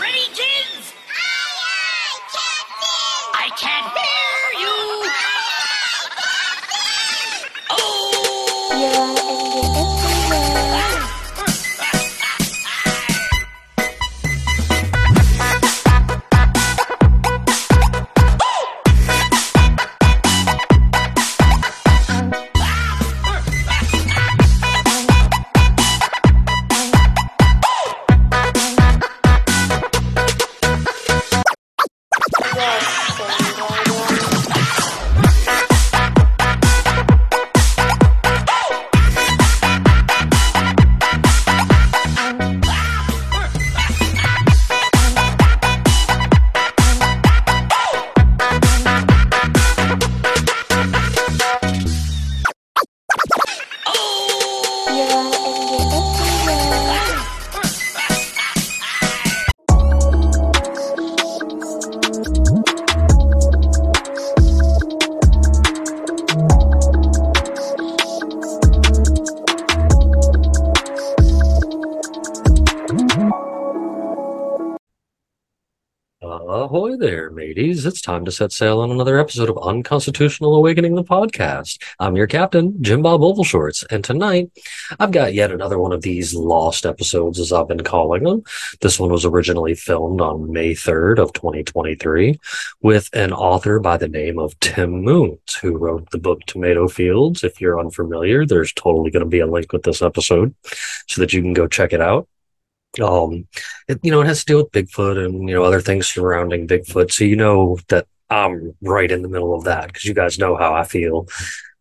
ready, 0.00 0.26
kids? 0.34 0.92
Aye, 1.08 1.56
aye, 1.72 2.18
Captain! 2.36 3.22
I 3.34 3.50
can't 3.56 4.19
It's 77.90 78.00
time 78.00 78.24
to 78.24 78.30
set 78.30 78.52
sail 78.52 78.78
on 78.78 78.92
another 78.92 79.18
episode 79.18 79.50
of 79.50 79.58
Unconstitutional 79.58 80.54
Awakening, 80.54 80.94
the 80.94 81.02
podcast. 81.02 81.82
I'm 81.98 82.14
your 82.14 82.28
captain, 82.28 82.80
Jim 82.80 83.02
Bob 83.02 83.20
Ovalshorts, 83.20 83.84
and 83.90 84.04
tonight 84.04 84.48
I've 85.00 85.10
got 85.10 85.34
yet 85.34 85.50
another 85.50 85.76
one 85.76 85.92
of 85.92 86.02
these 86.02 86.32
lost 86.32 86.86
episodes, 86.86 87.40
as 87.40 87.52
I've 87.52 87.66
been 87.66 87.82
calling 87.82 88.22
them. 88.22 88.44
This 88.80 89.00
one 89.00 89.10
was 89.10 89.24
originally 89.24 89.74
filmed 89.74 90.20
on 90.20 90.52
May 90.52 90.70
3rd 90.70 91.18
of 91.18 91.32
2023 91.32 92.38
with 92.80 93.10
an 93.12 93.32
author 93.32 93.80
by 93.80 93.96
the 93.96 94.06
name 94.06 94.38
of 94.38 94.58
Tim 94.60 95.02
Moons, 95.02 95.56
who 95.60 95.76
wrote 95.76 96.08
the 96.12 96.18
book 96.18 96.42
Tomato 96.46 96.86
Fields. 96.86 97.42
If 97.42 97.60
you're 97.60 97.80
unfamiliar, 97.80 98.46
there's 98.46 98.72
totally 98.72 99.10
going 99.10 99.24
to 99.24 99.28
be 99.28 99.40
a 99.40 99.48
link 99.48 99.72
with 99.72 99.82
this 99.82 100.00
episode 100.00 100.54
so 101.08 101.20
that 101.20 101.32
you 101.32 101.42
can 101.42 101.54
go 101.54 101.66
check 101.66 101.92
it 101.92 102.00
out 102.00 102.28
um 103.00 103.46
it, 103.86 104.00
you 104.02 104.10
know 104.10 104.20
it 104.20 104.26
has 104.26 104.40
to 104.40 104.52
do 104.52 104.56
with 104.56 104.72
bigfoot 104.72 105.24
and 105.24 105.48
you 105.48 105.54
know 105.54 105.62
other 105.62 105.80
things 105.80 106.08
surrounding 106.08 106.66
bigfoot. 106.66 107.12
So 107.12 107.24
you 107.24 107.36
know 107.36 107.78
that 107.88 108.06
i'm 108.30 108.74
right 108.82 109.10
in 109.10 109.22
the 109.22 109.28
middle 109.28 109.54
of 109.54 109.64
that 109.64 109.88
because 109.88 110.04
you 110.04 110.14
guys 110.14 110.38
know 110.38 110.56
how 110.56 110.74
i 110.74 110.84
feel 110.84 111.28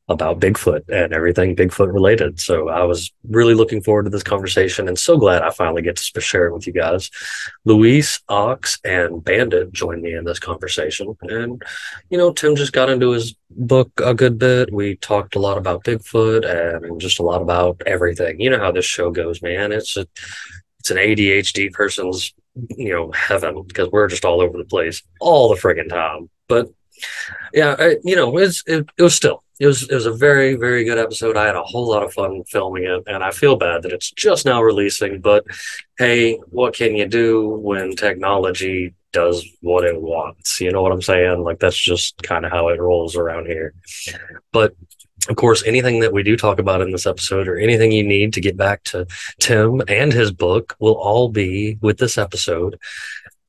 about 0.08 0.40
bigfoot 0.40 0.82
and 0.90 1.14
everything 1.14 1.56
bigfoot 1.56 1.94
related. 1.94 2.40
So 2.40 2.70
i 2.70 2.84
was 2.84 3.12
really 3.30 3.54
looking 3.54 3.82
forward 3.82 4.04
to 4.04 4.10
this 4.10 4.24
conversation 4.24 4.88
and 4.88 4.98
so 4.98 5.18
glad 5.18 5.44
i 5.44 5.52
finally 5.52 5.84
get 5.84 5.98
to 5.98 6.22
share 6.22 6.48
it 6.48 6.54
with 6.54 6.68
you 6.68 6.74
guys. 6.74 7.10
Luis 7.66 8.20
ox 8.28 8.80
and 8.84 9.24
bandit 9.24 9.72
joined 9.72 10.02
me 10.02 10.14
in 10.14 10.26
this 10.26 10.40
conversation. 10.40 11.16
And 11.22 11.62
you 12.10 12.18
know 12.18 12.34
tim 12.34 12.56
just 12.56 12.74
got 12.74 12.90
into 12.90 13.12
his 13.12 13.36
book 13.52 13.92
a 14.04 14.14
good 14.14 14.38
bit. 14.38 14.74
We 14.74 14.96
talked 14.96 15.36
a 15.36 15.40
lot 15.40 15.58
about 15.58 15.84
bigfoot 15.84 16.44
and 16.46 17.00
just 17.00 17.20
a 17.20 17.24
lot 17.24 17.42
about 17.42 17.82
everything. 17.86 18.40
You 18.40 18.50
know 18.50 18.60
how 18.60 18.72
this 18.72 18.86
show 18.86 19.12
goes 19.12 19.42
man. 19.42 19.72
It's 19.72 19.96
a 19.96 20.08
it's 20.90 20.92
an 20.92 20.98
ADHD 20.98 21.72
person's, 21.72 22.34
you 22.78 22.92
know, 22.92 23.12
heaven 23.12 23.64
because 23.64 23.90
we're 23.92 24.08
just 24.08 24.26
all 24.26 24.42
over 24.42 24.58
the 24.58 24.66
place 24.66 25.02
all 25.20 25.50
the 25.50 25.60
friggin' 25.60 25.90
time. 25.90 26.30
But 26.48 26.70
yeah, 27.54 27.76
I, 27.78 27.98
you 28.04 28.16
know, 28.16 28.38
it's 28.38 28.64
it, 28.66 28.90
it 28.98 29.04
was 29.04 29.16
still 29.16 29.44
it 29.60 29.68
was 29.68 29.84
it 29.84 29.94
was 29.94 30.06
a 30.06 30.14
very 30.14 30.56
very 30.56 30.84
good 30.84 30.98
episode. 30.98 31.38
I 31.38 31.46
had 31.46 31.56
a 31.56 31.64
whole 31.64 31.88
lot 31.88 32.04
of 32.04 32.14
fun 32.14 32.44
filming 32.46 32.86
it, 32.86 33.04
and 33.08 33.24
I 33.24 33.32
feel 33.32 33.56
bad 33.56 33.84
that 33.84 33.94
it's 33.94 34.12
just 34.12 34.46
now 34.46 34.62
releasing. 34.62 35.22
But 35.22 35.46
hey, 35.98 36.36
what 36.50 36.74
can 36.74 36.96
you 36.96 37.08
do 37.08 37.50
when 37.50 37.96
technology 37.96 38.96
does 39.12 39.46
what 39.62 39.86
it 39.86 40.02
wants? 40.02 40.60
You 40.60 40.72
know 40.72 40.82
what 40.82 40.92
I'm 40.92 41.02
saying? 41.02 41.44
Like 41.44 41.60
that's 41.60 41.80
just 41.80 42.22
kind 42.24 42.46
of 42.46 42.52
how 42.52 42.70
it 42.70 42.82
rolls 42.82 43.16
around 43.16 43.48
here. 43.48 43.74
But 44.52 44.76
of 45.28 45.36
course, 45.36 45.64
anything 45.66 46.00
that 46.00 46.14
we 46.14 46.24
do 46.24 46.38
talk 46.38 46.60
about 46.60 46.82
in 46.82 46.92
this 46.92 47.06
episode 47.06 47.48
or 47.48 47.58
anything 47.58 47.92
you 47.92 48.04
need 48.04 48.34
to 48.34 48.42
get 48.42 48.56
back 48.56 48.84
to 48.86 49.06
Tim 49.40 49.82
and 49.88 50.14
his 50.14 50.32
book 50.32 50.76
will 50.80 50.94
all 50.94 51.30
be 51.30 51.78
with 51.82 51.98
this 51.98 52.18
episode. 52.18 52.80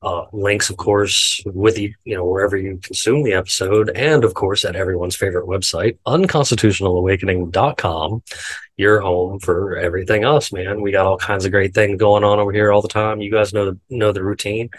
Uh, 0.03 0.25
links, 0.33 0.71
of 0.71 0.77
course, 0.77 1.39
with 1.45 1.77
you, 1.77 1.93
you 2.05 2.15
know, 2.15 2.25
wherever 2.25 2.57
you 2.57 2.79
consume 2.81 3.21
the 3.23 3.33
episode, 3.33 3.91
and 3.91 4.23
of 4.23 4.33
course 4.33 4.65
at 4.65 4.75
everyone's 4.75 5.15
favorite 5.15 5.45
website, 5.45 5.99
unconstitutionalawakening.com, 6.07 8.23
your 8.77 8.99
home 8.99 9.39
for 9.39 9.77
everything 9.77 10.23
else, 10.23 10.51
man. 10.51 10.81
We 10.81 10.91
got 10.91 11.05
all 11.05 11.19
kinds 11.19 11.45
of 11.45 11.51
great 11.51 11.75
things 11.75 11.99
going 11.99 12.23
on 12.23 12.39
over 12.39 12.51
here 12.51 12.71
all 12.71 12.81
the 12.81 12.87
time. 12.87 13.21
You 13.21 13.29
guys 13.29 13.53
know 13.53 13.65
the 13.65 13.77
know 13.91 14.11
the 14.11 14.23
routine. 14.23 14.71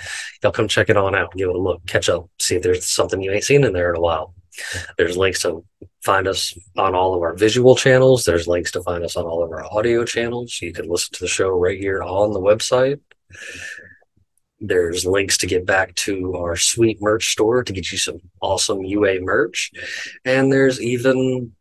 Y'all 0.43 0.51
come 0.51 0.67
check 0.67 0.91
it 0.91 0.97
on 0.97 1.15
out, 1.15 1.37
give 1.37 1.51
it 1.51 1.55
a 1.55 1.59
look, 1.59 1.87
catch 1.87 2.09
up, 2.09 2.29
see 2.41 2.57
if 2.57 2.63
there's 2.63 2.85
something 2.85 3.23
you 3.23 3.31
ain't 3.31 3.45
seen 3.45 3.63
in 3.63 3.73
there 3.73 3.91
in 3.91 3.97
a 3.97 4.01
while. 4.01 4.35
There's 4.99 5.17
links 5.17 5.43
to 5.43 5.65
find 6.03 6.27
us 6.27 6.57
on 6.77 6.95
all 6.95 7.15
of 7.15 7.23
our 7.23 7.35
visual 7.35 7.77
channels. 7.77 8.25
There's 8.25 8.49
links 8.49 8.73
to 8.73 8.83
find 8.83 9.05
us 9.05 9.17
on 9.17 9.25
all 9.25 9.43
of 9.43 9.51
our 9.51 9.65
audio 9.73 10.05
channels. 10.05 10.59
You 10.61 10.73
can 10.73 10.89
listen 10.89 11.15
to 11.15 11.21
the 11.21 11.29
show 11.29 11.49
right 11.51 11.79
here 11.79 12.03
on 12.03 12.33
the 12.33 12.41
website. 12.41 13.01
There's 14.61 15.07
links 15.07 15.39
to 15.39 15.47
get 15.47 15.67
back 15.67 15.95
to 15.97 16.37
our 16.37 16.57
sweet 16.57 17.01
merch 17.01 17.33
store 17.33 17.65
to 17.65 17.73
get 17.73 17.91
you 17.91 17.99
some 17.99 18.19
awesome 18.41 18.85
UA 18.85 19.21
merch. 19.21 19.71
And 20.25 20.53
there's 20.53 20.81
even 20.81 21.53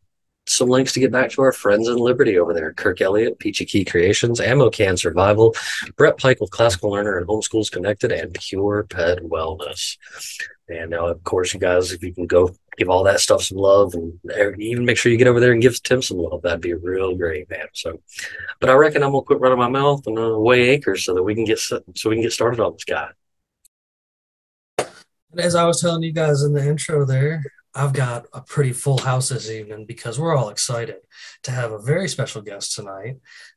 some 0.46 0.68
links 0.68 0.92
to 0.92 1.00
get 1.00 1.12
back 1.12 1.30
to 1.30 1.42
our 1.42 1.52
friends 1.52 1.88
in 1.88 1.96
Liberty 1.96 2.38
over 2.38 2.52
there. 2.52 2.72
Kirk 2.72 3.00
Elliott, 3.00 3.38
Peachy 3.38 3.64
Key 3.64 3.84
Creations, 3.84 4.40
Ammo 4.40 4.70
Can 4.70 4.96
Survival, 4.96 5.54
Brett 5.96 6.18
Pike 6.18 6.40
with 6.40 6.50
Classical 6.50 6.90
Learner 6.90 7.16
and 7.18 7.26
Homeschools 7.26 7.70
Connected, 7.70 8.12
and 8.12 8.34
Pure 8.34 8.84
Pet 8.84 9.18
Wellness. 9.22 9.96
And 10.68 10.90
now, 10.90 11.06
of 11.06 11.22
course, 11.24 11.54
you 11.54 11.60
guys, 11.60 11.92
if 11.92 12.02
you 12.02 12.12
can 12.12 12.26
go 12.26 12.50
give 12.76 12.88
all 12.88 13.04
that 13.04 13.20
stuff 13.20 13.42
some 13.42 13.58
love 13.58 13.94
and 13.94 14.18
even 14.60 14.84
make 14.84 14.96
sure 14.96 15.12
you 15.12 15.18
get 15.18 15.26
over 15.26 15.40
there 15.40 15.52
and 15.52 15.62
give 15.62 15.80
Tim 15.82 16.02
some 16.02 16.18
love, 16.18 16.42
that'd 16.42 16.60
be 16.60 16.74
real 16.74 17.14
great, 17.16 17.48
man. 17.50 17.66
So, 17.72 18.00
but 18.60 18.70
I 18.70 18.74
reckon 18.74 19.02
I'm 19.02 19.12
gonna 19.12 19.22
quit 19.22 19.40
running 19.40 19.58
my 19.58 19.68
mouth 19.68 20.06
and 20.06 20.18
uh, 20.18 20.38
weigh 20.38 20.72
anchors 20.72 21.04
so 21.04 21.14
that 21.14 21.22
we 21.22 21.34
can 21.34 21.44
get 21.44 21.58
so 21.58 21.80
we 22.06 22.16
can 22.16 22.22
get 22.22 22.32
started 22.32 22.60
on 22.60 22.72
this 22.72 22.84
guy. 22.84 23.10
As 25.36 25.54
I 25.54 25.64
was 25.64 25.80
telling 25.80 26.02
you 26.02 26.12
guys 26.12 26.42
in 26.42 26.52
the 26.52 26.66
intro 26.66 27.06
there, 27.06 27.42
I've 27.74 27.94
got 27.94 28.26
a 28.34 28.42
pretty 28.42 28.72
full 28.72 28.98
house 28.98 29.30
this 29.30 29.48
evening 29.48 29.86
because 29.86 30.20
we're 30.20 30.36
all 30.36 30.50
excited 30.50 30.96
to 31.44 31.50
have 31.50 31.72
a 31.72 31.80
very 31.80 32.06
special 32.06 32.42
guest 32.42 32.74
tonight, 32.74 33.16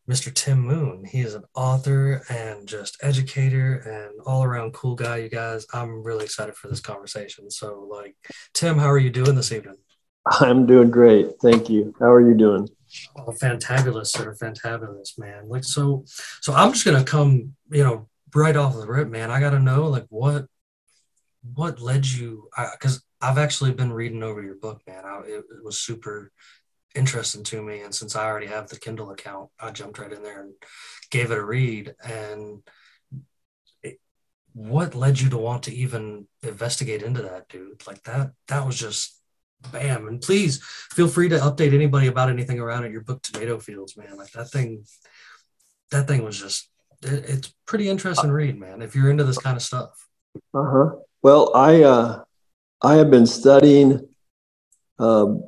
Mr. 0.10 0.34
Tim 0.34 0.62
Moon. 0.62 1.04
He 1.04 1.20
is 1.20 1.36
an 1.36 1.44
author 1.54 2.24
and 2.30 2.66
just 2.66 2.98
educator 3.02 3.76
and 3.76 4.22
all 4.26 4.44
around 4.44 4.74
cool 4.74 4.96
guy, 4.96 5.18
you 5.18 5.30
guys. 5.30 5.68
I'm 5.74 6.02
really 6.02 6.24
excited 6.24 6.56
for 6.56 6.70
this 6.70 6.80
conversation. 6.80 7.52
So, 7.52 7.88
like, 7.92 8.16
Tim, 8.54 8.78
how 8.78 8.90
are 8.90 8.98
you 8.98 9.10
doing 9.10 9.36
this 9.36 9.52
evening? 9.52 9.76
I'm 10.40 10.66
doing 10.66 10.92
great. 10.92 11.34
Thank 11.42 11.70
you. 11.70 11.94
How 12.00 12.12
are 12.12 12.26
you 12.26 12.36
doing? 12.36 12.70
Oh, 13.18 13.34
fantabulous, 13.34 14.08
sir. 14.08 14.34
Fantabulous, 14.42 15.20
man. 15.20 15.50
Like, 15.50 15.66
so, 15.66 16.06
so 16.42 16.54
I'm 16.54 16.72
just 16.72 16.86
going 16.86 16.98
to 16.98 17.10
come, 17.10 17.56
you 17.70 17.84
know, 17.84 18.08
right 18.34 18.56
off 18.56 18.76
the 18.76 18.88
rip, 18.88 19.10
man. 19.10 19.30
I 19.30 19.42
got 19.42 19.50
to 19.50 19.60
know, 19.60 19.88
like, 19.88 20.06
what, 20.08 20.46
what 21.54 21.82
led 21.82 22.08
you, 22.08 22.50
because 22.72 23.04
I've 23.22 23.38
actually 23.38 23.74
been 23.74 23.94
reading 23.94 24.24
over 24.24 24.42
your 24.42 24.56
book, 24.56 24.82
man. 24.88 25.04
I, 25.06 25.20
it, 25.22 25.40
it 25.40 25.64
was 25.64 25.80
super 25.80 26.32
interesting 26.94 27.44
to 27.44 27.62
me. 27.62 27.82
And 27.82 27.94
since 27.94 28.16
I 28.16 28.26
already 28.26 28.48
have 28.48 28.68
the 28.68 28.80
Kindle 28.80 29.12
account, 29.12 29.50
I 29.60 29.72
jumped 29.72 30.00
right 30.00 30.12
in 30.12 30.24
there 30.24 30.42
and 30.42 30.54
gave 31.12 31.32
it 31.32 31.38
a 31.38 31.44
read. 31.44 31.96
And 32.04 32.62
it, 33.84 34.00
what 34.54 34.96
led 34.96 35.20
you 35.20 35.30
to 35.30 35.38
want 35.38 35.64
to 35.64 35.76
even 35.76 36.28
investigate 36.44 37.04
into 37.04 37.22
that, 37.24 37.50
dude? 37.50 37.86
Like 37.88 38.04
that, 38.04 38.32
that 38.48 38.66
was 38.66 38.78
just 38.78 39.20
bam. 39.72 40.08
And 40.08 40.22
please 40.22 40.64
feel 40.92 41.08
free 41.08 41.30
to 41.30 41.38
update 41.40 41.74
anybody 41.74 42.08
about 42.08 42.30
anything 42.30 42.60
around 42.60 42.86
at 42.86 42.92
your 42.92 43.02
book, 43.02 43.22
Tomato 43.22 43.60
Fields, 43.60 43.98
man. 43.98 44.18
Like 44.18 44.32
that 44.32 44.50
thing, 44.50 44.86
that 45.92 46.08
thing 46.08 46.24
was 46.24 46.40
just, 46.40 46.70
it, 47.02 47.26
it's 47.28 47.54
pretty 47.66 47.90
interesting 47.90 48.32
read, 48.32 48.60
man. 48.60 48.82
If 48.82 48.96
you're 48.96 49.10
into 49.10 49.24
this 49.24 49.38
kind 49.38 49.56
of 49.56 49.64
stuff. 49.64 50.08
Uh 50.54 50.70
huh. 50.70 50.90
Well, 51.22 51.56
I 51.56 51.82
uh, 51.82 52.24
I 52.82 52.96
have 52.96 53.10
been 53.10 53.26
studying 53.26 54.08
um, 55.00 55.44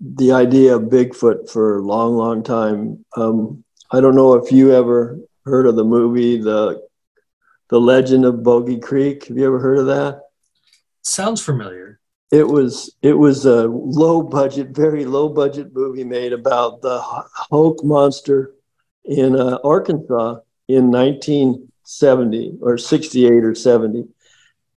the 0.00 0.32
idea 0.32 0.76
of 0.76 0.82
Bigfoot 0.82 1.50
for 1.50 1.78
a 1.78 1.82
long, 1.82 2.16
long 2.16 2.42
time. 2.42 3.04
Um, 3.16 3.64
I 3.90 4.00
don't 4.00 4.14
know 4.14 4.34
if 4.34 4.52
you 4.52 4.72
ever 4.72 5.18
heard 5.44 5.66
of 5.66 5.76
the 5.76 5.84
movie 5.84 6.38
The 6.38 6.86
The 7.68 7.80
Legend 7.80 8.24
of 8.24 8.42
Boggy 8.42 8.78
Creek. 8.78 9.26
Have 9.26 9.36
you 9.36 9.46
ever 9.46 9.58
heard 9.58 9.78
of 9.78 9.86
that? 9.86 10.22
Sounds 11.02 11.42
familiar. 11.42 12.00
It 12.30 12.46
was 12.46 12.94
it 13.02 13.14
was 13.14 13.44
a 13.44 13.66
low 13.66 14.22
budget, 14.22 14.68
very 14.68 15.04
low 15.04 15.28
budget 15.28 15.74
movie 15.74 16.04
made 16.04 16.32
about 16.32 16.80
the 16.80 17.00
Fouke 17.50 17.82
monster 17.82 18.54
in 19.04 19.34
uh, 19.34 19.58
Arkansas 19.64 20.38
in 20.68 20.90
1970 20.90 22.58
or 22.62 22.78
68 22.78 23.32
or 23.44 23.54
70, 23.54 24.06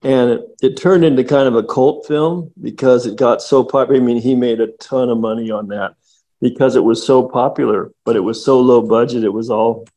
and 0.04 0.32
it, 0.32 0.42
it 0.62 0.78
turned 0.78 1.06
into 1.06 1.24
kind 1.24 1.48
of 1.48 1.56
a 1.56 1.64
cult 1.64 2.06
film 2.08 2.52
because 2.62 3.06
it 3.06 3.16
got 3.16 3.42
so 3.42 3.64
popular. 3.64 4.02
I 4.02 4.04
mean, 4.04 4.22
he 4.22 4.36
made 4.36 4.60
a 4.60 4.68
ton 4.74 5.10
of 5.10 5.18
money 5.18 5.50
on 5.52 5.68
that 5.70 5.96
because 6.42 6.76
it 6.76 6.84
was 6.84 7.06
so 7.06 7.28
popular, 7.28 7.92
but 8.04 8.16
it 8.16 8.22
was 8.22 8.44
so 8.44 8.60
low 8.60 8.82
budget. 8.82 9.24
It 9.24 9.34
was 9.34 9.50
all 9.50 9.88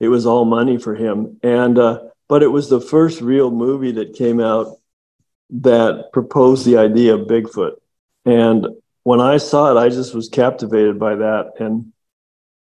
it 0.00 0.08
was 0.08 0.26
all 0.26 0.44
money 0.44 0.78
for 0.78 0.94
him, 0.94 1.38
and 1.42 1.78
uh, 1.78 2.00
but 2.28 2.42
it 2.42 2.48
was 2.48 2.68
the 2.68 2.80
first 2.80 3.20
real 3.20 3.50
movie 3.50 3.92
that 3.92 4.14
came 4.14 4.40
out 4.40 4.78
that 5.50 6.10
proposed 6.12 6.66
the 6.66 6.76
idea 6.76 7.14
of 7.14 7.26
Bigfoot. 7.26 7.76
And 8.24 8.66
when 9.02 9.20
I 9.20 9.38
saw 9.38 9.74
it, 9.74 9.80
I 9.80 9.88
just 9.88 10.14
was 10.14 10.28
captivated 10.28 10.98
by 10.98 11.16
that. 11.16 11.52
And 11.58 11.92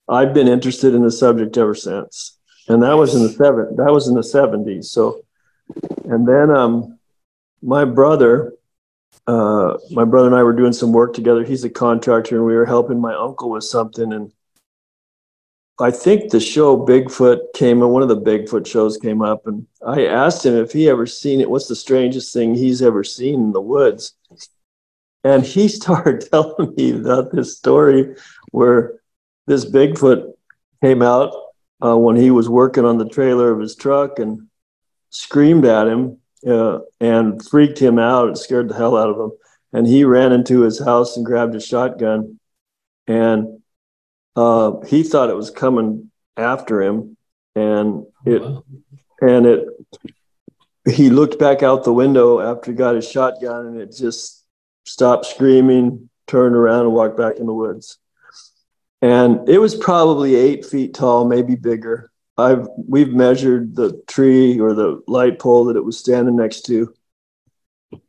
I've 0.07 0.33
been 0.33 0.47
interested 0.47 0.93
in 0.93 1.03
the 1.03 1.11
subject 1.11 1.57
ever 1.57 1.73
since. 1.73 2.37
And 2.67 2.83
that 2.83 2.93
was 2.93 3.15
in 3.15 3.23
the 3.23 3.29
seven 3.29 3.75
that 3.77 3.91
was 3.91 4.07
in 4.07 4.13
the 4.13 4.21
70s. 4.21 4.85
So 4.85 5.25
and 6.05 6.27
then 6.27 6.49
um 6.49 6.99
my 7.61 7.85
brother, 7.85 8.53
uh, 9.27 9.77
my 9.91 10.05
brother 10.05 10.27
and 10.27 10.35
I 10.35 10.43
were 10.43 10.53
doing 10.53 10.73
some 10.73 10.91
work 10.91 11.13
together. 11.13 11.43
He's 11.43 11.63
a 11.63 11.69
contractor, 11.69 12.37
and 12.37 12.45
we 12.45 12.55
were 12.55 12.65
helping 12.65 12.99
my 12.99 13.13
uncle 13.13 13.49
with 13.49 13.63
something. 13.63 14.13
And 14.13 14.31
I 15.79 15.91
think 15.91 16.31
the 16.31 16.39
show 16.39 16.77
Bigfoot 16.77 17.53
came, 17.53 17.79
one 17.79 18.01
of 18.03 18.09
the 18.09 18.19
Bigfoot 18.19 18.65
shows 18.65 18.97
came 18.97 19.21
up, 19.21 19.47
and 19.47 19.67
I 19.85 20.05
asked 20.05 20.45
him 20.45 20.55
if 20.55 20.71
he 20.71 20.89
ever 20.89 21.05
seen 21.05 21.41
it. 21.41 21.49
What's 21.49 21.67
the 21.67 21.75
strangest 21.75 22.33
thing 22.33 22.55
he's 22.55 22.81
ever 22.81 23.03
seen 23.03 23.35
in 23.35 23.51
the 23.51 23.61
woods? 23.61 24.13
And 25.23 25.43
he 25.43 25.67
started 25.67 26.29
telling 26.31 26.73
me 26.75 26.91
about 26.91 27.31
this 27.31 27.57
story 27.57 28.15
where 28.51 28.99
this 29.47 29.65
Bigfoot 29.65 30.33
came 30.81 31.01
out 31.01 31.33
uh, 31.83 31.97
when 31.97 32.15
he 32.15 32.31
was 32.31 32.49
working 32.49 32.85
on 32.85 32.97
the 32.97 33.07
trailer 33.07 33.51
of 33.51 33.59
his 33.59 33.75
truck 33.75 34.19
and 34.19 34.48
screamed 35.09 35.65
at 35.65 35.87
him 35.87 36.17
uh, 36.47 36.79
and 36.99 37.43
freaked 37.45 37.79
him 37.79 37.99
out 37.99 38.27
and 38.27 38.37
scared 38.37 38.69
the 38.69 38.75
hell 38.75 38.97
out 38.97 39.09
of 39.09 39.19
him. 39.19 39.31
And 39.73 39.85
he 39.85 40.03
ran 40.03 40.31
into 40.31 40.61
his 40.61 40.79
house 40.83 41.15
and 41.17 41.25
grabbed 41.25 41.55
a 41.55 41.59
shotgun 41.61 42.39
and 43.09 43.59
uh, 44.35 44.79
he 44.85 45.03
thought 45.03 45.31
it 45.31 45.35
was 45.35 45.49
coming 45.49 46.11
after 46.37 46.81
him, 46.81 47.17
and 47.55 48.05
it 48.25 48.41
Wow. 48.41 48.63
and 49.19 49.45
it. 49.45 49.67
He 50.89 51.09
looked 51.09 51.37
back 51.39 51.61
out 51.61 51.83
the 51.83 51.93
window 51.93 52.39
after 52.39 52.71
he 52.71 52.77
got 52.77 52.95
his 52.95 53.09
shotgun, 53.09 53.65
and 53.65 53.81
it 53.81 53.95
just 53.95 54.45
stopped 54.85 55.25
screaming, 55.25 56.09
turned 56.27 56.55
around, 56.55 56.85
and 56.85 56.93
walked 56.93 57.17
back 57.17 57.37
in 57.37 57.47
the 57.47 57.53
woods. 57.53 57.97
And 59.01 59.49
it 59.49 59.57
was 59.57 59.75
probably 59.75 60.35
eight 60.35 60.65
feet 60.65 60.93
tall, 60.93 61.25
maybe 61.25 61.55
bigger. 61.55 62.11
I've 62.39 62.67
we've 62.75 63.13
measured 63.13 63.75
the 63.75 64.01
tree 64.07 64.59
or 64.59 64.73
the 64.73 65.01
light 65.07 65.39
pole 65.39 65.65
that 65.65 65.77
it 65.77 65.83
was 65.83 65.99
standing 65.99 66.35
next 66.35 66.61
to, 66.67 66.93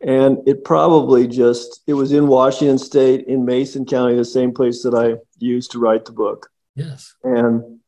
and 0.01 0.39
it 0.47 0.65
probably 0.65 1.27
just 1.27 1.83
it 1.87 1.95
was 1.95 2.13
in 2.13 2.29
Washington 2.29 2.79
State 2.79 3.27
in 3.27 3.45
Mason 3.45 3.85
County, 3.85 4.15
the 4.17 4.25
same 4.25 4.53
place 4.53 4.83
that 4.83 4.95
I 4.95 5.17
used 5.39 5.73
to 5.73 5.79
write 5.79 6.05
the 6.05 6.13
book. 6.13 6.51
Yes. 6.77 7.15
and 7.25 7.81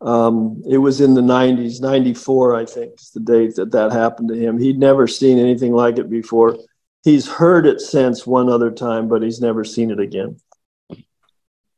um, 0.00 0.62
it 0.68 0.78
was 0.78 1.00
in 1.00 1.14
the 1.14 1.20
90s 1.20 1.80
94 1.80 2.56
i 2.56 2.64
think 2.64 3.00
is 3.00 3.10
the 3.10 3.20
date 3.20 3.56
that 3.56 3.72
that 3.72 3.92
happened 3.92 4.28
to 4.28 4.36
him. 4.36 4.58
He'd 4.58 4.78
never 4.78 5.06
seen 5.08 5.38
anything 5.38 5.72
like 5.72 5.98
it 5.98 6.10
before. 6.10 6.56
He's 7.02 7.26
heard 7.26 7.66
it 7.66 7.80
since 7.80 8.26
one 8.26 8.48
other 8.48 8.70
time 8.70 9.08
but 9.08 9.22
he's 9.22 9.40
never 9.40 9.64
seen 9.64 9.90
it 9.90 10.00
again. 10.00 10.36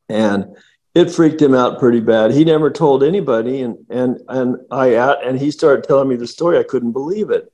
And 0.08 0.56
it 0.96 1.10
freaked 1.10 1.42
him 1.42 1.54
out 1.54 1.78
pretty 1.78 2.00
bad 2.00 2.30
he 2.30 2.44
never 2.44 2.70
told 2.70 3.02
anybody 3.02 3.60
and 3.60 3.76
and 3.90 4.18
and 4.28 4.56
i 4.70 4.88
and 5.22 5.38
he 5.38 5.50
started 5.50 5.84
telling 5.84 6.08
me 6.08 6.16
the 6.16 6.26
story 6.26 6.58
i 6.58 6.62
couldn't 6.62 6.92
believe 6.92 7.30
it 7.30 7.52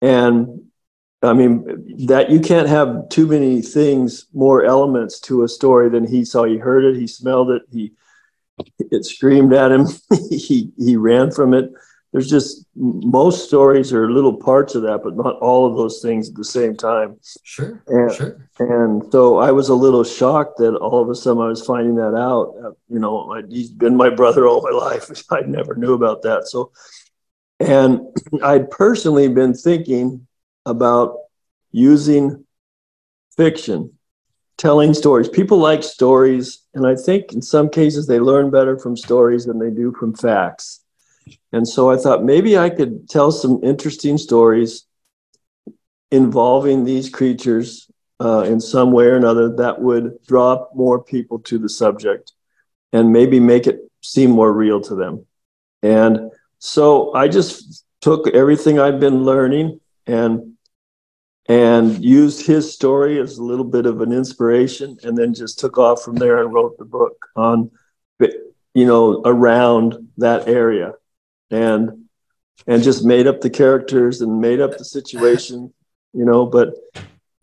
and 0.00 0.66
I 1.22 1.32
mean 1.32 2.06
that 2.06 2.30
you 2.30 2.40
can't 2.40 2.68
have 2.68 3.08
too 3.08 3.26
many 3.26 3.62
things, 3.62 4.26
more 4.32 4.64
elements 4.64 5.18
to 5.20 5.42
a 5.42 5.48
story 5.48 5.88
than 5.88 6.06
he 6.06 6.24
saw. 6.24 6.44
He 6.44 6.58
heard 6.58 6.84
it, 6.84 6.96
he 6.96 7.06
smelled 7.06 7.50
it, 7.50 7.62
he 7.70 7.92
it 8.78 9.04
screamed 9.04 9.52
at 9.52 9.72
him, 9.72 9.86
he 10.30 10.70
he 10.78 10.96
ran 10.96 11.30
from 11.30 11.54
it. 11.54 11.70
There's 12.12 12.30
just 12.30 12.64
most 12.74 13.46
stories 13.46 13.92
are 13.92 14.10
little 14.10 14.36
parts 14.36 14.74
of 14.74 14.82
that, 14.82 15.02
but 15.02 15.16
not 15.16 15.36
all 15.40 15.66
of 15.66 15.76
those 15.76 16.00
things 16.00 16.30
at 16.30 16.34
the 16.34 16.44
same 16.44 16.74
time. 16.74 17.16
Sure. 17.42 17.82
Yeah. 17.90 18.08
Sure. 18.08 18.48
And 18.58 19.02
so 19.12 19.38
I 19.38 19.52
was 19.52 19.68
a 19.68 19.74
little 19.74 20.04
shocked 20.04 20.58
that 20.58 20.74
all 20.76 21.02
of 21.02 21.10
a 21.10 21.14
sudden 21.14 21.42
I 21.42 21.48
was 21.48 21.64
finding 21.64 21.96
that 21.96 22.14
out. 22.14 22.54
Uh, 22.64 22.70
You 22.88 23.00
know, 23.00 23.32
I, 23.32 23.42
he's 23.48 23.70
been 23.70 23.96
my 23.96 24.08
brother 24.08 24.46
all 24.46 24.62
my 24.62 24.70
life. 24.70 25.10
I 25.30 25.40
never 25.42 25.74
knew 25.74 25.92
about 25.94 26.22
that. 26.22 26.48
So, 26.48 26.72
and 27.60 28.00
I'd 28.42 28.70
personally 28.70 29.28
been 29.28 29.52
thinking 29.54 30.26
about 30.64 31.18
using 31.72 32.44
fiction, 33.36 33.92
telling 34.56 34.94
stories. 34.94 35.28
People 35.28 35.58
like 35.58 35.82
stories, 35.82 36.62
and 36.74 36.86
I 36.86 36.94
think 36.94 37.32
in 37.32 37.42
some 37.42 37.68
cases 37.68 38.06
they 38.06 38.20
learn 38.20 38.50
better 38.50 38.78
from 38.78 38.96
stories 38.96 39.44
than 39.44 39.58
they 39.58 39.70
do 39.70 39.92
from 39.98 40.14
facts. 40.14 40.80
And 41.52 41.66
so 41.66 41.90
I 41.90 41.96
thought 41.96 42.24
maybe 42.24 42.58
I 42.58 42.70
could 42.70 43.08
tell 43.08 43.30
some 43.30 43.60
interesting 43.62 44.18
stories 44.18 44.86
involving 46.10 46.84
these 46.84 47.08
creatures 47.08 47.90
uh, 48.20 48.42
in 48.42 48.60
some 48.60 48.92
way 48.92 49.06
or 49.06 49.16
another 49.16 49.54
that 49.56 49.80
would 49.80 50.22
draw 50.26 50.66
more 50.74 51.02
people 51.02 51.38
to 51.40 51.58
the 51.58 51.68
subject 51.68 52.32
and 52.92 53.12
maybe 53.12 53.40
make 53.40 53.66
it 53.66 53.80
seem 54.02 54.30
more 54.30 54.52
real 54.52 54.80
to 54.80 54.94
them. 54.94 55.26
And 55.82 56.30
so 56.58 57.14
I 57.14 57.28
just 57.28 57.84
took 58.00 58.28
everything 58.28 58.78
I've 58.78 59.00
been 59.00 59.24
learning 59.24 59.80
and 60.06 60.52
and 61.48 62.04
used 62.04 62.44
his 62.44 62.72
story 62.72 63.20
as 63.20 63.38
a 63.38 63.42
little 63.42 63.64
bit 63.64 63.86
of 63.86 64.00
an 64.00 64.12
inspiration 64.12 64.98
and 65.04 65.16
then 65.16 65.32
just 65.32 65.60
took 65.60 65.78
off 65.78 66.02
from 66.02 66.16
there 66.16 66.42
and 66.42 66.52
wrote 66.52 66.76
the 66.76 66.84
book 66.84 67.16
on 67.36 67.70
you 68.18 68.84
know 68.86 69.22
around 69.24 70.08
that 70.18 70.48
area 70.48 70.92
and 71.50 72.04
and 72.66 72.82
just 72.82 73.04
made 73.04 73.26
up 73.26 73.40
the 73.40 73.50
characters 73.50 74.20
and 74.20 74.40
made 74.40 74.60
up 74.60 74.76
the 74.78 74.84
situation 74.84 75.72
you 76.12 76.24
know 76.24 76.46
but 76.46 76.74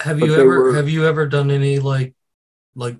Have 0.01 0.19
But 0.19 0.25
you 0.25 0.35
ever 0.35 0.45
were- 0.63 0.75
have 0.75 0.89
you 0.89 1.05
ever 1.05 1.25
done 1.27 1.51
any 1.51 1.79
like 1.79 2.13
like 2.75 2.97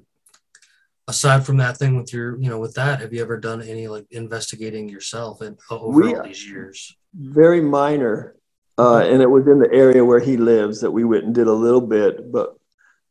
aside 1.08 1.46
from 1.46 1.58
that 1.58 1.78
thing 1.78 1.98
with 1.98 2.14
your 2.14 2.38
you 2.40 2.50
know 2.50 2.60
with 2.60 2.76
that 2.76 3.02
have 3.02 3.14
you 3.14 3.22
ever 3.22 3.38
done 3.38 3.62
any 3.62 3.88
like 3.88 4.06
investigating 4.12 4.88
yourself 4.88 5.42
and 5.42 5.58
over 5.70 6.00
We- 6.02 6.16
all 6.16 6.24
these 6.24 6.48
years? 6.48 6.96
very 7.16 7.62
minor 7.62 8.36
uh, 8.80 9.04
and 9.06 9.22
it 9.22 9.30
was 9.30 9.46
in 9.46 9.60
the 9.60 9.72
area 9.72 10.04
where 10.04 10.20
he 10.20 10.36
lives 10.36 10.82
that 10.82 10.90
we 10.90 11.04
went 11.04 11.26
and 11.26 11.36
did 11.36 11.46
a 11.48 11.54
little 11.54 11.82
bit 11.82 12.32
but 12.32 12.56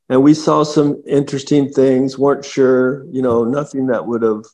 and 0.09 0.23
we 0.23 0.35
saw 0.35 0.65
some 0.65 1.01
interesting 1.07 1.69
things 1.71 2.19
weren't 2.19 2.45
sure 2.45 3.05
you 3.13 3.23
know 3.23 3.45
nothing 3.45 3.87
that 3.87 4.05
would 4.07 4.23
have 4.23 4.45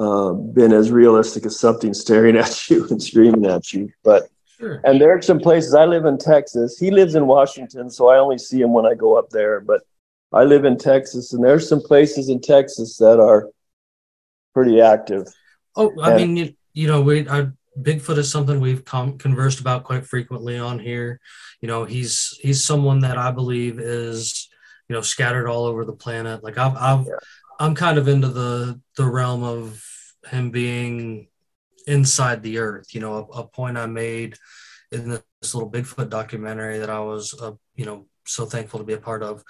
uh, 0.00 0.32
been 0.32 0.72
as 0.72 0.90
realistic 0.90 1.44
as 1.46 1.60
something 1.60 1.92
staring 1.94 2.36
at 2.44 2.68
you 2.70 2.86
and 2.90 3.00
screaming 3.02 3.46
at 3.46 3.72
you 3.72 3.88
but 4.02 4.22
Sure. 4.58 4.78
and 4.84 5.00
there 5.00 5.16
are 5.16 5.22
some 5.22 5.40
places 5.40 5.72
i 5.74 5.84
live 5.86 6.04
in 6.04 6.18
texas 6.18 6.78
he 6.78 6.90
lives 6.90 7.14
in 7.14 7.26
washington 7.26 7.88
so 7.90 8.08
i 8.08 8.18
only 8.18 8.36
see 8.36 8.60
him 8.60 8.72
when 8.74 8.84
i 8.84 8.94
go 8.94 9.16
up 9.20 9.28
there 9.30 9.58
but 9.60 9.80
i 10.34 10.42
live 10.44 10.64
in 10.66 10.76
texas 10.76 11.32
and 11.32 11.42
there's 11.42 11.66
some 11.66 11.80
places 11.80 12.28
in 12.28 12.40
texas 12.42 12.96
that 12.98 13.18
are 13.20 13.48
pretty 14.54 14.80
active 14.80 15.26
Oh, 15.76 15.92
I 16.02 16.10
And- 16.10 16.16
mean, 16.34 16.36
you, 16.36 16.54
you 16.74 16.88
know, 16.88 17.00
we 17.00 17.28
I, 17.28 17.46
Bigfoot 17.80 18.18
is 18.18 18.28
something 18.30 18.58
we've 18.60 18.84
com- 18.84 19.16
conversed 19.18 19.60
about 19.60 19.84
quite 19.84 20.04
frequently 20.04 20.58
on 20.58 20.80
here. 20.80 21.20
You 21.60 21.68
know, 21.68 21.84
he's 21.84 22.36
he's 22.42 22.64
someone 22.64 22.98
that 23.00 23.16
I 23.16 23.30
believe 23.30 23.78
is 23.78 24.48
you 24.88 24.96
know 24.96 25.00
scattered 25.00 25.46
all 25.48 25.64
over 25.66 25.84
the 25.84 25.92
planet. 25.92 26.42
Like 26.42 26.58
I've, 26.58 26.76
I've 26.76 27.06
Yeah. 27.06 27.12
I'm 27.60 27.74
kind 27.74 27.98
of 27.98 28.08
into 28.08 28.28
the 28.28 28.80
the 28.96 29.04
realm 29.06 29.42
of 29.44 29.84
him 30.30 30.50
being 30.50 31.28
inside 31.86 32.42
the 32.42 32.58
earth. 32.58 32.94
You 32.94 33.00
know, 33.00 33.14
a, 33.32 33.40
a 33.42 33.46
point 33.46 33.76
I 33.78 33.86
made 33.86 34.34
in 34.90 35.10
this 35.10 35.54
little 35.54 35.70
Bigfoot 35.70 36.08
documentary 36.10 36.78
that 36.78 36.90
I 36.90 37.00
was, 37.00 37.34
uh, 37.40 37.52
you 37.76 37.86
know, 37.86 38.06
so 38.26 38.44
thankful 38.46 38.80
to 38.80 38.84
be 38.84 38.94
a 38.94 38.98
part 38.98 39.22
of 39.22 39.44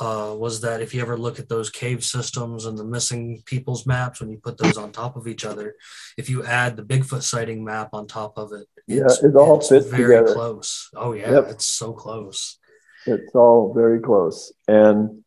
uh, 0.00 0.34
was 0.36 0.60
that 0.60 0.80
if 0.82 0.94
you 0.94 1.00
ever 1.00 1.16
look 1.16 1.38
at 1.38 1.48
those 1.48 1.70
cave 1.70 2.04
systems 2.04 2.66
and 2.66 2.76
the 2.78 2.84
missing 2.84 3.42
people's 3.46 3.86
maps, 3.86 4.20
when 4.20 4.30
you 4.30 4.38
put 4.38 4.58
those 4.58 4.76
on 4.76 4.92
top 4.92 5.16
of 5.16 5.26
each 5.26 5.44
other, 5.44 5.74
if 6.18 6.28
you 6.28 6.44
add 6.44 6.76
the 6.76 6.82
Bigfoot 6.84 7.22
sighting 7.22 7.64
map 7.64 7.90
on 7.94 8.06
top 8.06 8.36
of 8.36 8.52
it, 8.52 8.66
Yeah, 8.86 9.06
it 9.22 9.34
all 9.34 9.60
fits 9.60 9.86
very 9.86 10.16
together. 10.16 10.34
close. 10.34 10.90
Oh 10.94 11.12
yeah, 11.12 11.32
Yep. 11.32 11.48
it's 11.52 11.66
so 11.66 11.92
close. 11.94 12.58
It's 13.06 13.34
all 13.34 13.72
very 13.74 14.00
close. 14.00 14.52
And 14.68 15.24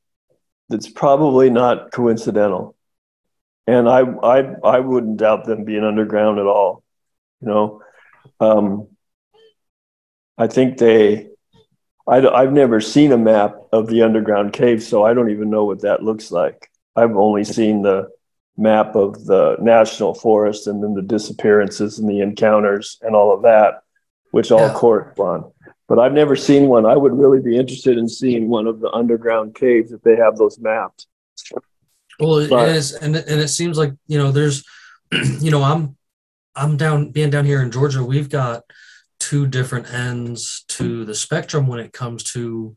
it's 0.70 0.90
probably 0.90 1.50
not 1.50 1.92
coincidental. 1.92 2.76
And 3.68 3.88
I, 3.88 4.02
I, 4.02 4.40
I 4.64 4.80
wouldn't 4.80 5.18
doubt 5.18 5.46
them 5.46 5.64
being 5.64 5.84
underground 5.84 6.40
at 6.40 6.46
all. 6.46 6.84
You 7.42 7.48
know, 7.48 7.82
um, 8.40 8.88
I 10.38 10.48
think 10.48 10.78
they. 10.78 11.28
I, 12.08 12.28
I've 12.28 12.54
never 12.54 12.82
seen 12.82 13.12
a 13.12 13.18
map 13.18 13.56
of 13.72 13.88
the 13.88 14.02
underground 14.02 14.54
cave, 14.54 14.82
so 14.82 15.04
I 15.06 15.14
don't 15.14 15.30
even 15.30 15.52
know 15.52 15.66
what 15.66 15.82
that 15.82 16.02
looks 16.02 16.32
like. 16.32 16.70
I've 16.96 17.16
only 17.16 17.44
seen 17.44 17.84
the 17.84 18.10
map 18.58 18.96
of 18.96 19.26
the 19.26 19.58
national 19.62 20.16
forest 20.16 20.66
and 20.68 20.84
then 20.84 20.96
the 20.96 21.04
disappearances 21.04 22.00
and 22.00 22.10
the 22.10 22.22
encounters 22.22 22.98
and 23.02 23.16
all 23.16 23.34
of 23.34 23.44
that, 23.44 23.82
which 24.32 24.52
all 24.52 24.60
Yeah. 24.68 24.74
correspond. 24.74 25.46
But 25.90 25.98
I've 26.00 26.14
never 26.14 26.36
seen 26.36 26.68
one. 26.68 26.86
I 26.86 26.96
would 26.96 27.18
really 27.18 27.42
be 27.42 27.58
interested 27.58 27.98
in 27.98 28.08
seeing 28.08 28.48
one 28.48 28.68
of 28.68 28.80
the 28.80 28.92
underground 28.92 29.56
caves 29.56 29.92
if 29.92 30.02
they 30.04 30.16
have 30.16 30.38
those 30.38 30.60
mapped. 30.60 31.08
Well, 32.20 32.38
it 32.38 32.50
But- 32.52 32.70
is, 32.70 32.94
and 32.94 33.16
and 33.16 33.42
it 33.42 33.48
seems 33.48 33.78
like 33.78 33.94
you 34.08 34.20
know, 34.20 34.32
there's, 34.32 34.64
you 35.40 35.50
know, 35.50 35.64
I'm, 35.64 35.98
I'm 36.56 36.78
down 36.78 37.12
being 37.12 37.32
down 37.32 37.46
here 37.46 37.62
in 37.62 37.72
Georgia. 37.72 38.04
We've 38.04 38.30
got 38.30 38.64
two 39.20 39.48
different 39.48 39.92
ends 39.92 40.64
to 40.70 41.06
the 41.06 41.16
spectrum 41.16 41.66
when 41.68 41.80
it 41.80 41.92
comes 41.92 42.24
to 42.34 42.76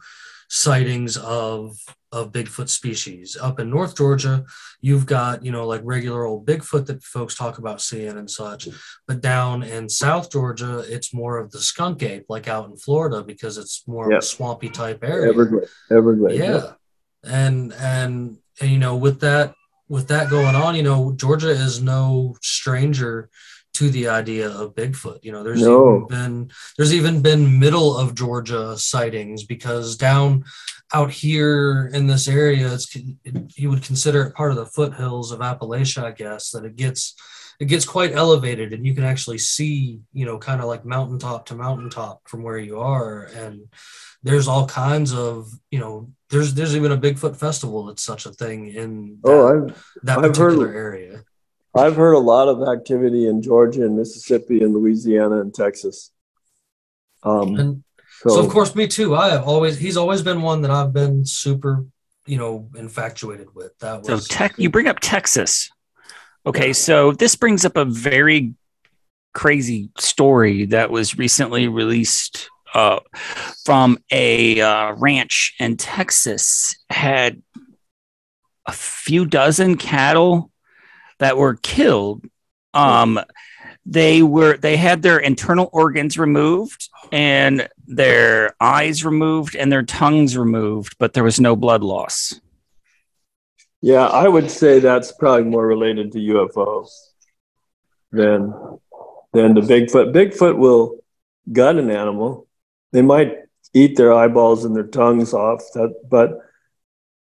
sightings 0.49 1.17
of 1.17 1.77
of 2.13 2.31
Bigfoot 2.31 2.69
species. 2.69 3.37
Up 3.41 3.59
in 3.59 3.71
North 3.71 3.97
Georgia, 3.97 4.45
you've 4.81 5.07
got 5.07 5.45
you 5.45 5.51
know 5.51 5.67
like 5.67 5.81
regular 5.85 6.25
old 6.27 6.47
Bigfoot 6.47 6.87
that 6.87 7.03
folks 7.03 7.35
talk 7.35 7.59
about 7.59 7.81
seeing 7.81 8.19
and 8.19 8.31
such. 8.31 8.69
But 9.09 9.21
down 9.23 9.63
in 9.63 9.89
South 9.89 10.31
Georgia, 10.31 10.85
it's 10.87 11.13
more 11.15 11.39
of 11.39 11.51
the 11.51 11.59
skunk 11.61 12.03
ape, 12.03 12.27
like 12.29 12.49
out 12.49 12.69
in 12.71 12.77
Florida, 12.77 13.23
because 13.25 13.59
it's 13.59 13.83
more 13.89 14.11
Yeah. 14.11 14.19
of 14.19 14.23
a 14.23 14.27
swampy 14.27 14.69
type 14.69 15.03
area 15.03 15.31
Everglades. 15.31 15.71
Everglades. 15.91 16.39
yeah 16.39 16.73
and 17.25 17.73
and 17.75 18.37
and 18.61 18.71
you 18.71 18.79
know 18.79 18.97
with 18.97 19.21
that 19.21 19.55
with 19.89 20.09
that 20.09 20.29
going 20.29 20.57
on 20.57 20.75
you 20.75 20.83
know 20.83 21.13
georgia 21.17 21.51
is 21.51 21.81
no 21.81 22.35
stranger 22.43 23.31
to 23.75 23.89
the 23.91 24.09
idea 24.09 24.49
of 24.51 24.75
bigfoot 24.75 25.21
you 25.23 25.31
know 25.31 25.45
there's 25.45 25.63
No. 25.63 25.95
even 25.97 26.07
been 26.09 26.51
there's 26.77 26.93
even 26.93 27.23
been 27.23 27.61
middle 27.61 27.97
of 27.97 28.17
georgia 28.17 28.77
sightings 28.77 29.45
because 29.45 29.97
down 29.97 30.45
out 30.95 31.11
here 31.11 31.91
in 31.95 32.07
this 32.07 32.29
area 32.29 32.73
it's 32.73 32.95
you 33.57 33.71
would 33.71 33.83
consider 33.83 34.23
it 34.25 34.35
part 34.35 34.51
of 34.51 34.57
the 34.57 34.67
foothills 34.67 35.33
of 35.33 35.41
appalachia 35.41 36.05
i 36.05 36.11
guess 36.11 36.51
that 36.51 36.65
it 36.65 36.77
gets 36.77 37.15
it 37.61 37.67
gets 37.67 37.85
quite 37.85 38.13
elevated 38.13 38.73
and 38.73 38.85
you 38.87 38.95
can 38.95 39.05
actually 39.05 39.39
see 39.39 40.01
you 40.13 40.27
know 40.27 40.39
kind 40.39 40.61
of 40.61 40.67
like 40.67 40.85
mountaintop 40.85 41.47
to 41.47 41.55
mountaintop 41.55 42.21
from 42.29 42.43
where 42.43 42.59
you 42.59 42.79
are 42.81 43.25
and 43.37 43.63
there's 44.23 44.49
all 44.49 44.67
kinds 44.67 45.13
of 45.15 45.49
you 45.71 45.79
know 45.79 46.11
there's 46.31 46.55
there's 46.55 46.77
even 46.77 46.93
a 46.93 46.99
bigfoot 46.99 47.37
festival 47.37 47.87
that's 47.87 48.03
such 48.03 48.27
a 48.27 48.33
thing 48.33 48.69
in 48.69 49.19
that, 49.23 49.31
Oh, 49.31 49.49
I've 49.67 49.87
that 50.03 50.19
I've 50.19 50.25
heard- 50.37 50.57
particular 50.57 50.73
area 50.75 51.25
I've 51.75 51.97
heard 51.97 52.13
a 52.13 52.19
lot 52.19 52.49
of 52.49 52.69
activity 52.69 53.27
in 53.27 53.41
Georgia 53.41 53.87
and 53.87 53.97
Mississippi 53.97 54.63
and 54.63 54.75
Louisiana 54.75 55.41
and 55.41 55.55
Texas. 55.55 56.11
Um, 57.23 57.57
and 57.57 57.85
so, 58.23 58.31
so, 58.31 58.41
of 58.41 58.49
course 58.51 58.75
me 58.75 58.87
too 58.87 59.15
i 59.15 59.31
have 59.31 59.45
always 59.45 59.79
he's 59.79 59.97
always 59.97 60.23
been 60.23 60.43
one 60.43 60.63
that 60.63 60.71
i've 60.71 60.93
been 60.93 61.25
super 61.25 61.85
you 62.27 62.39
know 62.39 62.69
infatuated 62.77 63.55
with 63.55 63.77
that 63.79 64.03
was 64.03 64.27
So 64.27 64.35
tech, 64.35 64.55
you 64.59 64.71
bring 64.71 64.89
up 64.89 65.01
Texas. 65.01 65.71
Okay, 66.45 66.73
so 66.73 67.13
this 67.13 67.37
brings 67.37 67.65
up 67.65 67.77
a 67.77 67.85
very 67.85 68.55
crazy 69.33 69.91
story 69.99 70.67
that 70.67 70.91
was 70.91 71.17
recently 71.17 71.69
released 71.69 72.49
uh, 72.75 73.01
from 73.65 73.99
a 74.11 74.61
uh, 74.61 74.93
ranch 74.95 75.55
in 75.59 75.77
Texas. 75.77 76.77
Had 76.91 77.43
a 78.67 78.73
few 78.73 79.25
dozen 79.25 79.77
cattle 79.77 80.51
that 81.19 81.37
were 81.37 81.55
killed. 81.55 82.25
Um, 82.75 83.21
they 83.85 84.23
were 84.23 84.57
they 84.57 84.77
had 84.77 85.03
their 85.03 85.19
internal 85.19 85.69
organs 85.73 86.19
removed 86.19 86.89
and 87.11 87.69
their 87.97 88.55
eyes 88.61 89.05
removed 89.05 89.55
and 89.55 89.71
their 89.71 89.83
tongues 89.83 90.37
removed, 90.37 90.97
but 90.99 91.13
there 91.13 91.25
was 91.25 91.39
no 91.39 91.55
blood 91.57 91.83
loss. 91.83 92.41
yeah, 93.83 94.07
I 94.07 94.29
would 94.29 94.51
say 94.51 94.79
that's 94.79 95.13
probably 95.13 95.45
more 95.45 95.67
related 95.67 96.13
to 96.13 96.19
UFOs 96.19 96.89
than 98.11 98.55
than 99.33 99.55
the 99.55 99.61
Bigfoot. 99.61 100.13
Bigfoot 100.13 100.57
will 100.57 100.99
gut 101.51 101.77
an 101.77 101.91
animal. 101.91 102.47
They 102.93 103.03
might 103.03 103.37
eat 103.75 103.97
their 103.97 104.13
eyeballs 104.13 104.65
and 104.65 104.77
their 104.77 104.87
tongues 104.87 105.33
off, 105.33 105.63
that, 105.75 105.95
but 106.09 106.39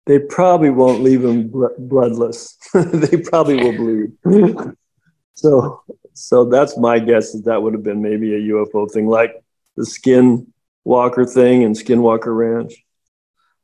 they 0.06 0.18
probably 0.18 0.70
won't 0.70 1.02
leave 1.02 1.22
them 1.22 1.48
bl- 1.48 1.66
bloodless. 1.78 2.56
they 2.74 3.18
probably 3.18 3.56
will 3.56 3.76
bleed. 3.76 4.12
so, 5.34 5.82
so 6.14 6.44
that's 6.46 6.76
my 6.78 6.98
guess 6.98 7.32
that 7.32 7.44
that 7.44 7.62
would 7.62 7.74
have 7.74 7.82
been 7.82 8.02
maybe 8.02 8.34
a 8.34 8.52
UFO 8.52 8.90
thing, 8.90 9.06
like 9.06 9.39
the 9.80 10.46
Skinwalker 10.86 11.32
thing 11.32 11.64
and 11.64 11.74
Skinwalker 11.74 12.36
Ranch. 12.36 12.74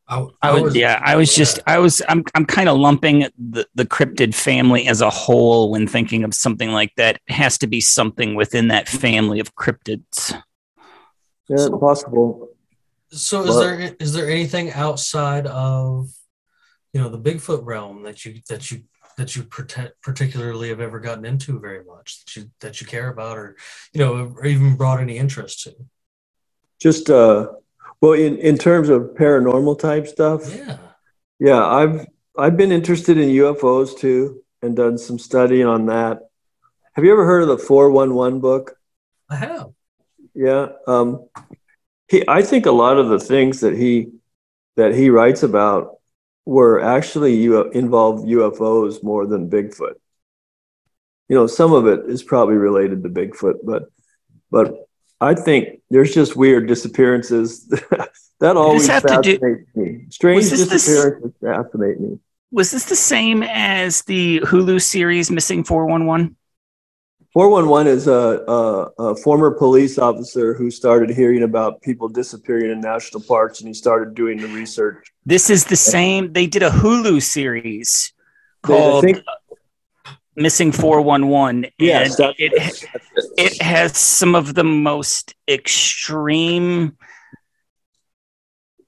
I, 0.08 0.24
I 0.40 0.60
was, 0.60 0.76
yeah, 0.76 1.00
I 1.04 1.16
was 1.16 1.34
just, 1.34 1.58
I 1.66 1.78
was, 1.78 2.00
I'm, 2.08 2.22
I'm 2.34 2.46
kind 2.46 2.68
of 2.68 2.78
lumping 2.78 3.26
the, 3.36 3.66
the 3.74 3.84
cryptid 3.84 4.36
family 4.36 4.86
as 4.86 5.00
a 5.00 5.10
whole 5.10 5.72
when 5.72 5.88
thinking 5.88 6.22
of 6.22 6.32
something 6.32 6.70
like 6.70 6.92
that. 6.96 7.18
It 7.26 7.32
has 7.32 7.58
to 7.58 7.66
be 7.66 7.80
something 7.80 8.36
within 8.36 8.68
that 8.68 8.88
family 8.88 9.40
of 9.40 9.56
cryptids. 9.56 10.32
Yeah, 11.48 11.68
possible. 11.80 12.50
so 13.10 13.42
is 13.42 13.48
Well- 13.48 13.60
there 13.60 13.96
is 14.00 14.12
there 14.12 14.30
anything 14.30 14.72
outside 14.72 15.46
of 15.46 16.08
you 16.92 17.00
know 17.00 17.08
the 17.08 17.18
bigfoot 17.18 17.64
realm 17.64 18.02
that 18.04 18.24
you 18.24 18.40
that 18.48 18.70
you 18.70 18.82
that 19.16 19.34
you 19.34 19.44
protect, 19.44 20.00
particularly 20.02 20.68
have 20.70 20.80
ever 20.80 20.98
gotten 21.00 21.24
into 21.24 21.58
very 21.60 21.84
much 21.84 22.24
that 22.24 22.36
you 22.36 22.50
that 22.60 22.80
you 22.80 22.86
care 22.86 23.08
about 23.08 23.38
or 23.38 23.56
you 23.92 24.00
know 24.00 24.32
or 24.36 24.44
even 24.46 24.76
brought 24.76 25.00
any 25.00 25.18
interest 25.18 25.62
to 25.64 25.74
Just 26.80 27.10
uh, 27.10 27.48
well, 28.00 28.12
in 28.12 28.38
in 28.38 28.58
terms 28.58 28.88
of 28.88 29.14
paranormal 29.14 29.78
type 29.78 30.06
stuff, 30.06 30.54
yeah 30.54 30.78
yeah, 31.38 31.64
I've 31.64 32.06
I've 32.38 32.56
been 32.56 32.72
interested 32.72 33.18
in 33.18 33.28
UFOs 33.28 33.98
too, 33.98 34.42
and 34.62 34.76
done 34.76 34.98
some 34.98 35.18
study 35.18 35.62
on 35.62 35.86
that. 35.86 36.20
Have 36.94 37.04
you 37.04 37.12
ever 37.12 37.26
heard 37.26 37.42
of 37.42 37.48
the 37.48 37.58
four 37.58 37.90
one 37.90 38.14
one 38.14 38.40
book? 38.40 38.76
i 39.28 39.36
have 39.36 39.68
Yeah. 40.34 40.68
Um, 40.86 41.28
he, 42.08 42.24
I 42.28 42.42
think 42.42 42.66
a 42.66 42.72
lot 42.72 42.98
of 42.98 43.08
the 43.08 43.18
things 43.18 43.60
that 43.60 43.76
he 43.76 44.12
that 44.76 44.94
he 44.94 45.10
writes 45.10 45.42
about 45.42 45.96
were 46.44 46.80
actually 46.80 47.34
U- 47.36 47.70
involved 47.70 48.26
UFOs 48.26 49.02
more 49.02 49.26
than 49.26 49.50
Bigfoot. 49.50 49.94
You 51.28 51.36
know, 51.36 51.46
some 51.46 51.72
of 51.72 51.86
it 51.86 52.08
is 52.08 52.22
probably 52.22 52.56
related 52.56 53.02
to 53.02 53.08
Bigfoot, 53.10 53.58
but 53.64 53.84
but 54.50 54.85
I 55.20 55.34
think 55.34 55.80
there's 55.90 56.12
just 56.12 56.36
weird 56.36 56.66
disappearances 56.68 57.66
that 58.40 58.56
always 58.56 58.86
to 58.86 59.20
do- 59.22 59.64
me. 59.74 60.06
Strange 60.10 60.50
this 60.50 60.60
the 60.60 60.66
disappearances 60.66 61.32
fascinate 61.40 62.00
me. 62.00 62.18
Was 62.52 62.70
this 62.70 62.84
the 62.84 62.96
same 62.96 63.42
as 63.42 64.02
the 64.02 64.40
Hulu 64.40 64.80
series 64.80 65.30
Missing 65.30 65.64
411? 65.64 66.36
411 67.32 67.92
is 67.92 68.06
a, 68.06 68.12
a, 68.48 69.10
a 69.10 69.16
former 69.16 69.50
police 69.50 69.98
officer 69.98 70.54
who 70.54 70.70
started 70.70 71.10
hearing 71.10 71.42
about 71.42 71.82
people 71.82 72.08
disappearing 72.08 72.70
in 72.70 72.80
national 72.80 73.22
parks 73.22 73.60
and 73.60 73.68
he 73.68 73.74
started 73.74 74.14
doing 74.14 74.38
the 74.38 74.48
research. 74.48 75.12
This 75.26 75.50
is 75.50 75.64
the 75.64 75.76
same. 75.76 76.32
They 76.32 76.46
did 76.46 76.62
a 76.62 76.70
Hulu 76.70 77.22
series 77.22 78.14
called 78.62 79.04
Missing 80.36 80.72
411. 80.72 81.70
Yes, 81.78 82.18
and 82.20 82.34
it, 82.38 82.52
it. 82.54 82.84
it 83.36 83.62
has 83.62 83.96
some 83.96 84.34
of 84.34 84.54
the 84.54 84.64
most 84.64 85.34
extreme 85.48 86.96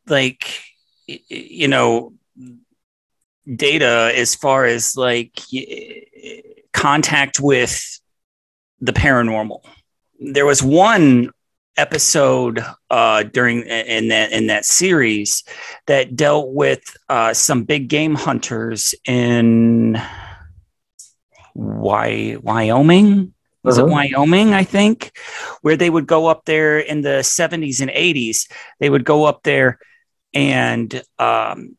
like 0.06 0.62
you 1.06 1.68
know 1.68 2.12
data 3.54 4.12
as 4.14 4.34
far 4.34 4.64
as 4.64 4.96
like 4.96 5.40
contact 6.72 7.40
with 7.40 8.00
the 8.80 8.92
paranormal 8.92 9.60
there 10.20 10.46
was 10.46 10.62
one 10.62 11.30
episode 11.76 12.62
uh 12.90 13.22
during 13.22 13.62
in 13.62 14.08
that 14.08 14.32
in 14.32 14.48
that 14.48 14.64
series 14.64 15.44
that 15.86 16.16
dealt 16.16 16.52
with 16.52 16.96
uh 17.08 17.32
some 17.32 17.64
big 17.64 17.88
game 17.88 18.14
hunters 18.14 18.94
in 19.06 20.00
Wy- 21.58 22.36
Wyoming 22.40 23.34
was 23.64 23.78
it 23.78 23.84
Uh-huh. 23.84 23.92
Wyoming, 23.92 24.54
I 24.54 24.62
think, 24.62 25.10
where 25.62 25.76
they 25.76 25.90
would 25.90 26.06
go 26.06 26.26
up 26.26 26.44
there 26.44 26.78
in 26.78 27.02
the 27.02 27.22
70s 27.22 27.80
and 27.80 27.90
80s. 27.90 28.50
They 28.78 28.88
would 28.88 29.04
go 29.04 29.24
up 29.24 29.42
there 29.42 29.78
and 30.32 31.02
um, 31.18 31.76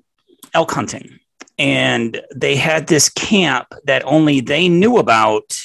elk 0.53 0.71
hunting. 0.71 1.19
And 1.57 2.21
they 2.35 2.57
had 2.57 2.87
this 2.87 3.09
camp 3.09 3.67
that 3.85 4.03
only 4.05 4.41
they 4.41 4.67
knew 4.69 4.97
about. 4.97 5.57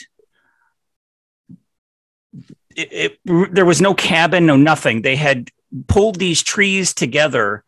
It, 2.77 3.19
it, 3.25 3.55
there 3.55 3.65
was 3.65 3.81
no 3.81 3.95
cabin, 3.95 4.47
no 4.47 4.57
nothing. 4.57 5.03
They 5.03 5.17
had 5.17 5.51
pulled 5.89 6.19
these 6.19 6.43
trees 6.43 6.95
together 6.95 7.65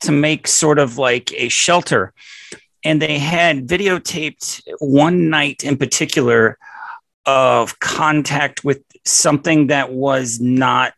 to 0.00 0.12
make 0.12 0.46
sort 0.46 0.78
of 0.78 0.98
like 0.98 1.32
a 1.32 1.48
shelter. 1.48 2.12
And 2.84 3.02
they 3.02 3.18
had 3.18 3.66
videotaped 3.66 4.62
one 4.78 5.30
night 5.30 5.64
in 5.64 5.76
particular 5.76 6.58
of 7.26 7.78
contact 7.78 8.64
with 8.64 8.82
something 9.04 9.66
that 9.68 9.92
was 9.92 10.40
not 10.40 10.94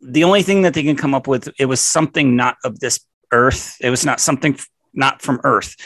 the 0.00 0.24
only 0.24 0.42
thing 0.42 0.62
that 0.62 0.74
they 0.74 0.82
can 0.82 0.96
come 0.96 1.14
up 1.14 1.26
with. 1.26 1.48
It 1.58 1.66
was 1.66 1.80
something 1.80 2.36
not 2.36 2.56
of 2.64 2.80
this 2.80 3.00
earth. 3.32 3.76
It 3.80 3.90
was 3.90 4.04
not 4.04 4.20
something 4.20 4.54
f- 4.54 4.68
not 4.94 5.22
from 5.22 5.40
Earth. 5.44 5.76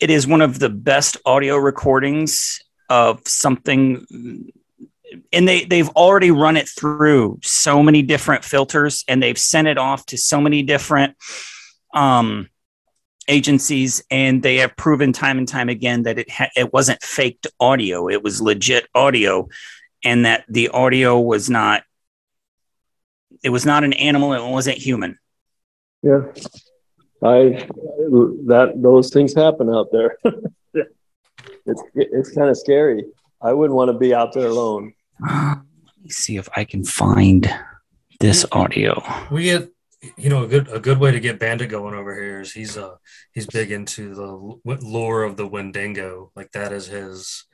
It 0.00 0.10
is 0.10 0.26
one 0.26 0.40
of 0.40 0.58
the 0.58 0.70
best 0.70 1.16
audio 1.24 1.56
recordings 1.56 2.60
of 2.88 3.26
something 3.26 4.06
and 5.32 5.48
they 5.48 5.64
they've 5.64 5.88
already 5.90 6.30
run 6.30 6.56
it 6.56 6.68
through 6.68 7.38
so 7.42 7.82
many 7.82 8.02
different 8.02 8.44
filters 8.44 9.04
and 9.08 9.22
they've 9.22 9.38
sent 9.38 9.68
it 9.68 9.78
off 9.78 10.04
to 10.06 10.18
so 10.18 10.40
many 10.40 10.62
different 10.62 11.16
um 11.94 12.48
agencies 13.28 14.02
and 14.10 14.42
they 14.42 14.56
have 14.56 14.76
proven 14.76 15.12
time 15.12 15.38
and 15.38 15.48
time 15.48 15.68
again 15.68 16.02
that 16.02 16.18
it 16.18 16.30
ha- 16.30 16.50
it 16.56 16.72
wasn't 16.72 17.00
faked 17.02 17.46
audio 17.60 18.08
it 18.08 18.22
was 18.22 18.40
legit 18.40 18.86
audio 18.94 19.48
and 20.04 20.24
that 20.26 20.44
the 20.48 20.68
audio 20.68 21.18
was 21.20 21.48
not 21.48 21.82
it 23.42 23.50
was 23.50 23.64
not 23.64 23.84
an 23.84 23.92
animal 23.94 24.32
it 24.32 24.50
wasn't 24.50 24.76
human 24.76 25.18
Yeah. 26.02 26.22
I 27.22 27.66
that 28.46 28.74
those 28.76 29.08
things 29.10 29.34
happen 29.34 29.70
out 29.70 29.90
there. 29.90 30.18
it's 30.74 31.82
it's 31.94 32.30
kind 32.32 32.50
of 32.50 32.58
scary. 32.58 33.04
I 33.40 33.54
wouldn't 33.54 33.74
want 33.74 33.88
to 33.88 33.96
be 33.96 34.12
out 34.12 34.34
there 34.34 34.48
alone. 34.48 34.92
let 35.26 35.62
me 36.02 36.10
see 36.10 36.36
if 36.36 36.48
i 36.54 36.64
can 36.64 36.84
find 36.84 37.48
this 38.20 38.44
audio 38.52 39.02
we 39.30 39.44
get 39.44 39.73
you 40.16 40.28
know 40.28 40.44
a 40.44 40.48
good 40.48 40.68
a 40.68 40.80
good 40.80 40.98
way 40.98 41.10
to 41.10 41.20
get 41.20 41.38
bandit 41.38 41.70
going 41.70 41.94
over 41.94 42.14
here 42.14 42.40
is 42.40 42.52
he's 42.52 42.76
uh 42.76 42.96
he's 43.32 43.46
big 43.46 43.70
into 43.70 44.14
the 44.14 44.60
lore 44.82 45.22
of 45.22 45.36
the 45.36 45.46
wendigo 45.46 46.30
like 46.36 46.50
that 46.52 46.72
is 46.72 46.86
his 46.86 47.44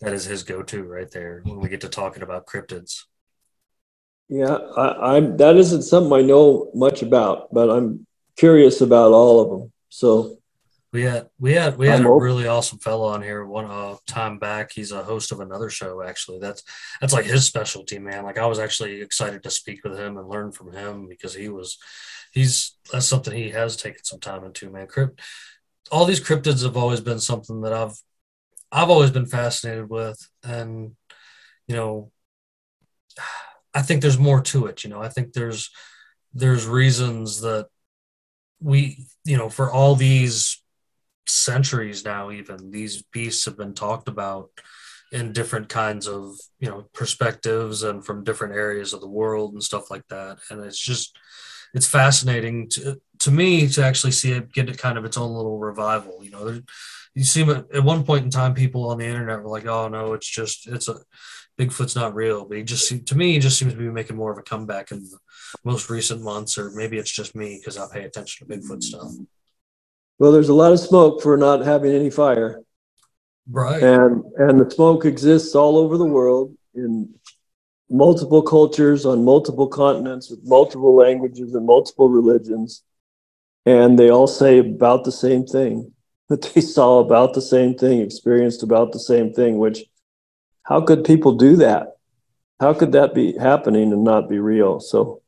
that 0.00 0.12
is 0.12 0.24
his 0.24 0.42
go-to 0.42 0.82
right 0.84 1.10
there 1.10 1.42
when 1.44 1.60
we 1.60 1.68
get 1.68 1.80
to 1.82 1.88
talking 1.88 2.22
about 2.22 2.46
cryptids 2.46 3.04
Yeah, 4.28 4.54
I, 4.76 5.16
I'm 5.16 5.36
that 5.38 5.56
isn't 5.56 5.82
something 5.82 6.12
I 6.12 6.22
know 6.22 6.70
much 6.74 7.02
about, 7.02 7.52
but 7.52 7.70
I'm 7.70 8.06
curious 8.36 8.80
about 8.80 9.12
all 9.12 9.40
of 9.40 9.50
them. 9.50 9.72
So 9.88 10.39
we 10.92 11.02
had 11.02 11.28
we 11.38 11.52
had 11.52 11.78
we 11.78 11.86
had 11.86 12.00
I'm 12.00 12.06
a 12.06 12.10
open. 12.10 12.24
really 12.24 12.46
awesome 12.48 12.78
fellow 12.78 13.08
on 13.08 13.22
here 13.22 13.44
one 13.44 13.66
uh 13.66 13.96
time 14.06 14.38
back. 14.38 14.72
He's 14.72 14.90
a 14.92 15.04
host 15.04 15.30
of 15.32 15.40
another 15.40 15.70
show 15.70 16.02
actually. 16.02 16.40
That's 16.40 16.62
that's 17.00 17.12
like 17.12 17.26
his 17.26 17.46
specialty 17.46 17.98
man. 17.98 18.24
Like 18.24 18.38
i 18.38 18.46
was 18.46 18.58
actually 18.58 19.00
excited 19.00 19.42
to 19.42 19.50
speak 19.50 19.84
with 19.84 19.98
him 19.98 20.16
and 20.16 20.28
learn 20.28 20.50
from 20.52 20.72
him 20.72 21.06
because 21.08 21.34
he 21.34 21.48
was 21.48 21.78
he's 22.32 22.76
that's 22.92 23.06
something 23.06 23.36
he 23.36 23.50
has 23.50 23.76
taken 23.76 24.02
some 24.04 24.20
time 24.20 24.44
into 24.44 24.70
man. 24.70 24.86
Crypt 24.86 25.20
all 25.92 26.04
these 26.04 26.20
cryptids 26.20 26.62
have 26.62 26.76
always 26.76 27.00
been 27.00 27.20
something 27.20 27.62
that 27.62 27.72
i've 27.72 27.96
i've 28.72 28.90
always 28.90 29.10
been 29.10 29.26
fascinated 29.26 29.88
with. 29.88 30.18
And 30.42 30.96
you 31.68 31.76
know 31.76 32.10
i 33.74 33.82
think 33.82 34.02
there's 34.02 34.18
more 34.18 34.40
to 34.42 34.66
it 34.66 34.82
you 34.82 34.90
know. 34.90 35.00
I 35.00 35.08
think 35.08 35.32
there's 35.32 35.70
there's 36.34 36.66
reasons 36.66 37.40
that 37.42 37.68
we 38.60 39.06
you 39.24 39.36
know 39.36 39.48
for 39.48 39.70
all 39.70 39.94
these 39.94 40.59
centuries 41.30 42.04
now 42.04 42.30
even 42.30 42.70
these 42.70 43.02
beasts 43.12 43.44
have 43.44 43.56
been 43.56 43.74
talked 43.74 44.08
about 44.08 44.50
in 45.12 45.32
different 45.32 45.68
kinds 45.68 46.06
of 46.06 46.36
you 46.58 46.68
know 46.68 46.86
perspectives 46.92 47.82
and 47.82 48.04
from 48.04 48.24
different 48.24 48.54
areas 48.54 48.92
of 48.92 49.00
the 49.00 49.08
world 49.08 49.52
and 49.52 49.62
stuff 49.62 49.90
like 49.90 50.06
that. 50.08 50.38
And 50.50 50.64
it's 50.64 50.78
just 50.78 51.16
it's 51.74 51.86
fascinating 51.86 52.68
to 52.70 53.00
to 53.20 53.30
me 53.30 53.68
to 53.68 53.84
actually 53.84 54.12
see 54.12 54.32
it 54.32 54.52
get 54.52 54.76
kind 54.78 54.96
of 54.98 55.04
its 55.04 55.16
own 55.16 55.32
little 55.34 55.58
revival 55.58 56.22
you 56.22 56.30
know. 56.30 56.44
There, 56.44 56.62
you 57.14 57.24
see 57.24 57.42
at 57.42 57.82
one 57.82 58.04
point 58.04 58.24
in 58.24 58.30
time 58.30 58.54
people 58.54 58.88
on 58.88 58.98
the 58.98 59.06
internet 59.06 59.42
were 59.42 59.50
like 59.50 59.66
oh 59.66 59.88
no 59.88 60.12
it's 60.12 60.28
just 60.28 60.68
it's 60.68 60.88
a 60.88 60.96
bigfoot's 61.58 61.96
not 61.96 62.14
real. 62.14 62.46
But 62.46 62.58
he 62.58 62.62
just 62.62 63.06
to 63.06 63.16
me 63.16 63.32
he 63.32 63.38
just 63.40 63.58
seems 63.58 63.72
to 63.72 63.78
be 63.78 63.90
making 63.90 64.16
more 64.16 64.30
of 64.30 64.38
a 64.38 64.42
comeback 64.42 64.92
in 64.92 65.00
the 65.00 65.18
most 65.64 65.90
recent 65.90 66.22
months 66.22 66.56
or 66.56 66.70
maybe 66.70 66.98
it's 66.98 67.10
just 67.10 67.34
me 67.34 67.58
because 67.58 67.76
i 67.76 67.86
pay 67.92 68.04
attention 68.04 68.46
to 68.46 68.54
bigfoot 68.56 68.82
stuff 68.82 69.10
well, 70.20 70.32
there's 70.32 70.50
a 70.50 70.54
lot 70.54 70.70
of 70.70 70.78
smoke 70.78 71.22
for 71.22 71.38
not 71.38 71.64
having 71.64 71.94
any 71.94 72.10
fire, 72.10 72.60
right 73.50 73.82
and 73.82 74.22
and 74.36 74.60
the 74.60 74.70
smoke 74.70 75.06
exists 75.06 75.54
all 75.54 75.78
over 75.78 75.96
the 75.96 76.04
world 76.04 76.54
in 76.74 77.08
multiple 77.88 78.42
cultures 78.42 79.06
on 79.06 79.24
multiple 79.24 79.66
continents 79.66 80.30
with 80.30 80.40
multiple 80.44 80.94
languages 80.94 81.54
and 81.54 81.64
multiple 81.64 82.10
religions, 82.10 82.82
and 83.64 83.98
they 83.98 84.10
all 84.10 84.26
say 84.26 84.58
about 84.58 85.04
the 85.04 85.12
same 85.12 85.46
thing 85.46 85.90
that 86.28 86.42
they 86.42 86.60
saw 86.60 86.98
about 86.98 87.32
the 87.32 87.42
same 87.42 87.74
thing, 87.74 88.02
experienced 88.02 88.62
about 88.62 88.92
the 88.92 89.00
same 89.00 89.32
thing. 89.32 89.56
Which, 89.56 89.84
how 90.64 90.82
could 90.82 91.02
people 91.02 91.32
do 91.32 91.56
that? 91.56 91.96
How 92.60 92.74
could 92.74 92.92
that 92.92 93.14
be 93.14 93.38
happening 93.38 93.90
and 93.90 94.04
not 94.04 94.28
be 94.28 94.38
real? 94.38 94.80
So. 94.80 95.19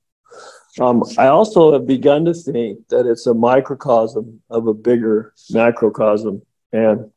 Um, 0.81 1.03
I 1.19 1.27
also 1.27 1.73
have 1.73 1.87
begun 1.87 2.25
to 2.25 2.35
think 2.35 2.89
that 2.89 3.07
it's 3.07 3.27
a 3.27 3.35
microcosm 3.35 4.41
of 4.49 4.67
a 4.67 4.75
bigger 4.75 5.35
macrocosm, 5.51 6.43
and 6.73 7.11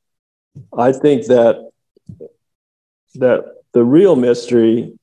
I 0.78 0.92
think 0.92 1.28
that 1.28 1.72
that 3.16 3.46
the 3.72 3.84
real 3.84 4.18
mystery 4.18 4.98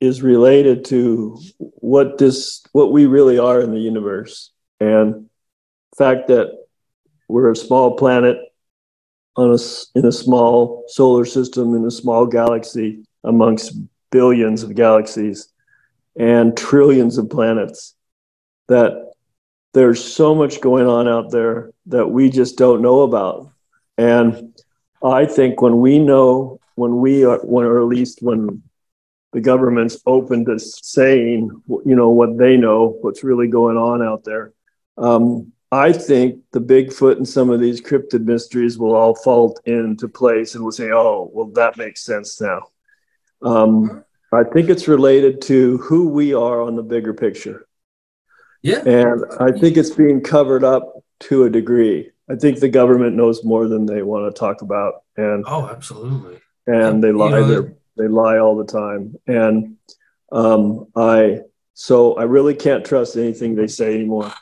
is 0.00 0.22
related 0.22 0.84
to 0.86 1.40
what 1.58 2.18
this 2.18 2.62
what 2.72 2.92
we 2.92 3.06
really 3.06 3.38
are 3.38 3.60
in 3.60 3.72
the 3.72 3.80
universe, 3.80 4.52
and 4.78 5.28
the 5.90 5.96
fact 5.96 6.28
that 6.28 6.56
we're 7.28 7.50
a 7.50 7.56
small 7.56 7.96
planet 7.96 8.38
on 9.34 9.50
a 9.50 9.98
in 9.98 10.06
a 10.06 10.12
small 10.12 10.84
solar 10.86 11.24
system 11.24 11.74
in 11.74 11.84
a 11.84 11.90
small 11.90 12.24
galaxy 12.24 13.04
amongst 13.24 13.76
billions 14.10 14.62
of 14.62 14.76
galaxies 14.76 15.48
and 16.16 16.56
trillions 16.56 17.18
of 17.18 17.30
planets 17.30 17.94
that 18.68 19.12
there's 19.72 20.02
so 20.02 20.34
much 20.34 20.60
going 20.60 20.86
on 20.86 21.08
out 21.08 21.30
there 21.30 21.72
that 21.86 22.06
we 22.06 22.30
just 22.30 22.56
don't 22.56 22.82
know 22.82 23.02
about. 23.02 23.50
And 23.98 24.54
i 25.04 25.26
think 25.26 25.60
when 25.60 25.80
we 25.80 25.98
know 25.98 26.58
when 26.76 26.96
we 26.96 27.24
are 27.24 27.38
when 27.40 27.66
or 27.66 27.80
at 27.80 27.86
least 27.86 28.22
when 28.22 28.62
the 29.32 29.40
government's 29.40 30.00
open 30.06 30.44
to 30.44 30.58
saying 30.58 31.50
you 31.84 31.94
know 31.94 32.10
what 32.10 32.38
they 32.38 32.56
know 32.56 32.96
what's 33.02 33.22
really 33.22 33.46
going 33.46 33.76
on 33.76 34.02
out 34.02 34.24
there 34.24 34.52
um, 34.96 35.52
i 35.70 35.92
think 35.92 36.40
the 36.52 36.60
bigfoot 36.60 37.16
and 37.16 37.28
some 37.28 37.50
of 37.50 37.60
these 37.60 37.80
cryptid 37.80 38.24
mysteries 38.24 38.78
will 38.78 38.94
all 38.94 39.14
fall 39.14 39.56
into 39.66 40.08
place 40.08 40.54
and 40.54 40.64
we'll 40.64 40.72
say 40.72 40.90
oh 40.90 41.30
well 41.32 41.48
that 41.48 41.76
makes 41.76 42.02
sense 42.02 42.40
now. 42.40 42.62
Um, 43.42 44.04
I 44.34 44.44
think 44.44 44.68
it's 44.68 44.88
related 44.88 45.40
to 45.42 45.78
who 45.78 46.08
we 46.08 46.34
are 46.34 46.60
on 46.62 46.76
the 46.76 46.82
bigger 46.82 47.14
picture. 47.14 47.66
yeah 48.62 48.80
And 48.86 49.24
I 49.40 49.52
think 49.52 49.76
it's 49.76 49.90
being 49.90 50.20
covered 50.20 50.64
up 50.64 50.92
to 51.20 51.44
a 51.44 51.50
degree. 51.50 52.10
I 52.30 52.36
think 52.36 52.58
the 52.60 52.68
government 52.68 53.14
knows 53.16 53.44
more 53.44 53.68
than 53.68 53.86
they 53.86 54.02
want 54.02 54.24
to 54.34 54.38
talk 54.38 54.62
about. 54.62 55.02
And 55.16 55.44
oh 55.46 55.66
absolutely 55.68 56.38
and 56.66 57.02
they 57.02 57.08
You 57.08 57.18
lie 57.18 57.30
know, 57.30 57.46
they're- 57.46 58.08
lie 58.08 58.38
all 58.38 58.56
the 58.56 58.64
time. 58.82 59.14
And 59.26 59.76
um 60.32 60.86
I 60.96 61.40
so 61.74 62.14
I 62.14 62.24
really 62.24 62.54
can't 62.54 62.84
trust 62.84 63.16
anything 63.16 63.54
they 63.54 63.66
say 63.68 63.94
anymore. 63.94 64.32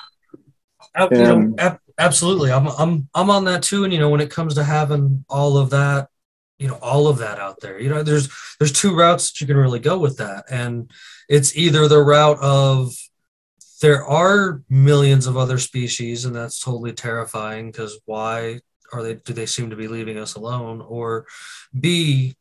Ab- 0.95 1.13
you 1.13 1.19
know, 1.19 1.55
ab- 1.59 1.81
absolutely. 1.99 2.51
I'm 2.53 2.67
I'm 2.69 3.09
I'm 3.15 3.31
on 3.31 3.45
that 3.47 3.63
too. 3.63 3.85
And 3.85 3.93
you 3.93 3.99
know, 3.99 4.11
when 4.11 4.21
it 4.21 4.31
comes 4.31 4.55
to 4.55 4.65
having 4.65 5.25
all 5.29 5.57
of 5.57 5.71
that, 5.71 6.09
you 6.63 6.69
know, 6.69 6.79
all 6.81 7.09
of 7.09 7.19
that 7.19 7.39
out 7.41 7.59
there, 7.61 7.81
you 7.81 7.89
know, 7.89 8.03
there's 8.05 8.29
there's 8.59 8.73
two 8.73 8.95
routes 8.95 9.25
that 9.33 9.41
you 9.41 9.47
can 9.49 9.57
really 9.57 9.81
go 9.81 9.99
with 9.99 10.17
that, 10.19 10.45
and 10.49 10.91
it's 11.29 11.57
either 11.57 11.89
the 11.89 12.01
route 12.15 12.39
of 12.41 12.95
there 13.81 14.05
are 14.07 14.63
millions 14.71 15.27
of 15.27 15.37
other 15.37 15.59
species, 15.59 16.25
and 16.25 16.35
that's 16.37 16.61
totally 16.61 16.93
terrifying 16.93 17.71
because 17.73 17.99
why 18.05 18.61
are 18.93 19.03
they? 19.03 19.15
Do 19.15 19.33
they 19.33 19.47
seem 19.47 19.71
to 19.71 19.77
be 19.77 19.89
leaving 19.89 20.19
us 20.19 20.37
alone? 20.37 20.81
Or 20.81 21.27
B, 21.79 22.37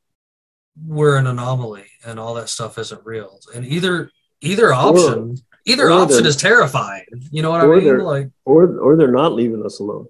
we're 0.86 1.18
an 1.18 1.26
anomaly, 1.26 1.88
and 2.06 2.20
all 2.20 2.36
that 2.36 2.50
stuff 2.50 2.78
isn't 2.78 3.04
real. 3.04 3.40
And 3.56 3.66
either 3.66 4.12
either 4.42 4.72
option. 4.72 5.38
Either 5.66 5.88
or 5.90 5.92
option 6.04 6.26
is 6.26 6.36
terrifying. 6.38 7.06
You 7.32 7.42
know 7.44 7.52
what 7.52 7.62
I 7.62 7.66
mean? 7.68 8.00
Like 8.04 8.30
Or 8.46 8.78
or 8.80 8.96
they're 8.96 9.12
not 9.22 9.34
leaving 9.34 9.64
us 9.66 9.80
alone. 9.80 10.08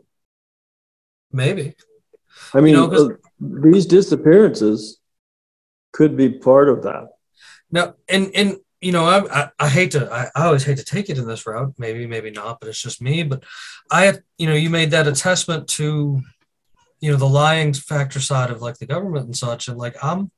maybe. 1.31 1.75
I 2.53 2.59
mean 2.61 2.73
know, 2.73 2.87
'cause- 2.89 3.09
uh, 3.09 3.15
these 3.41 3.85
disappearances 3.85 4.99
could 5.91 6.15
be 6.15 6.29
part 6.29 6.69
of 6.69 6.83
that. 6.83 7.09
No, 7.71 7.95
and 8.07 8.31
and 8.35 8.57
you 8.79 8.91
know, 8.91 9.05
I 9.05 9.41
I, 9.41 9.49
I 9.59 9.69
hate 9.69 9.91
to 9.91 10.11
I, 10.11 10.29
I 10.39 10.45
always 10.45 10.63
hate 10.63 10.77
to 10.77 10.85
take 10.85 11.09
it 11.09 11.17
in 11.17 11.27
this 11.27 11.45
route. 11.47 11.73
Maybe, 11.77 12.05
maybe 12.05 12.29
not, 12.29 12.59
but 12.59 12.69
it's 12.69 12.81
just 12.81 13.01
me. 13.01 13.23
But 13.23 13.43
I 13.89 14.13
you 14.37 14.47
know, 14.47 14.53
you 14.53 14.69
made 14.69 14.91
that 14.91 15.07
a 15.07 15.13
testament 15.13 15.67
to 15.69 16.21
you 16.99 17.11
know 17.11 17.17
the 17.17 17.27
lying 17.27 17.73
factor 17.73 18.19
side 18.19 18.51
of 18.51 18.61
like 18.61 18.77
the 18.77 18.85
government 18.85 19.25
and 19.25 19.37
such. 19.37 19.67
And 19.67 19.77
like 19.77 19.95
I'm, 20.03 20.31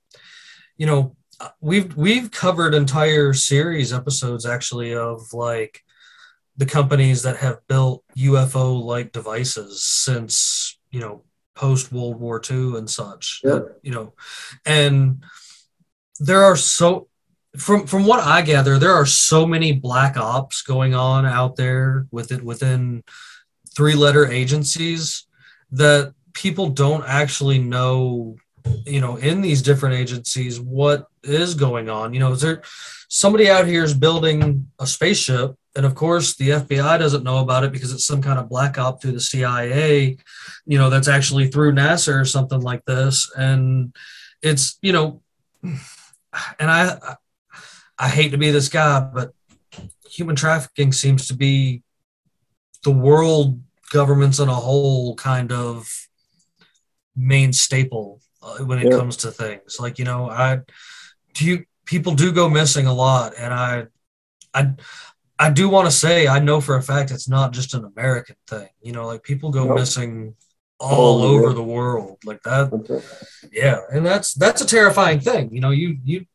you 0.78 0.86
know, 0.86 1.16
we've 1.60 1.96
we've 1.96 2.32
covered 2.32 2.74
entire 2.74 3.34
series 3.34 3.92
episodes 3.92 4.46
actually 4.46 4.96
of 4.96 5.34
like 5.34 5.82
the 6.56 6.66
companies 6.66 7.24
that 7.24 7.38
have 7.38 7.60
built 7.68 8.04
UFO 8.18 8.82
like 8.82 9.12
devices 9.12 9.84
since 9.84 10.78
you 10.92 11.00
know 11.00 11.24
post 11.56 11.92
World 11.92 12.20
War 12.20 12.42
II 12.50 12.78
and 12.78 12.90
such. 12.90 13.42
Yeah. 13.44 13.52
That, 13.52 13.80
you 13.82 13.92
know, 13.92 14.14
and 14.66 15.24
there 16.20 16.44
are 16.44 16.56
so 16.56 17.08
from 17.58 17.86
from 17.86 18.06
what 18.06 18.20
I 18.20 18.42
gather, 18.42 18.78
there 18.80 18.94
are 18.94 19.06
so 19.06 19.46
many 19.46 19.74
black 19.74 20.18
ops 20.18 20.62
going 20.62 20.96
on 20.96 21.26
out 21.26 21.56
there 21.56 22.08
with 22.12 22.32
it 22.32 22.44
within 22.44 23.04
three 23.76 23.96
letter 23.96 24.26
agencies 24.26 25.26
that 25.72 26.14
people 26.34 26.70
don't 26.70 27.04
actually 27.08 27.60
know 27.60 28.36
you 28.86 29.02
know 29.02 29.18
in 29.18 29.42
these 29.42 29.62
different 29.62 29.96
agencies 29.96 30.60
what 30.60 31.08
is 31.24 31.54
going 31.56 31.90
on. 31.90 32.14
You 32.14 32.20
know 32.20 32.32
is 32.32 32.42
there 32.42 32.62
somebody 33.10 33.50
out 33.50 33.68
here 33.68 33.84
is 33.84 33.94
building 33.94 34.68
a 34.80 34.88
spaceship 34.88 35.56
and 35.76 35.86
of 35.86 35.94
course 35.96 36.36
the 36.36 36.50
fbi 36.50 36.98
doesn't 37.00 37.24
know 37.24 37.40
about 37.40 37.64
it 37.64 37.72
because 37.72 37.92
it's 37.94 38.06
some 38.06 38.22
kind 38.22 38.40
of 38.40 38.50
black 38.50 38.78
op 38.78 39.02
through 39.02 39.12
the 39.12 39.20
cia 39.20 40.18
you 40.66 40.78
know 40.78 40.90
that's 40.90 41.08
actually 41.08 41.48
through 41.48 41.72
nasa 41.74 42.14
or 42.22 42.26
something 42.26 42.62
like 42.62 42.84
this. 42.86 43.32
And 43.38 43.96
it's 44.42 44.78
you 44.82 44.92
know 44.94 45.22
and 45.64 46.70
i 46.72 47.16
i 47.98 48.10
hate 48.10 48.32
to 48.32 48.38
be 48.38 48.52
this 48.52 48.70
guy 48.70 49.00
but 49.00 49.32
human 50.10 50.36
trafficking 50.36 50.92
seems 50.92 51.28
to 51.28 51.34
be 51.36 51.82
the 52.84 52.92
world 52.92 53.62
governments 53.92 54.40
in 54.40 54.50
a 54.50 54.54
whole 54.56 55.16
kind 55.16 55.52
of 55.52 55.88
main 57.16 57.54
staple 57.54 58.20
uh, 58.42 58.58
when 58.66 58.80
it 58.80 58.92
Yeah. 58.92 58.98
comes 58.98 59.18
to 59.18 59.32
things. 59.32 59.78
Like 59.80 59.98
you 60.00 60.06
know 60.06 60.30
i 60.30 60.60
do 61.34 61.46
you 61.46 61.66
people 61.86 62.14
do 62.16 62.32
go 62.32 62.50
missing 62.50 62.86
a 62.88 62.94
lot 62.94 63.34
and 63.38 63.54
i 63.54 63.86
i 64.54 64.72
i 65.40 65.50
do 65.50 65.68
want 65.70 65.86
to 65.86 65.92
say 65.92 66.28
i 66.28 66.40
know 66.40 66.62
for 66.62 66.76
a 66.76 66.82
fact 66.82 67.12
it's 67.12 67.28
not 67.30 67.52
just 67.52 67.74
an 67.74 67.84
american 67.86 68.36
thing 68.48 68.68
you 68.82 68.92
know 68.92 69.06
like 69.08 69.24
people 69.24 69.50
go 69.52 69.66
No. 69.68 69.76
missing 69.76 70.36
all 70.80 71.22
over 71.24 71.54
the 71.54 71.64
world 71.64 72.18
like 72.26 72.42
that 72.44 72.70
right. 72.72 73.04
yeah 73.52 73.80
and 73.92 74.06
that's 74.06 74.34
that's 74.34 74.62
a 74.62 74.66
terrifying 74.68 75.20
thing 75.20 75.54
you 75.54 75.62
know 75.62 75.70
you 75.72 75.98
you 76.04 76.26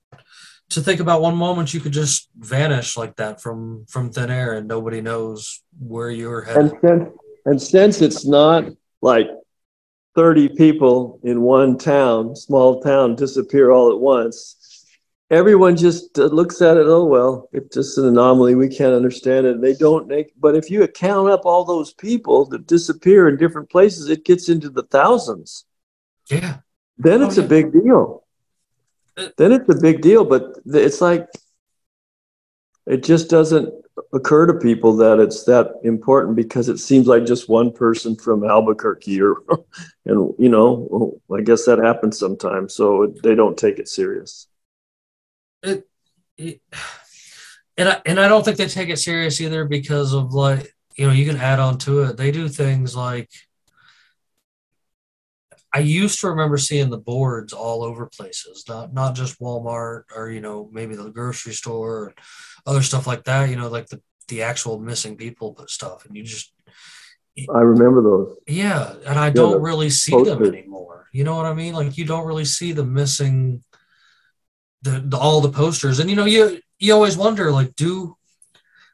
to 0.70 0.80
think 0.82 1.00
about 1.00 1.22
one 1.22 1.36
moment 1.36 1.72
you 1.74 1.80
could 1.80 1.92
just 1.92 2.28
vanish 2.38 2.96
like 2.96 3.16
that 3.16 3.40
from 3.42 3.84
from 3.88 4.10
thin 4.10 4.30
air 4.30 4.54
and 4.54 4.68
nobody 4.68 5.00
knows 5.00 5.62
where 5.78 6.10
you're 6.10 6.42
headed 6.42 6.72
And 6.72 6.80
since, 6.82 7.08
and 7.46 7.62
since 7.62 8.00
it's 8.02 8.26
not 8.26 8.64
like 9.02 9.28
30 10.14 10.48
people 10.50 11.20
in 11.22 11.42
one 11.42 11.78
town, 11.78 12.34
small 12.34 12.80
town, 12.80 13.14
disappear 13.14 13.70
all 13.70 13.92
at 13.92 14.00
once, 14.00 14.56
everyone 15.30 15.76
just 15.76 16.18
uh, 16.18 16.24
looks 16.26 16.62
at 16.62 16.76
it, 16.76 16.86
oh, 16.86 17.04
well, 17.04 17.48
it's 17.52 17.74
just 17.74 17.98
an 17.98 18.06
anomaly. 18.06 18.54
We 18.54 18.68
can't 18.68 18.94
understand 18.94 19.46
it. 19.46 19.60
They 19.60 19.74
don't 19.74 20.08
make, 20.08 20.32
but 20.38 20.56
if 20.56 20.70
you 20.70 20.86
count 20.88 21.28
up 21.28 21.44
all 21.44 21.64
those 21.64 21.92
people 21.92 22.46
that 22.46 22.66
disappear 22.66 23.28
in 23.28 23.36
different 23.36 23.70
places, 23.70 24.08
it 24.08 24.24
gets 24.24 24.48
into 24.48 24.70
the 24.70 24.84
thousands. 24.84 25.66
yeah 26.30 26.58
Then 26.96 27.22
Oh, 27.22 27.26
it's 27.26 27.36
yeah. 27.36 27.44
a 27.44 27.48
big 27.48 27.72
deal. 27.72 28.24
Uh, 29.16 29.28
Then 29.36 29.52
it's 29.52 29.68
a 29.68 29.80
big 29.80 30.00
deal, 30.00 30.24
but 30.24 30.58
it's 30.66 31.00
like 31.00 31.26
it 32.86 33.02
just 33.02 33.28
doesn't 33.28 33.72
occur 34.12 34.46
to 34.46 34.54
people 34.54 34.96
that 34.96 35.18
it's 35.18 35.44
that 35.44 35.72
important 35.82 36.36
because 36.36 36.68
it 36.68 36.78
seems 36.78 37.06
like 37.06 37.26
just 37.26 37.48
one 37.48 37.70
person 37.72 38.16
from 38.16 38.44
Albuquerque 38.44 39.20
or 39.20 39.36
and 40.06 40.34
you 40.38 40.48
know 40.48 41.20
I 41.36 41.42
guess 41.42 41.66
that 41.66 41.78
happens 41.78 42.18
sometimes 42.18 42.74
so 42.74 43.12
they 43.22 43.34
don't 43.34 43.58
take 43.58 43.78
it 43.78 43.88
serious. 43.88 44.46
It, 45.62 45.88
it 46.36 46.60
and 47.76 47.88
I, 47.88 48.02
and 48.06 48.20
I 48.20 48.28
don't 48.28 48.44
think 48.44 48.56
they 48.56 48.66
take 48.66 48.88
it 48.88 48.98
serious 48.98 49.40
either 49.40 49.64
because 49.64 50.12
of 50.12 50.32
like 50.32 50.74
you 50.96 51.06
know 51.06 51.12
you 51.12 51.26
can 51.26 51.36
add 51.36 51.58
on 51.58 51.78
to 51.78 52.02
it 52.02 52.16
they 52.16 52.30
do 52.30 52.48
things 52.48 52.96
like 52.96 53.30
I 55.72 55.80
used 55.80 56.20
to 56.20 56.28
remember 56.28 56.56
seeing 56.56 56.88
the 56.88 56.98
boards 56.98 57.52
all 57.52 57.82
over 57.84 58.06
places 58.06 58.64
not 58.68 58.92
not 58.92 59.14
just 59.14 59.40
Walmart 59.40 60.04
or 60.14 60.30
you 60.30 60.40
know 60.40 60.68
maybe 60.72 60.96
the 60.96 61.10
grocery 61.10 61.52
store 61.52 61.96
or 61.96 62.14
other 62.66 62.82
stuff 62.82 63.06
like 63.06 63.24
that 63.24 63.48
you 63.48 63.56
know 63.56 63.68
like 63.68 63.86
the 63.86 64.00
the 64.28 64.42
actual 64.42 64.78
missing 64.78 65.16
people 65.16 65.56
stuff 65.68 66.04
and 66.04 66.16
you 66.16 66.22
just 66.22 66.52
I 67.54 67.60
remember 67.60 68.02
those. 68.02 68.36
yeah, 68.48 68.94
and 69.06 69.18
I 69.18 69.30
the 69.30 69.36
don't 69.36 69.62
really 69.62 69.90
see 69.90 70.10
them 70.24 70.42
anymore. 70.44 71.06
You 71.12 71.22
know 71.22 71.36
what 71.36 71.46
I 71.46 71.54
mean? 71.54 71.74
Like 71.74 71.96
you 71.96 72.04
don't 72.04 72.26
really 72.26 72.44
see 72.44 72.72
the 72.72 72.84
missing 72.84 73.62
the, 74.82 75.02
the 75.04 75.16
all 75.16 75.40
the 75.40 75.50
posters. 75.50 75.98
And 75.98 76.08
you 76.10 76.16
know, 76.16 76.24
you 76.24 76.60
you 76.78 76.94
always 76.94 77.16
wonder 77.16 77.50
like 77.50 77.74
do 77.76 78.16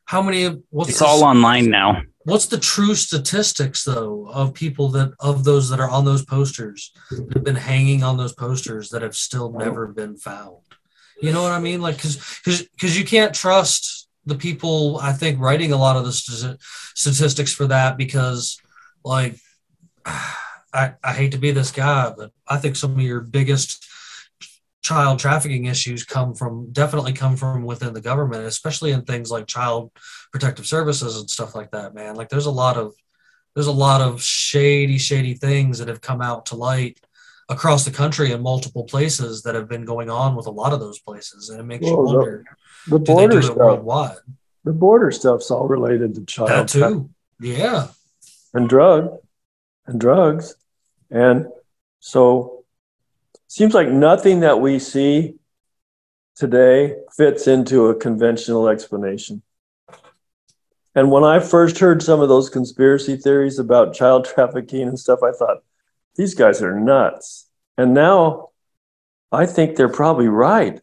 how 0.07 0.23
many 0.23 0.63
what's 0.71 0.91
It's 0.91 0.99
the, 0.99 1.07
all 1.07 1.25
online 1.25 1.71
now. 1.71 2.03
what's 2.25 2.47
the 2.47 2.59
true 2.59 2.95
statistics 2.95 3.85
though 3.85 4.29
of 4.31 4.55
people 4.55 4.89
that 4.91 5.13
of 5.21 5.45
those 5.45 5.69
that 5.71 5.81
are 5.81 5.89
on 5.91 6.05
those 6.05 6.25
posters 6.25 6.93
that 7.11 7.35
have 7.35 7.45
been 7.45 7.57
hanging 7.57 8.03
on 8.03 8.17
those 8.17 8.33
posters 8.35 8.91
that 8.91 9.03
have 9.03 9.17
still 9.17 9.51
never 9.53 9.87
been 9.87 10.17
found. 10.17 10.59
You 11.21 11.33
know 11.33 11.43
what 11.43 11.53
I 11.53 11.61
mean? 11.61 11.81
Like 11.81 11.99
cuz 11.99 12.17
cuz 12.79 12.99
you 12.99 13.05
can't 13.05 13.35
trust 13.35 14.09
the 14.27 14.35
people 14.37 14.99
I 15.03 15.13
think 15.13 15.39
writing 15.41 15.73
a 15.73 15.77
lot 15.77 15.97
of 15.97 16.05
the 16.05 16.13
st- 16.13 16.59
statistics 16.95 17.53
for 17.53 17.67
that 17.69 17.97
because 17.97 18.59
like 19.05 19.39
I, 20.75 20.95
I 21.05 21.13
hate 21.13 21.31
to 21.33 21.39
be 21.39 21.53
this 21.53 21.71
guy, 21.71 22.13
but 22.17 22.33
I 22.49 22.57
think 22.57 22.75
some 22.75 22.93
of 22.95 23.01
your 23.01 23.21
biggest 23.21 23.87
child 24.85 25.19
trafficking 25.19 25.65
issues 25.65 26.05
come 26.05 26.35
from 26.35 26.71
definitely 26.71 27.13
come 27.15 27.37
from 27.37 27.65
within 27.65 27.93
the 27.95 28.01
government, 28.01 28.45
especially 28.45 28.93
in 28.93 29.03
things 29.03 29.31
like 29.31 29.47
child 29.47 29.91
protective 30.31 30.67
services 30.67 31.19
and 31.19 31.29
stuff 31.29 31.55
like 31.55 31.71
that, 31.73 31.95
man. 31.95 32.15
Like 32.15 32.29
there's 32.29 32.47
a 32.47 32.51
lot 32.53 32.77
of 32.77 32.95
there's 33.55 33.67
a 33.67 33.73
lot 33.73 34.01
of 34.01 34.23
shady, 34.23 34.99
shady 34.99 35.35
things 35.35 35.79
that 35.79 35.89
have 35.89 36.01
come 36.01 36.21
out 36.21 36.47
to 36.47 36.57
light 36.57 37.01
across 37.49 37.85
the 37.85 37.91
country 37.91 38.33
in 38.33 38.43
multiple 38.43 38.85
places 38.85 39.43
that 39.43 39.55
have 39.55 39.69
been 39.69 39.85
going 39.85 40.11
on 40.11 40.35
with 40.37 40.47
a 40.47 40.51
lot 40.51 40.73
of 40.73 40.81
those 40.81 40.99
places. 40.99 41.49
And 41.51 41.61
it 41.61 41.65
makes 41.65 41.87
you 41.87 41.97
Well, 41.97 42.07
the- 42.13 42.19
wonder, 42.19 42.45
The 42.89 42.99
do 42.99 43.05
they 43.05 43.13
border 43.13 43.33
do 43.33 43.39
it 43.39 43.43
stuff, 43.45 43.57
worldwide? 43.57 44.17
the 44.65 44.73
border 44.73 45.11
stuff's 45.11 45.51
all 45.51 45.67
related 45.69 46.15
to 46.17 46.25
child 46.25 46.49
That 46.51 46.69
too. 46.69 47.11
Yeah. 47.41 47.89
and 48.55 48.69
drug 48.69 49.19
and 49.87 50.01
drugs. 50.01 50.55
And 51.11 51.47
so 52.01 52.54
seems 53.55 53.73
like 53.73 53.87
nothing 53.87 54.41
that 54.41 54.61
we 54.61 54.81
see 54.81 55.37
today 56.35 56.97
fits 57.17 57.47
into 57.47 57.87
a 57.87 57.95
conventional 57.95 58.67
explanation. 58.67 59.43
And 60.97 61.13
when 61.13 61.23
I 61.23 61.39
first 61.39 61.79
heard 61.79 62.03
some 62.03 62.21
of 62.21 62.29
those 62.29 62.51
conspiracy 62.51 63.17
theories 63.17 63.61
about 63.61 63.95
child 63.95 64.25
trafficking 64.35 64.89
and 64.89 64.99
stuff, 64.99 65.21
I 65.23 65.31
thought, 65.31 65.59
these 66.17 66.35
guys 66.35 66.63
are 66.63 66.81
nuts. 66.81 67.49
And 67.79 67.95
now 67.95 68.49
I 69.31 69.47
think 69.47 69.77
they're 69.77 69.89
probably 69.89 70.27
right. 70.27 70.81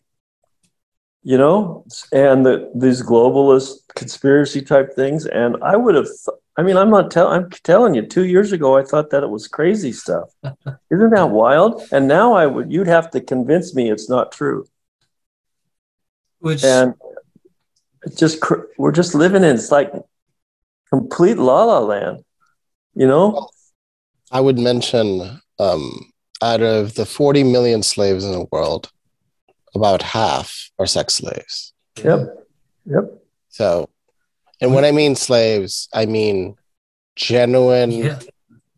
You 1.24 1.38
know, 1.38 1.86
and 2.14 2.46
the, 2.46 2.72
these 2.74 3.04
globalist 3.04 3.80
conspiracy 3.98 4.62
type 4.62 4.96
things. 4.96 5.26
And 5.26 5.58
I 5.62 5.76
would 5.76 5.96
have, 5.96 6.06
th- 6.06 6.40
I 6.58 6.64
mean, 6.64 6.78
I'm 6.78 6.90
not 6.90 7.12
telling, 7.12 7.44
I'm 7.44 7.50
telling 7.50 7.94
you, 7.94 8.02
two 8.02 8.26
years 8.26 8.52
ago, 8.52 8.78
I 8.78 8.84
thought 8.84 9.10
that 9.12 9.24
it 9.24 9.30
was 9.30 9.48
crazy 9.48 9.92
stuff. 9.92 10.30
Isn't 10.44 11.12
that 11.12 11.30
wild? 11.30 11.82
And 11.92 12.08
now 12.08 12.34
I 12.34 12.46
would, 12.46 12.72
you'd 12.72 12.88
have 12.88 13.10
to 13.12 13.22
convince 13.22 13.74
me 13.74 13.90
it's 13.90 14.10
not 14.10 14.32
true. 14.32 14.68
Which 16.40 16.64
And 16.64 16.96
it's 18.04 18.18
just, 18.18 18.42
cr- 18.42 18.66
we're 18.78 18.92
just 18.92 19.16
living 19.16 19.44
in, 19.44 19.56
it's 19.56 19.72
like 19.72 19.94
complete 20.90 21.38
la 21.38 21.64
la 21.64 21.80
land, 21.80 22.24
you 22.96 23.08
know? 23.08 23.48
I 24.32 24.42
would 24.42 24.60
mention 24.60 25.42
um, 25.58 26.12
out 26.42 26.62
of 26.62 26.96
the 26.96 27.06
40 27.06 27.44
million 27.44 27.84
slaves 27.84 28.26
in 28.26 28.32
the 28.32 28.48
world, 28.52 28.92
about 29.74 30.02
half 30.02 30.70
are 30.80 30.86
sex 30.86 31.16
slaves. 31.16 31.74
Yep. 32.04 32.48
Yep. 32.86 33.24
So, 33.50 33.90
and 34.62 34.74
when 34.74 34.86
I 34.86 34.92
mean 34.92 35.16
slaves, 35.16 35.90
I 35.94 36.06
mean 36.06 36.56
genuine, 37.16 37.92
yeah. 37.92 38.20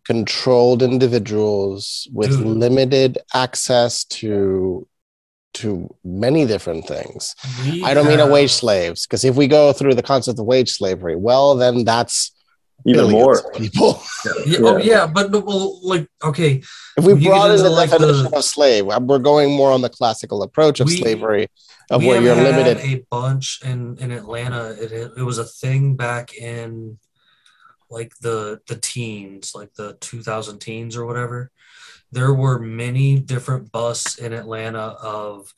controlled 0.06 0.82
individuals 0.82 2.08
with 2.12 2.32
Dude. 2.32 2.46
limited 2.46 3.20
access 3.34 4.04
to 4.06 4.88
to 5.56 5.94
many 6.04 6.48
different 6.48 6.88
things. 6.88 7.36
we 7.64 7.84
I 7.84 7.94
don't 7.94 8.08
mean 8.08 8.20
a 8.20 8.28
wage 8.28 8.52
slaves, 8.52 9.06
because 9.06 9.24
if 9.24 9.36
we 9.36 9.48
go 9.48 9.72
through 9.72 9.94
the 9.94 10.02
concept 10.02 10.40
of 10.40 10.46
wage 10.46 10.72
slavery, 10.72 11.16
well, 11.16 11.56
then 11.56 11.86
that's 11.86 12.32
Even 12.86 13.12
more. 13.12 13.42
people. 13.54 14.02
Yeah, 14.46 14.58
oh 14.62 14.78
yeah, 14.78 15.06
but 15.08 15.32
no, 15.32 15.40
well, 15.40 15.80
like 15.84 16.08
okay, 16.24 16.62
If 16.98 17.04
we 17.06 17.14
brought 17.14 17.20
get 17.20 17.30
broaden 17.30 17.52
into, 17.52 17.64
the 17.64 17.70
like, 17.70 17.90
definition 17.90 18.32
the- 18.32 18.38
of 18.38 18.44
slave, 18.44 18.86
we're 18.86 19.20
going 19.20 19.52
more 19.52 19.72
on 19.72 19.82
the 19.82 19.90
classical 19.90 20.44
approach 20.44 20.80
of 20.80 20.88
We- 20.88 20.98
slavery, 20.98 21.48
of 21.90 22.02
we 22.02 22.08
where 22.08 22.22
you're 22.22 22.36
had 22.36 22.56
limited. 22.56 22.78
a 22.86 23.06
bunch 23.12 23.60
in 23.66 23.98
in 24.00 24.12
Atlanta. 24.12 24.72
It 24.82 24.92
it 25.18 25.24
was 25.24 25.38
a 25.40 25.44
thing 25.46 25.96
back 25.96 26.34
in 26.36 26.98
like 27.90 28.14
the 28.22 28.60
the 28.68 28.76
teens, 28.78 29.52
like 29.54 29.74
the 29.76 29.94
2000 30.00 30.60
teens 30.60 30.96
or 30.98 31.06
whatever. 31.06 31.52
There 32.12 32.34
were 32.34 32.60
many 32.60 33.20
different 33.20 33.72
busts 33.72 34.18
in 34.20 34.34
Atlanta 34.34 34.96
of 35.02 35.54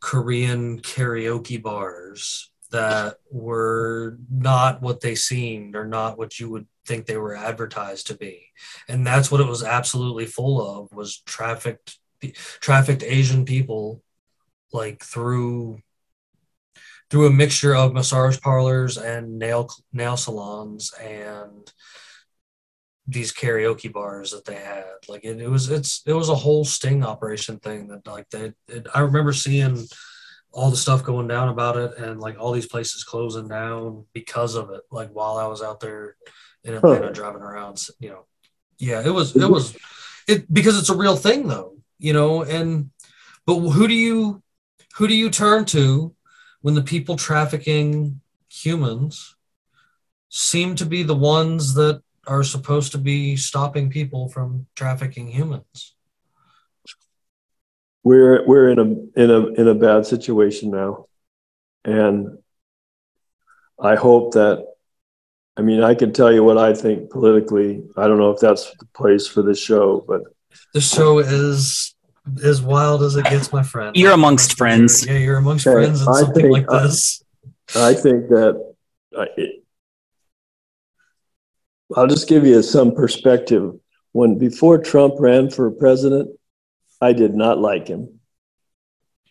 Korean 0.00 0.80
karaoke 0.80 1.62
bars 1.62 2.50
that 2.76 3.16
were 3.30 4.18
not 4.30 4.82
what 4.82 5.00
they 5.00 5.14
seemed 5.14 5.74
or 5.74 5.86
not 5.86 6.18
what 6.18 6.38
you 6.38 6.50
would 6.50 6.66
think 6.84 7.06
they 7.06 7.16
were 7.16 7.34
advertised 7.34 8.06
to 8.08 8.14
be. 8.14 8.52
And 8.86 9.06
that's 9.06 9.30
what 9.30 9.40
it 9.40 9.46
was 9.46 9.64
absolutely 9.64 10.26
full 10.26 10.60
of 10.60 10.92
was 10.92 11.22
trafficked 11.26 11.98
trafficked 12.60 13.02
Asian 13.02 13.44
people 13.44 14.02
like 14.72 15.02
through 15.02 15.80
through 17.10 17.26
a 17.26 17.30
mixture 17.30 17.74
of 17.74 17.94
massage 17.94 18.38
parlors 18.40 18.98
and 18.98 19.38
nail 19.38 19.70
nail 19.92 20.16
salons 20.18 20.92
and 21.00 21.72
these 23.06 23.32
karaoke 23.32 23.90
bars 23.90 24.32
that 24.32 24.44
they 24.44 24.56
had. 24.56 24.84
Like 25.08 25.24
it, 25.24 25.40
it 25.40 25.48
was 25.48 25.70
it's 25.70 26.02
it 26.04 26.12
was 26.12 26.28
a 26.28 26.34
whole 26.34 26.64
sting 26.64 27.04
operation 27.04 27.58
thing 27.58 27.88
that 27.88 28.06
like 28.06 28.28
they 28.30 28.52
it, 28.68 28.86
I 28.94 29.00
remember 29.00 29.32
seeing 29.32 29.86
all 30.56 30.70
the 30.70 30.76
stuff 30.76 31.04
going 31.04 31.28
down 31.28 31.50
about 31.50 31.76
it 31.76 31.98
and 31.98 32.18
like 32.18 32.40
all 32.40 32.50
these 32.50 32.66
places 32.66 33.04
closing 33.04 33.46
down 33.46 34.06
because 34.14 34.54
of 34.54 34.70
it. 34.70 34.80
Like 34.90 35.10
while 35.10 35.36
I 35.36 35.46
was 35.46 35.60
out 35.60 35.80
there 35.80 36.16
in 36.64 36.72
Atlanta 36.72 37.12
driving 37.12 37.42
around, 37.42 37.86
you 38.00 38.08
know, 38.08 38.24
yeah, 38.78 39.02
it 39.04 39.10
was 39.10 39.36
it 39.36 39.50
was 39.50 39.76
it 40.26 40.52
because 40.52 40.78
it's 40.78 40.88
a 40.88 40.96
real 40.96 41.14
thing 41.14 41.46
though, 41.46 41.76
you 41.98 42.14
know, 42.14 42.42
and 42.42 42.90
but 43.44 43.60
who 43.60 43.86
do 43.86 43.92
you 43.92 44.42
who 44.96 45.06
do 45.06 45.14
you 45.14 45.28
turn 45.28 45.66
to 45.66 46.14
when 46.62 46.74
the 46.74 46.82
people 46.82 47.16
trafficking 47.16 48.22
humans 48.48 49.36
seem 50.30 50.74
to 50.76 50.86
be 50.86 51.02
the 51.02 51.14
ones 51.14 51.74
that 51.74 52.02
are 52.26 52.42
supposed 52.42 52.92
to 52.92 52.98
be 52.98 53.36
stopping 53.36 53.90
people 53.90 54.30
from 54.30 54.66
trafficking 54.74 55.28
humans? 55.28 55.95
We're 58.06 58.46
we're 58.46 58.68
in 58.70 58.78
a 58.78 59.20
in 59.22 59.30
a 59.30 59.40
in 59.60 59.66
a 59.66 59.74
bad 59.74 60.06
situation 60.06 60.70
now, 60.70 61.06
and 61.84 62.38
I 63.80 63.96
hope 63.96 64.34
that. 64.34 64.64
I 65.58 65.62
mean, 65.62 65.82
I 65.82 65.94
can 65.94 66.12
tell 66.12 66.30
you 66.32 66.44
what 66.44 66.58
I 66.58 66.74
think 66.74 67.10
politically. 67.10 67.82
I 67.96 68.06
don't 68.06 68.18
know 68.18 68.30
if 68.30 68.38
that's 68.40 68.70
the 68.78 68.86
place 68.94 69.26
for 69.26 69.42
this 69.42 69.58
show, 69.58 70.04
but 70.06 70.20
The 70.74 70.82
show 70.82 71.18
is 71.18 71.94
as 72.44 72.60
wild 72.62 73.02
as 73.02 73.16
it 73.16 73.24
gets, 73.24 73.52
my 73.52 73.62
friend. 73.62 73.96
You're 73.96 74.12
amongst 74.12 74.56
friends. 74.58 75.06
Yeah, 75.06 75.16
you're 75.16 75.38
amongst 75.38 75.66
Okay, 75.66 75.74
friends 75.74 76.02
and 76.02 76.10
I 76.10 76.20
something 76.20 76.42
think 76.42 76.52
like 76.52 76.70
I- 76.70 76.82
this. 76.86 77.22
I 77.74 77.94
think 77.94 78.28
that 78.28 78.74
I, 79.18 79.26
it, 79.36 79.64
I'll 81.96 82.06
just 82.06 82.28
give 82.28 82.46
you 82.46 82.62
some 82.62 82.94
perspective. 82.94 83.64
When 84.12 84.38
before 84.38 84.78
Trump 84.78 85.14
ran 85.18 85.50
for 85.50 85.70
president, 85.70 86.28
I 87.00 87.12
did 87.12 87.34
not 87.34 87.58
like 87.58 87.88
him. 87.88 88.20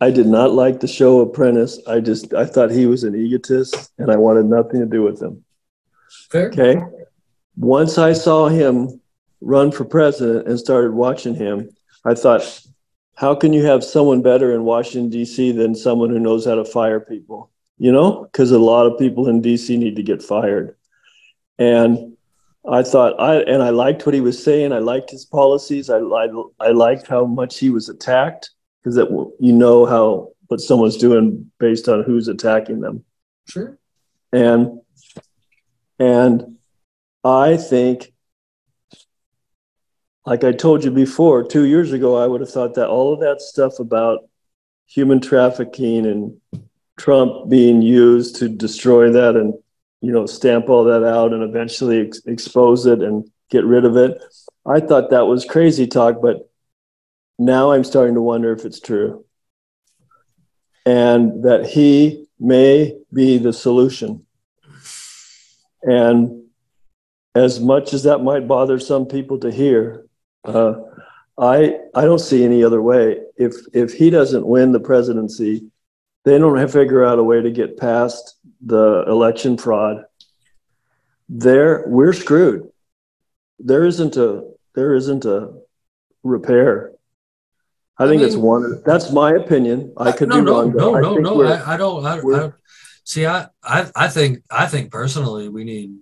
I 0.01 0.12
did 0.12 0.28
not 0.28 0.51
like 0.51 0.80
the 0.80 0.88
show 0.88 1.21
Apprentice. 1.21 1.80
I 1.88 1.99
just 1.99 2.34
I 2.34 2.45
thought 2.45 2.71
he 2.71 2.86
was 2.86 3.04
an 3.04 3.15
egotist, 3.15 3.91
and 3.97 4.12
I 4.12 4.17
wanted 4.17 4.45
nothing 4.45 4.82
to 4.82 4.86
do 4.86 5.01
with 5.04 5.21
him. 5.21 5.43
Fair. 6.30 6.47
Okay. 6.47 6.82
Once 7.56 7.97
I 7.97 8.13
saw 8.13 8.47
him 8.47 8.99
run 9.39 9.71
for 9.71 9.86
president 9.86 10.47
and 10.47 10.60
started 10.60 10.91
watching 10.91 11.36
him, 11.36 11.69
I 12.04 12.13
thought, 12.13 12.62
how 13.15 13.34
can 13.36 13.54
you 13.54 13.65
have 13.65 13.84
someone 13.84 14.21
better 14.21 14.54
in 14.54 14.63
Washington, 14.63 15.10
D.C. 15.10 15.54
than 15.54 15.73
someone 15.73 16.10
who 16.10 16.19
knows 16.19 16.45
how 16.45 16.56
to 16.56 16.65
fire 16.65 16.99
people? 16.99 17.51
You 17.78 17.91
know, 17.91 18.23
because 18.23 18.51
a 18.51 18.60
lot 18.60 18.88
of 18.88 18.99
people 18.99 19.30
in 19.30 19.41
D.C. 19.41 19.78
need 19.78 19.95
to 19.95 20.04
get 20.04 20.21
fired. 20.21 20.75
And 21.58 22.14
I 22.69 22.82
thought, 22.84 23.19
I 23.19 23.41
and 23.41 23.62
I 23.62 23.69
liked 23.69 24.06
what 24.06 24.15
he 24.15 24.21
was 24.21 24.43
saying. 24.43 24.71
I 24.73 24.80
liked 24.80 25.12
his 25.12 25.25
policies. 25.25 25.89
I, 25.89 25.99
I, 25.99 26.28
I 26.60 26.69
liked 26.69 27.06
how 27.08 27.25
much 27.25 27.60
he 27.60 27.69
was 27.69 27.89
attacked 27.89 28.49
because 28.86 28.95
that 28.95 29.10
you 29.39 29.51
know 29.54 29.86
how 29.86 30.30
what 30.47 30.62
someone's 30.62 30.97
doing 30.97 31.51
based 31.60 31.88
on 31.89 32.04
who's 32.04 32.28
attacking 32.28 32.80
them 32.80 33.04
Sure. 33.49 33.78
and 34.32 34.80
and 35.97 36.58
i 37.23 37.58
think 37.58 38.13
like 40.25 40.43
i 40.43 40.51
told 40.51 40.84
you 40.84 40.91
before 40.91 41.43
two 41.43 41.65
years 41.65 41.93
ago 41.93 42.15
i 42.15 42.28
would 42.28 42.41
have 42.41 42.49
thought 42.51 42.75
that 42.75 42.89
all 42.89 43.12
of 43.13 43.19
that 43.21 43.41
stuff 43.41 43.80
about 43.80 44.19
human 44.86 45.19
trafficking 45.19 46.06
and 46.06 46.39
trump 46.97 47.49
being 47.49 47.82
used 47.82 48.36
to 48.36 48.47
destroy 48.47 49.12
that 49.12 49.36
and 49.36 49.56
you 50.06 50.12
know 50.12 50.26
stamp 50.26 50.70
all 50.70 50.84
that 50.84 51.04
out 51.04 51.34
and 51.34 51.44
eventually 51.44 52.08
ex- 52.08 52.22
expose 52.26 52.86
it 52.86 53.02
and 53.02 53.30
get 53.50 53.65
rid 53.65 53.86
of 53.86 53.98
it. 53.98 54.22
I 54.65 54.80
thought 54.80 55.10
that 55.10 55.28
was 55.28 55.46
crazy 55.46 55.88
talk 55.88 56.22
but 56.22 56.50
now 57.38 57.72
i'm 57.72 57.84
starting 57.84 58.15
to 58.15 58.22
wonder 58.22 58.52
if 58.52 58.65
it's 58.65 58.80
true. 58.80 59.26
And 60.86 61.44
that 61.44 61.65
he 61.65 62.28
may 62.39 62.96
be 63.12 63.38
the 63.39 63.54
solution. 63.54 64.26
And 65.82 66.44
as 67.34 67.60
much 67.60 67.94
as 67.94 68.04
that 68.04 68.20
might 68.20 68.48
bother 68.48 68.80
some 68.80 69.06
people 69.06 69.39
to 69.39 69.52
hear, 69.52 70.06
uh, 70.44 70.76
I 71.38 71.78
I 71.94 72.06
don't 72.06 72.20
see 72.20 72.44
any 72.46 72.63
other 72.63 72.82
way. 72.82 73.20
If 73.36 73.56
if 73.74 73.94
he 73.94 74.10
doesn't 74.10 74.46
win 74.46 74.72
the 74.72 74.80
presidency, 74.80 75.65
they 76.24 76.38
don't 76.38 76.72
figure 76.72 77.04
out 77.04 77.20
a 77.20 77.24
way 77.24 77.41
to 77.41 77.52
get 77.52 77.78
past 77.78 78.35
the 78.62 79.06
election 79.08 79.58
fraud. 79.58 80.06
There, 81.28 81.84
we're 81.88 82.13
screwed. 82.13 82.70
There 83.60 83.86
isn't 83.86 84.18
a 84.18 84.52
there 84.76 84.94
isn't 84.94 85.26
a 85.26 85.54
repair. 86.24 86.91
I 87.98 88.04
I 88.04 88.08
think 88.08 88.22
it's 88.22 88.36
one. 88.36 88.82
That's 88.86 89.12
my 89.12 89.32
opinion. 89.34 89.94
I 89.98 90.12
could 90.12 90.28
no, 90.30 90.36
be 90.36 90.41
no, 90.41 90.62
wrong. 90.62 90.76
no, 90.76 90.91
no, 91.00 91.13
think 91.13 91.24
no. 91.24 91.44
I, 91.44 91.74
I 91.74 91.78
don't. 91.78 92.06
I, 92.06 92.20
I 92.20 92.52
see. 93.06 93.26
I, 93.26 93.48
I, 93.63 93.89
I 93.96 94.08
think. 94.10 94.44
I 94.52 94.68
think 94.68 94.91
personally, 94.91 95.48
we 95.48 95.63
need, 95.63 95.96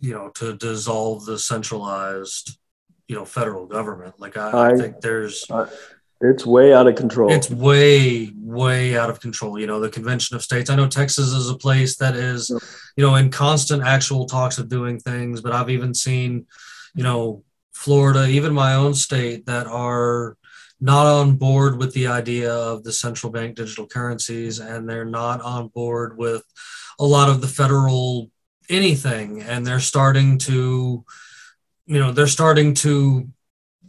you 0.00 0.14
know, 0.14 0.30
to 0.36 0.56
dissolve 0.56 1.24
the 1.24 1.38
centralized, 1.38 2.56
you 3.08 3.16
know, 3.16 3.24
federal 3.24 3.66
government. 3.66 4.14
Like 4.20 4.36
I, 4.36 4.50
I 4.50 4.68
I- 4.70 4.76
think 4.76 5.00
there's. 5.00 5.44
It's 6.20 6.46
way 6.46 6.72
out 6.72 6.86
of 6.86 6.94
control. 6.94 7.30
It's 7.30 7.50
way, 7.50 8.32
way 8.36 8.96
out 8.96 9.10
of 9.10 9.20
control. 9.20 9.58
You 9.58 9.66
know, 9.66 9.80
the 9.80 9.90
Convention 9.90 10.36
of 10.36 10.42
States. 10.42 10.70
I 10.70 10.76
know 10.76 10.88
Texas 10.88 11.28
is 11.28 11.50
a 11.50 11.56
place 11.58 11.96
that 11.98 12.16
is, 12.16 12.50
you 12.96 13.04
know, 13.04 13.16
in 13.16 13.30
constant 13.30 13.82
actual 13.82 14.26
talks 14.26 14.58
of 14.58 14.68
doing 14.68 14.98
things, 14.98 15.40
but 15.40 15.52
I've 15.52 15.70
even 15.70 15.94
seen, 15.94 16.46
you 16.94 17.02
know, 17.02 17.44
Florida, 17.74 18.26
even 18.26 18.54
my 18.54 18.74
own 18.74 18.94
state, 18.94 19.44
that 19.46 19.66
are 19.66 20.36
not 20.80 21.06
on 21.06 21.36
board 21.36 21.78
with 21.78 21.92
the 21.92 22.06
idea 22.06 22.52
of 22.52 22.84
the 22.84 22.92
central 22.92 23.30
bank 23.30 23.56
digital 23.56 23.86
currencies, 23.86 24.58
and 24.58 24.88
they're 24.88 25.04
not 25.04 25.42
on 25.42 25.68
board 25.68 26.16
with 26.16 26.42
a 26.98 27.04
lot 27.04 27.28
of 27.28 27.40
the 27.42 27.48
federal 27.48 28.30
anything, 28.70 29.42
and 29.42 29.66
they're 29.66 29.80
starting 29.80 30.38
to, 30.38 31.04
you 31.86 31.98
know, 31.98 32.12
they're 32.12 32.26
starting 32.26 32.74
to 32.74 33.28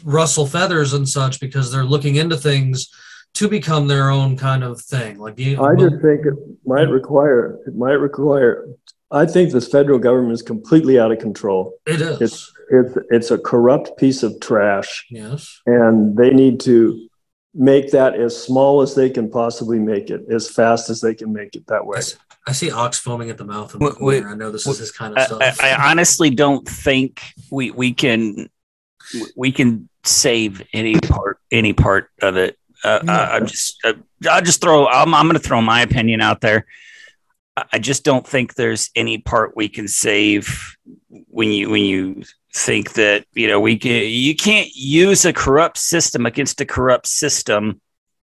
rustle 0.03 0.45
feathers 0.45 0.93
and 0.93 1.07
such 1.07 1.39
because 1.39 1.71
they're 1.71 1.83
looking 1.83 2.15
into 2.15 2.37
things 2.37 2.89
to 3.35 3.47
become 3.47 3.87
their 3.87 4.09
own 4.09 4.37
kind 4.37 4.63
of 4.63 4.81
thing. 4.81 5.19
Like 5.19 5.37
you, 5.39 5.61
I 5.61 5.75
just 5.75 6.01
think 6.01 6.25
it 6.25 6.33
might 6.65 6.89
require, 6.89 7.59
it 7.67 7.75
might 7.75 7.93
require, 7.93 8.67
I 9.11 9.25
think 9.25 9.51
this 9.51 9.67
federal 9.67 9.99
government 9.99 10.33
is 10.33 10.41
completely 10.41 10.99
out 10.99 11.11
of 11.11 11.19
control. 11.19 11.73
it 11.85 12.01
is. 12.01 12.21
It's, 12.21 12.53
it's, 12.69 12.97
it's 13.09 13.31
a 13.31 13.37
corrupt 13.37 13.97
piece 13.97 14.23
of 14.23 14.39
trash 14.41 15.05
yes. 15.09 15.61
and 15.65 16.17
they 16.17 16.31
need 16.31 16.59
to 16.61 17.07
make 17.53 17.91
that 17.91 18.15
as 18.15 18.35
small 18.41 18.81
as 18.81 18.95
they 18.95 19.09
can 19.09 19.29
possibly 19.29 19.79
make 19.79 20.09
it, 20.09 20.25
as 20.29 20.49
fast 20.49 20.89
as 20.89 21.01
they 21.01 21.15
can 21.15 21.33
make 21.33 21.55
it 21.55 21.65
that 21.67 21.85
way. 21.85 21.99
I 22.47 22.53
see 22.53 22.71
Ox 22.71 22.97
foaming 22.97 23.29
at 23.29 23.37
the 23.37 23.45
mouth 23.45 23.73
in 23.73 23.79
the 23.79 23.85
Wait, 23.85 24.01
wait. 24.01 24.23
I 24.23 24.33
know 24.35 24.51
this 24.51 24.65
is 24.65 24.79
his 24.79 24.91
kind 24.91 25.13
of 25.13 25.19
I, 25.19 25.25
stuff. 25.25 25.59
I, 25.61 25.71
I 25.71 25.91
honestly 25.91 26.29
don't 26.29 26.67
think 26.67 27.21
we 27.51 27.71
we 27.71 27.93
can 27.93 28.49
we 29.35 29.51
can 29.51 29.89
save 30.03 30.61
any 30.73 30.99
part 30.99 31.39
any 31.51 31.73
part 31.73 32.09
of 32.21 32.37
it. 32.37 32.57
Uh, 32.83 32.99
I, 33.07 33.37
I'm 33.37 33.47
just 33.47 33.79
uh, 33.83 33.93
I'll 34.29 34.41
just 34.41 34.61
throw 34.61 34.87
I'm 34.87 35.13
I'm 35.13 35.25
going 35.27 35.39
to 35.39 35.47
throw 35.47 35.61
my 35.61 35.81
opinion 35.81 36.21
out 36.21 36.41
there. 36.41 36.65
I- 37.55 37.65
I 37.73 37.79
just 37.79 38.03
don't 38.03 38.25
think 38.27 38.53
there's 38.53 38.91
any 38.95 39.17
part 39.17 39.55
we 39.55 39.67
can 39.67 39.87
save 39.87 40.75
when 41.09 41.51
you 41.51 41.69
when 41.71 41.83
you 41.83 42.23
think 42.53 42.93
that 42.93 43.25
you 43.33 43.47
know 43.47 43.59
we 43.59 43.77
can 43.77 44.03
you 44.05 44.35
can't 44.35 44.69
use 44.75 45.25
a 45.25 45.33
corrupt 45.33 45.77
system 45.77 46.25
against 46.25 46.61
a 46.61 46.65
corrupt 46.65 47.07
system 47.07 47.81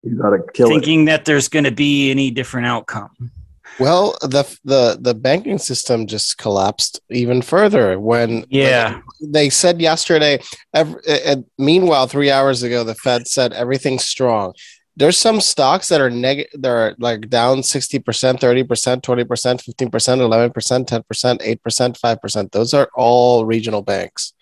You 0.03 0.17
got 0.17 0.31
to 0.31 0.39
kill 0.53 0.67
it. 0.67 0.69
thinking 0.71 1.05
that 1.05 1.23
there's 1.25 1.47
going 1.49 1.63
to 1.65 1.71
be 1.71 2.11
any 2.11 2.31
different 2.31 2.67
outcome. 2.67 3.31
Well, 3.79 4.15
the 4.21 4.43
the 4.63 4.97
the 5.01 5.13
banking 5.15 5.57
system 5.57 6.05
just 6.07 6.37
collapsed 6.37 6.99
even 7.09 7.41
further 7.41 7.99
when 7.99 8.45
Yeah. 8.49 9.01
they 9.21 9.49
said 9.49 9.81
yesterday. 9.81 10.39
Every, 10.73 11.01
and 11.07 11.45
meanwhile, 11.57 12.07
three 12.07 12.29
hours 12.29 12.61
ago, 12.63 12.83
the 12.83 12.95
Fed 12.95 13.27
said 13.27 13.51
everything's 13.53 14.05
strong. 14.05 14.53
There's 14.95 15.17
some 15.17 15.41
stocks 15.41 15.89
that 15.89 16.01
are 16.01 16.11
negative. 16.11 16.61
They're 16.61 16.95
like 16.99 17.29
down 17.29 17.63
sixty 17.63 17.97
percent, 17.97 18.39
thirty 18.39 18.63
percent, 18.63 19.01
twenty 19.01 19.23
percent, 19.23 19.61
fifteen 19.61 19.89
percent, 19.89 20.21
eleven 20.21 20.51
percent, 20.51 20.87
ten 20.87 21.01
percent, 21.03 21.41
eight 21.43 21.63
percent, 21.63 21.97
five 21.97 22.21
percent. 22.21 22.51
Those 22.51 22.75
are 22.75 22.89
all 22.95 23.43
regional 23.45 23.81
banks 23.81 24.33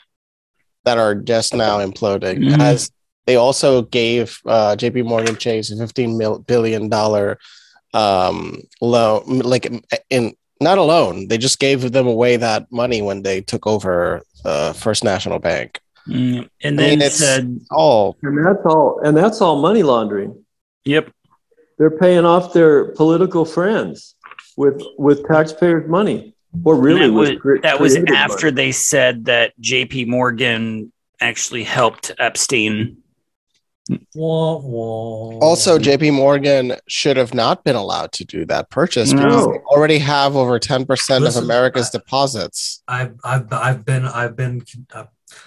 that 0.84 0.98
are 0.98 1.16
just 1.16 1.54
now 1.54 1.78
imploding. 1.80 2.40
Mhm. 2.40 2.60
As 2.60 2.92
they 3.28 3.38
also 3.38 3.84
gave 3.84 4.40
uh, 4.46 4.76
J.P. 4.76 5.04
Morgan 5.04 5.38
Chase 5.38 5.72
a 5.72 5.78
fifteen 5.78 6.18
mil- 6.18 6.40
billion 6.40 6.90
dollar 6.90 7.38
um, 7.94 8.62
loan, 8.82 9.40
like 9.40 9.66
in 10.10 10.34
not 10.60 10.78
a 10.78 10.84
loan. 10.84 11.28
They 11.28 11.38
just 11.38 11.60
gave 11.60 11.92
them 11.92 12.08
away 12.08 12.38
that 12.38 12.72
money 12.72 13.02
when 13.02 13.24
they 13.24 13.42
took 13.42 13.66
over 13.66 14.22
the 14.44 14.76
First 14.78 15.04
National 15.04 15.40
Bank. 15.40 15.80
Mm, 16.08 16.48
And 16.64 16.80
I 16.80 16.84
mean, 16.84 17.00
it's- 17.00 17.18
said, 17.18 17.60
Oh, 17.72 18.16
And 18.22 18.46
that's 18.46 18.66
all, 18.66 19.00
and 19.04 19.16
that's 19.18 19.42
all 19.42 19.60
money 19.62 19.84
laundering. 19.84 20.44
"Yep, 20.86 21.12
They're 21.78 21.98
paying 21.98 22.26
off 22.26 22.54
their 22.54 22.86
political 22.94 23.46
friends. 23.46 24.16
with 24.58 24.82
with 24.98 25.26
taxpayers' 25.28 25.88
money, 25.90 26.36
or 26.66 26.76
really 26.76 27.08
that 27.08 27.14
was, 27.14 27.30
with 27.30 27.40
cre- 27.40 27.62
that 27.64 27.80
was 27.80 27.96
after 27.96 28.48
money. 28.48 28.56
they 28.56 28.72
said 28.72 29.26
that 29.26 29.54
J.P. 29.60 30.06
Morgan 30.06 30.92
actually 31.22 31.64
helped 31.64 32.12
Epstein. 32.20 32.98
Wah, 34.16 34.58
wah. 34.58 35.40
Also, 35.40 35.78
JP 35.78 36.14
Morgan 36.14 36.74
should 36.88 37.18
have 37.18 37.34
not 37.34 37.64
been 37.64 37.76
allowed 37.76 38.12
to 38.14 38.26
do 38.26 38.46
that 38.46 38.70
purchase 38.70 39.14
because 39.14 39.48
they 39.48 39.58
already 39.66 40.00
have 40.00 40.36
over 40.36 40.60
10% 40.60 41.28
of 41.28 41.36
America's 41.36 41.88
I- 41.88 42.00
deposits. 42.00 42.84
I've 42.88 43.16
I've 43.24 43.52
I've 43.52 43.86
been 43.86 44.06
I've 44.06 44.36
been 44.36 44.64
uh, 44.94 45.06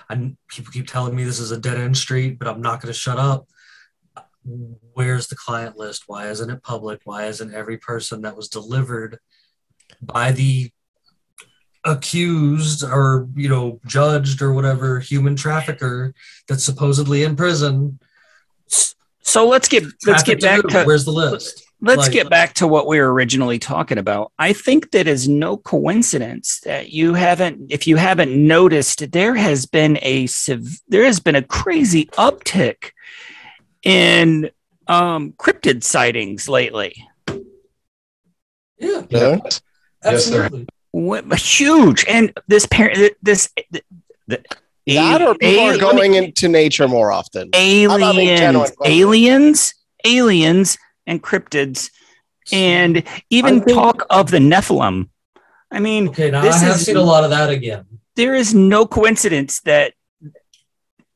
I, 0.09 0.35
people 0.49 0.73
keep 0.73 0.87
telling 0.87 1.15
me 1.15 1.25
this 1.25 1.39
is 1.39 1.51
a 1.51 1.59
dead 1.59 1.79
end 1.79 1.97
street, 1.97 2.39
but 2.39 2.49
I'm 2.49 2.63
not 2.63 2.81
going 2.81 2.93
to 2.93 2.99
shut 2.99 3.19
up. 3.19 3.49
Where's 4.93 5.29
the 5.29 5.37
client 5.37 5.77
list? 5.77 6.05
Why 6.07 6.29
isn't 6.29 6.51
it 6.51 6.63
public? 6.63 7.01
Why 7.05 7.27
isn't 7.27 7.55
every 7.55 7.79
person 7.79 8.23
that 8.23 8.37
was 8.37 8.49
delivered 8.49 9.19
by 10.03 10.33
the 10.33 10.71
accused 11.87 12.83
or 12.83 13.29
you 13.35 13.49
know 13.49 13.81
judged 13.87 14.41
or 14.41 14.53
whatever 14.53 15.01
human 15.01 15.37
trafficker 15.37 16.15
that's 16.49 16.65
supposedly 16.65 17.25
in 17.25 17.37
prison? 17.37 17.99
So 18.67 19.49
let's 19.49 19.69
get 19.69 19.83
let's 19.85 20.23
trafficked 20.23 20.27
get 20.27 20.41
back 20.43 20.63
who? 20.63 20.69
to 20.69 20.85
where's 20.85 21.05
the 21.05 21.13
list? 21.13 21.65
let's 21.81 22.03
like- 22.03 22.13
get 22.13 22.31
back 22.31 22.55
to 22.55 22.67
what 22.67 22.87
we 22.87 22.99
were 22.99 23.13
originally 23.13 23.59
talking 23.59 23.99
about. 23.99 24.33
I 24.39 24.53
think 24.53 24.91
that 24.93 25.07
is 25.07 25.29
no 25.29 25.57
coincidence 25.57 26.61
that 26.61 26.91
you 26.91 27.15
haven't 27.15 27.71
if 27.71 27.87
you 27.87 27.97
haven't 27.97 28.33
noticed 28.35 29.11
there 29.13 29.35
has 29.35 29.67
been 29.67 29.99
a 30.03 30.29
there 30.89 31.05
has 31.05 31.21
been 31.21 31.37
a 31.37 31.43
crazy 31.43 32.07
uptick 32.17 32.91
in 33.83 34.51
um 34.87 35.33
cryptid 35.33 35.83
sightings 35.83 36.49
lately. 36.49 37.07
Yeah, 38.79 39.03
Really? 39.11 39.41
Yes, 39.45 39.61
there- 40.03 40.13
absolutely. 40.15 40.67
What, 40.91 41.25
huge 41.41 42.05
and 42.09 42.33
this 42.47 42.67
parent 42.67 43.15
this 43.21 43.51
the, 43.73 43.83
the 44.29 44.45
That 44.87 45.23
or 45.23 45.35
people 45.35 45.61
ali- 45.65 45.77
are 45.77 45.79
going 45.79 46.15
into 46.15 46.49
nature 46.49 46.87
more 46.89 47.11
often. 47.11 47.51
I'm 47.55 48.01
not 48.01 48.17
being 48.17 48.37
genuine, 48.37 48.71
aliens, 48.85 48.85
aliens, 48.85 49.75
aliens, 50.05 50.79
and 51.07 51.23
cryptids, 51.23 51.91
and 52.53 53.03
even 53.31 53.63
think- 53.63 53.77
talk 53.79 54.05
of 54.11 54.31
the 54.31 54.39
Nephilim. 54.39 55.09
I 55.71 55.81
mean, 55.81 56.09
Okay, 56.09 56.31
now 56.31 56.43
this 56.43 56.57
I 56.57 56.67
have 56.67 56.77
is- 56.77 56.87
seen 56.87 56.97
a 56.97 57.03
lot 57.03 57.25
of 57.25 57.31
that 57.31 57.49
again. 57.51 57.85
there 58.17 58.35
is 58.35 58.53
no 58.55 58.87
coincidence 58.87 59.61
that 59.63 59.95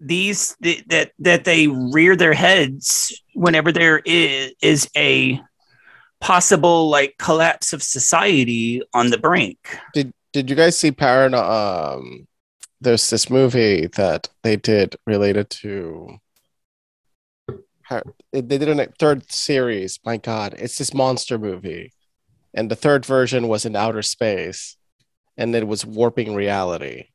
these 0.01 0.57
that 0.61 1.11
that 1.19 1.45
they 1.45 1.67
rear 1.67 2.15
their 2.17 2.33
heads 2.33 3.13
whenever 3.35 3.73
there 3.73 4.01
is, 4.05 4.53
is 4.63 4.89
a 4.97 5.41
possible 6.21 6.89
like 6.89 7.15
collapse 7.19 7.73
of 7.73 7.83
society 7.83 8.81
on 8.95 9.11
the 9.11 9.19
brink. 9.19 9.59
Did 9.95 10.13
Did 10.33 10.49
you 10.51 10.57
guys 10.57 10.79
see 10.79 10.93
Parano? 10.93 11.97
Um, 11.99 12.28
there's 12.81 13.11
this 13.11 13.29
movie 13.29 13.87
that 13.97 14.29
they 14.43 14.57
did 14.57 14.97
related 15.07 15.51
to. 15.51 16.19
Par- 17.89 18.05
They 18.33 18.43
did 18.43 18.69
a 18.69 18.87
third 18.99 19.31
series. 19.33 19.99
My 20.05 20.17
God, 20.17 20.55
it's 20.59 20.79
this 20.79 20.95
monster 20.95 21.39
movie, 21.39 21.93
and 22.55 22.71
the 22.71 22.77
third 22.77 23.05
version 23.05 23.49
was 23.49 23.65
in 23.65 23.75
outer 23.75 24.03
space, 24.03 24.77
and 25.37 25.55
it 25.55 25.67
was 25.67 25.87
warping 25.87 26.35
reality. 26.35 27.07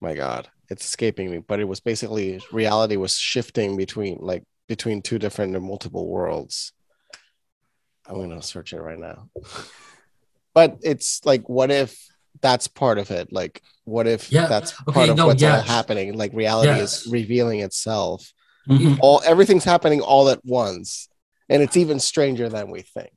My 0.00 0.14
God, 0.14 0.48
it's 0.68 0.84
escaping 0.84 1.30
me, 1.30 1.38
but 1.38 1.60
it 1.60 1.64
was 1.64 1.80
basically 1.80 2.40
reality 2.52 2.96
was 2.96 3.18
shifting 3.18 3.76
between 3.76 4.18
like 4.20 4.44
between 4.68 5.02
two 5.02 5.18
different 5.18 5.54
and 5.56 5.64
multiple 5.64 6.08
worlds. 6.08 6.72
I'm 8.06 8.16
gonna 8.16 8.42
search 8.42 8.72
it 8.72 8.80
right 8.80 8.98
now. 8.98 9.28
But 10.54 10.78
it's 10.82 11.24
like, 11.24 11.48
what 11.48 11.70
if 11.70 12.09
that's 12.40 12.68
part 12.68 12.98
of 12.98 13.10
it? 13.10 13.32
Like, 13.32 13.62
what 13.84 14.06
if 14.06 14.30
Yeah, 14.32 14.46
that's 14.46 14.72
okay, 14.88 14.92
part 14.92 15.08
of 15.10 15.16
no, 15.16 15.26
what's 15.28 15.42
all 15.42 15.48
yes. 15.50 15.66
happening? 15.66 16.16
Like, 16.16 16.32
reality 16.32 16.68
Yes. 16.70 17.04
is 17.06 17.12
revealing 17.12 17.60
itself. 17.60 18.32
Mhm. 18.68 18.98
All 19.00 19.22
everything's 19.24 19.64
happening 19.64 20.00
all 20.00 20.28
at 20.28 20.44
once, 20.44 21.08
and 21.48 21.62
it's 21.62 21.76
even 21.76 21.98
stranger 22.00 22.48
than 22.48 22.70
we 22.70 22.82
think. 22.82 23.10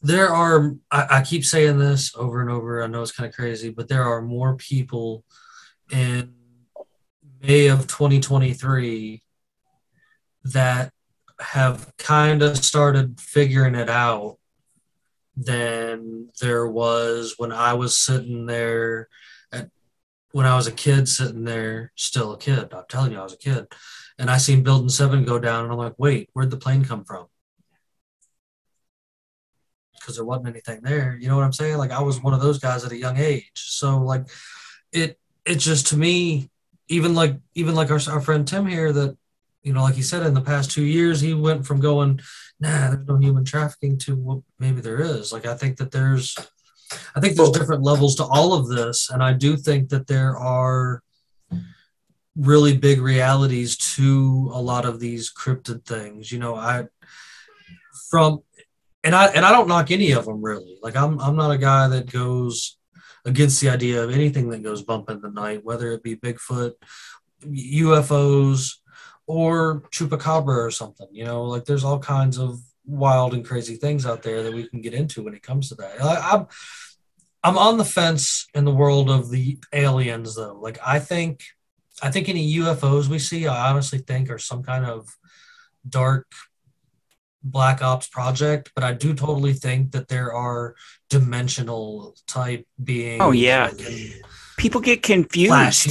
there 0.00 0.28
are 0.32 0.76
I, 0.92 1.06
I 1.18 1.22
keep 1.22 1.44
saying 1.44 1.78
this 1.78 2.14
over 2.14 2.40
and 2.40 2.48
over 2.48 2.84
i 2.84 2.86
know 2.86 3.02
it's 3.02 3.10
kind 3.10 3.28
of 3.28 3.34
crazy 3.34 3.70
but 3.70 3.88
there 3.88 4.04
are 4.04 4.22
more 4.22 4.54
people 4.54 5.24
in 5.90 6.32
may 7.42 7.66
of 7.66 7.88
2023 7.88 9.24
that 10.44 10.92
have 11.40 11.92
kind 11.98 12.42
of 12.42 12.56
started 12.64 13.20
figuring 13.20 13.74
it 13.74 13.90
out 13.90 14.38
than 15.36 16.28
there 16.40 16.66
was 16.66 17.34
when 17.36 17.52
i 17.52 17.72
was 17.74 17.96
sitting 17.96 18.46
there 18.46 19.08
at 19.52 19.68
when 20.32 20.46
i 20.46 20.56
was 20.56 20.66
a 20.66 20.72
kid 20.72 21.08
sitting 21.08 21.44
there 21.44 21.92
still 21.94 22.32
a 22.32 22.38
kid 22.38 22.72
i'm 22.72 22.84
telling 22.88 23.12
you 23.12 23.18
i 23.18 23.22
was 23.22 23.34
a 23.34 23.38
kid 23.38 23.66
and 24.18 24.30
i 24.30 24.36
seen 24.38 24.62
building 24.62 24.88
7 24.88 25.24
go 25.24 25.38
down 25.38 25.64
and 25.64 25.72
i'm 25.72 25.78
like 25.78 25.94
wait 25.98 26.30
where'd 26.32 26.50
the 26.50 26.56
plane 26.56 26.84
come 26.84 27.04
from 27.04 27.26
because 30.06 30.16
there 30.16 30.24
wasn't 30.24 30.46
anything 30.46 30.80
there. 30.82 31.18
You 31.20 31.28
know 31.28 31.34
what 31.34 31.44
I'm 31.44 31.52
saying? 31.52 31.78
Like 31.78 31.90
I 31.90 32.00
was 32.00 32.22
one 32.22 32.32
of 32.32 32.40
those 32.40 32.60
guys 32.60 32.84
at 32.84 32.92
a 32.92 32.96
young 32.96 33.16
age. 33.16 33.50
So 33.54 33.98
like 33.98 34.28
it 34.92 35.18
it 35.44 35.56
just 35.56 35.88
to 35.88 35.96
me, 35.96 36.48
even 36.88 37.14
like 37.14 37.36
even 37.54 37.74
like 37.74 37.90
our, 37.90 37.98
our 38.08 38.20
friend 38.20 38.46
Tim 38.46 38.66
here 38.66 38.92
that, 38.92 39.16
you 39.66 39.72
know, 39.72 39.82
like 39.82 39.96
he 39.96 40.02
said 40.02 40.24
in 40.24 40.32
the 40.32 40.40
past 40.40 40.70
two 40.70 40.84
years, 40.84 41.20
he 41.20 41.34
went 41.34 41.66
from 41.66 41.80
going, 41.80 42.20
nah, 42.60 42.90
there's 42.90 43.08
no 43.08 43.16
human 43.16 43.44
trafficking 43.44 43.98
to 43.98 44.14
well, 44.14 44.44
maybe 44.60 44.80
there 44.80 45.00
is. 45.00 45.32
Like 45.32 45.44
I 45.44 45.54
think 45.54 45.78
that 45.78 45.90
there's 45.90 46.36
I 47.16 47.20
think 47.20 47.36
there's 47.36 47.50
different 47.50 47.82
levels 47.82 48.14
to 48.16 48.24
all 48.24 48.54
of 48.54 48.68
this. 48.68 49.10
And 49.10 49.24
I 49.24 49.32
do 49.32 49.56
think 49.56 49.88
that 49.88 50.06
there 50.06 50.36
are 50.36 51.02
really 52.36 52.76
big 52.76 53.00
realities 53.00 53.76
to 53.96 54.50
a 54.52 54.62
lot 54.62 54.84
of 54.84 55.00
these 55.00 55.32
cryptid 55.34 55.84
things. 55.84 56.30
You 56.30 56.38
know, 56.38 56.54
I 56.54 56.84
from 58.08 58.42
and 59.02 59.16
I 59.16 59.26
and 59.26 59.44
I 59.44 59.50
don't 59.50 59.66
knock 59.66 59.90
any 59.90 60.12
of 60.12 60.26
them 60.26 60.44
really. 60.44 60.78
Like 60.80 60.94
I'm 60.94 61.18
I'm 61.18 61.34
not 61.34 61.50
a 61.50 61.58
guy 61.58 61.88
that 61.88 62.12
goes 62.12 62.78
against 63.24 63.60
the 63.60 63.70
idea 63.70 64.04
of 64.04 64.12
anything 64.12 64.48
that 64.50 64.62
goes 64.62 64.84
bump 64.84 65.10
in 65.10 65.20
the 65.20 65.30
night, 65.30 65.64
whether 65.64 65.90
it 65.90 66.04
be 66.04 66.14
Bigfoot, 66.14 66.74
UFOs, 67.44 68.74
or 69.26 69.82
chupacabra 69.92 70.56
or 70.56 70.70
something. 70.70 71.08
You 71.10 71.24
know, 71.24 71.44
like 71.44 71.64
there's 71.64 71.84
all 71.84 71.98
kinds 71.98 72.38
of 72.38 72.60
wild 72.84 73.34
and 73.34 73.44
crazy 73.44 73.76
things 73.76 74.06
out 74.06 74.22
there 74.22 74.42
that 74.42 74.52
we 74.52 74.68
can 74.68 74.80
get 74.80 74.94
into 74.94 75.22
when 75.22 75.34
it 75.34 75.42
comes 75.42 75.68
to 75.68 75.74
that. 75.76 76.02
I, 76.02 76.32
I'm 76.32 76.46
I'm 77.42 77.58
on 77.58 77.78
the 77.78 77.84
fence 77.84 78.46
in 78.54 78.64
the 78.64 78.74
world 78.74 79.10
of 79.10 79.30
the 79.30 79.58
aliens 79.72 80.34
though. 80.34 80.58
Like 80.60 80.78
I 80.84 80.98
think 80.98 81.42
I 82.02 82.10
think 82.10 82.28
any 82.28 82.56
UFOs 82.56 83.08
we 83.08 83.18
see, 83.18 83.46
I 83.46 83.70
honestly 83.70 83.98
think 83.98 84.30
are 84.30 84.38
some 84.38 84.62
kind 84.62 84.84
of 84.84 85.08
dark 85.88 86.26
black 87.42 87.82
ops 87.82 88.08
project, 88.08 88.72
but 88.74 88.84
I 88.84 88.92
do 88.92 89.14
totally 89.14 89.52
think 89.52 89.92
that 89.92 90.08
there 90.08 90.32
are 90.32 90.74
dimensional 91.08 92.16
type 92.26 92.66
beings. 92.82 93.22
Oh, 93.22 93.30
yeah. 93.30 93.70
People 94.58 94.80
get 94.80 95.02
confused. 95.02 95.88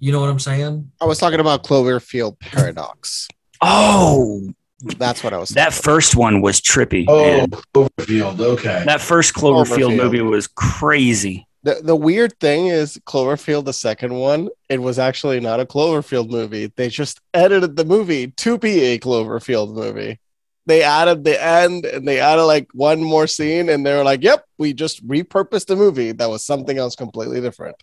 You 0.00 0.12
know 0.12 0.20
what 0.20 0.30
I'm 0.30 0.38
saying? 0.38 0.90
I 1.00 1.04
was 1.04 1.18
talking 1.18 1.40
about 1.40 1.62
Cloverfield 1.62 2.40
paradox. 2.40 3.28
Oh, 3.60 4.48
That's 4.96 5.22
what 5.22 5.34
I 5.34 5.38
was. 5.38 5.50
that 5.50 5.74
first 5.74 6.16
one 6.16 6.40
was 6.40 6.60
trippy. 6.60 7.04
Oh, 7.06 7.22
man. 7.22 7.50
Cloverfield. 7.74 8.40
Okay. 8.40 8.82
That 8.86 9.00
first 9.02 9.34
Cloverfield, 9.34 9.66
Cloverfield. 9.90 9.96
movie 9.96 10.20
was 10.22 10.46
crazy. 10.46 11.46
The, 11.62 11.80
the 11.84 11.94
weird 11.94 12.38
thing 12.40 12.68
is 12.68 12.96
Cloverfield, 13.06 13.66
the 13.66 13.74
second 13.74 14.14
one, 14.14 14.48
it 14.70 14.80
was 14.80 14.98
actually 14.98 15.38
not 15.40 15.60
a 15.60 15.66
Cloverfield 15.66 16.30
movie. 16.30 16.72
They 16.74 16.88
just 16.88 17.20
edited 17.34 17.76
the 17.76 17.84
movie 17.84 18.28
to 18.28 18.56
be 18.56 18.80
a 18.80 18.98
Cloverfield 18.98 19.74
movie. 19.74 20.18
They 20.64 20.82
added 20.82 21.24
the 21.24 21.42
end 21.42 21.84
and 21.84 22.08
they 22.08 22.18
added 22.20 22.44
like 22.44 22.68
one 22.72 23.02
more 23.02 23.26
scene, 23.26 23.68
and 23.68 23.84
they 23.84 23.94
were 23.94 24.04
like, 24.04 24.22
"Yep, 24.22 24.44
we 24.56 24.72
just 24.72 25.04
repurposed 25.06 25.66
the 25.66 25.74
movie. 25.74 26.12
That 26.12 26.30
was 26.30 26.44
something 26.44 26.78
else 26.78 26.94
completely 26.94 27.40
different." 27.40 27.76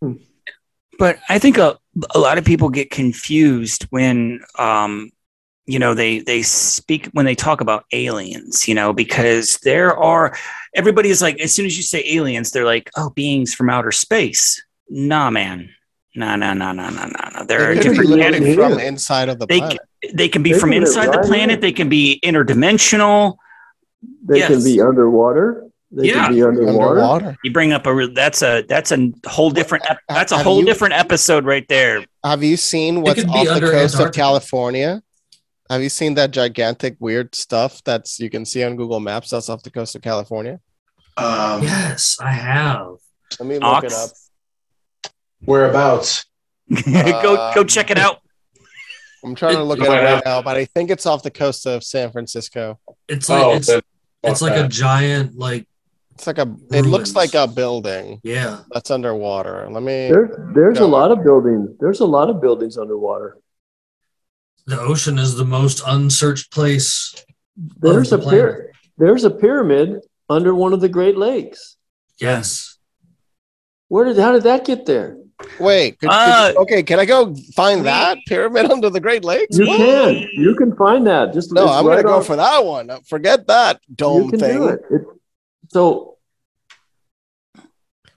Hmm. 0.00 0.12
But 0.98 1.18
I 1.28 1.38
think 1.38 1.58
a, 1.58 1.78
a 2.14 2.18
lot 2.18 2.38
of 2.38 2.44
people 2.44 2.68
get 2.68 2.90
confused 2.90 3.84
when, 3.90 4.40
um, 4.58 5.10
you 5.66 5.78
know, 5.78 5.94
they 5.94 6.20
they 6.20 6.42
speak 6.42 7.06
when 7.12 7.26
they 7.26 7.34
talk 7.34 7.60
about 7.60 7.84
aliens. 7.92 8.68
You 8.68 8.74
know, 8.74 8.92
because 8.92 9.58
there 9.64 9.96
are 9.96 10.36
everybody's 10.74 11.20
like 11.20 11.40
as 11.40 11.52
soon 11.52 11.66
as 11.66 11.76
you 11.76 11.82
say 11.82 12.04
aliens, 12.06 12.50
they're 12.50 12.64
like, 12.64 12.90
oh, 12.96 13.10
beings 13.10 13.52
from 13.54 13.68
outer 13.68 13.92
space. 13.92 14.62
Nah, 14.88 15.30
man. 15.30 15.70
Nah, 16.14 16.36
nah, 16.36 16.54
nah, 16.54 16.72
nah, 16.72 16.88
nah, 16.90 17.06
nah. 17.06 17.28
nah. 17.30 17.44
There 17.44 17.70
are 17.70 17.74
They 17.74 17.82
could 17.82 17.90
different 17.90 18.10
literally 18.10 18.54
categories. 18.54 18.54
from 18.56 18.78
inside 18.78 19.28
of 19.28 19.38
the 19.38 19.46
They 19.46 19.58
planet. 19.58 19.78
They 20.14 20.28
can 20.28 20.42
be 20.42 20.52
They 20.52 20.58
from 20.60 20.72
can 20.72 20.82
inside 20.82 21.12
the 21.12 21.18
right 21.18 21.26
planet. 21.26 21.50
here. 21.50 21.60
They 21.60 21.72
can 21.72 21.88
be 21.88 22.20
interdimensional. 22.24 23.36
They 24.24 24.38
Yes. 24.38 24.48
can 24.48 24.64
be 24.64 24.80
underwater. 24.80 25.66
They 25.92 26.08
Yeah. 26.08 26.26
can 26.26 26.34
be 26.34 26.42
underwater. 26.42 27.00
Underwater. 27.00 27.36
You 27.44 27.52
bring 27.52 27.72
up 27.72 27.86
a 27.86 27.94
re- 27.94 28.12
that's 28.12 28.42
a 28.42 28.62
that's 28.68 28.90
a 28.92 29.12
whole 29.26 29.50
different 29.50 29.88
ep- 29.88 30.00
that's 30.08 30.32
a 30.32 30.36
Have 30.38 30.44
whole 30.46 30.60
you- 30.60 30.66
different 30.66 30.94
episode 30.94 31.44
right 31.44 31.66
there. 31.68 32.04
Have 32.24 32.42
you 32.42 32.56
seen 32.56 33.02
what's 33.02 33.24
off 33.24 33.44
the 33.44 33.52
under 33.54 33.70
coast 33.70 34.00
of 34.00 34.12
California? 34.12 35.02
Have 35.70 35.82
you 35.82 35.88
seen 35.88 36.14
that 36.14 36.30
gigantic 36.32 36.96
weird 37.00 37.34
stuff 37.34 37.82
that's 37.84 38.18
you 38.20 38.30
can 38.30 38.44
see 38.44 38.62
on 38.64 38.76
Google 38.76 39.00
Maps 39.00 39.30
that's 39.30 39.48
off 39.48 39.62
the 39.62 39.70
coast 39.70 39.94
of 39.96 40.02
California? 40.02 40.60
Um, 41.16 41.62
Yes, 41.62 42.18
I 42.20 42.30
have. 42.32 42.96
Let 43.40 43.46
me 43.48 43.54
look 43.54 43.64
Ox? 43.64 43.84
it 43.84 43.92
up. 43.92 45.12
Whereabouts? 45.44 46.24
go 46.92 47.52
go 47.54 47.64
check 47.64 47.90
it 47.90 47.98
out. 47.98 48.20
I'm 49.24 49.34
trying 49.34 49.56
to 49.56 49.62
look 49.64 49.80
at 49.80 49.86
it 49.86 50.04
right 50.14 50.22
now, 50.24 50.42
but 50.42 50.56
I 50.56 50.64
think 50.66 50.90
it's 50.90 51.06
off 51.06 51.22
the 51.22 51.30
coast 51.30 51.66
of 51.66 51.82
San 51.84 52.10
Francisco. 52.12 52.78
It's 53.08 53.28
like 53.28 53.42
Oh, 53.44 53.54
it's 53.54 53.70
it's 54.22 54.42
like 54.42 54.56
a 54.56 54.68
giant 54.68 55.36
like 55.36 55.66
It's 56.16 56.26
like 56.26 56.38
a 56.38 56.50
it 56.72 56.86
looks 56.86 57.14
like 57.14 57.34
a 57.34 57.46
building 57.46 58.20
yeah. 58.24 58.60
that's 58.72 58.90
underwater. 58.90 59.68
Let 59.70 59.82
me 59.82 60.08
There, 60.08 60.50
there's 60.54 60.78
a 60.78 60.80
Go. 60.80 60.86
lot 60.88 61.10
of 61.12 61.22
buildings. 61.22 61.68
There's 61.78 62.00
a 62.00 62.06
lot 62.06 62.30
of 62.30 62.40
buildings 62.40 62.78
underwater. 62.78 63.36
The 64.66 64.80
ocean 64.80 65.18
is 65.18 65.36
the 65.36 65.44
most 65.44 65.82
unsearched 65.86 66.50
place. 66.50 67.14
There's 67.80 68.10
the 68.10 68.16
a 68.16 68.20
pyra- 68.20 68.66
there's 68.96 69.24
a 69.24 69.30
pyramid 69.30 70.00
under 70.30 70.54
one 70.54 70.72
of 70.72 70.80
the 70.80 70.88
Great 70.88 71.18
Lakes. 71.18 71.76
Yes. 72.18 72.78
Where 73.88 74.06
did 74.06 74.16
how 74.16 74.32
did 74.32 74.44
that 74.44 74.64
get 74.64 74.86
there? 74.86 75.18
wait. 75.60 75.98
Could, 76.00 76.08
could- 76.08 76.16
Uh, 76.16 76.52
okay, 76.62 76.82
can 76.82 76.98
I 76.98 77.04
go 77.04 77.34
find 77.54 77.84
that 77.84 78.16
pyramid 78.26 78.70
under 78.72 78.88
the 78.88 79.00
Great 79.00 79.22
Lakes? 79.22 79.58
You 79.58 79.66
What? 79.68 79.76
can 79.78 80.28
you 80.32 80.54
can 80.56 80.74
find 80.76 81.06
that. 81.06 81.34
Just 81.34 81.52
No, 81.52 81.68
I'm 81.68 81.86
right 81.86 81.96
gonna 81.96 82.08
go 82.08 82.18
off- 82.20 82.26
for 82.26 82.36
that 82.36 82.64
one. 82.64 82.88
Forget 83.06 83.46
that 83.48 83.80
dome 83.94 84.24
You 84.24 84.30
can 84.30 84.40
thing. 84.40 84.56
do 84.56 84.68
it. 84.68 84.80
it. 84.90 85.02
So 85.70 86.16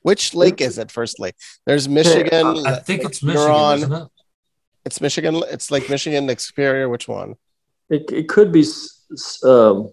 Which 0.01 0.33
lake 0.33 0.61
is 0.61 0.77
it? 0.77 0.91
First 0.91 1.19
lake. 1.19 1.35
There's 1.65 1.87
Michigan. 1.89 2.65
I 2.65 2.75
think 2.75 3.03
it's 3.03 3.21
Michigan, 3.23 3.51
on- 3.51 3.77
isn't 3.77 3.93
it? 3.93 4.07
It's 4.85 5.01
Michigan. 5.01 5.43
It's 5.49 5.71
like 5.71 5.89
Michigan, 5.89 6.25
Lake 6.27 6.39
Superior. 6.39 6.89
Which 6.89 7.07
one? 7.07 7.35
it, 7.89 8.09
it 8.11 8.29
could 8.29 8.51
be 8.51 8.61
s- 8.61 9.03
s- 9.11 9.43
um, 9.43 9.89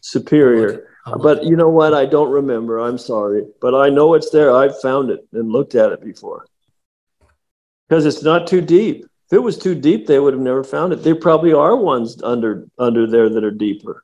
superior. 0.00 0.88
I'm 1.06 1.20
But 1.20 1.44
you 1.44 1.56
know 1.56 1.68
what? 1.68 1.92
I 1.94 2.06
don't 2.06 2.30
remember. 2.30 2.78
I'm 2.80 2.96
sorry, 2.98 3.44
but 3.60 3.74
I 3.74 3.90
know 3.90 4.14
it's 4.14 4.30
there. 4.30 4.54
I've 4.54 4.78
found 4.80 5.10
it 5.10 5.26
and 5.32 5.52
looked 5.52 5.74
at 5.74 5.92
it 5.92 6.02
before. 6.02 6.46
Because 7.88 8.06
it's 8.06 8.22
not 8.22 8.46
too 8.46 8.60
deep. 8.62 9.04
If 9.30 9.34
it 9.36 9.38
was 9.42 9.58
too 9.58 9.74
deep, 9.74 10.06
they 10.06 10.18
would 10.18 10.32
have 10.32 10.42
never 10.42 10.64
found 10.64 10.92
it. 10.92 11.02
There 11.02 11.14
probably 11.14 11.52
are 11.52 11.76
ones 11.76 12.22
under 12.22 12.66
under 12.78 13.06
there 13.06 13.28
that 13.28 13.44
are 13.44 13.50
deeper. 13.50 14.03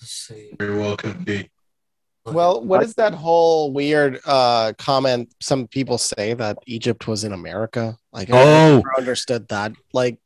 Let's 0.00 0.12
see. 0.12 0.50
Very 0.58 0.78
well 0.78 0.96
could 0.96 1.24
be. 1.24 1.50
Well, 2.26 2.62
what 2.62 2.82
is 2.82 2.94
that 2.94 3.14
whole 3.14 3.72
weird 3.72 4.20
uh, 4.26 4.72
comment? 4.78 5.32
Some 5.40 5.66
people 5.66 5.98
say 5.98 6.34
that 6.34 6.58
Egypt 6.66 7.06
was 7.08 7.24
in 7.24 7.32
America. 7.32 7.96
Like, 8.12 8.30
I 8.30 8.42
Oh. 8.42 8.76
never 8.76 8.98
understood 8.98 9.48
that. 9.48 9.72
Like 9.92 10.18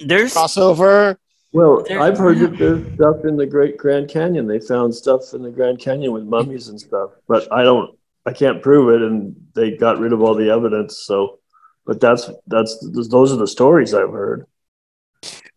There's 0.00 0.34
crossover. 0.34 1.16
Well, 1.52 1.84
There- 1.86 2.00
I've 2.00 2.18
heard 2.18 2.38
that 2.40 2.56
there's 2.58 2.94
stuff 2.94 3.24
in 3.24 3.36
the 3.36 3.46
Great 3.46 3.76
Grand 3.76 4.08
Canyon. 4.08 4.46
They 4.46 4.58
found 4.60 4.94
stuff 4.94 5.32
in 5.34 5.42
the 5.42 5.50
Grand 5.50 5.78
Canyon 5.78 6.12
with 6.12 6.24
mummies 6.24 6.68
and 6.68 6.80
stuff, 6.80 7.10
but 7.28 7.50
I 7.52 7.62
don't, 7.62 7.96
I 8.26 8.32
can't 8.32 8.62
prove 8.62 8.94
it, 8.94 9.02
and 9.06 9.34
they 9.54 9.76
got 9.76 9.98
rid 9.98 10.12
of 10.12 10.22
all 10.22 10.34
the 10.34 10.50
evidence. 10.50 10.98
So, 11.06 11.38
but 11.86 12.00
that's 12.00 12.30
that's 12.46 12.78
those 13.08 13.32
are 13.32 13.36
the 13.36 13.46
stories 13.48 13.94
I've 13.94 14.10
heard. 14.12 14.46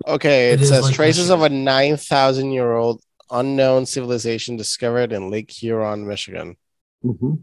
Okay, 0.07 0.49
It 0.49 0.53
it, 0.55 0.61
is 0.63 0.69
says 0.69 0.83
like 0.83 0.93
traces 0.95 1.29
of 1.31 1.41
a 1.43 1.49
nine 1.49 1.97
thousand 1.97 2.51
year 2.51 2.73
old 2.73 3.01
unknown 3.31 3.85
civilization 3.85 4.57
discovered 4.57 5.11
in 5.11 5.29
Lake 5.29 5.51
Huron, 5.51 6.07
Michigan. 6.07 6.57
Mm-hmm. 7.03 7.33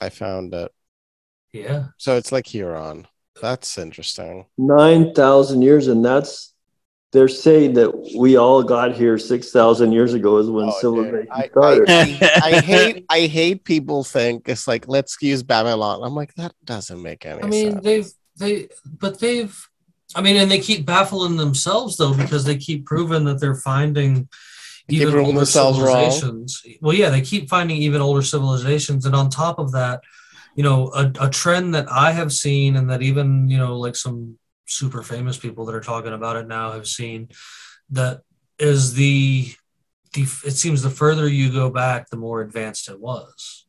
I 0.00 0.08
found 0.10 0.54
it. 0.54 0.72
Yeah. 1.52 1.86
So 1.96 2.16
it's 2.16 2.32
like 2.32 2.46
Huron. 2.46 3.06
That's 3.40 3.78
interesting. 3.78 4.46
Nine 4.56 5.14
thousand 5.14 5.62
years, 5.62 5.88
and 5.88 6.04
that's 6.04 6.54
they're 7.12 7.28
saying 7.28 7.72
that 7.74 8.12
we 8.16 8.36
all 8.36 8.62
got 8.62 8.94
here 8.94 9.16
six 9.18 9.50
thousand 9.50 9.92
years 9.92 10.14
ago 10.14 10.38
is 10.38 10.50
when 10.50 10.66
Oh, 10.68 10.78
civilization 10.80 11.28
I, 11.32 11.48
started. 11.48 11.88
I, 11.88 12.40
I 12.44 12.60
hate 12.60 13.06
I 13.08 13.20
hate 13.20 13.64
people 13.64 14.04
think 14.04 14.48
it's 14.48 14.68
like 14.68 14.88
let's 14.88 15.16
use 15.22 15.42
Babylon. 15.42 16.00
I'm 16.02 16.14
like 16.14 16.34
that 16.34 16.52
doesn't 16.64 17.00
make 17.00 17.24
any 17.26 17.42
I 17.42 17.46
mean, 17.46 17.72
sense. 17.72 17.84
they've 17.84 18.08
they, 18.38 18.68
but 18.84 19.18
they've, 19.18 19.67
I 20.14 20.22
mean, 20.22 20.36
and 20.36 20.50
they 20.50 20.58
keep 20.60 20.86
baffling 20.86 21.36
themselves 21.36 21.96
though 21.96 22.14
because 22.14 22.44
they 22.44 22.56
keep 22.56 22.86
proving 22.86 23.24
that 23.24 23.40
they're 23.40 23.54
finding 23.54 24.28
They 24.88 24.96
even 24.96 25.18
older 25.18 25.38
themselves 25.38 25.78
wrong. 25.78 26.10
civilizations. 26.10 26.62
Well, 26.80 26.94
yeah, 26.94 27.10
they 27.10 27.20
keep 27.20 27.48
finding 27.48 27.76
even 27.78 28.00
older 28.00 28.22
civilizations, 28.22 29.04
and 29.04 29.14
on 29.14 29.28
top 29.28 29.58
of 29.58 29.72
that, 29.72 30.00
you 30.54 30.62
know, 30.62 30.90
a, 30.94 31.12
a 31.20 31.30
trend 31.30 31.74
that 31.74 31.90
I 31.90 32.12
have 32.12 32.32
seen, 32.32 32.76
and 32.76 32.88
that 32.90 33.02
even 33.02 33.48
you 33.50 33.58
know, 33.58 33.78
like 33.78 33.96
some 33.96 34.38
super 34.66 35.02
famous 35.02 35.38
people 35.38 35.66
that 35.66 35.74
are 35.74 35.80
talking 35.80 36.12
about 36.12 36.36
it 36.36 36.46
now 36.48 36.72
have 36.72 36.86
seen, 36.86 37.28
that 37.90 38.22
is 38.58 38.94
the 38.94 39.52
the. 40.14 40.22
It 40.22 40.56
seems 40.56 40.82
the 40.82 40.90
further 40.90 41.28
you 41.28 41.52
go 41.52 41.68
back, 41.70 42.08
the 42.08 42.16
more 42.16 42.40
advanced 42.40 42.88
it 42.88 42.98
was. 42.98 43.66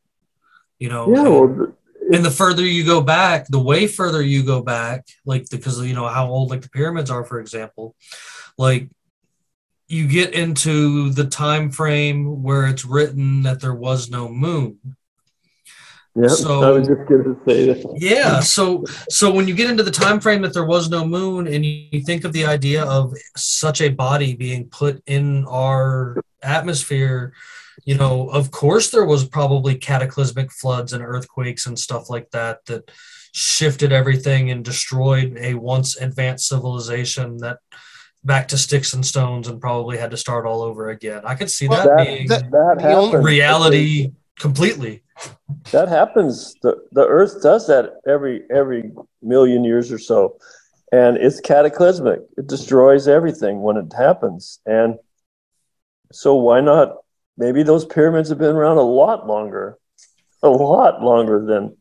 You 0.80 0.90
know, 0.90 1.14
yeah, 1.14 1.24
well, 1.24 1.76
and 2.12 2.26
the 2.26 2.32
further 2.32 2.66
you 2.66 2.84
go 2.84 3.01
back 3.01 3.47
the 3.47 3.60
way 3.60 3.88
further 3.88 4.22
you 4.22 4.43
go 4.43 4.62
back 4.62 5.07
like 5.26 5.49
because 5.49 5.84
you 5.86 5.93
know 5.93 6.07
how 6.07 6.28
old 6.28 6.49
like 6.49 6.62
the 6.62 6.70
pyramids 6.70 7.10
are 7.10 7.24
for 7.24 7.39
example 7.39 7.95
like 8.57 8.89
you 9.88 10.07
get 10.07 10.34
into 10.34 11.10
the 11.12 11.26
time 11.26 11.72
frame 11.72 12.43
where 12.43 12.68
it's 12.68 12.86
written 12.86 13.43
that 13.43 13.60
there 13.60 13.74
was 13.74 14.10
no 14.10 14.28
moon 14.30 14.78
yeah. 16.16 16.28
so- 16.28 16.64
I 16.64 16.72
was 16.72 16.88
just 16.88 17.07
going 17.07 17.24
to 17.24 17.39
say 17.47 17.66
that. 17.66 17.97
yeah 17.97 18.39
so 18.39 18.84
so 19.10 19.32
when 19.32 19.47
you 19.47 19.53
get 19.53 19.70
into 19.70 19.84
the 19.84 19.91
time 19.91 20.20
frame 20.20 20.41
that 20.41 20.53
there 20.53 20.66
was 20.66 20.89
no 20.89 21.05
moon 21.05 21.47
and 21.47 21.66
you 21.66 22.01
think 22.01 22.24
of 22.24 22.34
the 22.34 22.45
idea 22.45 22.84
of 22.84 23.14
such 23.36 23.82
a 23.82 23.89
body 23.89 24.36
being 24.36 24.68
put 24.70 25.01
in 25.05 25.45
our 25.45 26.22
atmosphere 26.41 27.34
you 27.90 27.96
know 28.02 28.16
of 28.40 28.46
course 28.62 28.88
there 28.92 29.08
was 29.14 29.22
probably 29.38 29.74
cataclysmic 29.90 30.50
floods 30.62 30.92
and 30.94 31.04
earthquakes 31.14 31.64
and 31.68 31.78
stuff 31.88 32.04
like 32.14 32.28
that 32.38 32.56
that 32.70 32.84
shifted 33.34 33.92
everything 34.02 34.44
and 34.52 34.64
destroyed 34.72 35.30
a 35.40 35.52
once 35.56 35.90
advanced 36.08 36.48
civilization 36.54 37.28
that 37.38 37.58
back 38.32 38.46
to 38.50 38.58
sticks 38.66 38.94
and 38.96 39.06
stones 39.14 39.48
and 39.48 39.62
probably 39.68 39.98
had 39.98 40.12
to 40.12 40.18
start 40.26 40.44
all 40.50 40.62
over 40.70 40.84
again 40.96 41.22
i 41.32 41.34
could 41.40 41.52
see 41.58 41.68
Well, 41.68 41.84
that, 41.88 41.98
that- 41.98 42.06
being 42.06 42.28
that- 42.34 42.52
That 42.52 42.76
The 42.80 42.94
only 43.04 43.20
reality 43.34 44.12
completely 44.46 44.96
That 45.76 45.88
happens. 46.00 46.36
The 46.64 46.72
the 46.98 47.06
Earth 47.18 47.36
does 47.50 47.64
that 47.72 47.86
every 48.16 48.36
every 48.62 48.82
million 49.34 49.62
years 49.72 49.88
or 49.96 50.00
so, 50.10 50.20
and 51.02 51.12
it's 51.26 51.40
cataclysmic. 51.52 52.22
It 52.40 52.48
destroys 52.56 53.04
everything 53.18 53.56
when 53.66 53.76
it 53.84 53.92
happens. 54.06 54.44
And 54.80 54.90
so 56.22 56.30
why 56.48 56.60
not? 56.72 56.88
Maybe 57.40 57.64
those 57.64 57.86
pyramids 57.86 58.30
have 58.30 58.38
been 58.38 58.56
around 58.56 58.78
a 58.78 58.82
lot 58.84 59.26
longer, 59.26 59.78
a 60.44 60.50
lot 60.50 61.02
longer 61.02 61.44
than 61.46 61.76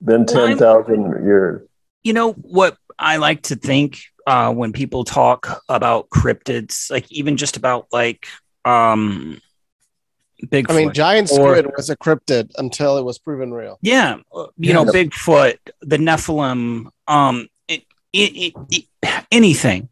than 0.00 0.26
Well, 0.26 0.46
ten 0.48 0.58
thousand 0.58 1.24
years. 1.24 1.66
you 2.04 2.12
know 2.12 2.32
what 2.34 2.76
I 2.98 3.16
like 3.16 3.42
to 3.44 3.56
think 3.56 3.98
uh, 4.26 4.52
when 4.52 4.72
people 4.72 5.02
talk 5.04 5.62
about 5.70 6.10
cryptids, 6.10 6.90
like 6.90 7.10
even 7.10 7.36
just 7.38 7.56
about 7.56 7.86
like 7.92 8.28
um 8.64 9.40
Bigfoot. 10.44 10.70
I 10.70 10.76
mean, 10.76 10.92
giant 10.92 11.32
Or- 11.32 11.56
squid 11.56 11.66
was 11.76 11.90
a 11.90 11.96
cryptid 11.96 12.50
until 12.58 12.96
it 12.98 13.04
was 13.04 13.18
proven 13.18 13.52
real. 13.52 13.76
yeah, 13.82 14.18
uh, 14.32 14.46
you 14.56 14.72
know, 14.72 14.84
Bigfoot, 14.84 15.56
the 15.80 15.96
Nephilim, 15.96 16.90
um, 17.08 17.48
it, 17.66 17.82
it, 18.12 18.52
it, 18.52 18.52
it- 19.02 19.24
anything. 19.32 19.88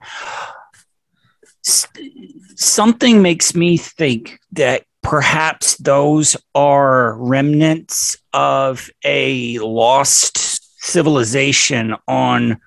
Something 1.66 3.22
makes 3.22 3.54
me 3.54 3.76
think 3.76 4.38
that 4.52 4.84
perhaps 5.02 5.76
those 5.76 6.36
are 6.54 7.16
remnants 7.18 8.16
of 8.32 8.90
a 9.04 9.58
lost 9.58 10.84
civilization 10.84 11.94
on 12.08 12.60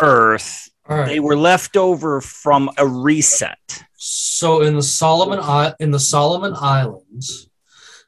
Earth. 0.00 0.70
right 0.88 1.06
They 1.06 1.20
were 1.20 1.36
left 1.36 1.76
over 1.76 2.20
from 2.20 2.70
a 2.76 2.86
reset. 2.86 3.84
So 3.96 4.62
in 4.62 4.74
the 4.74 4.82
Solomon 4.82 5.74
in 5.80 5.90
the 5.90 6.00
Solomon 6.00 6.54
Islands, 6.56 7.48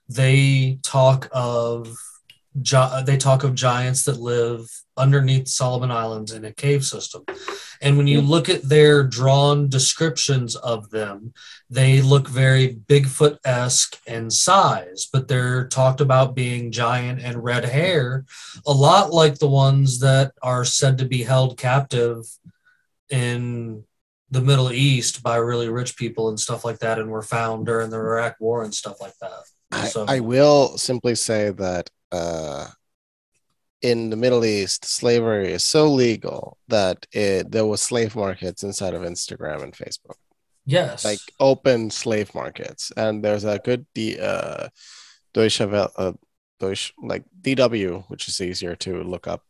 they 0.08 0.78
talk 0.82 1.28
of 1.32 1.94
gi- 2.60 3.02
they 3.06 3.16
talk 3.16 3.44
of 3.44 3.54
giants 3.54 4.04
that 4.04 4.20
live 4.20 4.68
underneath 4.96 5.48
Solomon 5.48 5.90
Islands 5.90 6.32
in 6.32 6.44
a 6.44 6.52
cave 6.52 6.84
system. 6.84 7.24
And 7.80 7.96
when 7.96 8.06
you 8.06 8.20
look 8.20 8.48
at 8.48 8.62
their 8.68 9.02
drawn 9.02 9.68
descriptions 9.68 10.54
of 10.56 10.90
them, 10.90 11.32
they 11.70 12.02
look 12.02 12.28
very 12.28 12.76
Bigfoot 12.86 13.38
esque 13.44 13.98
in 14.06 14.30
size, 14.30 15.08
but 15.12 15.28
they're 15.28 15.66
talked 15.68 16.00
about 16.00 16.34
being 16.34 16.70
giant 16.70 17.20
and 17.20 17.42
red 17.42 17.64
hair, 17.64 18.24
a 18.66 18.72
lot 18.72 19.12
like 19.12 19.38
the 19.38 19.48
ones 19.48 20.00
that 20.00 20.32
are 20.42 20.64
said 20.64 20.98
to 20.98 21.06
be 21.06 21.22
held 21.22 21.56
captive 21.58 22.24
in 23.10 23.84
the 24.30 24.40
Middle 24.40 24.72
East 24.72 25.22
by 25.22 25.36
really 25.36 25.68
rich 25.68 25.96
people 25.96 26.28
and 26.28 26.38
stuff 26.40 26.64
like 26.64 26.78
that, 26.80 26.98
and 26.98 27.10
were 27.10 27.22
found 27.22 27.66
during 27.66 27.90
the 27.90 27.96
Iraq 27.96 28.36
War 28.40 28.62
and 28.64 28.74
stuff 28.74 29.00
like 29.00 29.16
that. 29.20 29.30
I, 29.70 29.88
So- 29.88 30.06
I 30.08 30.20
will 30.20 30.78
simply 30.78 31.14
say 31.14 31.50
that 31.50 31.90
uh, 32.12 32.66
in 33.80 34.10
the 34.10 34.16
Middle 34.16 34.44
East, 34.44 34.84
slavery 34.84 35.52
is 35.52 35.64
so 35.64 35.88
legal 35.88 36.56
that 36.68 37.06
it, 37.12 37.50
there 37.50 37.66
was 37.66 37.82
slave 37.82 38.14
markets 38.14 38.62
inside 38.62 38.94
of 38.94 39.02
Instagram 39.02 39.62
and 39.62 39.72
Facebook, 39.74 40.14
Yes. 40.64 41.04
like 41.04 41.18
open 41.40 41.90
slave 41.90 42.32
markets. 42.34 42.92
And 42.96 43.24
there's 43.24 43.44
a 43.44 43.58
good 43.58 43.86
D, 43.94 44.18
uh, 44.20 44.68
Deutsche 45.34 45.60
Welle, 45.60 45.90
uh, 45.96 46.12
Deutsche, 46.60 46.92
like 47.02 47.24
DW, 47.40 48.04
which 48.08 48.28
is 48.28 48.40
easier 48.40 48.76
to 48.76 49.02
look 49.02 49.26
up. 49.26 49.42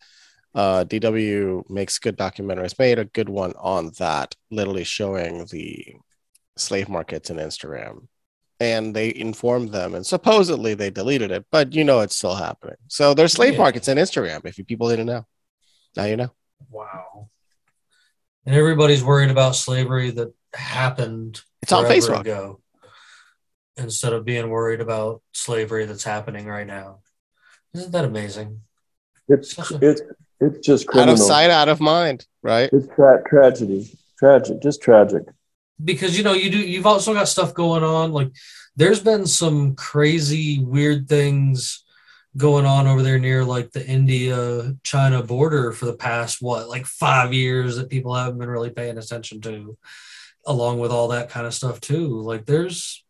Uh, 0.54 0.84
DW 0.84 1.68
makes 1.68 1.98
good 1.98 2.16
documentaries. 2.16 2.78
Made 2.78 2.98
a 2.98 3.04
good 3.06 3.28
one 3.28 3.52
on 3.58 3.90
that, 3.98 4.34
literally 4.50 4.84
showing 4.84 5.44
the 5.46 5.94
slave 6.56 6.88
markets 6.88 7.28
in 7.30 7.36
Instagram. 7.36 8.06
And 8.62 8.94
they 8.94 9.12
informed 9.12 9.70
them, 9.72 9.94
and 9.96 10.06
supposedly 10.06 10.74
they 10.74 10.88
deleted 10.90 11.32
it, 11.32 11.44
but 11.50 11.74
you 11.74 11.82
know 11.82 11.98
it's 11.98 12.14
still 12.16 12.36
happening. 12.36 12.76
So 12.86 13.12
there's 13.12 13.32
slave 13.32 13.54
Yeah. 13.54 13.58
markets 13.64 13.88
in 13.88 13.98
Instagram. 13.98 14.46
If 14.46 14.56
you 14.56 14.64
people 14.64 14.88
didn't 14.88 15.06
know, 15.06 15.26
now 15.96 16.04
you 16.04 16.16
know. 16.16 16.30
wow. 16.70 17.28
And 18.46 18.54
everybody's 18.54 19.02
worried 19.02 19.30
about 19.32 19.56
slavery 19.56 20.10
that 20.12 20.32
happened 20.54 21.40
It's 21.62 21.72
on 21.72 21.84
Facebook. 21.86 22.20
ago 22.20 22.60
instead 23.76 24.12
of 24.12 24.24
being 24.24 24.48
worried 24.48 24.80
about 24.80 25.22
slavery 25.32 25.84
that's 25.86 26.04
happening 26.04 26.46
right 26.46 26.66
now. 26.66 27.00
Isn't 27.74 27.90
that 27.92 28.04
amazing? 28.04 28.60
It's 29.28 29.58
it's 29.82 30.02
it's 30.40 30.58
just 30.64 30.86
Out 30.94 31.08
of 31.08 31.18
sight, 31.18 31.50
out 31.50 31.68
of 31.68 31.80
mind, 31.80 32.26
right? 32.42 32.68
It's 32.72 32.86
tra- 32.94 33.22
tragedy, 33.28 33.90
tragic, 34.18 34.62
just 34.62 34.82
tragic. 34.82 35.22
Because 35.84 36.16
you 36.16 36.24
know 36.24 36.32
you 36.32 36.50
do 36.50 36.58
you've 36.58 36.86
also 36.86 37.14
got 37.14 37.28
stuff 37.28 37.54
going 37.54 37.82
on 37.82 38.12
like 38.12 38.30
there's 38.76 39.00
been 39.00 39.26
some 39.26 39.74
crazy 39.74 40.58
weird 40.58 41.08
things 41.08 41.84
going 42.36 42.64
on 42.64 42.86
over 42.86 43.02
there 43.02 43.18
near 43.18 43.44
like 43.44 43.70
the 43.72 43.86
India 43.86 44.74
China 44.82 45.22
border 45.22 45.72
for 45.72 45.84
the 45.84 45.96
past 45.96 46.40
what 46.40 46.68
like 46.68 46.86
5 46.86 47.34
years 47.34 47.76
that 47.76 47.90
people 47.90 48.14
haven't 48.14 48.38
been 48.38 48.48
really 48.48 48.70
paying 48.70 48.96
attention 48.96 49.40
to 49.42 49.76
along 50.46 50.78
with 50.78 50.90
all 50.90 51.08
that 51.08 51.28
kind 51.28 51.46
of 51.46 51.54
stuff 51.54 51.80
too. 51.80 52.20
Like 52.20 52.46
there's 52.46 53.04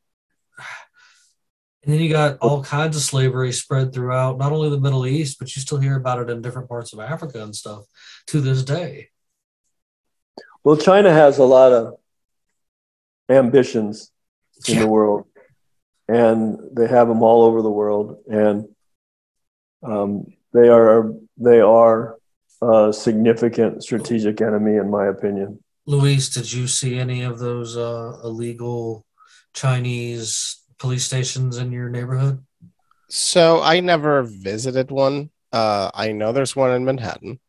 and 1.85 1.93
then 1.93 2.01
you 2.01 2.11
got 2.11 2.39
all 2.39 2.63
kinds 2.63 2.97
of 2.97 3.03
slavery 3.03 3.53
spread 3.53 3.93
throughout 3.93 4.39
not 4.39 4.53
only 4.53 4.71
the 4.71 4.81
Middle 4.81 5.07
East 5.07 5.39
but 5.39 5.55
you 5.55 5.63
still 5.63 5.79
hear 5.79 5.97
about 5.97 6.19
it 6.19 6.31
in 6.31 6.43
different 6.43 6.69
parts 6.69 6.93
of 6.93 7.01
Africa 7.01 7.43
and 7.43 7.55
stuff 7.55 7.85
to 8.27 8.41
this 8.41 8.65
day. 8.65 9.09
Well, 10.65 10.77
China 10.77 11.13
has 11.13 11.39
a 11.39 11.45
lot 11.45 11.73
of 11.73 11.95
ambitions 13.37 14.11
in 14.69 14.75
Yeah. 14.75 14.81
the 14.81 14.89
world, 14.89 15.27
and 16.09 16.59
they 16.77 16.87
have 16.87 17.09
them 17.09 17.23
all 17.23 17.43
over 17.45 17.63
the 17.63 17.71
world, 17.71 18.17
and 18.31 18.69
um, 19.83 20.27
they 20.53 20.69
are 20.69 21.13
they 21.37 21.61
are 21.61 22.19
a 22.61 22.93
significant 22.93 23.83
strategic 23.83 24.41
enemy, 24.41 24.77
in 24.77 24.89
my 24.91 25.07
opinion. 25.07 25.59
Luis, 25.87 26.29
did 26.29 26.53
you 26.53 26.69
see 26.69 26.97
any 26.99 27.23
of 27.23 27.41
those 27.41 27.77
uh, 27.77 28.19
illegal 28.23 29.05
Chinese 29.53 30.63
police 30.79 31.05
stations 31.05 31.59
in 31.59 31.73
your 31.73 31.89
neighborhood? 31.89 32.45
So 33.09 33.61
I 33.61 33.81
never 33.81 34.23
visited 34.23 34.91
one. 34.91 35.31
Uh, 35.53 35.91
I 35.93 36.13
know 36.13 36.33
there's 36.33 36.55
one 36.57 36.71
in 36.73 36.85
Manhattan. 36.85 37.41